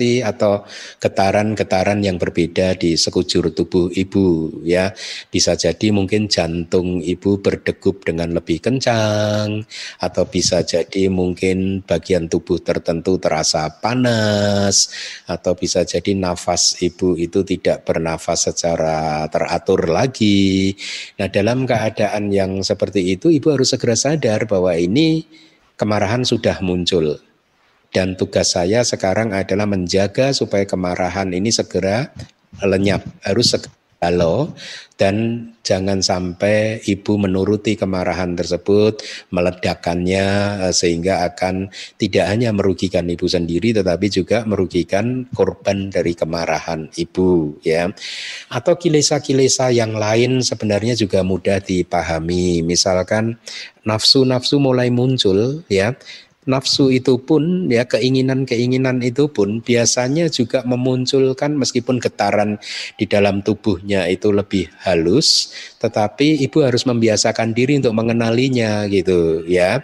atau 0.00 0.64
getaran-getaran 0.98 2.00
yang 2.04 2.16
berbeda 2.16 2.76
di 2.76 2.96
sekujur 2.96 3.52
tubuh 3.52 3.92
ibu 3.92 4.60
ya. 4.62 4.92
Bisa 5.28 5.54
jadi 5.56 5.92
mungkin 5.92 6.26
jantung 6.26 7.00
ibu 7.00 7.40
berdegup 7.40 8.04
dengan 8.04 8.36
lebih 8.36 8.62
kencang 8.62 9.64
atau 10.00 10.24
bisa 10.28 10.62
jadi 10.62 11.08
mungkin 11.08 11.82
bagian 11.84 12.26
tubuh 12.26 12.60
tertentu 12.60 13.16
terasa 13.16 13.68
panas 13.80 14.90
atau 15.26 15.52
bisa 15.56 15.82
jadi 15.86 16.12
nafas 16.16 16.78
ibu 16.82 17.16
itu 17.16 17.42
tidak 17.46 17.86
bernafas 17.86 18.52
secara 18.52 19.26
teratur 19.32 19.88
lagi. 19.90 20.74
Nah 21.18 21.28
dalam 21.32 21.64
keadaan 21.64 22.30
yang 22.30 22.60
seperti 22.60 23.16
itu 23.16 23.32
ibu 23.32 23.52
harus 23.52 23.72
segera 23.72 23.96
sadar 23.96 24.46
bahwa 24.48 24.74
ini 24.76 25.26
kemarahan 25.76 26.24
sudah 26.24 26.58
muncul 26.64 27.25
dan 27.96 28.12
tugas 28.12 28.52
saya 28.52 28.84
sekarang 28.84 29.32
adalah 29.32 29.64
menjaga 29.64 30.36
supaya 30.36 30.68
kemarahan 30.68 31.32
ini 31.32 31.48
segera 31.48 32.12
lenyap, 32.60 33.00
harus 33.24 33.56
segera 33.56 33.72
dan 34.96 35.16
jangan 35.60 36.00
sampai 36.00 36.80
ibu 36.84 37.16
menuruti 37.20 37.76
kemarahan 37.76 38.36
tersebut, 38.36 39.00
meledakkannya 39.32 40.26
eh, 40.68 40.74
sehingga 40.76 41.24
akan 41.32 41.72
tidak 41.96 42.28
hanya 42.28 42.52
merugikan 42.52 43.08
ibu 43.08 43.24
sendiri 43.28 43.76
tetapi 43.76 44.06
juga 44.08 44.44
merugikan 44.44 45.28
korban 45.32 45.88
dari 45.88 46.12
kemarahan 46.12 46.92
ibu 46.96 47.60
ya. 47.64 47.88
Atau 48.52 48.76
kilesa-kilesa 48.76 49.72
yang 49.72 49.96
lain 49.96 50.40
sebenarnya 50.44 50.96
juga 50.96 51.20
mudah 51.24 51.60
dipahami. 51.60 52.60
Misalkan 52.64 53.36
nafsu-nafsu 53.84 54.60
mulai 54.60 54.88
muncul 54.88 55.64
ya 55.68 55.96
nafsu 56.46 56.94
itu 56.94 57.18
pun 57.18 57.66
ya 57.66 57.84
keinginan-keinginan 57.84 59.02
itu 59.02 59.26
pun 59.26 59.58
biasanya 59.60 60.30
juga 60.30 60.62
memunculkan 60.62 61.58
meskipun 61.58 61.98
getaran 61.98 62.62
di 62.94 63.04
dalam 63.10 63.42
tubuhnya 63.42 64.06
itu 64.06 64.30
lebih 64.30 64.70
halus 64.86 65.50
tetapi 65.82 66.42
ibu 66.46 66.62
harus 66.62 66.86
membiasakan 66.86 67.52
diri 67.52 67.82
untuk 67.82 67.92
mengenalinya 67.92 68.86
gitu 68.86 69.42
ya. 69.46 69.82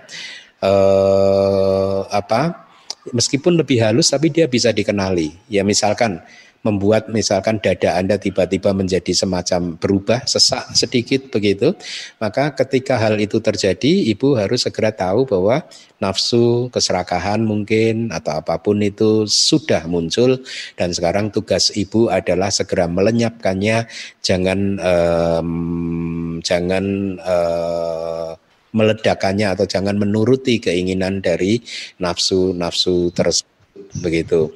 Eh, 0.62 2.00
apa? 2.06 2.70
Meskipun 3.10 3.58
lebih 3.58 3.82
halus 3.82 4.14
tapi 4.14 4.30
dia 4.30 4.46
bisa 4.46 4.70
dikenali. 4.70 5.34
Ya 5.50 5.66
misalkan 5.66 6.22
membuat 6.62 7.10
misalkan 7.10 7.58
dada 7.58 7.98
Anda 7.98 8.16
tiba-tiba 8.22 8.70
menjadi 8.70 9.10
semacam 9.10 9.74
berubah 9.78 10.22
sesak 10.30 10.70
sedikit 10.78 11.26
begitu, 11.34 11.74
maka 12.22 12.54
ketika 12.54 12.98
hal 12.98 13.18
itu 13.18 13.42
terjadi, 13.42 14.06
ibu 14.14 14.38
harus 14.38 14.62
segera 14.62 14.94
tahu 14.94 15.26
bahwa 15.26 15.66
nafsu, 15.98 16.70
keserakahan 16.70 17.42
mungkin 17.42 18.14
atau 18.14 18.38
apa 18.38 18.62
pun 18.62 18.78
itu 18.78 19.26
sudah 19.26 19.86
muncul 19.90 20.38
dan 20.78 20.94
sekarang 20.94 21.34
tugas 21.34 21.74
ibu 21.74 22.06
adalah 22.10 22.50
segera 22.54 22.86
melenyapkannya, 22.86 23.90
jangan 24.22 24.78
um, 24.78 26.38
jangan 26.46 27.18
uh, 27.18 28.38
meledakannya 28.72 29.52
atau 29.52 29.66
jangan 29.68 29.98
menuruti 30.00 30.62
keinginan 30.62 31.20
dari 31.20 31.60
nafsu-nafsu 32.00 33.12
tersebut 33.12 33.52
begitu. 34.00 34.48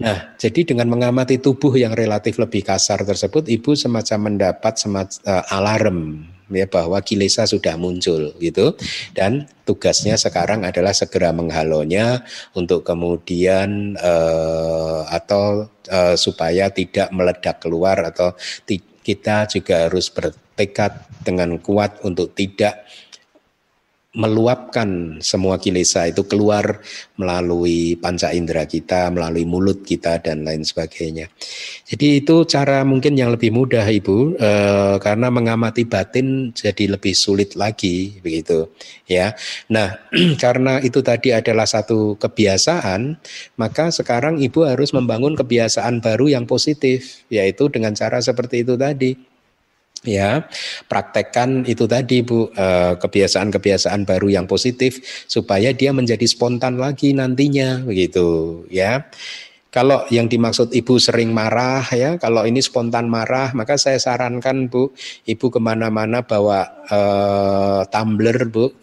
Nah, 0.00 0.32
jadi 0.40 0.64
dengan 0.64 0.88
mengamati 0.88 1.36
tubuh 1.36 1.76
yang 1.76 1.92
relatif 1.92 2.40
lebih 2.40 2.64
kasar 2.64 3.04
tersebut, 3.04 3.44
ibu 3.52 3.76
semacam 3.76 4.32
mendapat 4.32 4.80
semacam 4.80 5.20
uh, 5.28 5.44
alarm 5.52 5.98
ya 6.50 6.66
bahwa 6.66 6.98
kilesa 7.04 7.44
sudah 7.44 7.76
muncul 7.76 8.32
gitu. 8.40 8.74
Dan 9.12 9.46
tugasnya 9.68 10.16
sekarang 10.16 10.64
adalah 10.64 10.96
segera 10.96 11.36
menghalonya 11.36 12.24
untuk 12.56 12.82
kemudian 12.82 13.94
uh, 14.00 15.04
atau 15.12 15.68
uh, 15.92 16.16
supaya 16.16 16.72
tidak 16.72 17.12
meledak 17.12 17.60
keluar 17.60 18.00
atau 18.02 18.32
kita 19.04 19.52
juga 19.52 19.84
harus 19.88 20.08
bertekad 20.08 20.96
dengan 21.20 21.60
kuat 21.60 22.00
untuk 22.08 22.32
tidak 22.32 22.88
meluapkan 24.10 25.22
semua 25.22 25.62
kilesa 25.62 26.10
itu 26.10 26.26
keluar 26.26 26.82
melalui 27.14 27.94
panca 27.94 28.34
indera 28.34 28.66
kita, 28.66 29.06
melalui 29.14 29.46
mulut 29.46 29.86
kita 29.86 30.18
dan 30.18 30.42
lain 30.42 30.66
sebagainya. 30.66 31.30
Jadi 31.86 32.18
itu 32.18 32.42
cara 32.42 32.82
mungkin 32.82 33.14
yang 33.14 33.30
lebih 33.30 33.54
mudah 33.54 33.86
Ibu 33.86 34.34
eh, 34.34 34.96
karena 34.98 35.30
mengamati 35.30 35.86
batin 35.86 36.50
jadi 36.50 36.98
lebih 36.98 37.14
sulit 37.14 37.54
lagi 37.54 38.18
begitu 38.18 38.74
ya. 39.06 39.30
Nah, 39.70 39.94
karena 40.42 40.82
itu 40.82 41.06
tadi 41.06 41.30
adalah 41.30 41.70
satu 41.70 42.18
kebiasaan, 42.18 43.14
maka 43.62 43.94
sekarang 43.94 44.42
Ibu 44.42 44.66
harus 44.66 44.90
membangun 44.90 45.38
kebiasaan 45.38 46.02
baru 46.02 46.26
yang 46.26 46.50
positif 46.50 47.22
yaitu 47.30 47.70
dengan 47.70 47.94
cara 47.94 48.18
seperti 48.18 48.66
itu 48.66 48.74
tadi 48.74 49.29
ya 50.04 50.48
praktekkan 50.88 51.68
itu 51.68 51.84
tadi 51.84 52.24
bu 52.24 52.48
eh, 52.56 52.96
kebiasaan-kebiasaan 52.96 54.08
baru 54.08 54.32
yang 54.32 54.46
positif 54.48 55.00
supaya 55.28 55.76
dia 55.76 55.92
menjadi 55.92 56.24
spontan 56.24 56.80
lagi 56.80 57.12
nantinya 57.12 57.84
begitu 57.84 58.64
ya. 58.72 59.08
Kalau 59.70 60.02
yang 60.10 60.26
dimaksud 60.26 60.74
ibu 60.74 60.98
sering 60.98 61.30
marah 61.30 61.86
ya 61.94 62.18
kalau 62.18 62.42
ini 62.42 62.58
spontan 62.58 63.06
marah 63.06 63.54
maka 63.54 63.78
saya 63.78 64.02
sarankan 64.02 64.66
bu 64.66 64.90
ibu 65.30 65.46
ke 65.46 65.62
mana-mana 65.62 66.26
bawa 66.26 66.66
uh, 66.90 67.86
tumbler 67.86 68.50
bu. 68.50 68.74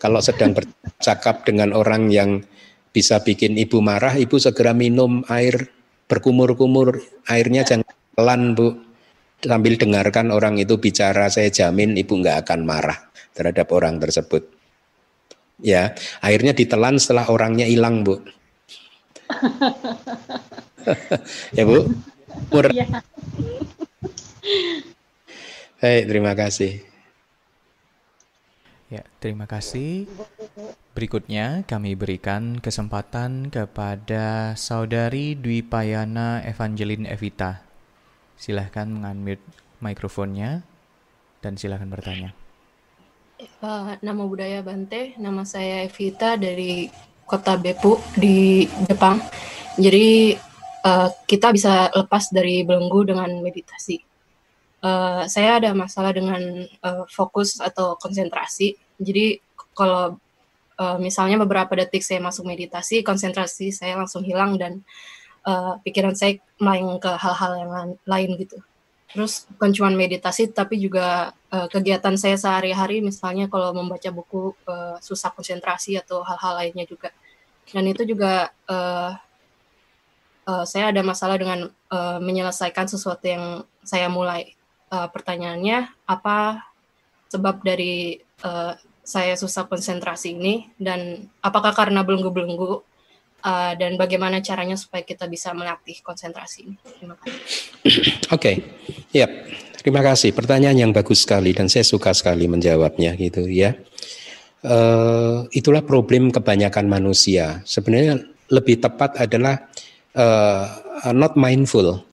Kalau 0.00 0.24
sedang 0.24 0.56
bercakap 0.56 1.44
dengan 1.44 1.76
orang 1.76 2.08
yang 2.08 2.40
bisa 2.88 3.20
bikin 3.20 3.60
ibu 3.60 3.84
marah 3.84 4.16
ibu 4.16 4.40
segera 4.40 4.72
minum 4.72 5.20
air 5.28 5.68
berkumur-kumur 6.08 7.04
airnya 7.28 7.62
jangan 7.62 7.92
pelan 8.16 8.56
bu 8.56 8.89
sambil 9.40 9.80
dengarkan 9.80 10.30
orang 10.30 10.60
itu 10.60 10.76
bicara, 10.76 11.32
saya 11.32 11.48
jamin 11.48 11.96
ibu 11.96 12.16
nggak 12.16 12.46
akan 12.46 12.60
marah 12.64 12.98
terhadap 13.32 13.72
orang 13.72 14.00
tersebut. 14.00 14.48
Ya, 15.60 15.92
akhirnya 16.24 16.56
ditelan 16.56 16.96
setelah 16.96 17.28
orangnya 17.28 17.68
hilang, 17.68 18.00
Bu. 18.00 18.16
ya, 21.56 21.64
Bu. 21.68 21.92
Mur. 22.48 22.66
Ya. 22.72 22.88
Hei, 25.80 26.04
terima 26.08 26.32
kasih. 26.32 26.80
Ya, 28.90 29.06
terima 29.22 29.46
kasih. 29.46 30.10
Berikutnya 30.96 31.62
kami 31.62 31.94
berikan 31.94 32.58
kesempatan 32.58 33.48
kepada 33.48 34.58
Saudari 34.58 35.38
Dwi 35.38 35.62
Payana 35.62 36.42
Evangeline 36.42 37.06
Evita. 37.06 37.69
Silahkan 38.40 38.88
mengunmute 38.88 39.44
mikrofonnya 39.84 40.64
dan 41.44 41.60
silahkan 41.60 41.92
bertanya. 41.92 42.32
Uh, 43.60 44.00
nama 44.00 44.24
budaya 44.24 44.64
Bante, 44.64 45.12
nama 45.20 45.44
saya 45.44 45.84
Evita 45.84 46.40
dari 46.40 46.88
kota 47.28 47.60
Beppu 47.60 48.00
di 48.16 48.64
Jepang. 48.88 49.20
Jadi 49.76 50.40
uh, 50.88 51.08
kita 51.28 51.52
bisa 51.52 51.92
lepas 51.92 52.32
dari 52.32 52.64
belenggu 52.64 53.12
dengan 53.12 53.28
meditasi. 53.44 54.00
Uh, 54.80 55.28
saya 55.28 55.60
ada 55.60 55.76
masalah 55.76 56.16
dengan 56.16 56.40
uh, 56.80 57.04
fokus 57.12 57.60
atau 57.60 58.00
konsentrasi. 58.00 58.72
Jadi 58.96 59.36
kalau 59.76 60.16
uh, 60.80 60.96
misalnya 60.96 61.36
beberapa 61.36 61.76
detik 61.76 62.00
saya 62.00 62.24
masuk 62.24 62.48
meditasi, 62.48 63.04
konsentrasi 63.04 63.68
saya 63.72 64.00
langsung 64.00 64.24
hilang 64.24 64.56
dan 64.56 64.80
pikiran 65.84 66.14
saya 66.16 66.38
main 66.60 66.86
ke 67.00 67.10
hal-hal 67.16 67.52
yang 67.60 67.70
lain 68.04 68.30
gitu. 68.40 68.58
Terus 69.10 69.50
bukan 69.50 69.70
cuma 69.74 69.90
meditasi 69.90 70.46
tapi 70.54 70.78
juga 70.78 71.34
uh, 71.50 71.66
kegiatan 71.66 72.14
saya 72.14 72.38
sehari-hari 72.38 73.02
misalnya 73.02 73.50
kalau 73.50 73.74
membaca 73.74 74.06
buku 74.14 74.54
uh, 74.70 74.96
susah 75.02 75.34
konsentrasi 75.34 75.98
atau 75.98 76.22
hal-hal 76.22 76.54
lainnya 76.54 76.86
juga. 76.86 77.10
Dan 77.70 77.90
itu 77.90 78.06
juga 78.06 78.54
uh, 78.70 79.18
uh, 80.46 80.64
saya 80.66 80.94
ada 80.94 81.02
masalah 81.02 81.38
dengan 81.38 81.70
uh, 81.90 82.18
menyelesaikan 82.22 82.86
sesuatu 82.86 83.26
yang 83.26 83.66
saya 83.82 84.06
mulai. 84.06 84.54
Uh, 84.90 85.06
pertanyaannya 85.06 85.86
apa 86.02 86.66
sebab 87.30 87.62
dari 87.62 88.18
uh, 88.42 88.74
saya 89.06 89.38
susah 89.38 89.66
konsentrasi 89.70 90.34
ini 90.34 90.70
dan 90.78 91.30
apakah 91.42 91.74
karena 91.74 92.02
belenggu-belenggu 92.02 92.82
uh, 93.44 93.72
dan 93.76 93.96
bagaimana 93.96 94.40
caranya 94.44 94.76
supaya 94.76 95.04
kita 95.04 95.26
bisa 95.26 95.52
melatih 95.56 95.98
konsentrasi 96.04 96.68
ini. 96.68 96.76
Terima 96.78 97.16
kasih. 97.16 97.36
Oke, 98.36 98.40
okay. 98.40 98.54
ya, 99.12 99.26
terima 99.80 100.04
kasih. 100.04 100.32
Pertanyaan 100.36 100.88
yang 100.88 100.92
bagus 100.92 101.24
sekali 101.24 101.56
dan 101.56 101.68
saya 101.68 101.84
suka 101.84 102.12
sekali 102.12 102.46
menjawabnya 102.46 103.16
gitu 103.16 103.48
ya. 103.48 103.76
Uh, 104.60 105.48
itulah 105.56 105.80
problem 105.80 106.28
kebanyakan 106.28 106.84
manusia. 106.84 107.64
Sebenarnya 107.64 108.20
lebih 108.52 108.84
tepat 108.84 109.16
adalah 109.16 109.68
uh, 110.12 110.68
not 111.16 111.34
mindful. 111.34 112.04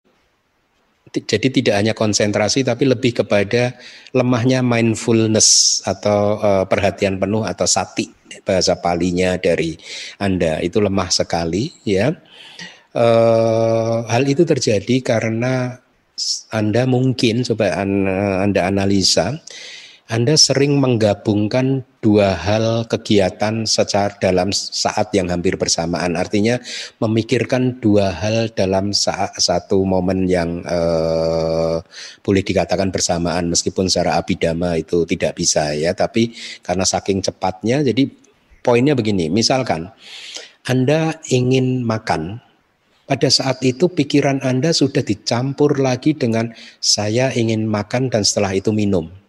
Jadi 1.08 1.64
tidak 1.64 1.76
hanya 1.80 1.94
konsentrasi 1.96 2.68
tapi 2.68 2.84
lebih 2.84 3.24
kepada 3.24 3.80
lemahnya 4.12 4.60
mindfulness 4.60 5.80
atau 5.88 6.38
uh, 6.38 6.64
perhatian 6.68 7.16
penuh 7.16 7.48
atau 7.48 7.64
sati 7.64 8.17
bahasa 8.44 8.78
palinya 8.80 9.36
dari 9.40 9.76
Anda 10.22 10.60
itu 10.64 10.80
lemah 10.84 11.10
sekali 11.12 11.72
ya. 11.84 12.12
Uh, 12.98 14.08
hal 14.10 14.26
itu 14.26 14.42
terjadi 14.42 15.06
karena 15.06 15.78
Anda 16.50 16.90
mungkin 16.90 17.46
coba 17.46 17.78
Anda 17.78 18.62
analisa 18.66 19.38
anda 20.08 20.40
sering 20.40 20.80
menggabungkan 20.80 21.84
dua 22.00 22.32
hal 22.32 22.88
kegiatan 22.88 23.68
secara 23.68 24.16
dalam 24.16 24.56
saat 24.56 25.12
yang 25.12 25.28
hampir 25.28 25.60
bersamaan. 25.60 26.16
Artinya 26.16 26.64
memikirkan 27.04 27.84
dua 27.84 28.16
hal 28.16 28.48
dalam 28.56 28.96
saat 28.96 29.36
satu 29.36 29.84
momen 29.84 30.24
yang 30.32 30.64
eh, 30.64 31.84
boleh 32.24 32.44
dikatakan 32.48 32.88
bersamaan 32.88 33.52
meskipun 33.52 33.92
secara 33.92 34.16
abidama 34.16 34.80
itu 34.80 35.04
tidak 35.04 35.36
bisa 35.36 35.76
ya, 35.76 35.92
tapi 35.92 36.32
karena 36.64 36.88
saking 36.88 37.20
cepatnya 37.20 37.84
jadi 37.84 38.08
poinnya 38.64 38.96
begini, 38.96 39.28
misalkan 39.28 39.92
Anda 40.64 41.20
ingin 41.28 41.84
makan 41.84 42.40
pada 43.12 43.28
saat 43.28 43.60
itu 43.60 43.92
pikiran 43.92 44.40
Anda 44.40 44.72
sudah 44.72 45.04
dicampur 45.04 45.84
lagi 45.84 46.16
dengan 46.16 46.56
saya 46.80 47.28
ingin 47.36 47.68
makan 47.68 48.08
dan 48.08 48.24
setelah 48.24 48.56
itu 48.56 48.72
minum 48.72 49.27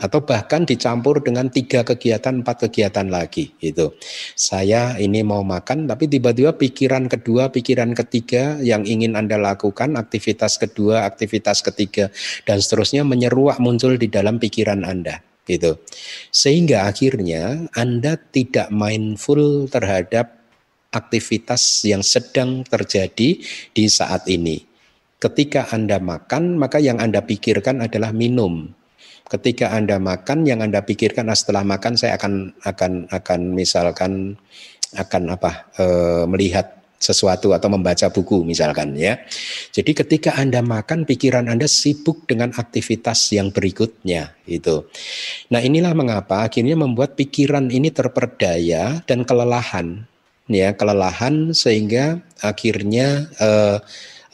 atau 0.00 0.24
bahkan 0.24 0.64
dicampur 0.64 1.20
dengan 1.20 1.52
tiga 1.52 1.84
kegiatan 1.84 2.40
empat 2.40 2.66
kegiatan 2.68 3.06
lagi 3.12 3.52
itu 3.60 3.92
saya 4.34 4.96
ini 4.96 5.20
mau 5.20 5.44
makan 5.44 5.84
tapi 5.84 6.08
tiba-tiba 6.08 6.56
pikiran 6.56 7.06
kedua 7.06 7.52
pikiran 7.52 7.92
ketiga 7.92 8.56
yang 8.64 8.88
ingin 8.88 9.14
anda 9.14 9.36
lakukan 9.36 10.00
aktivitas 10.00 10.56
kedua 10.56 11.04
aktivitas 11.04 11.60
ketiga 11.60 12.08
dan 12.48 12.58
seterusnya 12.58 13.04
menyeruak 13.04 13.60
muncul 13.60 13.94
di 14.00 14.08
dalam 14.08 14.40
pikiran 14.40 14.82
anda 14.88 15.20
gitu. 15.50 15.82
Sehingga 16.30 16.86
akhirnya 16.86 17.66
anda 17.74 18.14
tidak 18.14 18.70
mindful 18.70 19.66
terhadap 19.66 20.38
aktivitas 20.94 21.86
yang 21.86 22.02
sedang 22.06 22.62
terjadi 22.66 23.38
di 23.74 23.84
saat 23.86 24.26
ini. 24.30 24.62
Ketika 25.20 25.68
anda 25.74 26.00
makan 26.00 26.56
maka 26.56 26.80
yang 26.80 26.96
anda 26.96 27.20
pikirkan 27.20 27.84
adalah 27.84 28.14
minum 28.14 28.72
ketika 29.30 29.70
Anda 29.70 30.02
makan 30.02 30.44
yang 30.44 30.60
Anda 30.60 30.82
pikirkan 30.82 31.30
nah 31.30 31.38
setelah 31.38 31.62
makan 31.62 31.94
saya 31.94 32.18
akan 32.18 32.58
akan 32.66 32.92
akan 33.14 33.40
misalkan 33.54 34.34
akan 34.98 35.22
apa 35.30 35.70
e, 35.78 35.84
melihat 36.26 36.80
sesuatu 37.00 37.56
atau 37.56 37.72
membaca 37.72 38.12
buku 38.12 38.44
misalkan 38.44 38.92
ya. 38.92 39.16
Jadi 39.72 39.96
ketika 39.96 40.36
Anda 40.36 40.60
makan 40.60 41.08
pikiran 41.08 41.48
Anda 41.48 41.64
sibuk 41.64 42.28
dengan 42.28 42.52
aktivitas 42.52 43.32
yang 43.32 43.48
berikutnya 43.54 44.36
itu. 44.44 44.84
Nah, 45.48 45.64
inilah 45.64 45.96
mengapa 45.96 46.44
akhirnya 46.44 46.76
membuat 46.76 47.16
pikiran 47.16 47.72
ini 47.72 47.88
terperdaya 47.88 49.00
dan 49.08 49.24
kelelahan 49.24 50.04
ya, 50.52 50.76
kelelahan 50.76 51.56
sehingga 51.56 52.20
akhirnya 52.44 53.32
eh, 53.40 53.78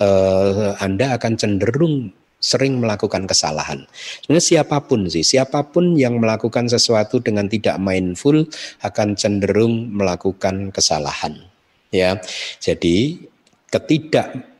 eh, 0.02 0.70
Anda 0.82 1.14
akan 1.14 1.32
cenderung 1.38 2.10
sering 2.40 2.78
melakukan 2.78 3.24
kesalahan. 3.24 3.88
Sebenarnya 4.22 4.46
siapa 4.62 4.84
pun 4.84 5.08
sih, 5.08 5.24
siapa 5.24 5.66
pun 5.72 5.96
yang 5.96 6.20
melakukan 6.20 6.68
sesuatu 6.68 7.18
dengan 7.18 7.48
tidak 7.48 7.80
mindful 7.80 8.44
akan 8.84 9.16
cenderung 9.16 9.90
melakukan 9.90 10.70
kesalahan. 10.70 11.40
Ya, 11.90 12.20
jadi 12.60 13.16
ketidak 13.72 14.56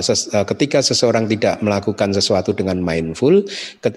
ses, 0.00 0.32
uh, 0.32 0.46
ketika 0.48 0.80
seseorang 0.80 1.28
tidak 1.28 1.60
melakukan 1.60 2.16
sesuatu 2.16 2.56
dengan 2.56 2.80
mindful, 2.80 3.44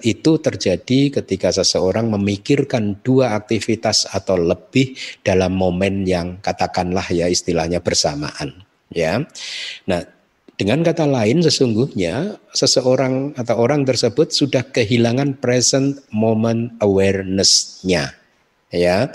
itu 0.04 0.32
terjadi 0.36 1.00
ketika 1.20 1.48
seseorang 1.56 2.12
memikirkan 2.12 3.00
dua 3.00 3.32
aktivitas 3.32 4.04
atau 4.12 4.36
lebih 4.36 4.92
dalam 5.24 5.56
momen 5.56 6.04
yang 6.04 6.36
katakanlah 6.44 7.08
ya 7.08 7.32
istilahnya 7.32 7.80
bersamaan. 7.80 8.60
Ya, 8.92 9.18
nah 9.88 10.06
dengan 10.56 10.80
kata 10.80 11.04
lain 11.04 11.44
sesungguhnya 11.44 12.40
seseorang 12.56 13.36
atau 13.36 13.60
orang 13.60 13.84
tersebut 13.84 14.32
sudah 14.32 14.64
kehilangan 14.64 15.36
present 15.36 16.00
moment 16.08 16.72
awareness-nya. 16.80 18.16
Ya. 18.72 19.12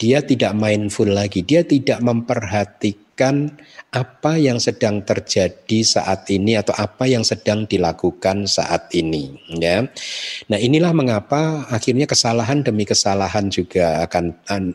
Dia 0.00 0.24
tidak 0.24 0.56
mindful 0.56 1.12
lagi, 1.12 1.44
dia 1.44 1.60
tidak 1.64 2.00
memperhatikan 2.00 3.07
apa 3.88 4.38
yang 4.38 4.62
sedang 4.62 5.02
terjadi 5.02 5.80
saat 5.82 6.28
ini 6.30 6.54
atau 6.54 6.76
apa 6.78 7.10
yang 7.10 7.26
sedang 7.26 7.66
dilakukan 7.66 8.46
saat 8.46 8.92
ini 8.94 9.34
ya. 9.58 9.82
Nah, 10.46 10.58
inilah 10.60 10.94
mengapa 10.94 11.66
akhirnya 11.66 12.06
kesalahan 12.06 12.62
demi 12.62 12.86
kesalahan 12.86 13.50
juga 13.50 14.06
akan 14.06 14.24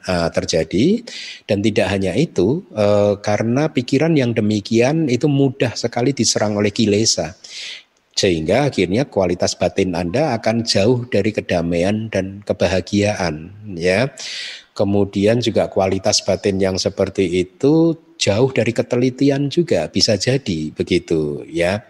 uh, 0.04 0.30
terjadi 0.34 1.06
dan 1.48 1.64
tidak 1.64 1.88
hanya 1.88 2.12
itu 2.20 2.68
uh, 2.76 3.16
karena 3.24 3.72
pikiran 3.72 4.18
yang 4.18 4.36
demikian 4.36 5.08
itu 5.08 5.32
mudah 5.32 5.78
sekali 5.80 6.12
diserang 6.12 6.60
oleh 6.60 6.74
kilesa 6.74 7.38
sehingga 8.14 8.70
akhirnya 8.70 9.10
kualitas 9.10 9.58
batin 9.58 9.98
Anda 9.98 10.38
akan 10.38 10.62
jauh 10.64 11.10
dari 11.10 11.34
kedamaian 11.34 12.14
dan 12.14 12.46
kebahagiaan 12.46 13.50
ya. 13.74 14.14
Kemudian 14.74 15.38
juga 15.38 15.70
kualitas 15.70 16.26
batin 16.26 16.58
yang 16.58 16.82
seperti 16.82 17.46
itu 17.46 17.94
jauh 18.24 18.56
dari 18.56 18.72
ketelitian 18.72 19.52
juga 19.52 19.92
bisa 19.92 20.16
jadi 20.16 20.72
begitu 20.72 21.44
ya. 21.52 21.84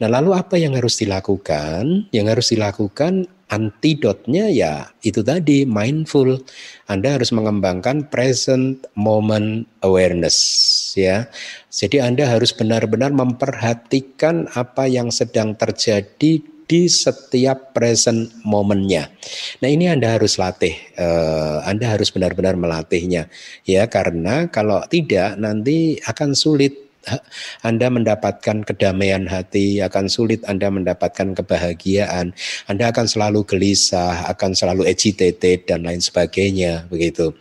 Nah, 0.00 0.08
lalu 0.08 0.32
apa 0.32 0.56
yang 0.56 0.72
harus 0.72 0.96
dilakukan? 0.96 2.08
Yang 2.08 2.26
harus 2.32 2.46
dilakukan 2.56 3.28
antidotnya 3.52 4.48
ya 4.48 4.88
itu 5.04 5.20
tadi 5.20 5.68
mindful. 5.68 6.40
Anda 6.88 7.20
harus 7.20 7.28
mengembangkan 7.36 8.08
present 8.08 8.88
moment 8.96 9.68
awareness 9.84 10.36
ya. 10.96 11.28
Jadi 11.68 12.00
Anda 12.00 12.24
harus 12.32 12.56
benar-benar 12.56 13.12
memperhatikan 13.12 14.48
apa 14.56 14.88
yang 14.88 15.12
sedang 15.12 15.52
terjadi 15.52 16.53
di 16.74 16.90
setiap 16.90 17.70
present 17.70 18.34
momennya. 18.42 19.06
Nah 19.62 19.70
ini 19.70 19.86
Anda 19.86 20.18
harus 20.18 20.42
latih, 20.42 20.74
uh, 20.98 21.62
Anda 21.62 21.94
harus 21.94 22.10
benar-benar 22.10 22.58
melatihnya 22.58 23.30
ya 23.62 23.86
karena 23.86 24.50
kalau 24.50 24.82
tidak 24.90 25.38
nanti 25.38 26.02
akan 26.02 26.34
sulit 26.34 26.82
anda 27.60 27.92
mendapatkan 27.92 28.64
kedamaian 28.64 29.28
hati, 29.28 29.84
akan 29.84 30.08
sulit 30.08 30.40
Anda 30.48 30.72
mendapatkan 30.72 31.36
kebahagiaan. 31.36 32.32
Anda 32.64 32.88
akan 32.88 33.04
selalu 33.04 33.44
gelisah, 33.44 34.24
akan 34.32 34.56
selalu 34.56 34.88
agitated 34.88 35.68
dan 35.68 35.84
lain 35.84 36.00
sebagainya, 36.00 36.88
begitu. 36.88 37.36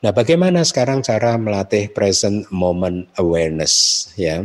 Nah, 0.00 0.16
bagaimana 0.16 0.64
sekarang 0.64 1.04
cara 1.04 1.36
melatih 1.36 1.92
present 1.92 2.48
moment 2.48 3.04
awareness 3.20 4.08
ya? 4.16 4.40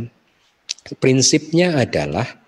Prinsipnya 1.00 1.80
adalah 1.80 2.43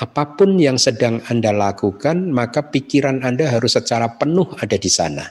apa 0.00 0.24
pun 0.32 0.56
yang 0.56 0.80
sedang 0.80 1.20
Anda 1.28 1.52
lakukan, 1.52 2.32
maka 2.32 2.72
pikiran 2.72 3.20
Anda 3.20 3.52
harus 3.52 3.76
secara 3.76 4.16
penuh 4.16 4.48
ada 4.56 4.80
di 4.80 4.88
sana. 4.88 5.28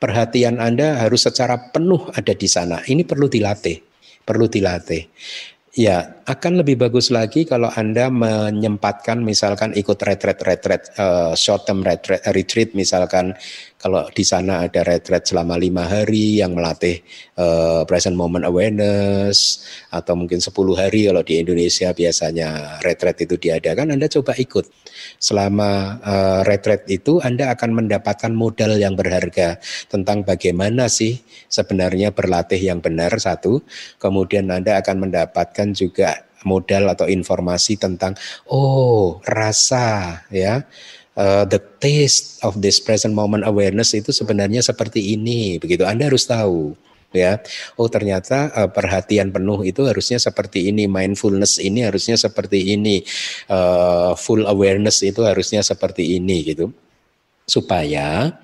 Perhatian 0.00 0.56
Anda 0.56 0.96
harus 0.96 1.28
secara 1.28 1.70
penuh 1.70 2.08
ada 2.16 2.32
di 2.32 2.48
sana. 2.48 2.80
Ini 2.80 3.04
perlu 3.04 3.28
dilatih, 3.28 3.76
perlu 4.24 4.48
dilatih. 4.48 5.04
Ya, 5.72 6.20
akan 6.28 6.60
lebih 6.60 6.76
bagus 6.76 7.08
lagi 7.08 7.48
kalau 7.48 7.72
Anda 7.72 8.12
menyempatkan 8.12 9.24
misalkan 9.24 9.72
ikut 9.72 9.96
retret-retret 9.96 10.92
uh, 11.00 11.32
short 11.32 11.64
term 11.64 11.80
retreat, 11.80 12.20
retreat 12.32 12.76
misalkan 12.76 13.32
kalau 13.82 14.06
di 14.14 14.22
sana 14.22 14.62
ada 14.62 14.86
retret 14.86 15.26
selama 15.26 15.58
lima 15.58 15.90
hari 15.90 16.38
yang 16.38 16.54
melatih 16.54 17.02
uh, 17.34 17.82
present 17.82 18.14
moment 18.14 18.46
awareness 18.46 19.66
atau 19.90 20.14
mungkin 20.14 20.38
10 20.38 20.54
hari 20.78 21.10
kalau 21.10 21.26
di 21.26 21.42
Indonesia 21.42 21.90
biasanya 21.90 22.78
retret 22.86 23.26
itu 23.26 23.34
diadakan, 23.34 23.90
Anda 23.90 24.06
coba 24.06 24.38
ikut. 24.38 24.70
Selama 25.18 25.98
uh, 25.98 26.40
retret 26.46 26.86
itu 26.86 27.18
Anda 27.18 27.50
akan 27.58 27.82
mendapatkan 27.82 28.30
modal 28.30 28.78
yang 28.78 28.94
berharga 28.94 29.58
tentang 29.90 30.22
bagaimana 30.22 30.86
sih 30.86 31.18
sebenarnya 31.50 32.14
berlatih 32.14 32.62
yang 32.62 32.78
benar 32.78 33.18
satu, 33.18 33.66
kemudian 33.98 34.46
Anda 34.54 34.78
akan 34.78 35.10
mendapatkan 35.10 35.74
juga 35.74 36.30
modal 36.46 36.90
atau 36.90 37.06
informasi 37.06 37.78
tentang 37.78 38.18
oh 38.50 39.22
rasa 39.22 40.18
ya 40.30 40.66
uh, 41.16 41.44
the 41.48 41.60
taste 41.80 42.40
of 42.44 42.58
this 42.60 42.80
present 42.80 43.12
moment 43.12 43.44
awareness 43.44 43.92
itu 43.92 44.12
sebenarnya 44.14 44.64
seperti 44.64 45.14
ini 45.16 45.58
begitu. 45.60 45.84
Anda 45.84 46.08
harus 46.08 46.24
tahu 46.28 46.76
ya. 47.12 47.40
Oh 47.76 47.88
ternyata 47.88 48.50
uh, 48.56 48.70
perhatian 48.72 49.30
penuh 49.30 49.60
itu 49.64 49.84
harusnya 49.84 50.18
seperti 50.18 50.72
ini. 50.72 50.88
Mindfulness 50.88 51.60
ini 51.60 51.84
harusnya 51.84 52.16
seperti 52.16 52.74
ini. 52.74 53.04
Uh, 53.48 54.16
full 54.16 54.44
awareness 54.48 55.04
itu 55.04 55.22
harusnya 55.24 55.60
seperti 55.60 56.16
ini 56.16 56.42
gitu. 56.46 56.72
Supaya 57.46 58.36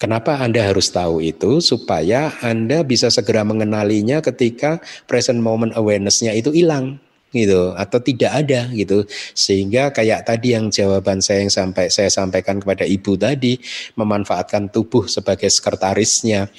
Kenapa 0.00 0.40
Anda 0.40 0.64
harus 0.64 0.88
tahu 0.88 1.20
itu? 1.20 1.60
Supaya 1.60 2.32
Anda 2.40 2.80
bisa 2.80 3.12
segera 3.12 3.44
mengenalinya 3.44 4.24
ketika 4.24 4.80
present 5.04 5.44
moment 5.44 5.76
awareness-nya 5.76 6.32
itu 6.32 6.48
hilang 6.56 6.96
gitu 7.30 7.74
atau 7.78 7.98
tidak 8.02 8.30
ada 8.34 8.66
gitu 8.74 9.06
sehingga 9.38 9.94
kayak 9.94 10.26
tadi 10.26 10.58
yang 10.58 10.66
jawaban 10.68 11.22
saya 11.22 11.46
yang 11.46 11.52
sampai 11.52 11.86
saya 11.86 12.10
sampaikan 12.10 12.58
kepada 12.58 12.82
ibu 12.82 13.14
tadi 13.14 13.58
memanfaatkan 13.94 14.70
tubuh 14.74 15.06
sebagai 15.06 15.46
sekretarisnya 15.46 16.50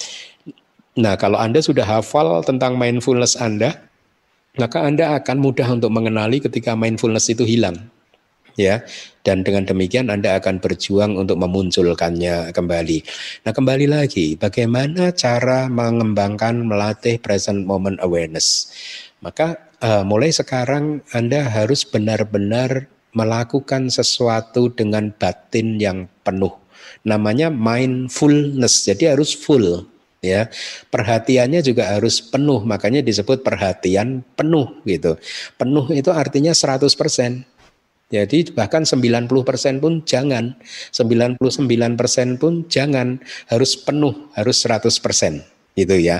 nah 0.95 1.19
kalau 1.19 1.39
anda 1.39 1.59
sudah 1.59 1.83
hafal 1.83 2.39
tentang 2.43 2.79
mindfulness 2.79 3.35
anda 3.35 3.83
maka 4.55 4.83
anda 4.83 5.15
akan 5.19 5.43
mudah 5.43 5.67
untuk 5.71 5.91
mengenali 5.91 6.39
ketika 6.39 6.75
mindfulness 6.75 7.31
itu 7.31 7.43
hilang 7.43 7.91
ya 8.59 8.83
dan 9.23 9.45
dengan 9.45 9.63
demikian 9.63 10.09
Anda 10.09 10.41
akan 10.41 10.59
berjuang 10.59 11.15
untuk 11.15 11.37
memunculkannya 11.39 12.51
kembali. 12.51 12.99
Nah, 13.47 13.51
kembali 13.53 13.85
lagi 13.87 14.35
bagaimana 14.35 15.13
cara 15.15 15.69
mengembangkan 15.69 16.65
melatih 16.65 17.21
present 17.21 17.63
moment 17.63 18.01
awareness. 18.01 18.73
Maka 19.21 19.69
uh, 19.81 20.01
mulai 20.01 20.33
sekarang 20.33 21.05
Anda 21.13 21.45
harus 21.45 21.85
benar-benar 21.85 22.89
melakukan 23.13 23.93
sesuatu 23.93 24.73
dengan 24.73 25.13
batin 25.13 25.77
yang 25.77 26.09
penuh. 26.25 26.57
Namanya 27.05 27.53
mindfulness. 27.53 28.89
Jadi 28.89 29.13
harus 29.13 29.37
full 29.37 29.85
ya. 30.25 30.47
Perhatiannya 30.89 31.61
juga 31.65 31.93
harus 31.93 32.21
penuh, 32.21 32.65
makanya 32.65 33.01
disebut 33.01 33.45
perhatian 33.45 34.25
penuh 34.37 34.79
gitu. 34.85 35.17
Penuh 35.57 35.85
itu 35.91 36.09
artinya 36.13 36.53
100%. 36.53 37.45
Jadi 38.11 38.51
bahkan 38.51 38.83
90% 38.83 39.79
pun 39.79 40.03
jangan, 40.03 40.59
99% 40.91 41.39
pun 42.35 42.67
jangan, 42.67 43.23
harus 43.47 43.71
penuh, 43.79 44.27
harus 44.35 44.57
100%. 44.59 45.47
Itu 45.79 45.95
ya. 45.95 46.19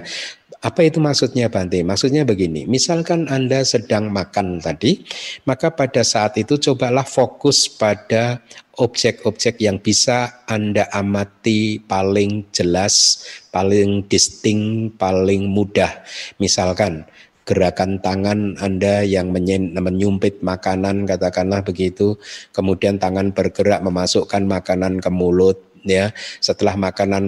Apa 0.62 0.86
itu 0.86 1.02
maksudnya 1.02 1.50
Bante? 1.50 1.82
Maksudnya 1.82 2.22
begini, 2.22 2.70
misalkan 2.70 3.26
Anda 3.34 3.66
sedang 3.66 4.14
makan 4.14 4.62
tadi, 4.62 5.02
maka 5.50 5.74
pada 5.74 6.06
saat 6.06 6.38
itu 6.38 6.54
cobalah 6.62 7.02
fokus 7.02 7.66
pada 7.66 8.46
objek-objek 8.78 9.58
yang 9.58 9.82
bisa 9.82 10.46
Anda 10.46 10.86
amati 10.94 11.82
paling 11.82 12.54
jelas, 12.54 13.26
paling 13.50 14.06
disting, 14.06 14.94
paling 15.02 15.50
mudah. 15.50 16.06
Misalkan 16.38 17.10
gerakan 17.42 17.98
tangan 17.98 18.54
Anda 18.62 19.02
yang 19.02 19.34
menyumpit 19.74 20.46
makanan 20.46 21.10
katakanlah 21.10 21.66
begitu 21.66 22.22
kemudian 22.54 23.02
tangan 23.02 23.34
bergerak 23.34 23.82
memasukkan 23.82 24.46
makanan 24.46 25.02
ke 25.02 25.10
mulut 25.10 25.58
ya 25.82 26.14
setelah 26.38 26.78
makanan 26.78 27.28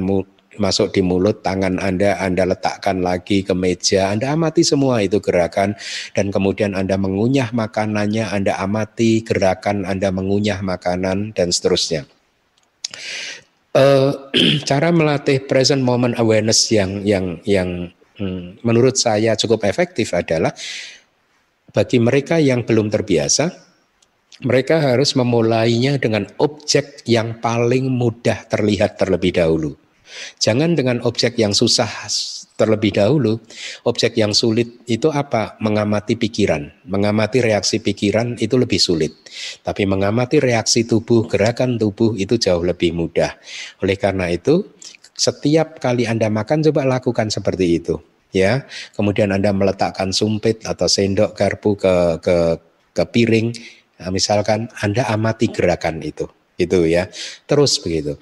masuk 0.62 0.94
di 0.94 1.02
mulut 1.02 1.42
tangan 1.46 1.78
Anda 1.80 2.18
Anda 2.22 2.50
letakkan 2.50 3.02
lagi 3.02 3.42
ke 3.42 3.54
meja 3.56 4.14
Anda 4.14 4.34
amati 4.34 4.62
semua 4.66 5.02
itu 5.02 5.22
gerakan 5.24 5.78
dan 6.14 6.30
kemudian 6.30 6.74
Anda 6.74 7.00
mengunyah 7.00 7.54
makanannya 7.54 8.30
Anda 8.30 8.60
amati 8.60 9.24
gerakan 9.24 9.86
Anda 9.88 10.10
mengunyah 10.14 10.60
makanan 10.62 11.34
dan 11.38 11.50
seterusnya 11.54 12.06
uh, 13.78 14.12
cara 14.70 14.90
melatih 14.94 15.44
present 15.46 15.82
moment 15.82 16.16
awareness 16.18 16.70
yang 16.70 17.02
yang 17.04 17.42
yang 17.44 17.90
hmm, 18.18 18.62
menurut 18.62 18.96
saya 18.96 19.34
cukup 19.36 19.66
efektif 19.68 20.14
adalah 20.14 20.54
bagi 21.74 21.98
mereka 21.98 22.38
yang 22.38 22.62
belum 22.70 22.94
terbiasa, 22.94 23.50
mereka 24.46 24.78
harus 24.78 25.18
memulainya 25.18 25.98
dengan 25.98 26.30
objek 26.38 27.02
yang 27.10 27.42
paling 27.42 27.90
mudah 27.90 28.46
terlihat 28.46 29.02
terlebih 29.02 29.34
dahulu. 29.42 29.74
Jangan 30.42 30.78
dengan 30.78 31.02
objek 31.04 31.38
yang 31.40 31.56
susah 31.56 31.88
terlebih 32.56 32.94
dahulu. 32.94 33.42
Objek 33.88 34.18
yang 34.18 34.32
sulit 34.32 34.86
itu 34.86 35.10
apa? 35.10 35.58
Mengamati 35.60 36.18
pikiran. 36.18 36.70
Mengamati 36.86 37.42
reaksi 37.42 37.82
pikiran 37.82 38.38
itu 38.38 38.56
lebih 38.56 38.78
sulit. 38.78 39.14
Tapi 39.66 39.90
mengamati 39.90 40.38
reaksi 40.38 40.86
tubuh, 40.86 41.26
gerakan 41.26 41.82
tubuh 41.82 42.14
itu 42.18 42.38
jauh 42.38 42.62
lebih 42.62 42.94
mudah. 42.94 43.36
Oleh 43.82 43.98
karena 43.98 44.30
itu, 44.30 44.74
setiap 45.14 45.78
kali 45.82 46.10
Anda 46.10 46.30
makan 46.30 46.66
coba 46.66 46.86
lakukan 46.86 47.30
seperti 47.30 47.82
itu 47.82 47.98
ya. 48.34 48.66
Kemudian 48.98 49.30
Anda 49.32 49.54
meletakkan 49.54 50.12
sumpit 50.12 50.66
atau 50.66 50.90
sendok 50.90 51.38
garpu 51.38 51.78
ke 51.78 52.20
ke 52.20 52.38
ke 52.94 53.04
piring, 53.10 53.54
nah, 54.02 54.10
misalkan 54.10 54.68
Anda 54.82 55.06
amati 55.08 55.50
gerakan 55.54 56.02
itu. 56.02 56.28
Itu 56.56 56.86
ya. 56.86 57.10
Terus 57.50 57.82
begitu. 57.82 58.18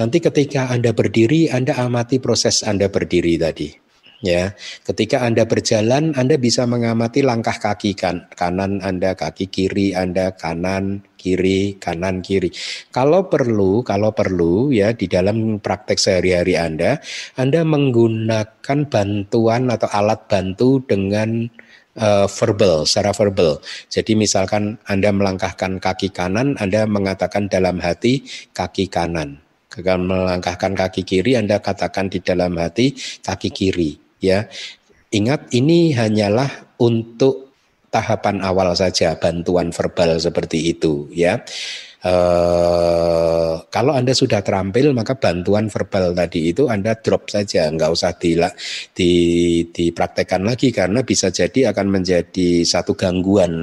Nanti 0.00 0.18
ketika 0.18 0.72
Anda 0.72 0.96
berdiri, 0.96 1.52
Anda 1.52 1.76
amati 1.78 2.18
proses 2.18 2.64
Anda 2.64 2.88
berdiri 2.88 3.36
tadi 3.36 3.84
ya. 4.24 4.56
Ketika 4.82 5.20
Anda 5.20 5.44
berjalan, 5.44 6.16
Anda 6.16 6.40
bisa 6.40 6.64
mengamati 6.64 7.20
langkah 7.20 7.60
kaki 7.60 7.92
kan, 7.92 8.32
kanan 8.32 8.80
Anda, 8.80 9.12
kaki 9.12 9.52
kiri 9.52 9.92
Anda, 9.92 10.32
kanan, 10.32 11.04
kiri, 11.20 11.76
kanan, 11.76 12.24
kiri. 12.24 12.48
Kalau 12.88 13.28
perlu, 13.28 13.84
kalau 13.84 14.16
perlu 14.16 14.72
ya 14.72 14.96
di 14.96 15.04
dalam 15.04 15.60
praktek 15.60 16.00
sehari-hari 16.00 16.56
Anda, 16.56 16.98
Anda 17.36 17.62
menggunakan 17.62 18.88
bantuan 18.88 19.68
atau 19.68 19.88
alat 19.92 20.24
bantu 20.26 20.80
dengan 20.88 21.52
uh, 21.98 22.26
verbal, 22.26 22.86
secara 22.86 23.14
verbal. 23.14 23.58
Jadi 23.90 24.14
misalkan 24.18 24.78
Anda 24.86 25.10
melangkahkan 25.10 25.78
kaki 25.78 26.10
kanan, 26.14 26.58
Anda 26.58 26.86
mengatakan 26.86 27.50
dalam 27.50 27.78
hati 27.82 28.26
kaki 28.54 28.90
kanan. 28.90 29.42
Kalau 29.70 30.06
melangkahkan 30.06 30.78
kaki 30.78 31.02
kiri, 31.02 31.34
Anda 31.34 31.58
katakan 31.58 32.06
di 32.06 32.22
dalam 32.22 32.54
hati 32.54 32.94
kaki 33.22 33.50
kiri 33.50 33.98
ya. 34.22 34.46
Ingat 35.10 35.50
ini 35.54 35.94
hanyalah 35.94 36.78
untuk 36.78 37.54
tahapan 37.90 38.42
awal 38.42 38.74
saja 38.74 39.14
bantuan 39.14 39.70
verbal 39.70 40.18
seperti 40.18 40.74
itu 40.74 41.06
ya. 41.14 41.42
Uh, 42.04 43.64
kalau 43.72 43.96
Anda 43.96 44.12
sudah 44.12 44.44
terampil 44.44 44.92
maka 44.92 45.16
bantuan 45.16 45.72
verbal 45.72 46.12
tadi 46.12 46.52
itu 46.52 46.68
Anda 46.68 47.00
drop 47.00 47.32
saja, 47.32 47.64
nggak 47.72 47.90
usah 47.96 48.12
di, 48.20 48.36
di, 48.92 49.12
dipraktekkan 49.72 50.44
lagi 50.44 50.68
karena 50.68 51.00
bisa 51.00 51.32
jadi 51.32 51.72
akan 51.72 51.88
menjadi 51.88 52.60
satu 52.60 52.92
gangguan 52.92 53.54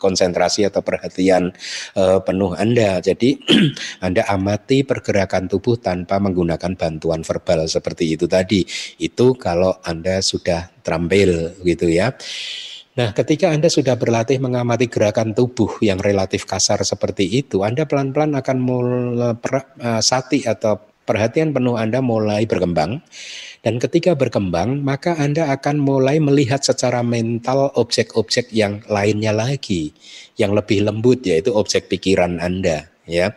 konsentrasi 0.00 0.64
atau 0.64 0.80
perhatian 0.80 1.52
uh, 2.00 2.24
penuh 2.24 2.56
Anda. 2.56 3.04
Jadi 3.04 3.36
Anda 4.06 4.24
amati 4.24 4.80
pergerakan 4.80 5.44
tubuh 5.44 5.76
tanpa 5.76 6.16
menggunakan 6.16 6.80
bantuan 6.80 7.20
verbal 7.28 7.68
seperti 7.68 8.16
itu 8.16 8.24
tadi. 8.24 8.64
Itu 8.96 9.36
kalau 9.36 9.84
Anda 9.84 10.24
sudah 10.24 10.80
terampil 10.80 11.60
gitu 11.60 11.92
ya. 11.92 12.16
Nah, 12.96 13.12
ketika 13.12 13.52
Anda 13.52 13.68
sudah 13.68 14.00
berlatih 14.00 14.40
mengamati 14.40 14.88
gerakan 14.88 15.36
tubuh 15.36 15.68
yang 15.84 16.00
relatif 16.00 16.48
kasar 16.48 16.80
seperti 16.80 17.28
itu, 17.28 17.60
Anda 17.60 17.84
pelan-pelan 17.84 18.32
akan 18.32 18.56
mulai 18.56 19.36
uh, 19.36 20.00
sati 20.00 20.48
atau 20.48 20.80
perhatian 21.04 21.52
penuh 21.52 21.76
Anda 21.76 22.00
mulai 22.00 22.48
berkembang. 22.48 23.04
Dan 23.60 23.76
ketika 23.76 24.16
berkembang, 24.16 24.80
maka 24.80 25.12
Anda 25.20 25.52
akan 25.52 25.76
mulai 25.76 26.16
melihat 26.24 26.64
secara 26.64 27.04
mental 27.04 27.68
objek-objek 27.76 28.48
yang 28.56 28.80
lainnya 28.88 29.36
lagi, 29.36 29.92
yang 30.40 30.56
lebih 30.56 30.88
lembut 30.88 31.20
yaitu 31.26 31.52
objek 31.52 31.92
pikiran 31.92 32.40
Anda, 32.40 32.88
ya 33.04 33.34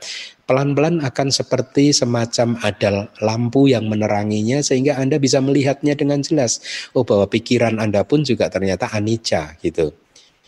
pelan-pelan 0.49 1.05
akan 1.05 1.29
seperti 1.29 1.93
semacam 1.93 2.57
ada 2.65 3.05
lampu 3.21 3.69
yang 3.69 3.85
meneranginya 3.85 4.65
sehingga 4.65 4.97
Anda 4.97 5.21
bisa 5.21 5.37
melihatnya 5.37 5.93
dengan 5.93 6.25
jelas. 6.25 6.57
Oh 6.97 7.05
bahwa 7.05 7.29
pikiran 7.29 7.77
Anda 7.77 8.01
pun 8.01 8.25
juga 8.25 8.49
ternyata 8.49 8.89
anicca 8.89 9.53
gitu. 9.61 9.93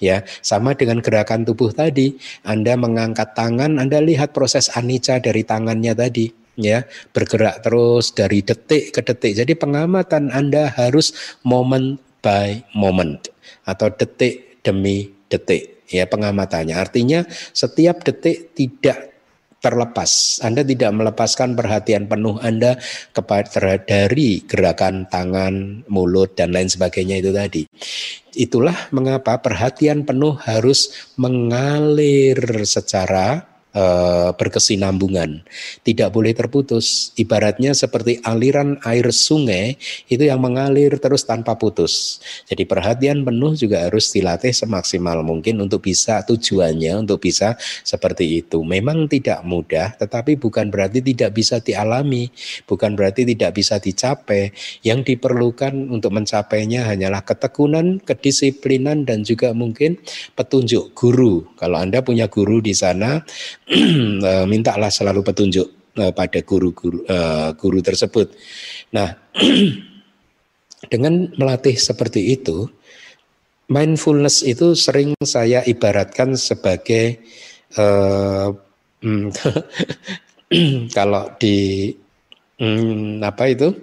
Ya, 0.01 0.25
sama 0.41 0.73
dengan 0.73 0.97
gerakan 0.97 1.45
tubuh 1.45 1.69
tadi, 1.69 2.17
Anda 2.41 2.73
mengangkat 2.73 3.37
tangan, 3.37 3.77
Anda 3.77 4.01
lihat 4.01 4.33
proses 4.33 4.73
anicca 4.73 5.21
dari 5.21 5.45
tangannya 5.45 5.93
tadi 5.93 6.41
ya 6.57 6.83
bergerak 7.15 7.63
terus 7.63 8.09
dari 8.17 8.41
detik 8.41 8.97
ke 8.97 9.05
detik. 9.05 9.37
Jadi 9.37 9.53
pengamatan 9.53 10.33
Anda 10.33 10.73
harus 10.73 11.13
moment 11.45 12.01
by 12.25 12.65
moment 12.73 13.29
atau 13.69 13.93
detik 13.93 14.65
demi 14.65 15.09
detik 15.29 15.85
ya 15.91 16.07
pengamatannya. 16.07 16.75
Artinya 16.75 17.25
setiap 17.51 18.01
detik 18.01 18.57
tidak 18.57 19.10
terlepas. 19.61 20.41
Anda 20.41 20.65
tidak 20.65 20.91
melepaskan 20.91 21.53
perhatian 21.53 22.09
penuh 22.09 22.41
Anda 22.41 22.81
kepada 23.13 23.77
dari 23.77 24.41
gerakan 24.43 25.05
tangan, 25.07 25.85
mulut 25.87 26.33
dan 26.33 26.51
lain 26.51 26.67
sebagainya 26.67 27.21
itu 27.21 27.31
tadi. 27.31 27.63
Itulah 28.33 28.89
mengapa 28.89 29.37
perhatian 29.39 30.03
penuh 30.03 30.35
harus 30.41 31.13
mengalir 31.15 32.65
secara 32.65 33.50
uh, 33.75 34.31
berkesinambungan, 34.35 35.43
tidak 35.83 36.11
boleh 36.11 36.35
terputus. 36.35 37.11
Ibaratnya 37.15 37.75
seperti 37.75 38.19
aliran 38.23 38.79
air 38.83 39.09
sungai 39.11 39.75
itu 40.07 40.23
yang 40.23 40.39
mengalir 40.43 40.95
terus 40.99 41.23
tanpa 41.27 41.55
putus. 41.55 42.23
Jadi 42.47 42.63
perhatian 42.67 43.23
penuh 43.23 43.55
juga 43.55 43.87
harus 43.87 44.11
dilatih 44.11 44.51
semaksimal 44.51 45.23
mungkin 45.23 45.59
untuk 45.63 45.83
bisa 45.87 46.23
tujuannya 46.27 47.03
untuk 47.03 47.23
bisa 47.23 47.55
seperti 47.83 48.43
itu. 48.43 48.63
Memang 48.63 49.07
tidak 49.07 49.43
mudah, 49.43 49.95
tetapi 49.97 50.37
bukan 50.39 50.71
berarti 50.71 51.03
tidak 51.03 51.35
bisa 51.35 51.59
dialami, 51.59 52.31
bukan 52.67 52.95
berarti 52.95 53.27
tidak 53.27 53.55
bisa 53.55 53.79
dicapai. 53.79 54.53
Yang 54.85 55.15
diperlukan 55.15 55.73
untuk 55.91 56.13
mencapainya 56.15 56.87
hanyalah 56.87 57.23
ketekunan, 57.23 57.99
kedisiplinan 58.03 59.03
dan 59.07 59.23
juga 59.23 59.51
mungkin 59.55 59.99
petunjuk 60.35 60.93
guru. 60.95 61.47
Kalau 61.57 61.77
Anda 61.79 62.03
punya 62.03 62.27
guru 62.27 62.59
di 62.63 62.73
sana 62.75 63.23
Eh, 63.60 63.60
mintalah 64.51 64.89
selalu 64.89 65.21
petunjuk 65.25 65.67
uh, 65.97 66.11
pada 66.15 66.39
guru-guru 66.43 67.03
uh, 67.07 67.51
guru 67.55 67.79
tersebut. 67.83 68.31
Nah, 68.95 69.11
dengan 70.91 71.27
melatih 71.35 71.75
seperti 71.75 72.35
itu, 72.35 72.67
mindfulness 73.71 74.43
itu 74.43 74.75
sering 74.75 75.15
saya 75.23 75.63
ibaratkan 75.63 76.35
sebagai 76.35 77.19
uh, 77.79 78.51
kalau 80.97 81.23
di 81.41 81.89
hmm, 82.61 83.23
apa 83.25 83.43
itu 83.49 83.73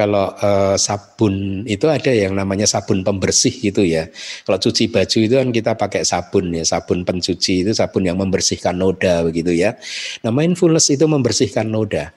kalau 0.00 0.32
uh, 0.32 0.80
sabun 0.80 1.68
itu 1.68 1.84
ada 1.84 2.08
yang 2.08 2.32
namanya 2.32 2.64
sabun 2.64 3.04
pembersih 3.04 3.52
gitu 3.52 3.84
ya. 3.84 4.08
Kalau 4.48 4.56
cuci 4.56 4.88
baju 4.88 5.18
itu 5.20 5.34
kan 5.36 5.48
kita 5.52 5.76
pakai 5.76 6.08
sabun 6.08 6.56
ya, 6.56 6.64
sabun 6.64 7.04
pencuci 7.04 7.68
itu 7.68 7.76
sabun 7.76 8.08
yang 8.08 8.16
membersihkan 8.16 8.80
noda 8.80 9.20
begitu 9.20 9.52
ya. 9.52 9.76
Nah, 10.24 10.32
mindfulness 10.32 10.88
itu 10.88 11.04
membersihkan 11.04 11.68
noda. 11.68 12.16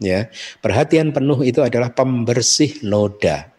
Ya. 0.00 0.32
Perhatian 0.64 1.12
penuh 1.12 1.44
itu 1.44 1.60
adalah 1.60 1.92
pembersih 1.92 2.80
noda. 2.88 3.49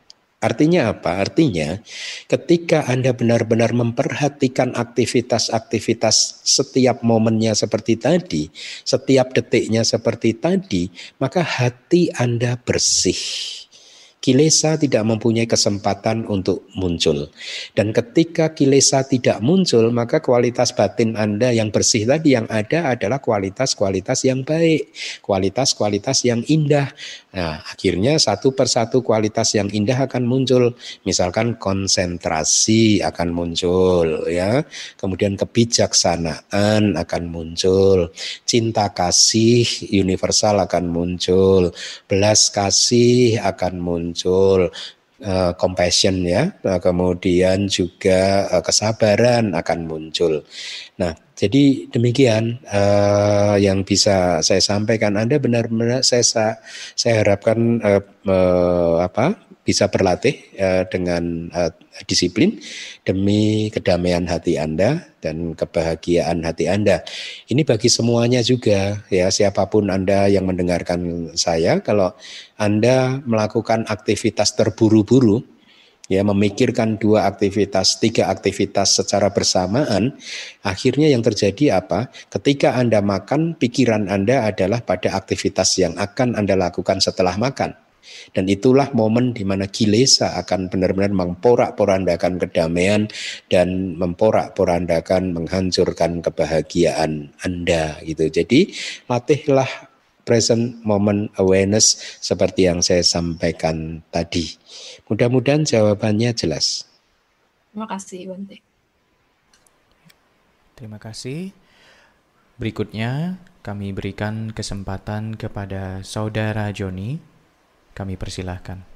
Artinya 0.41 0.89
apa? 0.89 1.21
Artinya 1.21 1.77
ketika 2.25 2.89
Anda 2.89 3.13
benar-benar 3.13 3.77
memperhatikan 3.77 4.73
aktivitas-aktivitas 4.73 6.41
setiap 6.41 7.05
momennya 7.05 7.53
seperti 7.53 8.01
tadi, 8.01 8.49
setiap 8.81 9.37
detiknya 9.37 9.85
seperti 9.85 10.33
tadi, 10.33 10.89
maka 11.21 11.45
hati 11.45 12.09
Anda 12.17 12.57
bersih 12.57 13.21
kilesa 14.21 14.77
tidak 14.77 15.01
mempunyai 15.01 15.49
kesempatan 15.49 16.29
untuk 16.29 16.69
muncul. 16.77 17.33
Dan 17.73 17.89
ketika 17.89 18.53
kilesa 18.53 19.01
tidak 19.01 19.41
muncul, 19.41 19.89
maka 19.89 20.21
kualitas 20.21 20.77
batin 20.77 21.17
Anda 21.17 21.49
yang 21.49 21.73
bersih 21.73 22.05
tadi 22.05 22.37
yang 22.37 22.45
ada 22.45 22.93
adalah 22.93 23.17
kualitas-kualitas 23.17 24.21
yang 24.29 24.45
baik, 24.45 24.93
kualitas-kualitas 25.25 26.21
yang 26.21 26.45
indah. 26.45 26.93
Nah, 27.33 27.65
akhirnya 27.65 28.21
satu 28.21 28.53
persatu 28.53 29.01
kualitas 29.01 29.57
yang 29.57 29.73
indah 29.73 30.05
akan 30.05 30.29
muncul. 30.29 30.77
Misalkan 31.01 31.57
konsentrasi 31.57 33.01
akan 33.01 33.33
muncul 33.33 34.29
ya. 34.29 34.61
Kemudian 35.01 35.33
kebijaksanaan 35.33 36.93
akan 36.93 37.23
muncul. 37.25 38.13
Cinta 38.45 38.93
kasih 38.93 39.65
universal 39.89 40.61
akan 40.61 40.93
muncul. 40.93 41.73
Belas 42.05 42.53
kasih 42.53 43.41
akan 43.41 43.81
muncul 43.81 44.10
muncul 44.11 44.67
uh, 45.23 45.51
compassion 45.55 46.27
ya, 46.27 46.51
nah, 46.67 46.83
kemudian 46.83 47.71
juga 47.71 48.51
uh, 48.51 48.59
kesabaran 48.59 49.55
akan 49.55 49.79
muncul. 49.87 50.43
Nah, 50.99 51.15
jadi 51.39 51.89
demikian 51.89 52.59
uh, 52.69 53.55
yang 53.57 53.87
bisa 53.87 54.43
saya 54.43 54.61
sampaikan. 54.61 55.17
Anda 55.17 55.39
benar-benar 55.39 56.03
saya 56.03 56.59
saya 56.93 57.15
harapkan 57.23 57.81
uh, 57.81 58.03
uh, 58.27 59.01
apa 59.01 59.50
bisa 59.61 59.87
berlatih 59.93 60.41
uh, 60.57 60.83
dengan 60.89 61.53
uh, 61.53 61.69
disiplin 62.09 62.57
demi 63.05 63.69
kedamaian 63.69 64.25
hati 64.25 64.57
Anda 64.57 65.13
dan 65.21 65.53
kebahagiaan 65.53 66.41
hati 66.41 66.65
Anda. 66.65 67.05
Ini 67.45 67.61
bagi 67.61 67.87
semuanya 67.87 68.41
juga 68.41 69.05
ya 69.13 69.29
siapa 69.29 69.69
pun 69.69 69.93
Anda 69.93 70.25
yang 70.27 70.49
mendengarkan 70.49 71.33
saya 71.37 71.77
kalau 71.85 72.17
Anda 72.57 73.21
melakukan 73.21 73.85
aktivitas 73.85 74.57
terburu-buru 74.57 75.45
ya 76.11 76.27
memikirkan 76.27 76.99
dua 76.99 77.23
aktivitas, 77.23 78.03
tiga 78.03 78.27
aktivitas 78.27 78.99
secara 78.99 79.31
bersamaan, 79.31 80.19
akhirnya 80.59 81.07
yang 81.07 81.23
terjadi 81.23 81.79
apa? 81.79 82.11
Ketika 82.27 82.75
Anda 82.75 82.99
makan, 82.99 83.55
pikiran 83.55 84.11
Anda 84.11 84.43
adalah 84.43 84.83
pada 84.83 85.15
aktivitas 85.15 85.79
yang 85.79 85.95
akan 85.95 86.35
Anda 86.35 86.59
lakukan 86.59 86.99
setelah 86.99 87.39
makan. 87.39 87.90
Dan 88.33 88.49
itulah 88.49 88.89
momen 88.91 89.31
di 89.31 89.45
mana 89.45 89.69
kilesa 89.69 90.35
akan 90.41 90.67
benar-benar 90.67 91.13
memporak-porandakan 91.13 92.41
kedamaian 92.41 93.07
dan 93.47 93.97
memporak-porandakan 93.97 95.35
menghancurkan 95.35 96.25
kebahagiaan 96.25 97.31
Anda 97.45 98.01
gitu. 98.03 98.27
Jadi 98.27 98.73
latihlah 99.07 99.91
present 100.21 100.79
moment 100.85 101.33
awareness 101.41 102.17
seperti 102.21 102.69
yang 102.69 102.79
saya 102.85 103.01
sampaikan 103.01 104.05
tadi. 104.13 104.53
Mudah-mudahan 105.09 105.65
jawabannya 105.65 106.31
jelas. 106.37 106.85
Terima 107.71 107.87
kasih 107.87 108.21
Bante. 108.29 108.57
Terima 110.77 110.97
kasih. 110.97 111.53
Berikutnya 112.57 113.41
kami 113.61 113.93
berikan 113.93 114.49
kesempatan 114.53 115.37
kepada 115.37 116.01
saudara 116.01 116.69
Joni 116.73 117.30
kami 117.91 118.15
persilahkan. 118.15 118.91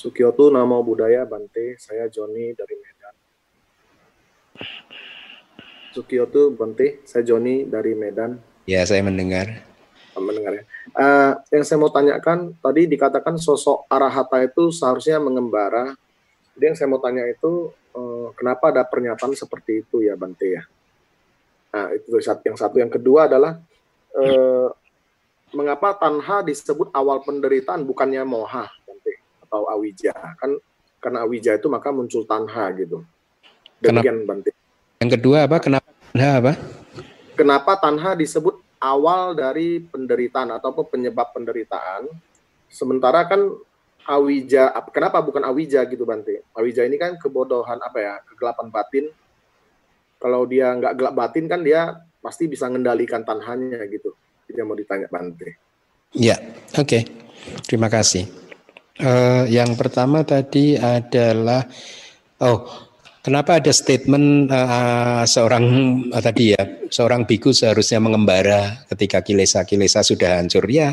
Sukioto 0.00 0.48
Namo 0.48 0.80
Budaya 0.80 1.28
Bante, 1.28 1.76
saya 1.76 2.08
Joni 2.08 2.56
dari 2.56 2.74
Medan. 2.76 3.14
Sukioto 5.92 6.52
Bante, 6.56 7.04
saya 7.04 7.24
Joni 7.24 7.68
dari 7.68 7.92
Medan. 7.92 8.40
Ya, 8.64 8.84
saya 8.84 9.04
mendengar. 9.04 9.60
Mendengar 10.16 10.52
ya. 10.56 10.64
Uh, 10.92 11.32
yang 11.52 11.64
saya 11.64 11.78
mau 11.80 11.92
tanyakan 11.92 12.52
tadi 12.60 12.88
dikatakan 12.88 13.40
sosok 13.40 13.88
arahata 13.88 14.40
itu 14.44 14.72
seharusnya 14.72 15.20
mengembara. 15.20 15.96
Jadi 16.56 16.64
yang 16.64 16.76
saya 16.76 16.88
mau 16.92 17.00
tanya 17.00 17.24
itu 17.24 17.72
uh, 17.96 18.28
kenapa 18.36 18.68
ada 18.72 18.84
pernyataan 18.84 19.32
seperti 19.32 19.84
itu 19.84 20.04
ya 20.04 20.16
Bante 20.16 20.48
ya? 20.48 20.62
Nah, 21.70 21.94
itu 21.94 22.08
yang 22.44 22.58
satu. 22.58 22.76
Yang 22.82 23.00
kedua 23.00 23.30
adalah 23.30 23.60
eh, 24.18 24.68
mengapa 25.54 25.94
tanha 25.94 26.42
disebut 26.42 26.90
awal 26.94 27.22
penderitaan 27.22 27.86
bukannya 27.86 28.26
moha 28.26 28.66
atau 29.46 29.66
awija? 29.70 30.14
Kan 30.38 30.58
karena 30.98 31.22
awija 31.26 31.56
itu 31.56 31.66
maka 31.70 31.94
muncul 31.94 32.26
tanha 32.26 32.70
gitu. 32.76 33.02
Demikian 33.80 34.28
Bante 34.28 34.52
yang 35.00 35.16
kedua 35.16 35.48
apa? 35.48 35.56
Kenapa 35.64 35.88
tanha 36.12 36.30
apa? 36.36 36.52
Kenapa 37.32 37.72
tanha 37.80 38.12
disebut 38.12 38.60
awal 38.76 39.32
dari 39.32 39.80
penderitaan 39.80 40.52
ataupun 40.52 40.92
penyebab 40.92 41.32
penderitaan? 41.32 42.04
Sementara 42.68 43.24
kan 43.24 43.48
awija 44.04 44.76
kenapa 44.92 45.24
bukan 45.24 45.40
awija 45.48 45.88
gitu 45.88 46.04
Bante? 46.04 46.44
Awija 46.52 46.84
ini 46.84 47.00
kan 47.00 47.16
kebodohan 47.16 47.80
apa 47.80 47.96
ya 47.96 48.14
kegelapan 48.28 48.68
batin. 48.68 49.08
Kalau 50.20 50.44
dia 50.44 50.68
nggak 50.76 51.00
gelap 51.00 51.14
batin 51.16 51.48
kan 51.48 51.64
dia 51.64 51.96
pasti 52.20 52.46
bisa 52.46 52.68
mengendalikan 52.68 53.24
tanahnya 53.24 53.80
gitu. 53.88 54.12
Jadi 54.46 54.60
mau 54.62 54.76
ditanya 54.76 55.08
Bante. 55.08 55.56
Ya, 56.14 56.36
oke. 56.76 56.86
Okay. 56.86 57.02
Terima 57.64 57.88
kasih. 57.88 58.28
Uh, 59.00 59.48
yang 59.48 59.72
pertama 59.80 60.20
tadi 60.28 60.76
adalah 60.76 61.64
oh 62.44 62.68
kenapa 63.24 63.56
ada 63.56 63.72
statement 63.72 64.52
uh, 64.52 65.24
seorang 65.24 65.64
uh, 66.12 66.20
tadi 66.20 66.52
ya 66.52 66.62
seorang 66.92 67.24
biku 67.24 67.48
seharusnya 67.48 67.96
mengembara 67.96 68.84
ketika 68.92 69.24
kilesa-kilesa 69.24 70.04
sudah 70.04 70.36
hancur 70.36 70.68
ya. 70.68 70.92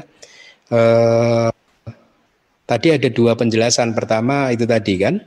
Uh, 0.71 1.51
tadi 2.63 2.95
ada 2.95 3.11
dua 3.11 3.35
penjelasan. 3.35 3.91
Pertama 3.91 4.55
itu 4.55 4.63
tadi 4.63 4.95
kan 5.03 5.19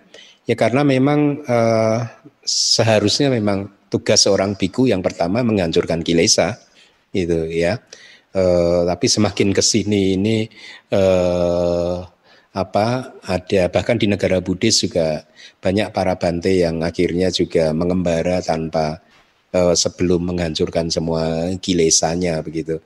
ya 0.48 0.56
karena 0.56 0.80
memang 0.80 1.44
uh, 1.44 2.00
seharusnya 2.46 3.28
memang 3.28 3.79
tugas 3.90 4.22
seorang 4.24 4.54
biku 4.54 4.86
yang 4.86 5.02
pertama 5.02 5.42
menghancurkan 5.42 6.00
kilesa 6.06 6.56
itu 7.10 7.50
ya. 7.50 7.82
E, 8.30 8.42
tapi 8.86 9.06
semakin 9.10 9.50
ke 9.50 9.60
sini 9.60 10.14
ini 10.14 10.46
e, 10.88 11.02
apa 12.50 12.86
ada 13.26 13.62
bahkan 13.70 13.98
di 13.98 14.06
negara 14.06 14.38
Buddhis 14.38 14.82
juga 14.86 15.26
banyak 15.58 15.90
para 15.90 16.14
bante 16.18 16.54
yang 16.54 16.82
akhirnya 16.86 17.34
juga 17.34 17.74
mengembara 17.74 18.38
tanpa 18.40 19.02
e, 19.50 19.74
sebelum 19.74 20.30
menghancurkan 20.30 20.88
semua 20.88 21.50
kilesanya 21.58 22.40
begitu. 22.46 22.78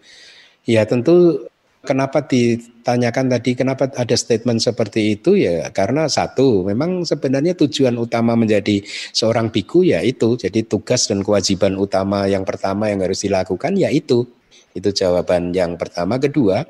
Ya 0.64 0.89
tentu 0.89 1.44
kenapa 1.85 2.24
ditanyakan 2.24 3.31
tadi 3.31 3.55
kenapa 3.55 3.93
ada 3.94 4.16
statement 4.16 4.65
seperti 4.65 5.20
itu? 5.20 5.36
Ya 5.36 5.69
karena 5.70 6.09
satu 6.09 6.65
memang 6.65 7.05
sebenarnya 7.05 7.55
tujuan 7.55 7.94
utama 8.01 8.35
menjadi 8.35 8.81
seorang 9.12 9.52
biku 9.52 9.85
ya 9.85 10.01
itu. 10.01 10.35
Jadi 10.40 10.65
tugas 10.65 11.06
dan 11.06 11.20
kewajiban 11.20 11.77
utama 11.77 12.24
yang 12.24 12.43
pertama 12.43 12.89
yang 12.89 13.05
harus 13.05 13.23
dilakukan 13.23 13.77
ya 13.77 13.93
itu. 13.93 14.24
Itu 14.74 14.90
jawaban 14.90 15.55
yang 15.55 15.78
pertama. 15.78 16.19
Kedua 16.19 16.65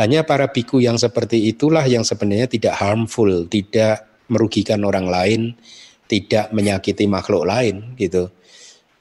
hanya 0.00 0.24
para 0.24 0.48
biku 0.48 0.80
yang 0.80 0.96
seperti 0.96 1.50
itulah 1.50 1.84
yang 1.84 2.06
sebenarnya 2.06 2.48
tidak 2.48 2.78
harmful 2.78 3.44
tidak 3.50 4.08
merugikan 4.32 4.80
orang 4.88 5.10
lain 5.10 5.52
tidak 6.12 6.52
menyakiti 6.52 7.08
makhluk 7.08 7.48
lain 7.48 7.96
gitu. 7.96 8.28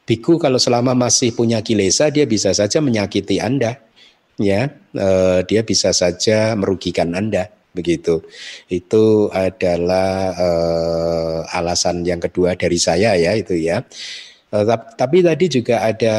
Biku 0.07 0.39
kalau 0.41 0.59
selama 0.59 0.95
masih 0.95 1.31
punya 1.35 1.59
kilesa 1.59 2.07
dia 2.11 2.27
bisa 2.27 2.51
saja 2.51 2.79
menyakiti 2.79 3.39
anda 3.39 3.79
ya 4.43 4.67
eh, 4.97 5.39
dia 5.47 5.61
bisa 5.63 5.95
saja 5.95 6.53
merugikan 6.57 7.13
anda 7.15 7.47
begitu. 7.71 8.21
Itu 8.67 9.31
adalah 9.31 10.35
eh, 10.35 11.39
alasan 11.57 12.03
yang 12.03 12.19
kedua 12.19 12.59
dari 12.59 12.77
saya 12.81 13.15
ya 13.15 13.31
itu 13.37 13.55
ya. 13.55 13.83
Eh, 14.51 14.65
tapi 14.99 15.23
tadi 15.23 15.45
juga 15.47 15.79
ada 15.87 16.17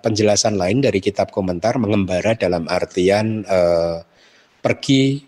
penjelasan 0.00 0.56
lain 0.56 0.80
dari 0.80 0.98
kitab 1.04 1.28
komentar 1.28 1.76
mengembara 1.76 2.32
dalam 2.32 2.64
artian 2.64 3.44
eh, 3.44 4.00
pergi 4.64 5.20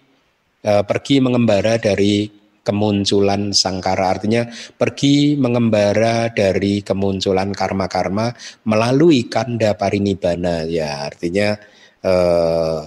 eh, 0.64 0.84
pergi 0.88 1.20
mengembara 1.20 1.76
dari 1.76 2.44
kemunculan 2.64 3.52
sangkara. 3.52 4.16
Artinya 4.16 4.48
pergi 4.80 5.36
mengembara 5.36 6.32
dari 6.32 6.80
kemunculan 6.80 7.52
karma-karma 7.52 8.32
melalui 8.64 9.28
kanda 9.28 9.76
parinibana 9.76 10.64
ya 10.64 11.04
artinya 11.04 11.60
Eh, 12.04 12.80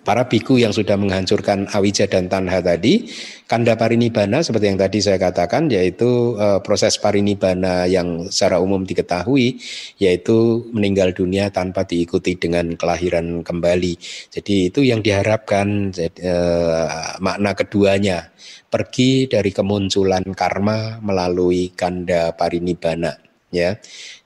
para 0.00 0.24
biku 0.30 0.56
yang 0.56 0.72
sudah 0.72 0.96
menghancurkan 0.96 1.68
awija 1.74 2.08
dan 2.08 2.30
tanha 2.30 2.62
tadi, 2.62 3.10
kanda 3.50 3.76
parinibana 3.76 4.40
seperti 4.40 4.72
yang 4.72 4.80
tadi 4.80 4.98
saya 5.02 5.20
katakan 5.20 5.68
yaitu 5.68 6.34
uh, 6.40 6.58
proses 6.64 6.96
parinibana 6.96 7.84
yang 7.84 8.26
secara 8.32 8.62
umum 8.64 8.88
diketahui 8.88 9.60
yaitu 10.00 10.64
meninggal 10.72 11.12
dunia 11.12 11.52
tanpa 11.52 11.84
diikuti 11.84 12.38
dengan 12.40 12.74
kelahiran 12.80 13.44
kembali. 13.44 14.00
Jadi 14.32 14.72
itu 14.72 14.80
yang 14.80 15.04
diharapkan 15.04 15.92
uh, 15.92 17.20
makna 17.20 17.52
keduanya 17.52 18.32
pergi 18.72 19.28
dari 19.28 19.52
kemunculan 19.52 20.24
karma 20.32 20.96
melalui 21.04 21.76
kanda 21.76 22.32
parinibana 22.32 23.20
ya. 23.52 23.76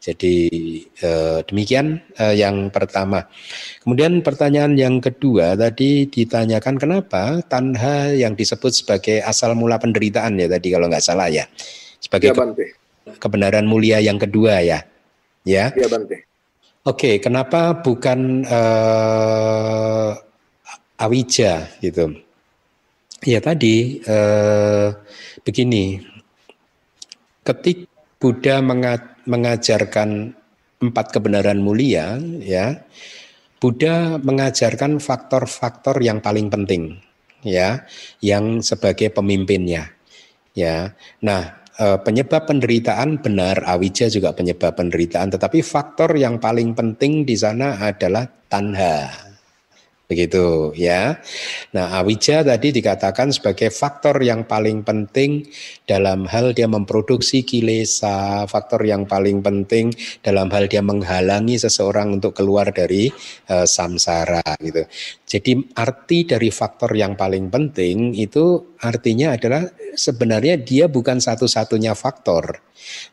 Jadi 0.05 0.37
eh, 1.01 1.41
demikian 1.49 1.97
eh, 2.21 2.37
yang 2.37 2.69
pertama. 2.69 3.25
Kemudian 3.81 4.21
pertanyaan 4.21 4.77
yang 4.77 5.01
kedua 5.01 5.57
tadi 5.57 6.05
ditanyakan 6.05 6.77
kenapa 6.77 7.41
tanha 7.49 8.13
yang 8.13 8.37
disebut 8.37 8.85
sebagai 8.85 9.25
asal 9.25 9.57
mula 9.57 9.81
penderitaan 9.81 10.37
ya 10.37 10.45
tadi 10.45 10.77
kalau 10.77 10.93
nggak 10.93 11.01
salah 11.01 11.33
ya. 11.33 11.49
Sebagai 12.05 12.37
ya, 12.37 12.37
ke 12.37 13.17
kebenaran 13.17 13.65
mulia 13.65 13.97
yang 14.05 14.21
kedua 14.21 14.61
ya. 14.61 14.85
Ya. 15.49 15.73
Ya 15.73 15.89
Bante. 15.89 16.29
Oke, 16.85 17.17
kenapa 17.17 17.81
bukan 17.81 18.45
eh, 18.45 20.11
awija 21.01 21.81
gitu? 21.81 22.13
Ya 23.25 23.41
tadi 23.41 24.05
eh, 24.05 24.89
begini. 25.41 26.05
Ketik 27.41 27.89
Buddha 28.21 28.61
mengat 28.61 29.14
mengajarkan 29.25 30.33
empat 30.85 31.07
kebenaran 31.17 31.61
mulia, 31.61 32.21
ya, 32.43 32.85
Buddha 33.57 34.21
mengajarkan 34.21 35.01
faktor-faktor 35.01 35.97
yang 36.05 36.21
paling 36.21 36.53
penting, 36.53 37.01
ya, 37.41 37.89
yang 38.21 38.61
sebagai 38.61 39.09
pemimpinnya, 39.09 39.89
ya. 40.53 40.93
Nah, 41.25 41.65
eh, 41.81 41.99
penyebab 42.05 42.45
penderitaan 42.45 43.25
benar, 43.25 43.65
awija 43.65 44.13
juga 44.13 44.37
penyebab 44.37 44.77
penderitaan, 44.77 45.33
tetapi 45.33 45.65
faktor 45.65 46.13
yang 46.21 46.37
paling 46.37 46.77
penting 46.77 47.25
di 47.25 47.33
sana 47.41 47.81
adalah 47.81 48.29
tanha, 48.29 49.24
begitu 50.05 50.77
ya. 50.77 51.19
Nah, 51.73 51.97
awija 52.01 52.45
tadi 52.45 52.71
dikatakan 52.77 53.33
sebagai 53.33 53.73
faktor 53.73 54.21
yang 54.21 54.45
paling 54.45 54.85
penting 54.85 55.49
dalam 55.89 56.29
hal 56.29 56.53
dia 56.53 56.69
memproduksi 56.69 57.41
kilesa, 57.41 58.45
faktor 58.45 58.85
yang 58.85 59.09
paling 59.09 59.41
penting 59.41 59.91
dalam 60.21 60.53
hal 60.53 60.69
dia 60.69 60.85
menghalangi 60.85 61.57
seseorang 61.57 62.21
untuk 62.21 62.37
keluar 62.37 62.69
dari 62.69 63.09
uh, 63.49 63.65
samsara 63.65 64.45
gitu. 64.61 64.85
Jadi 65.25 65.73
arti 65.75 66.29
dari 66.29 66.53
faktor 66.53 66.93
yang 66.93 67.17
paling 67.17 67.49
penting 67.49 68.13
itu 68.13 68.77
artinya 68.85 69.35
adalah 69.35 69.65
sebenarnya 69.97 70.61
dia 70.61 70.87
bukan 70.87 71.19
satu-satunya 71.19 71.97
faktor 71.97 72.61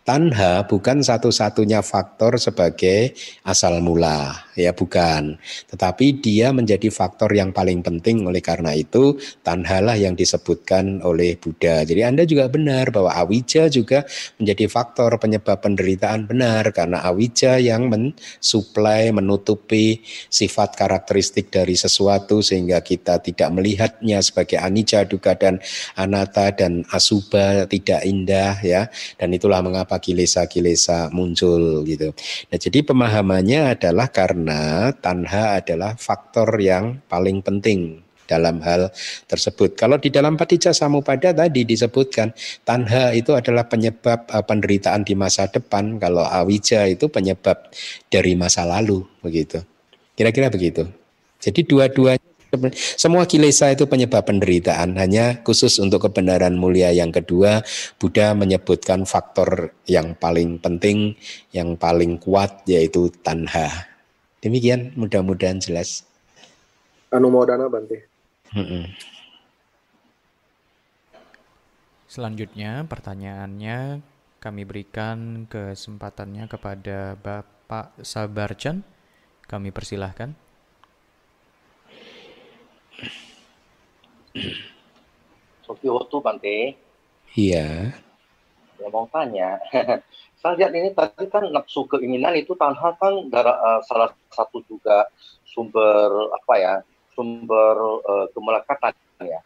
Tanha 0.01 0.65
bukan 0.65 1.05
satu-satunya 1.05 1.85
faktor 1.85 2.41
sebagai 2.41 3.13
asal 3.45 3.79
mula, 3.79 4.49
ya 4.57 4.73
bukan. 4.73 5.37
Tetapi 5.69 6.19
dia 6.19 6.49
menjadi 6.49 6.80
faktor 6.89 7.35
yang 7.35 7.51
paling 7.51 7.83
penting 7.83 8.23
oleh 8.25 8.39
karena 8.39 8.71
itu 8.71 9.19
tanha 9.43 9.83
lah 9.83 9.99
yang 9.99 10.15
disebutkan 10.15 11.03
oleh 11.03 11.35
Buddha. 11.35 11.83
Jadi 11.83 12.01
Anda 12.01 12.23
juga 12.23 12.47
benar 12.47 12.95
bahwa 12.95 13.11
awija 13.11 13.67
juga 13.67 14.07
menjadi 14.39 14.71
faktor 14.71 15.19
penyebab 15.19 15.59
penderitaan 15.59 16.31
benar 16.31 16.71
karena 16.71 17.03
awija 17.03 17.59
yang 17.59 17.91
mensuplai, 17.91 19.11
menutupi 19.11 19.99
sifat 20.31 20.79
karakteristik 20.79 21.51
dari 21.51 21.75
sesuatu 21.75 22.39
sehingga 22.39 22.79
kita 22.79 23.19
tidak 23.19 23.51
melihatnya 23.51 24.23
sebagai 24.23 24.63
anicca, 24.63 25.03
duka 25.03 25.35
dan 25.35 25.59
anatta 25.99 26.55
dan 26.55 26.87
asuba 26.95 27.67
tidak 27.67 28.07
indah 28.07 28.55
ya. 28.63 28.87
Dan 29.19 29.35
itulah 29.35 29.59
mengapa 29.59 29.99
kilesa-kilesa 29.99 31.11
muncul 31.11 31.83
gitu. 31.83 32.15
Nah, 32.47 32.57
jadi 32.57 32.79
pemahamannya 32.87 33.75
adalah 33.75 34.07
karena 34.07 34.93
tanha 34.95 35.59
adalah 35.59 35.99
faktor 35.99 36.55
yang 36.61 36.70
paling 37.09 37.43
penting 37.43 37.99
dalam 38.31 38.63
hal 38.63 38.87
tersebut. 39.27 39.75
Kalau 39.75 39.99
di 39.99 40.07
dalam 40.07 40.39
Patija 40.39 40.71
Samupada 40.71 41.35
tadi 41.35 41.67
disebutkan 41.67 42.31
tanha 42.63 43.11
itu 43.11 43.35
adalah 43.35 43.67
penyebab 43.67 44.23
uh, 44.31 44.39
penderitaan 44.39 45.03
di 45.03 45.19
masa 45.19 45.51
depan, 45.51 45.99
kalau 45.99 46.23
awija 46.23 46.87
itu 46.87 47.11
penyebab 47.11 47.59
dari 48.07 48.39
masa 48.39 48.63
lalu 48.63 49.03
begitu. 49.19 49.59
Kira-kira 50.15 50.47
begitu. 50.47 50.87
Jadi 51.43 51.67
dua-duanya 51.67 52.31
semua 52.99 53.23
kilesa 53.23 53.71
itu 53.71 53.87
penyebab 53.87 54.27
penderitaan. 54.27 54.99
Hanya 54.99 55.39
khusus 55.43 55.79
untuk 55.79 56.03
kebenaran 56.07 56.59
mulia 56.59 56.91
yang 56.91 57.09
kedua, 57.09 57.63
Buddha 57.95 58.35
menyebutkan 58.35 59.07
faktor 59.07 59.71
yang 59.87 60.19
paling 60.19 60.59
penting, 60.59 61.15
yang 61.55 61.79
paling 61.79 62.19
kuat 62.19 62.63
yaitu 62.67 63.07
tanha. 63.23 63.87
Demikian, 64.43 64.91
mudah-mudahan 64.99 65.63
jelas. 65.63 66.10
Anumodana 67.11 67.67
Bante. 67.67 68.07
Selanjutnya 72.07 72.87
pertanyaannya 72.87 73.99
kami 74.39 74.63
berikan 74.63 75.43
kesempatannya 75.51 76.47
kepada 76.47 77.19
Bapak 77.19 77.99
Sabarjan. 77.99 78.87
Kami 79.43 79.75
persilahkan. 79.75 80.31
Sofihoto 85.67 86.23
Bante. 86.23 86.79
Iya. 87.35 87.91
Ya 88.79 88.87
mau 88.87 89.03
tanya. 89.11 89.59
Saya 90.39 90.57
lihat 90.57 90.71
ini 90.73 90.95
tadi 90.95 91.27
kan 91.27 91.43
nafsu 91.51 91.83
keinginan 91.91 92.39
itu 92.39 92.55
tanha 92.55 92.95
kan 92.95 93.27
darah, 93.27 93.59
uh, 93.59 93.79
salah 93.83 94.15
satu 94.31 94.63
juga 94.63 95.05
sumber 95.43 96.31
apa 96.33 96.53
ya 96.55 96.73
sumber 97.21 97.77
uh, 98.01 98.25
kemelekatan 98.33 98.93
ya. 99.21 99.41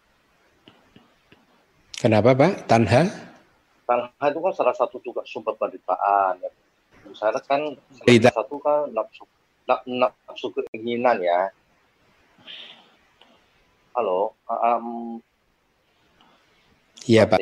Kenapa 2.00 2.32
Pak? 2.32 2.72
Tanha? 2.72 3.12
Tanha 3.84 4.26
itu 4.32 4.40
kan 4.40 4.54
salah 4.56 4.76
satu 4.80 5.04
juga 5.04 5.28
sumber 5.28 5.60
penderitaan. 5.60 6.40
Ya. 6.40 6.50
Misalnya 7.04 7.44
kan 7.44 7.76
salah 7.76 8.32
satu 8.32 8.56
kan 8.64 8.88
nafsu, 8.96 9.28
nafsu 9.92 10.48
keinginan 10.56 11.20
ya 11.20 11.52
halo 13.96 14.36
um, 14.52 15.18
iya 17.08 17.24
pak 17.24 17.40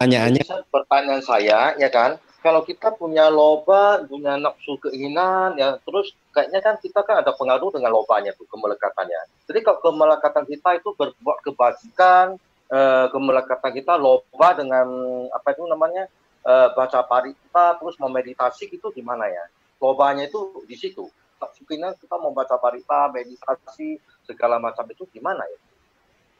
pertanyaannya 0.00 0.42
pertanyaan 0.72 1.22
saya 1.22 1.76
ya 1.76 1.88
kan 1.92 2.16
kalau 2.42 2.66
kita 2.66 2.90
punya 2.92 3.30
loba 3.30 4.02
punya 4.04 4.34
nafsu 4.36 4.76
keinginan 4.82 5.54
ya 5.54 5.78
terus 5.86 6.12
kayaknya 6.34 6.60
kan 6.60 6.74
kita 6.82 7.00
kan 7.06 7.22
ada 7.22 7.32
pengaruh 7.32 7.70
dengan 7.70 7.94
lobanya 7.94 8.34
tuh 8.34 8.44
kemelekatannya 8.50 9.46
jadi 9.46 9.62
kalau 9.62 9.78
kemelekatan 9.80 10.44
kita 10.50 10.82
itu 10.82 10.90
berbuat 10.98 11.38
kebajikan 11.46 12.36
eh, 12.68 13.06
kemelekatan 13.14 13.72
kita 13.72 13.94
loba 13.96 14.58
dengan 14.58 14.86
apa 15.30 15.54
itu 15.54 15.62
namanya 15.70 16.10
eh, 16.42 16.68
baca 16.74 17.00
parita 17.06 17.78
terus 17.78 17.96
memeditasi 17.96 18.68
itu 18.74 18.90
di 18.90 19.00
mana 19.00 19.30
ya 19.30 19.46
lobanya 19.78 20.26
itu 20.26 20.66
di 20.66 20.74
situ 20.74 21.06
nafsu 21.42 21.66
keinginan 21.66 21.98
kita 21.98 22.14
mau 22.22 22.30
baca 22.30 22.54
parita, 22.54 23.10
meditasi, 23.10 23.98
segala 24.22 24.62
macam 24.62 24.86
itu 24.86 25.02
gimana 25.10 25.42
ya? 25.42 25.58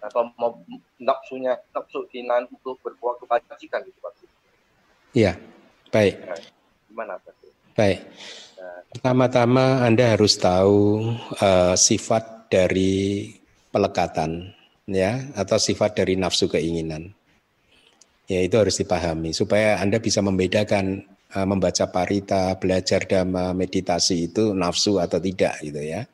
Atau 0.06 0.30
mau 0.38 0.62
nafsunya 1.02 1.58
nafsu 1.74 2.06
keinginan 2.06 2.46
untuk 2.46 2.78
berbuat 2.86 3.18
kebajikan 3.26 3.82
gitu 3.82 3.98
Pak? 3.98 4.14
Iya, 5.12 5.36
baik. 5.92 6.16
Ya, 6.16 6.34
gimana 6.88 7.14
Pak? 7.20 7.34
Baik. 7.76 8.00
Pertama-tama 8.92 9.80
Anda 9.88 10.12
harus 10.12 10.36
tahu 10.36 11.00
uh, 11.40 11.72
sifat 11.72 12.52
dari 12.52 13.32
pelekatan 13.72 14.52
ya 14.84 15.32
atau 15.32 15.56
sifat 15.56 15.96
dari 15.96 16.20
nafsu 16.20 16.44
keinginan. 16.52 17.08
Ya 18.28 18.44
itu 18.44 18.52
harus 18.60 18.76
dipahami 18.76 19.32
supaya 19.32 19.80
Anda 19.80 19.96
bisa 19.96 20.20
membedakan 20.20 21.08
uh, 21.32 21.46
membaca 21.48 21.88
parita, 21.88 22.52
belajar 22.60 23.08
dhamma, 23.08 23.56
meditasi 23.56 24.28
itu 24.28 24.52
nafsu 24.52 25.00
atau 25.00 25.16
tidak 25.16 25.56
gitu 25.64 25.80
ya. 25.80 26.04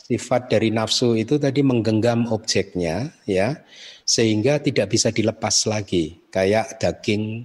Sifat 0.00 0.48
dari 0.48 0.72
nafsu 0.72 1.12
itu 1.12 1.36
tadi 1.36 1.60
menggenggam 1.60 2.32
objeknya 2.32 3.12
ya 3.28 3.60
sehingga 4.08 4.64
tidak 4.64 4.96
bisa 4.96 5.12
dilepas 5.12 5.68
lagi 5.68 6.16
kayak 6.32 6.80
daging 6.80 7.44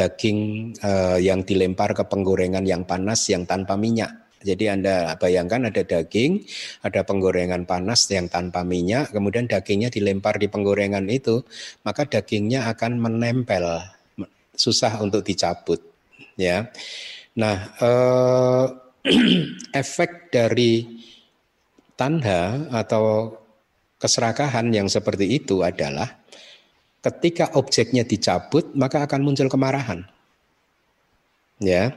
daging 0.00 0.72
uh, 0.80 1.20
yang 1.20 1.44
dilempar 1.44 1.92
ke 1.92 2.08
penggorengan 2.08 2.64
yang 2.64 2.88
panas 2.88 3.28
yang 3.28 3.44
tanpa 3.44 3.76
minyak. 3.76 4.32
Jadi 4.40 4.72
Anda 4.72 5.20
bayangkan 5.20 5.68
ada 5.68 5.84
daging, 5.84 6.40
ada 6.80 7.04
penggorengan 7.04 7.68
panas 7.68 8.08
yang 8.08 8.32
tanpa 8.32 8.64
minyak, 8.64 9.12
kemudian 9.12 9.44
dagingnya 9.44 9.92
dilempar 9.92 10.40
di 10.40 10.48
penggorengan 10.48 11.04
itu, 11.12 11.44
maka 11.84 12.08
dagingnya 12.08 12.64
akan 12.72 12.96
menempel, 12.96 13.84
susah 14.56 14.96
untuk 15.04 15.28
dicabut, 15.28 15.84
ya. 16.40 16.72
Nah, 17.36 17.56
eh, 17.84 18.66
efek 19.84 20.32
dari 20.32 20.88
tanda 22.00 22.64
atau 22.72 23.36
keserakahan 24.00 24.72
yang 24.72 24.88
seperti 24.88 25.36
itu 25.36 25.60
adalah 25.60 26.19
ketika 27.00 27.56
objeknya 27.56 28.04
dicabut 28.04 28.72
maka 28.76 29.04
akan 29.08 29.20
muncul 29.24 29.48
kemarahan. 29.48 30.04
Ya, 31.60 31.92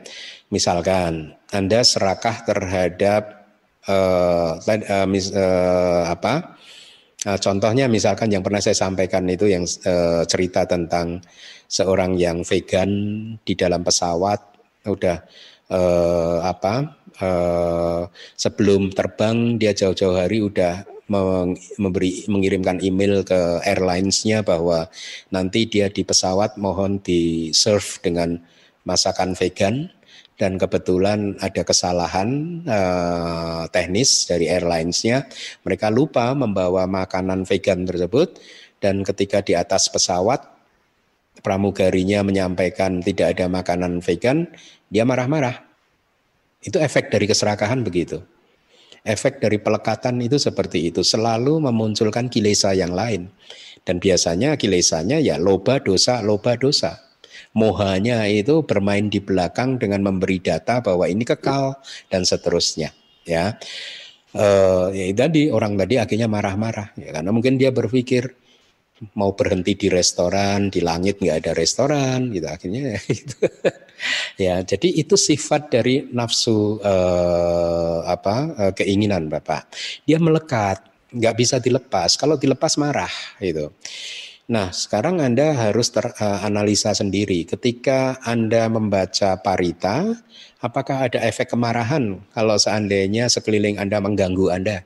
misalkan 0.52 1.40
Anda 1.48 1.88
serakah 1.88 2.44
terhadap 2.44 3.48
uh, 3.88 4.60
uh, 4.60 5.08
mis, 5.08 5.32
uh, 5.32 6.04
apa? 6.12 6.60
Uh, 7.24 7.40
contohnya 7.40 7.88
misalkan 7.88 8.28
yang 8.28 8.44
pernah 8.44 8.60
saya 8.60 8.76
sampaikan 8.76 9.24
itu 9.32 9.48
yang 9.48 9.64
uh, 9.64 10.28
cerita 10.28 10.68
tentang 10.68 11.24
seorang 11.72 12.20
yang 12.20 12.44
vegan 12.44 12.92
di 13.40 13.56
dalam 13.56 13.88
pesawat 13.88 14.40
udah 14.84 15.18
uh, 15.72 16.44
apa 16.44 17.00
uh, 17.24 18.04
sebelum 18.36 18.92
terbang 18.92 19.56
dia 19.56 19.72
jauh-jauh 19.72 20.20
hari 20.20 20.44
udah 20.44 20.84
memberi 21.12 22.24
mengirimkan 22.32 22.80
email 22.80 23.28
ke 23.28 23.60
airlinesnya 23.68 24.42
bahwa 24.42 24.88
nanti 25.30 25.68
dia 25.68 25.92
di 25.92 26.08
pesawat 26.08 26.56
mohon 26.56 27.04
di 27.04 27.52
serve 27.52 28.00
dengan 28.00 28.40
masakan 28.88 29.36
vegan. 29.36 29.92
Dan 30.34 30.58
kebetulan 30.58 31.38
ada 31.46 31.62
kesalahan 31.62 32.60
uh, 32.66 33.70
teknis 33.70 34.26
dari 34.26 34.50
airlinesnya. 34.50 35.30
Mereka 35.62 35.94
lupa 35.94 36.34
membawa 36.34 36.90
makanan 36.90 37.46
vegan 37.46 37.86
tersebut. 37.86 38.42
Dan 38.82 39.06
ketika 39.06 39.46
di 39.46 39.54
atas 39.54 39.88
pesawat 39.94 40.44
pramugarinya 41.46 42.26
menyampaikan 42.26 43.00
tidak 43.06 43.38
ada 43.38 43.46
makanan 43.46 44.02
vegan 44.02 44.50
dia 44.90 45.06
marah-marah. 45.06 45.64
Itu 46.66 46.82
efek 46.82 47.14
dari 47.14 47.30
keserakahan 47.30 47.86
begitu 47.86 48.33
efek 49.04 49.44
dari 49.44 49.60
pelekatan 49.60 50.20
itu 50.24 50.40
seperti 50.40 50.90
itu, 50.92 51.04
selalu 51.04 51.60
memunculkan 51.60 52.32
kilesa 52.32 52.72
yang 52.76 52.96
lain. 52.96 53.30
Dan 53.84 54.00
biasanya 54.00 54.56
kilesanya 54.56 55.20
ya 55.20 55.36
loba 55.36 55.84
dosa, 55.84 56.24
loba 56.24 56.56
dosa. 56.56 57.04
Mohanya 57.54 58.26
itu 58.32 58.64
bermain 58.66 59.12
di 59.12 59.20
belakang 59.20 59.78
dengan 59.78 60.02
memberi 60.02 60.40
data 60.40 60.80
bahwa 60.80 61.06
ini 61.06 61.28
kekal 61.28 61.78
dan 62.10 62.24
seterusnya. 62.24 62.96
Ya, 63.24 63.56
uh, 64.36 64.90
ya 64.92 65.06
tadi 65.16 65.50
orang 65.50 65.78
tadi 65.78 65.96
akhirnya 66.02 66.28
marah-marah 66.28 66.92
ya 66.98 67.16
karena 67.16 67.32
mungkin 67.32 67.56
dia 67.56 67.70
berpikir 67.72 68.36
mau 69.16 69.36
berhenti 69.36 69.76
di 69.76 69.88
restoran, 69.92 70.72
di 70.72 70.80
langit 70.80 71.20
nggak 71.20 71.38
ada 71.44 71.52
restoran, 71.56 72.32
gitu 72.32 72.48
akhirnya 72.48 73.00
itu. 73.18 73.38
ya, 74.40 74.62
jadi 74.64 74.88
itu 74.94 75.16
sifat 75.20 75.72
dari 75.72 76.08
nafsu 76.12 76.80
eh, 76.80 78.00
apa 78.08 78.36
eh, 78.70 78.74
keinginan 78.76 79.28
bapak. 79.28 79.68
Dia 80.08 80.18
melekat, 80.18 80.84
nggak 81.14 81.36
bisa 81.36 81.60
dilepas. 81.60 82.16
Kalau 82.16 82.36
dilepas 82.36 82.80
marah, 82.80 83.12
gitu. 83.40 83.72
Nah, 84.44 84.76
sekarang 84.76 85.24
Anda 85.24 85.56
harus 85.56 85.88
teranalisa 85.96 86.92
eh, 86.92 86.98
sendiri. 87.00 87.40
Ketika 87.48 88.20
Anda 88.28 88.68
membaca 88.68 89.40
parita, 89.40 90.12
apakah 90.60 91.08
ada 91.08 91.24
efek 91.24 91.56
kemarahan 91.56 92.20
kalau 92.36 92.60
seandainya 92.60 93.32
sekeliling 93.32 93.80
Anda 93.80 94.04
mengganggu 94.04 94.52
Anda? 94.52 94.84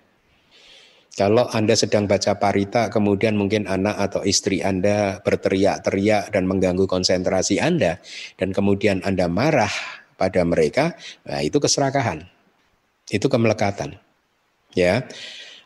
Kalau 1.18 1.50
Anda 1.50 1.74
sedang 1.74 2.06
baca 2.06 2.38
parita, 2.38 2.94
kemudian 2.94 3.34
mungkin 3.34 3.66
anak 3.66 3.98
atau 3.98 4.22
istri 4.22 4.62
Anda 4.62 5.18
berteriak-teriak 5.26 6.30
dan 6.30 6.46
mengganggu 6.46 6.86
konsentrasi 6.86 7.58
Anda, 7.58 7.98
dan 8.38 8.54
kemudian 8.54 9.02
Anda 9.02 9.26
marah 9.26 9.74
pada 10.14 10.46
mereka, 10.46 10.94
nah 11.26 11.42
itu 11.42 11.58
keserakahan, 11.58 12.22
itu 13.10 13.26
kemelekatan, 13.26 13.98
ya. 14.78 15.10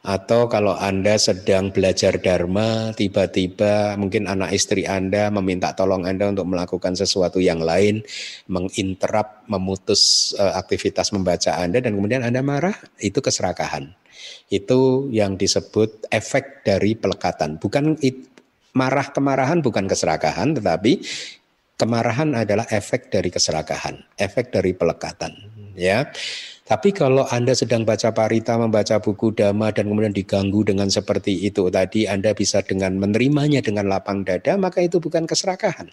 Atau 0.02 0.50
kalau 0.50 0.74
Anda 0.74 1.22
sedang 1.22 1.70
belajar 1.70 2.18
dharma, 2.18 2.90
tiba-tiba 2.98 3.94
mungkin 4.02 4.26
anak 4.26 4.50
istri 4.50 4.82
Anda 4.90 5.30
meminta 5.30 5.78
tolong 5.78 6.10
Anda 6.10 6.34
untuk 6.34 6.50
melakukan 6.50 6.98
sesuatu 6.98 7.38
yang 7.38 7.62
lain, 7.62 8.02
menginterap, 8.50 9.46
memutus 9.46 10.34
uh, 10.42 10.58
aktivitas 10.58 11.14
membaca 11.14 11.54
Anda, 11.54 11.86
dan 11.86 11.94
kemudian 11.94 12.26
Anda 12.26 12.42
marah, 12.42 12.74
itu 12.98 13.22
keserakahan. 13.22 13.94
Itu 14.50 15.06
yang 15.14 15.38
disebut 15.38 16.10
efek 16.10 16.66
dari 16.66 16.98
pelekatan. 16.98 17.62
Bukan 17.62 18.02
marah 18.74 19.08
kemarahan 19.14 19.62
bukan 19.62 19.86
keserakahan, 19.86 20.58
tetapi 20.58 20.98
kemarahan 21.78 22.34
adalah 22.42 22.66
efek 22.74 23.14
dari 23.14 23.30
keserakahan, 23.30 24.02
efek 24.18 24.50
dari 24.50 24.74
pelekatan. 24.74 25.34
Ya, 25.78 26.10
tapi 26.62 26.94
kalau 26.94 27.26
Anda 27.28 27.58
sedang 27.58 27.84
baca 27.84 28.14
parita, 28.14 28.56
membaca 28.56 29.02
buku 29.02 29.34
dhamma 29.34 29.74
dan 29.74 29.90
kemudian 29.90 30.14
diganggu 30.14 30.62
dengan 30.62 30.88
seperti 30.94 31.44
itu 31.44 31.68
tadi, 31.74 32.06
Anda 32.06 32.38
bisa 32.38 32.62
dengan 32.62 33.02
menerimanya 33.02 33.66
dengan 33.66 33.90
lapang 33.90 34.22
dada, 34.22 34.56
maka 34.56 34.80
itu 34.80 35.02
bukan 35.02 35.26
keserakahan. 35.26 35.90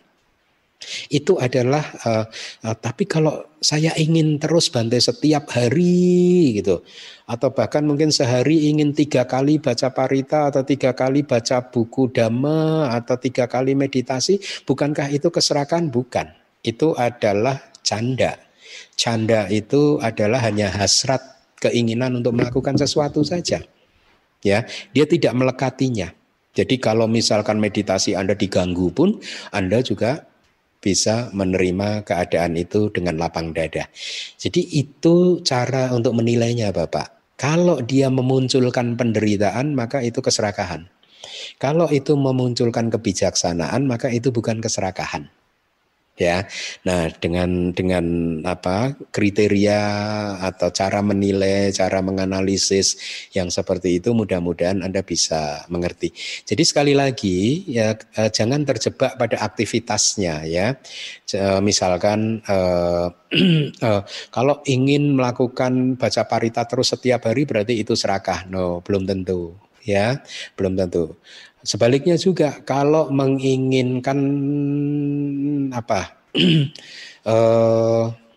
Itu 1.11 1.43
adalah 1.43 1.83
uh, 2.07 2.25
uh, 2.63 2.77
tapi 2.79 3.11
kalau 3.11 3.43
saya 3.59 3.91
ingin 3.99 4.39
terus 4.39 4.71
bantai 4.71 5.03
setiap 5.03 5.51
hari 5.51 6.63
gitu. 6.63 6.87
Atau 7.27 7.51
bahkan 7.51 7.83
mungkin 7.83 8.15
sehari 8.15 8.71
ingin 8.71 8.95
tiga 8.95 9.27
kali 9.27 9.59
baca 9.59 9.91
parita 9.91 10.55
atau 10.55 10.63
tiga 10.63 10.95
kali 10.95 11.27
baca 11.27 11.67
buku 11.67 12.15
dhamma 12.15 12.95
atau 12.95 13.19
tiga 13.19 13.51
kali 13.51 13.75
meditasi 13.75 14.39
bukankah 14.63 15.11
itu 15.11 15.35
keserakahan? 15.35 15.91
Bukan. 15.91 16.31
Itu 16.63 16.95
adalah 16.95 17.59
canda 17.83 18.48
canda 18.99 19.47
itu 19.47 20.03
adalah 20.03 20.43
hanya 20.43 20.67
hasrat 20.75 21.23
keinginan 21.63 22.19
untuk 22.19 22.35
melakukan 22.35 22.75
sesuatu 22.75 23.23
saja 23.23 23.63
ya 24.43 24.67
dia 24.91 25.07
tidak 25.07 25.33
melekatinya 25.39 26.11
jadi 26.59 26.75
kalau 26.83 27.07
misalkan 27.07 27.63
meditasi 27.63 28.19
Anda 28.19 28.35
diganggu 28.35 28.91
pun 28.91 29.23
Anda 29.55 29.79
juga 29.79 30.27
bisa 30.83 31.31
menerima 31.31 32.03
keadaan 32.03 32.59
itu 32.59 32.91
dengan 32.91 33.19
lapang 33.19 33.55
dada. 33.55 33.87
Jadi 34.39 34.63
itu 34.79 35.43
cara 35.47 35.91
untuk 35.95 36.19
menilainya 36.19 36.75
Bapak. 36.75 37.39
Kalau 37.39 37.79
dia 37.83 38.11
memunculkan 38.11 38.99
penderitaan 38.99 39.75
maka 39.75 40.03
itu 40.03 40.19
keserakahan. 40.19 40.91
Kalau 41.63 41.87
itu 41.91 42.19
memunculkan 42.19 42.91
kebijaksanaan 42.91 43.87
maka 43.87 44.11
itu 44.11 44.35
bukan 44.35 44.59
keserakahan 44.59 45.31
ya. 46.19 46.45
Nah, 46.85 47.09
dengan 47.15 47.71
dengan 47.73 48.05
apa 48.45 48.93
kriteria 49.15 49.81
atau 50.43 50.69
cara 50.75 51.01
menilai, 51.01 51.71
cara 51.71 52.03
menganalisis 52.03 52.99
yang 53.33 53.49
seperti 53.49 54.03
itu 54.03 54.13
mudah-mudahan 54.13 54.83
Anda 54.83 55.07
bisa 55.07 55.65
mengerti. 55.71 56.11
Jadi 56.45 56.63
sekali 56.67 56.93
lagi 56.93 57.65
ya 57.71 57.95
eh, 57.95 58.31
jangan 58.35 58.67
terjebak 58.67 59.17
pada 59.17 59.39
aktivitasnya 59.41 60.45
ya. 60.45 60.75
Misalkan 61.63 62.43
eh, 62.43 63.07
eh, 63.89 64.03
kalau 64.35 64.61
ingin 64.67 65.15
melakukan 65.15 65.95
baca 65.97 66.23
parita 66.27 66.67
terus 66.67 66.91
setiap 66.93 67.31
hari 67.31 67.47
berarti 67.47 67.79
itu 67.79 67.95
serakah. 67.95 68.51
No, 68.51 68.83
belum 68.83 69.07
tentu 69.07 69.69
ya, 69.89 70.21
belum 70.59 70.77
tentu. 70.77 71.17
Sebaliknya 71.63 72.15
juga 72.15 72.63
kalau 72.63 73.11
menginginkan 73.11 74.19
apa 75.75 76.01
uh, 77.27 78.07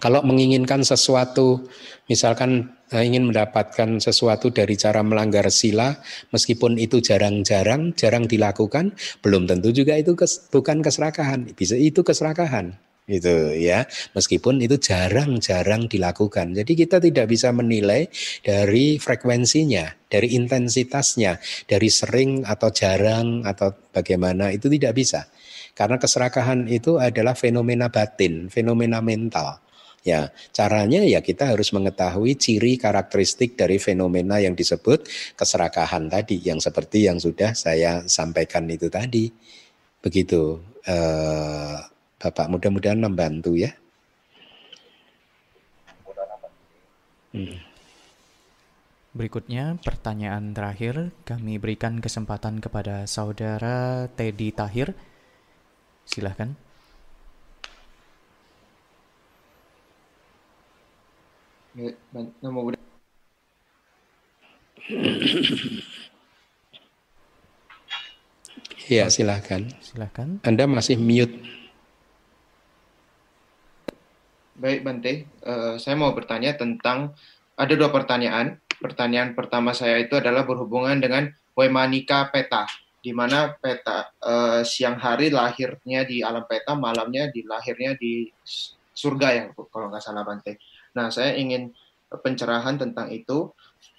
Kalau 0.00 0.24
menginginkan 0.24 0.80
sesuatu, 0.80 1.68
misalkan 2.08 2.72
eh, 2.88 3.04
ingin 3.04 3.28
mendapatkan 3.28 4.00
sesuatu 4.00 4.48
dari 4.48 4.72
cara 4.80 5.04
melanggar 5.04 5.44
sila, 5.52 5.92
meskipun 6.32 6.80
itu 6.80 7.04
jarang-jarang, 7.04 7.92
jarang 7.92 8.24
dilakukan, 8.24 8.96
belum 9.20 9.44
tentu 9.44 9.76
juga 9.76 10.00
itu 10.00 10.16
kes, 10.16 10.48
bukan 10.48 10.80
keserakahan. 10.80 11.52
Bisa 11.52 11.76
itu 11.76 12.00
keserakahan 12.00 12.80
itu 13.08 13.56
ya 13.58 13.88
meskipun 14.14 14.62
itu 14.62 14.78
jarang-jarang 14.78 15.90
dilakukan 15.90 16.54
jadi 16.54 16.72
kita 16.72 16.96
tidak 17.02 17.26
bisa 17.26 17.50
menilai 17.50 18.06
dari 18.44 19.00
frekuensinya 19.02 20.06
dari 20.06 20.38
intensitasnya 20.38 21.40
dari 21.66 21.88
sering 21.90 22.46
atau 22.46 22.70
jarang 22.70 23.42
atau 23.42 23.74
bagaimana 23.90 24.54
itu 24.54 24.70
tidak 24.70 24.94
bisa 24.94 25.26
karena 25.74 25.98
keserakahan 25.98 26.70
itu 26.70 27.02
adalah 27.02 27.34
fenomena 27.34 27.90
batin 27.90 28.46
fenomena 28.46 29.02
mental 29.02 29.58
Ya, 30.00 30.32
caranya 30.56 31.04
ya 31.04 31.20
kita 31.20 31.52
harus 31.52 31.76
mengetahui 31.76 32.32
ciri 32.40 32.80
karakteristik 32.80 33.52
dari 33.52 33.76
fenomena 33.76 34.40
yang 34.40 34.56
disebut 34.56 35.04
keserakahan 35.36 36.08
tadi, 36.08 36.40
yang 36.40 36.56
seperti 36.56 37.04
yang 37.04 37.20
sudah 37.20 37.52
saya 37.52 38.08
sampaikan 38.08 38.64
itu 38.72 38.88
tadi. 38.88 39.28
Begitu. 40.00 40.56
Eh, 40.88 41.76
Bapak 42.20 42.52
mudah-mudahan 42.52 43.00
membantu 43.00 43.56
ya. 43.56 43.72
Hmm. 47.32 47.56
Berikutnya 49.10 49.80
pertanyaan 49.80 50.54
terakhir 50.54 51.10
kami 51.26 51.56
berikan 51.56 51.98
kesempatan 51.98 52.60
kepada 52.60 53.08
saudara 53.08 54.06
Teddy 54.12 54.52
Tahir. 54.52 54.94
Silahkan. 56.04 56.54
Ya, 68.90 69.06
silahkan. 69.06 69.70
Silahkan. 69.78 70.42
Anda 70.42 70.66
masih 70.66 70.98
mute. 70.98 71.59
Baik, 74.60 74.84
Bante. 74.84 75.24
Uh, 75.40 75.80
saya 75.80 75.96
mau 75.96 76.12
bertanya 76.12 76.52
tentang 76.52 77.16
ada 77.56 77.72
dua 77.72 77.88
pertanyaan. 77.88 78.60
Pertanyaan 78.76 79.32
pertama 79.32 79.72
saya 79.72 79.96
itu 79.96 80.20
adalah 80.20 80.44
berhubungan 80.44 81.00
dengan 81.00 81.32
Wemanika 81.56 82.28
Peta, 82.28 82.68
di 83.00 83.16
mana 83.16 83.56
peta 83.56 84.12
uh, 84.20 84.60
siang 84.60 85.00
hari 85.00 85.32
lahirnya 85.32 86.04
di 86.04 86.20
alam 86.20 86.44
peta, 86.44 86.76
malamnya 86.76 87.32
di 87.32 87.40
lahirnya 87.40 87.96
di 87.96 88.28
surga 88.92 89.28
ya, 89.32 89.44
kalau 89.56 89.88
nggak 89.88 90.04
salah 90.04 90.28
Bante. 90.28 90.60
Nah, 90.92 91.08
saya 91.08 91.40
ingin 91.40 91.72
pencerahan 92.20 92.76
tentang 92.76 93.08
itu. 93.08 93.48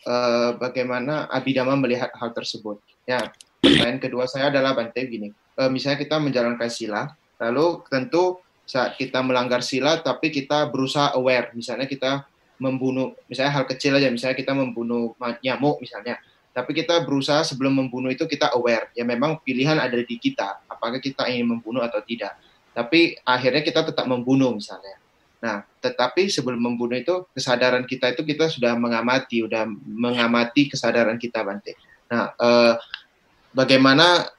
Uh, 0.06 0.62
bagaimana 0.62 1.26
Abidama 1.30 1.74
melihat 1.74 2.14
hal 2.22 2.38
tersebut? 2.38 2.78
Ya, 3.10 3.34
pertanyaan 3.66 3.98
kedua 3.98 4.30
saya 4.30 4.54
adalah 4.54 4.78
Bante 4.78 5.02
gini. 5.10 5.34
Uh, 5.58 5.74
misalnya 5.74 6.06
kita 6.06 6.22
menjalankan 6.22 6.70
sila, 6.70 7.10
lalu 7.42 7.82
tentu 7.90 8.38
saat 8.66 8.96
kita 8.96 9.20
melanggar 9.20 9.60
sila 9.66 10.00
tapi 10.00 10.32
kita 10.32 10.70
berusaha 10.70 11.12
aware. 11.18 11.52
Misalnya 11.52 11.90
kita 11.90 12.26
membunuh 12.62 13.18
misalnya 13.26 13.58
hal 13.58 13.66
kecil 13.66 13.98
aja 13.98 14.08
misalnya 14.14 14.38
kita 14.38 14.54
membunuh 14.54 15.18
nyamuk 15.42 15.82
misalnya. 15.82 16.22
Tapi 16.52 16.76
kita 16.76 17.00
berusaha 17.08 17.48
sebelum 17.48 17.72
membunuh 17.80 18.12
itu 18.12 18.28
kita 18.28 18.52
aware. 18.54 18.92
Ya 18.94 19.08
memang 19.08 19.40
pilihan 19.42 19.80
ada 19.80 19.98
di 19.98 20.16
kita 20.20 20.64
apakah 20.68 21.02
kita 21.02 21.28
ingin 21.32 21.58
membunuh 21.58 21.82
atau 21.82 22.00
tidak. 22.06 22.38
Tapi 22.72 23.20
akhirnya 23.28 23.66
kita 23.66 23.84
tetap 23.88 24.06
membunuh 24.08 24.56
misalnya. 24.56 25.02
Nah 25.42 25.66
tetapi 25.82 26.30
sebelum 26.30 26.62
membunuh 26.62 26.96
itu 26.96 27.28
kesadaran 27.34 27.84
kita 27.90 28.14
itu 28.14 28.22
kita 28.22 28.48
sudah 28.48 28.78
mengamati 28.78 29.42
sudah 29.42 29.66
mengamati 29.84 30.70
kesadaran 30.70 31.18
kita 31.18 31.42
Bante. 31.42 31.76
Nah 32.14 32.32
eh, 32.38 32.74
bagaimana 33.52 34.30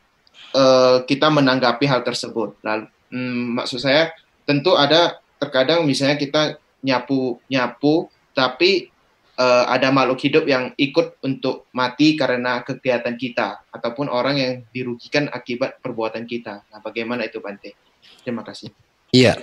eh, 0.54 0.96
kita 1.04 1.26
menanggapi 1.28 1.84
hal 1.90 2.06
tersebut? 2.06 2.60
Lalu 2.62 2.86
hmm, 3.12 3.60
maksud 3.60 3.78
saya 3.78 4.10
tentu 4.48 4.74
ada 4.74 5.20
terkadang 5.36 5.84
misalnya 5.84 6.16
kita 6.16 6.56
nyapu 6.82 7.38
nyapu 7.46 8.10
tapi 8.32 8.92
uh, 9.38 9.64
ada 9.68 9.92
makhluk 9.94 10.20
hidup 10.24 10.44
yang 10.48 10.72
ikut 10.76 11.20
untuk 11.22 11.70
mati 11.72 12.18
karena 12.18 12.60
kegiatan 12.64 13.14
kita 13.14 13.68
ataupun 13.70 14.10
orang 14.10 14.36
yang 14.38 14.52
dirugikan 14.72 15.28
akibat 15.28 15.78
perbuatan 15.80 16.24
kita. 16.24 16.64
Nah, 16.68 16.80
bagaimana 16.80 17.28
itu 17.28 17.38
Bante? 17.38 17.76
Terima 18.24 18.42
kasih. 18.42 18.72
Iya. 19.12 19.36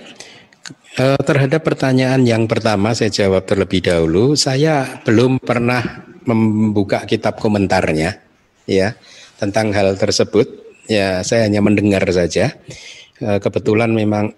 Uh, 0.98 1.18
terhadap 1.26 1.66
pertanyaan 1.66 2.22
yang 2.22 2.46
pertama 2.46 2.94
saya 2.94 3.10
jawab 3.10 3.46
terlebih 3.46 3.82
dahulu. 3.82 4.38
Saya 4.38 5.00
belum 5.02 5.42
pernah 5.42 6.06
membuka 6.26 7.02
kitab 7.08 7.40
komentarnya 7.40 8.20
ya 8.68 8.94
tentang 9.40 9.72
hal 9.74 9.96
tersebut. 9.96 10.60
Ya, 10.90 11.22
saya 11.22 11.46
hanya 11.46 11.62
mendengar 11.62 12.02
saja. 12.10 12.58
Eh, 13.20 13.36
kebetulan 13.36 13.92
memang 13.92 14.32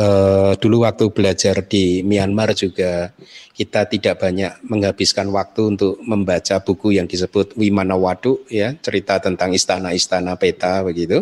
uh, 0.00 0.52
dulu 0.62 0.88
waktu 0.88 1.12
belajar 1.12 1.60
di 1.68 2.00
Myanmar 2.00 2.56
juga 2.56 3.12
kita 3.52 3.84
tidak 3.84 4.16
banyak 4.16 4.64
menghabiskan 4.64 5.28
waktu 5.28 5.76
untuk 5.76 6.00
membaca 6.00 6.56
buku 6.64 6.96
yang 6.96 7.04
disebut 7.04 7.52
Wimana 7.52 7.92
Wadu 8.00 8.48
ya 8.48 8.72
cerita 8.80 9.20
tentang 9.20 9.52
istana-istana 9.52 10.40
peta 10.40 10.80
begitu. 10.88 11.20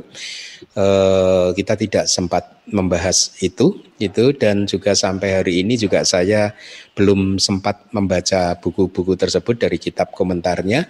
Uh, 0.78 1.50
kita 1.58 1.74
tidak 1.74 2.06
sempat 2.06 2.62
membahas 2.70 3.34
itu 3.42 3.82
itu 3.98 4.30
dan 4.38 4.70
juga 4.70 4.94
sampai 4.94 5.42
hari 5.42 5.66
ini 5.66 5.74
juga 5.74 6.06
saya 6.06 6.54
belum 6.94 7.42
sempat 7.42 7.90
membaca 7.90 8.54
buku-buku 8.62 9.18
tersebut 9.18 9.58
dari 9.58 9.82
kitab 9.82 10.14
komentarnya 10.14 10.86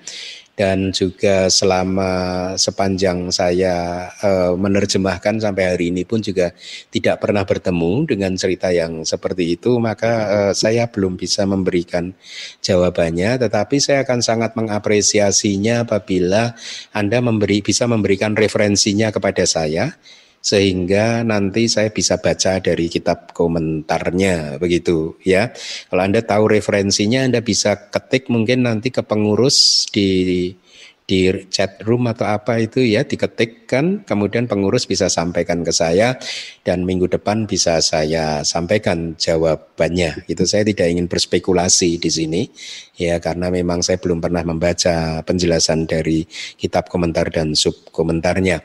dan 0.55 0.94
juga 0.94 1.51
selama 1.51 2.55
sepanjang 2.55 3.35
saya 3.35 4.06
uh, 4.22 4.55
menerjemahkan 4.55 5.43
sampai 5.43 5.74
hari 5.74 5.90
ini 5.90 6.06
pun 6.06 6.22
juga 6.22 6.55
tidak 6.94 7.18
pernah 7.18 7.43
bertemu 7.43 8.06
dengan 8.06 8.32
cerita 8.39 8.70
yang 8.70 9.02
seperti 9.02 9.59
itu 9.59 9.82
maka 9.82 10.12
uh, 10.31 10.52
saya 10.55 10.86
belum 10.86 11.18
bisa 11.18 11.43
memberikan 11.43 12.14
jawabannya. 12.62 13.43
Tetapi 13.43 13.76
saya 13.82 14.06
akan 14.06 14.22
sangat 14.22 14.55
mengapresiasinya 14.55 15.82
apabila 15.86 16.55
Anda 16.94 17.18
memberi 17.18 17.59
bisa 17.59 17.90
memberikan 17.90 18.39
referensinya 18.39 19.10
kepada 19.10 19.43
saya 19.51 19.98
sehingga 20.44 21.24
nanti 21.24 21.72
saya 21.72 21.88
bisa 21.88 22.20
baca 22.20 22.60
dari 22.60 22.92
kitab 22.92 23.32
komentarnya 23.32 24.60
begitu 24.60 25.16
ya. 25.24 25.48
Kalau 25.88 26.04
Anda 26.04 26.20
tahu 26.20 26.52
referensinya 26.52 27.24
Anda 27.24 27.40
bisa 27.40 27.88
ketik 27.88 28.28
mungkin 28.28 28.68
nanti 28.68 28.92
ke 28.92 29.00
pengurus 29.00 29.88
di 29.88 30.52
di 31.04 31.28
chat 31.52 31.84
room 31.84 32.08
atau 32.08 32.24
apa 32.24 32.56
itu 32.56 32.80
ya 32.80 33.04
diketikkan 33.04 34.08
kemudian 34.08 34.48
pengurus 34.48 34.88
bisa 34.88 35.12
sampaikan 35.12 35.60
ke 35.60 35.68
saya 35.68 36.16
dan 36.64 36.88
minggu 36.88 37.12
depan 37.12 37.44
bisa 37.44 37.76
saya 37.84 38.40
sampaikan 38.40 39.12
jawabannya 39.20 40.24
itu 40.32 40.48
saya 40.48 40.64
tidak 40.64 40.88
ingin 40.88 41.04
berspekulasi 41.04 42.00
di 42.00 42.08
sini 42.08 42.42
ya 42.96 43.20
karena 43.20 43.52
memang 43.52 43.84
saya 43.84 44.00
belum 44.00 44.24
pernah 44.24 44.48
membaca 44.48 45.20
penjelasan 45.28 45.84
dari 45.84 46.24
kitab 46.56 46.88
komentar 46.88 47.28
dan 47.28 47.52
sub 47.52 47.76
komentarnya. 47.92 48.64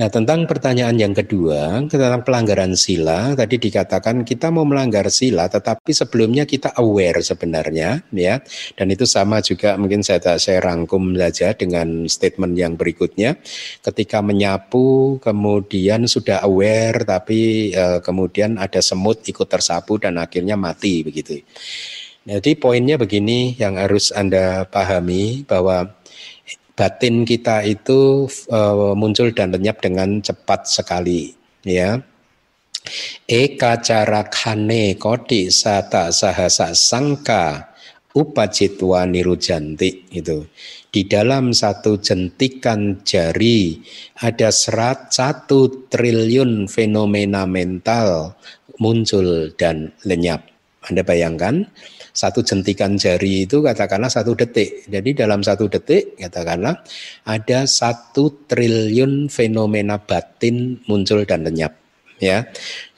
Nah, 0.00 0.08
tentang 0.08 0.48
pertanyaan 0.48 0.96
yang 0.96 1.12
kedua, 1.12 1.84
tentang 1.84 2.24
pelanggaran 2.24 2.72
sila, 2.72 3.36
tadi 3.36 3.60
dikatakan 3.60 4.24
kita 4.24 4.48
mau 4.48 4.64
melanggar 4.64 5.12
sila, 5.12 5.44
tetapi 5.44 5.92
sebelumnya 5.92 6.48
kita 6.48 6.72
aware 6.80 7.20
sebenarnya, 7.20 8.00
ya. 8.08 8.40
Dan 8.80 8.96
itu 8.96 9.04
sama 9.04 9.44
juga 9.44 9.76
mungkin 9.76 10.00
saya 10.00 10.40
saya 10.40 10.64
rangkum 10.64 11.12
saja 11.20 11.52
dengan 11.52 12.08
statement 12.08 12.56
yang 12.56 12.80
berikutnya. 12.80 13.44
Ketika 13.84 14.24
menyapu, 14.24 15.20
kemudian 15.20 16.08
sudah 16.08 16.40
aware, 16.48 17.04
tapi 17.04 17.68
eh, 17.76 18.00
kemudian 18.00 18.56
ada 18.56 18.80
semut 18.80 19.20
ikut 19.28 19.52
tersapu 19.52 20.00
dan 20.00 20.16
akhirnya 20.16 20.56
mati 20.56 21.04
begitu. 21.04 21.44
Jadi 22.24 22.56
poinnya 22.56 22.96
begini 22.96 23.52
yang 23.60 23.76
harus 23.76 24.16
anda 24.16 24.64
pahami 24.64 25.44
bahwa 25.44 25.92
batin 26.80 27.28
kita 27.28 27.60
itu 27.68 28.24
uh, 28.48 28.96
muncul 28.96 29.28
dan 29.36 29.52
lenyap 29.52 29.84
dengan 29.84 30.24
cepat 30.24 30.64
sekali 30.64 31.36
ya. 31.60 32.00
Eka 33.28 33.84
cara 33.84 34.24
kane 34.32 34.96
kodi 34.96 35.52
sata 35.52 36.08
sahasa 36.08 36.72
sangka 36.72 37.76
upacitwa 38.16 39.04
nirujanti 39.04 40.08
itu 40.16 40.48
di 40.88 41.04
dalam 41.04 41.52
satu 41.52 42.00
jentikan 42.00 43.04
jari 43.04 43.76
ada 44.16 44.48
serat 44.48 45.12
satu 45.12 45.86
triliun 45.92 46.64
fenomena 46.64 47.44
mental 47.44 48.40
muncul 48.80 49.52
dan 49.54 49.92
lenyap. 50.08 50.48
Anda 50.88 51.04
bayangkan 51.04 51.68
satu 52.20 52.44
jentikan 52.44 53.00
jari 53.00 53.48
itu 53.48 53.64
katakanlah 53.64 54.12
satu 54.12 54.36
detik. 54.36 54.84
Jadi 54.92 55.16
dalam 55.16 55.40
satu 55.40 55.72
detik 55.72 56.20
katakanlah 56.20 56.84
ada 57.24 57.64
satu 57.64 58.44
triliun 58.44 59.32
fenomena 59.32 59.96
batin 59.96 60.84
muncul 60.84 61.24
dan 61.24 61.48
lenyap. 61.48 61.72
ya. 62.20 62.44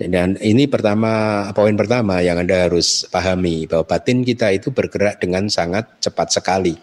Dan 0.03 0.35
ini 0.43 0.67
pertama 0.67 1.47
poin 1.55 1.79
pertama 1.79 2.19
yang 2.19 2.43
Anda 2.43 2.67
harus 2.67 3.07
pahami 3.07 3.71
bahwa 3.71 3.87
batin 3.87 4.27
kita 4.27 4.51
itu 4.51 4.75
bergerak 4.75 5.23
dengan 5.23 5.47
sangat 5.47 6.03
cepat 6.03 6.35
sekali. 6.35 6.75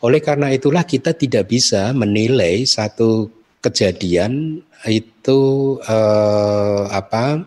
Oleh 0.00 0.24
karena 0.24 0.48
itulah 0.56 0.88
kita 0.88 1.12
tidak 1.12 1.52
bisa 1.52 1.92
menilai 1.92 2.64
satu 2.64 3.28
kejadian 3.60 4.64
itu 4.88 5.40
eh, 5.84 6.82
apa 6.88 7.44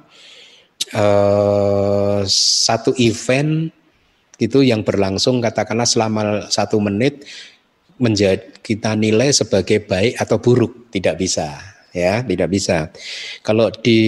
eh, 0.93 2.21
satu 2.29 2.93
event 3.01 3.78
itu 4.39 4.63
yang 4.63 4.87
berlangsung 4.87 5.43
katakanlah 5.43 5.85
selama 5.85 6.47
satu 6.47 6.79
menit 6.79 7.27
menjadi 7.99 8.41
kita 8.63 8.95
nilai 8.95 9.35
sebagai 9.35 9.83
baik 9.83 10.15
atau 10.15 10.39
buruk. 10.39 10.89
Tidak 10.89 11.15
bisa 11.19 11.69
ya 11.93 12.21
tidak 12.21 12.49
bisa. 12.49 12.89
Kalau 13.41 13.69
di 13.73 14.01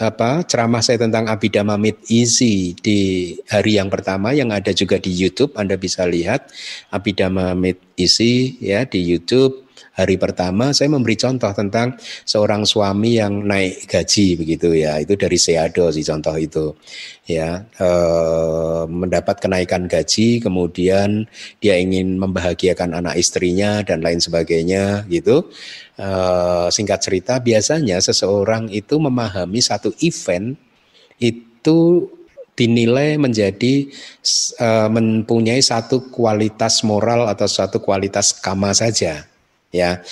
apa 0.00 0.42
ceramah 0.42 0.82
saya 0.82 0.98
tentang 0.98 1.30
Abhidhamma 1.30 1.78
Mid 1.78 2.00
Easy 2.10 2.74
di 2.74 3.32
hari 3.46 3.78
yang 3.78 3.92
pertama 3.92 4.34
yang 4.34 4.50
ada 4.50 4.74
juga 4.74 4.98
di 4.98 5.12
YouTube 5.12 5.54
Anda 5.54 5.78
bisa 5.78 6.08
lihat 6.08 6.50
Abhidhamma 6.90 7.54
Mid 7.54 7.78
Easy 7.94 8.58
ya 8.58 8.82
di 8.88 8.98
YouTube 8.98 9.62
hari 9.92 10.16
pertama 10.16 10.72
saya 10.72 10.88
memberi 10.88 11.16
contoh 11.20 11.52
tentang 11.52 11.96
seorang 12.24 12.64
suami 12.64 13.20
yang 13.20 13.44
naik 13.44 13.84
gaji 13.88 14.40
begitu 14.40 14.72
ya. 14.72 14.96
Itu 15.00 15.16
dari 15.20 15.36
Seado 15.36 15.92
sih 15.92 16.04
contoh 16.04 16.36
itu 16.40 16.72
ya. 17.28 17.60
E, 17.76 17.88
mendapat 18.88 19.36
kenaikan 19.40 19.84
gaji 19.84 20.40
kemudian 20.40 21.28
dia 21.60 21.76
ingin 21.76 22.16
membahagiakan 22.16 22.96
anak 23.04 23.20
istrinya 23.20 23.84
dan 23.84 24.00
lain 24.00 24.20
sebagainya 24.20 25.04
gitu. 25.12 25.52
E, 26.00 26.08
singkat 26.72 27.04
cerita 27.04 27.36
biasanya 27.38 28.00
seseorang 28.00 28.72
itu 28.72 28.96
memahami 28.96 29.60
satu 29.60 29.92
event 30.00 30.56
itu 31.20 32.08
dinilai 32.52 33.16
menjadi 33.16 33.88
uh, 34.60 34.88
mempunyai 34.92 35.64
satu 35.64 36.12
kualitas 36.12 36.84
moral 36.84 37.24
atau 37.32 37.48
satu 37.48 37.80
kualitas 37.80 38.36
kama 38.36 38.76
saja 38.76 39.24
ya 39.74 40.04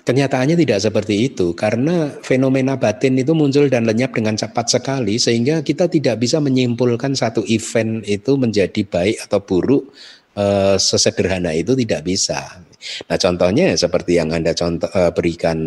Kenyataannya 0.00 0.56
tidak 0.56 0.80
seperti 0.80 1.28
itu 1.30 1.52
karena 1.52 2.10
fenomena 2.24 2.74
batin 2.74 3.20
itu 3.20 3.36
muncul 3.36 3.68
dan 3.68 3.84
lenyap 3.84 4.16
dengan 4.16 4.32
cepat 4.32 4.66
sekali 4.72 5.20
sehingga 5.20 5.60
kita 5.60 5.92
tidak 5.92 6.18
bisa 6.24 6.40
menyimpulkan 6.40 7.12
satu 7.12 7.44
event 7.46 8.00
itu 8.08 8.34
menjadi 8.40 8.80
baik 8.88 9.28
atau 9.28 9.38
buruk 9.44 9.92
e, 10.32 10.74
sesederhana 10.80 11.52
itu 11.52 11.76
tidak 11.76 12.02
bisa. 12.08 12.64
Nah 13.12 13.18
contohnya 13.20 13.76
seperti 13.76 14.16
yang 14.16 14.32
anda 14.32 14.56
contoh 14.56 14.88
e, 14.88 15.12
berikan 15.12 15.58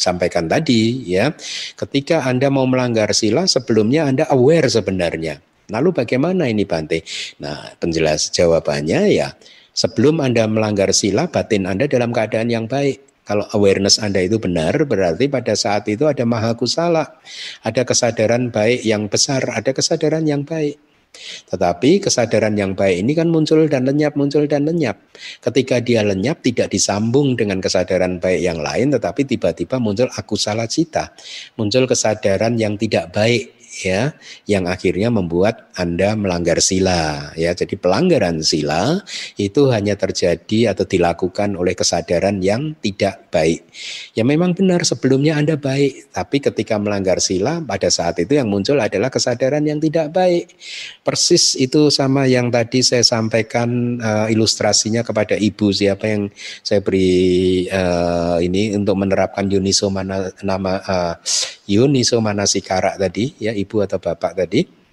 sampaikan 0.00 0.48
tadi 0.48 1.06
ya, 1.06 1.30
ketika 1.76 2.24
anda 2.24 2.48
mau 2.48 2.64
melanggar 2.64 3.12
sila 3.12 3.44
sebelumnya 3.44 4.08
anda 4.08 4.24
aware 4.32 4.72
sebenarnya. 4.72 5.38
Lalu 5.68 5.94
bagaimana 5.94 6.48
ini 6.48 6.64
Bante? 6.64 7.04
Nah 7.38 7.70
penjelas 7.76 8.32
jawabannya 8.32 9.00
ya 9.12 9.30
Sebelum 9.76 10.24
Anda 10.24 10.48
melanggar 10.48 10.88
sila, 10.96 11.28
batin 11.28 11.68
Anda 11.68 11.84
dalam 11.84 12.08
keadaan 12.08 12.48
yang 12.48 12.64
baik. 12.64 13.28
Kalau 13.28 13.44
awareness 13.52 14.00
Anda 14.00 14.24
itu 14.24 14.40
benar, 14.40 14.72
berarti 14.88 15.28
pada 15.28 15.52
saat 15.52 15.84
itu 15.92 16.08
ada 16.08 16.24
maha 16.24 16.56
kusala. 16.56 17.20
Ada 17.60 17.84
kesadaran 17.84 18.48
baik 18.48 18.88
yang 18.88 19.12
besar, 19.12 19.44
ada 19.52 19.76
kesadaran 19.76 20.24
yang 20.24 20.48
baik. 20.48 20.80
Tetapi 21.48 22.00
kesadaran 22.00 22.56
yang 22.56 22.72
baik 22.72 23.04
ini 23.04 23.12
kan 23.16 23.28
muncul 23.28 23.68
dan 23.68 23.88
lenyap, 23.88 24.16
muncul 24.16 24.44
dan 24.48 24.68
lenyap. 24.68 24.96
Ketika 25.44 25.80
dia 25.80 26.04
lenyap 26.04 26.44
tidak 26.44 26.72
disambung 26.72 27.36
dengan 27.36 27.60
kesadaran 27.60 28.20
baik 28.20 28.40
yang 28.40 28.60
lain, 28.60 28.92
tetapi 28.96 29.24
tiba-tiba 29.24 29.80
muncul 29.80 30.08
akusala 30.12 30.68
cita. 30.68 31.12
Muncul 31.56 31.88
kesadaran 31.88 32.56
yang 32.60 32.76
tidak 32.76 33.12
baik 33.12 33.55
ya 33.84 34.16
yang 34.48 34.64
akhirnya 34.64 35.12
membuat 35.12 35.68
Anda 35.76 36.16
melanggar 36.16 36.64
sila 36.64 37.32
ya. 37.36 37.52
Jadi 37.52 37.76
pelanggaran 37.76 38.40
sila 38.40 39.04
itu 39.36 39.68
hanya 39.68 39.98
terjadi 39.98 40.72
atau 40.72 40.88
dilakukan 40.88 41.52
oleh 41.54 41.76
kesadaran 41.76 42.40
yang 42.40 42.72
tidak 42.80 43.28
baik. 43.28 43.68
Ya 44.16 44.24
memang 44.24 44.56
benar 44.56 44.84
sebelumnya 44.88 45.36
Anda 45.36 45.60
baik, 45.60 46.16
tapi 46.16 46.40
ketika 46.40 46.80
melanggar 46.80 47.20
sila 47.20 47.60
pada 47.60 47.92
saat 47.92 48.16
itu 48.22 48.40
yang 48.40 48.48
muncul 48.48 48.80
adalah 48.80 49.12
kesadaran 49.12 49.64
yang 49.68 49.76
tidak 49.82 50.12
baik. 50.16 50.56
Persis 51.04 51.58
itu 51.60 51.92
sama 51.92 52.24
yang 52.24 52.48
tadi 52.48 52.80
saya 52.80 53.04
sampaikan 53.04 54.00
uh, 54.00 54.26
ilustrasinya 54.32 55.04
kepada 55.04 55.36
ibu 55.36 55.68
siapa 55.70 56.08
yang 56.08 56.22
saya 56.64 56.80
beri 56.80 57.66
uh, 57.68 58.40
ini 58.40 58.72
untuk 58.72 58.96
menerapkan 58.96 59.44
Yuniso 59.46 59.92
mana 59.92 60.32
nama 60.40 60.80
uh, 60.80 61.14
Yuniso 61.66 62.22
Manasikara 62.22 62.94
tadi 62.96 63.34
ya 63.42 63.52
ibu 63.52 63.82
atau 63.82 63.98
bapak 63.98 64.32
tadi 64.38 64.86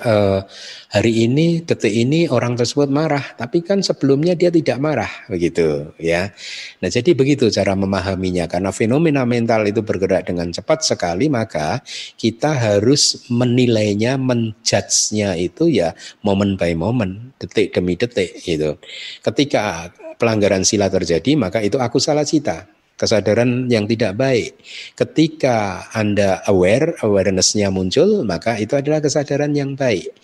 uh, 0.00 0.40
hari 0.88 1.28
ini 1.28 1.60
detik 1.60 1.92
ini 1.92 2.24
orang 2.30 2.56
tersebut 2.56 2.88
marah 2.88 3.36
tapi 3.36 3.60
kan 3.60 3.84
sebelumnya 3.84 4.32
dia 4.32 4.48
tidak 4.48 4.80
marah 4.80 5.10
begitu 5.28 5.92
ya. 6.00 6.32
Nah 6.80 6.88
jadi 6.88 7.12
begitu 7.12 7.52
cara 7.52 7.76
memahaminya 7.76 8.48
karena 8.48 8.72
fenomena 8.72 9.28
mental 9.28 9.68
itu 9.68 9.84
bergerak 9.84 10.32
dengan 10.32 10.48
cepat 10.48 10.86
sekali 10.86 11.28
maka 11.28 11.84
kita 12.16 12.56
harus 12.56 13.28
menilainya 13.28 14.16
menjudge-nya 14.16 15.36
itu 15.36 15.68
ya 15.68 15.92
momen 16.24 16.56
by 16.56 16.72
momen 16.72 17.36
detik 17.36 17.76
demi 17.76 17.98
detik 17.98 18.40
gitu. 18.40 18.80
Ketika 19.20 19.92
pelanggaran 20.16 20.64
sila 20.64 20.88
terjadi 20.88 21.36
maka 21.36 21.60
itu 21.60 21.76
aku 21.76 21.98
salah 21.98 22.24
cita 22.24 22.64
kesadaran 23.02 23.66
yang 23.66 23.90
tidak 23.90 24.14
baik. 24.14 24.54
Ketika 24.94 25.90
Anda 25.90 26.38
aware, 26.46 26.94
awareness-nya 27.02 27.74
muncul, 27.74 28.22
maka 28.22 28.54
itu 28.62 28.78
adalah 28.78 29.02
kesadaran 29.02 29.50
yang 29.58 29.74
baik. 29.74 30.14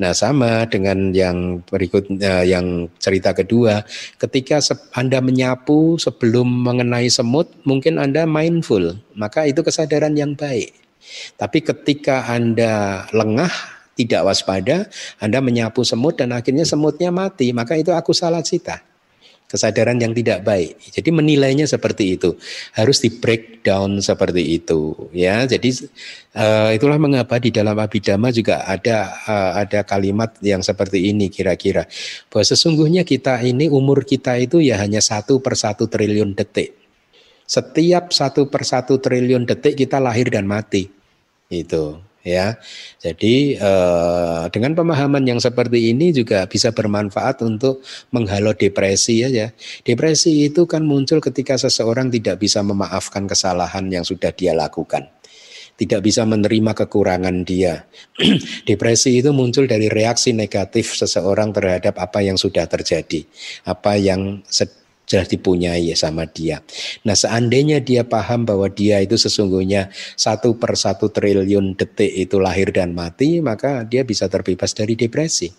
Nah, 0.00 0.16
sama 0.16 0.64
dengan 0.64 1.12
yang 1.12 1.60
berikut 1.68 2.08
uh, 2.08 2.40
yang 2.48 2.88
cerita 2.96 3.36
kedua, 3.36 3.84
ketika 4.16 4.64
Anda 4.96 5.20
menyapu 5.20 6.00
sebelum 6.00 6.48
mengenai 6.64 7.12
semut, 7.12 7.52
mungkin 7.68 8.00
Anda 8.00 8.24
mindful, 8.24 8.96
maka 9.12 9.44
itu 9.44 9.60
kesadaran 9.60 10.16
yang 10.16 10.32
baik. 10.32 10.72
Tapi 11.36 11.60
ketika 11.60 12.24
Anda 12.32 13.04
lengah, 13.12 13.52
tidak 13.92 14.24
waspada, 14.24 14.88
Anda 15.20 15.44
menyapu 15.44 15.84
semut 15.84 16.16
dan 16.16 16.32
akhirnya 16.32 16.64
semutnya 16.64 17.12
mati, 17.12 17.52
maka 17.52 17.76
itu 17.76 17.92
aku 17.92 18.16
salah 18.16 18.40
cita 18.40 18.91
kesadaran 19.52 20.00
yang 20.00 20.16
tidak 20.16 20.40
baik. 20.40 20.80
Jadi 20.88 21.12
menilainya 21.12 21.68
seperti 21.68 22.16
itu, 22.16 22.40
harus 22.72 23.04
di 23.04 23.12
breakdown 23.12 24.00
seperti 24.00 24.56
itu, 24.56 24.96
ya. 25.12 25.44
Jadi 25.44 25.92
uh, 26.32 26.72
itulah 26.72 26.96
mengapa 26.96 27.36
di 27.36 27.52
dalam 27.52 27.76
abidama 27.76 28.32
juga 28.32 28.64
ada 28.64 29.12
uh, 29.28 29.52
ada 29.60 29.84
kalimat 29.84 30.32
yang 30.40 30.64
seperti 30.64 31.12
ini 31.12 31.28
kira-kira 31.28 31.84
bahwa 32.32 32.44
sesungguhnya 32.48 33.04
kita 33.04 33.44
ini 33.44 33.68
umur 33.68 34.08
kita 34.08 34.40
itu 34.40 34.64
ya 34.64 34.80
hanya 34.80 35.04
satu 35.04 35.44
per 35.44 35.52
satu 35.60 35.84
triliun 35.92 36.32
detik. 36.32 36.72
Setiap 37.44 38.16
satu 38.16 38.48
per 38.48 38.64
satu 38.64 38.96
triliun 38.96 39.44
detik 39.44 39.76
kita 39.76 40.00
lahir 40.00 40.32
dan 40.32 40.48
mati, 40.48 40.88
itu 41.52 42.00
ya. 42.26 42.58
Jadi 43.02 43.58
eh, 43.58 44.42
dengan 44.50 44.72
pemahaman 44.78 45.22
yang 45.26 45.38
seperti 45.42 45.92
ini 45.92 46.14
juga 46.14 46.46
bisa 46.46 46.70
bermanfaat 46.70 47.42
untuk 47.44 47.82
menghalau 48.14 48.54
depresi 48.54 49.26
ya. 49.26 49.50
Depresi 49.82 50.48
itu 50.48 50.64
kan 50.64 50.86
muncul 50.86 51.18
ketika 51.18 51.58
seseorang 51.58 52.08
tidak 52.10 52.40
bisa 52.42 52.62
memaafkan 52.62 53.26
kesalahan 53.26 53.86
yang 53.90 54.06
sudah 54.06 54.30
dia 54.34 54.54
lakukan. 54.54 55.10
Tidak 55.72 56.04
bisa 56.04 56.22
menerima 56.28 56.78
kekurangan 56.78 57.42
dia. 57.42 57.88
Depresi 58.68 59.18
itu 59.18 59.34
muncul 59.34 59.66
dari 59.66 59.90
reaksi 59.90 60.30
negatif 60.30 60.94
seseorang 60.94 61.50
terhadap 61.50 61.98
apa 61.98 62.22
yang 62.22 62.38
sudah 62.38 62.68
terjadi, 62.68 63.24
apa 63.66 63.98
yang 63.98 64.44
sudah 65.12 65.28
dipunyai 65.28 65.92
sama 65.92 66.24
dia. 66.24 66.64
Nah 67.04 67.12
seandainya 67.12 67.84
dia 67.84 68.08
paham 68.08 68.48
bahwa 68.48 68.64
dia 68.72 69.04
itu 69.04 69.20
sesungguhnya 69.20 69.92
satu 70.16 70.56
per 70.56 70.72
satu 70.80 71.12
triliun 71.12 71.76
detik 71.76 72.08
itu 72.08 72.40
lahir 72.40 72.72
dan 72.72 72.96
mati, 72.96 73.44
maka 73.44 73.84
dia 73.84 74.08
bisa 74.08 74.32
terbebas 74.32 74.72
dari 74.72 74.96
depresi. 74.96 75.52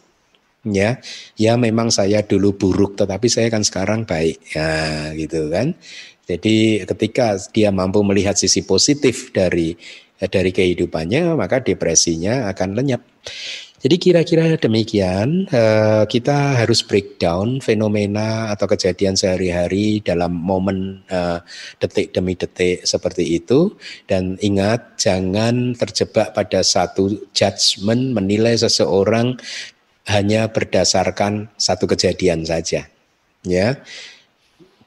Ya, 0.64 1.04
ya 1.36 1.60
memang 1.60 1.92
saya 1.92 2.24
dulu 2.24 2.56
buruk, 2.56 2.96
tetapi 2.96 3.28
saya 3.28 3.52
kan 3.52 3.68
sekarang 3.68 4.08
baik, 4.08 4.40
ya 4.56 5.12
gitu 5.12 5.52
kan. 5.52 5.76
Jadi 6.24 6.88
ketika 6.88 7.36
dia 7.52 7.68
mampu 7.68 8.00
melihat 8.00 8.40
sisi 8.40 8.64
positif 8.64 9.36
dari 9.36 9.76
dari 10.24 10.56
kehidupannya, 10.56 11.36
maka 11.36 11.60
depresinya 11.60 12.48
akan 12.48 12.80
lenyap. 12.80 13.04
Jadi 13.84 14.00
kira-kira 14.00 14.56
demikian 14.56 15.44
uh, 15.52 16.08
kita 16.08 16.56
harus 16.56 16.80
breakdown 16.80 17.60
fenomena 17.60 18.48
atau 18.56 18.64
kejadian 18.64 19.20
sehari-hari 19.20 20.00
dalam 20.00 20.32
momen 20.32 21.04
uh, 21.12 21.44
detik 21.84 22.16
demi 22.16 22.40
detik 22.40 22.88
seperti 22.88 23.44
itu. 23.44 23.76
Dan 24.08 24.40
ingat 24.40 24.96
jangan 24.96 25.76
terjebak 25.76 26.32
pada 26.32 26.64
satu 26.64 27.28
judgement 27.36 28.16
menilai 28.16 28.56
seseorang 28.56 29.36
hanya 30.08 30.48
berdasarkan 30.48 31.52
satu 31.60 31.84
kejadian 31.84 32.48
saja 32.48 32.88
ya. 33.44 33.84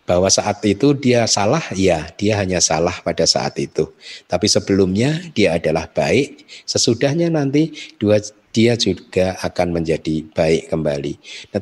Bahwa 0.08 0.30
saat 0.32 0.62
itu 0.64 0.96
dia 0.96 1.28
salah, 1.28 1.66
ya 1.76 2.08
dia 2.16 2.40
hanya 2.40 2.64
salah 2.64 2.96
pada 3.04 3.28
saat 3.28 3.60
itu. 3.60 3.92
Tapi 4.24 4.46
sebelumnya 4.48 5.20
dia 5.36 5.60
adalah 5.60 5.84
baik, 5.90 6.46
sesudahnya 6.64 7.26
nanti 7.28 7.74
dua 7.98 8.22
dia 8.56 8.72
juga 8.80 9.36
akan 9.44 9.76
menjadi 9.76 10.24
baik 10.32 10.72
kembali. 10.72 11.12
Nah, 11.52 11.60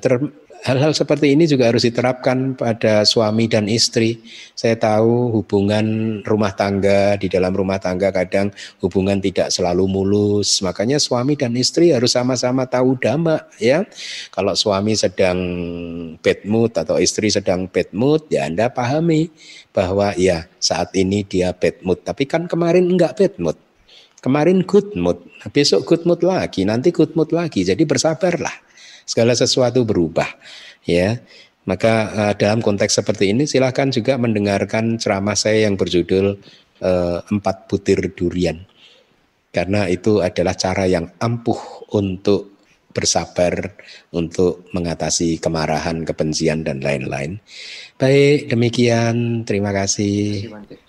hal-hal 0.64 0.96
seperti 0.96 1.36
ini 1.36 1.44
juga 1.44 1.68
harus 1.68 1.84
diterapkan 1.84 2.56
pada 2.56 3.04
suami 3.04 3.50
dan 3.50 3.68
istri. 3.68 4.22
Saya 4.56 4.80
tahu 4.80 5.34
hubungan 5.34 5.84
rumah 6.24 6.54
tangga 6.54 7.20
di 7.20 7.28
dalam 7.28 7.52
rumah 7.52 7.76
tangga 7.76 8.14
kadang 8.14 8.54
hubungan 8.80 9.20
tidak 9.20 9.52
selalu 9.52 9.84
mulus. 9.84 10.64
Makanya 10.64 10.96
suami 10.96 11.36
dan 11.36 11.52
istri 11.58 11.92
harus 11.92 12.16
sama-sama 12.16 12.64
tahu 12.64 12.96
dhamma 12.96 13.44
ya. 13.58 13.84
Kalau 14.30 14.56
suami 14.56 14.96
sedang 14.96 15.36
bad 16.22 16.46
mood 16.48 16.72
atau 16.78 16.96
istri 17.02 17.28
sedang 17.28 17.66
bad 17.68 17.92
mood 17.92 18.24
ya 18.32 18.46
Anda 18.46 18.72
pahami 18.72 19.28
bahwa 19.76 20.16
ya 20.16 20.48
saat 20.62 20.96
ini 20.96 21.26
dia 21.28 21.52
bad 21.52 21.84
mood. 21.84 22.00
Tapi 22.06 22.24
kan 22.24 22.48
kemarin 22.48 22.88
enggak 22.88 23.20
bad 23.20 23.36
mood. 23.36 23.58
Kemarin 24.24 24.64
good 24.64 24.96
mood, 24.96 25.20
besok 25.52 25.84
good 25.84 26.08
mood 26.08 26.24
lagi, 26.24 26.64
nanti 26.64 26.88
good 26.88 27.12
mood 27.12 27.28
lagi. 27.28 27.60
Jadi 27.60 27.84
bersabarlah 27.84 28.64
segala 29.04 29.36
sesuatu 29.36 29.84
berubah 29.84 30.26
ya 30.84 31.20
maka 31.64 31.92
uh, 32.12 32.32
dalam 32.36 32.60
konteks 32.60 33.00
seperti 33.00 33.32
ini 33.32 33.48
silahkan 33.48 33.88
juga 33.88 34.20
mendengarkan 34.20 35.00
ceramah 35.00 35.36
saya 35.36 35.68
yang 35.68 35.80
berjudul 35.80 36.36
uh, 36.84 37.18
empat 37.24 37.68
butir 37.68 38.00
durian 38.12 38.60
karena 39.54 39.88
itu 39.88 40.20
adalah 40.20 40.52
cara 40.56 40.84
yang 40.84 41.08
ampuh 41.20 41.88
untuk 41.96 42.52
bersabar 42.94 43.74
untuk 44.14 44.70
mengatasi 44.70 45.42
kemarahan, 45.42 46.06
kebencian 46.06 46.62
dan 46.62 46.78
lain-lain. 46.78 47.42
Baik, 47.98 48.54
demikian. 48.54 49.42
Terima 49.42 49.74
kasih. 49.74 50.46
Terima 50.46 50.62
kasih 50.62 50.83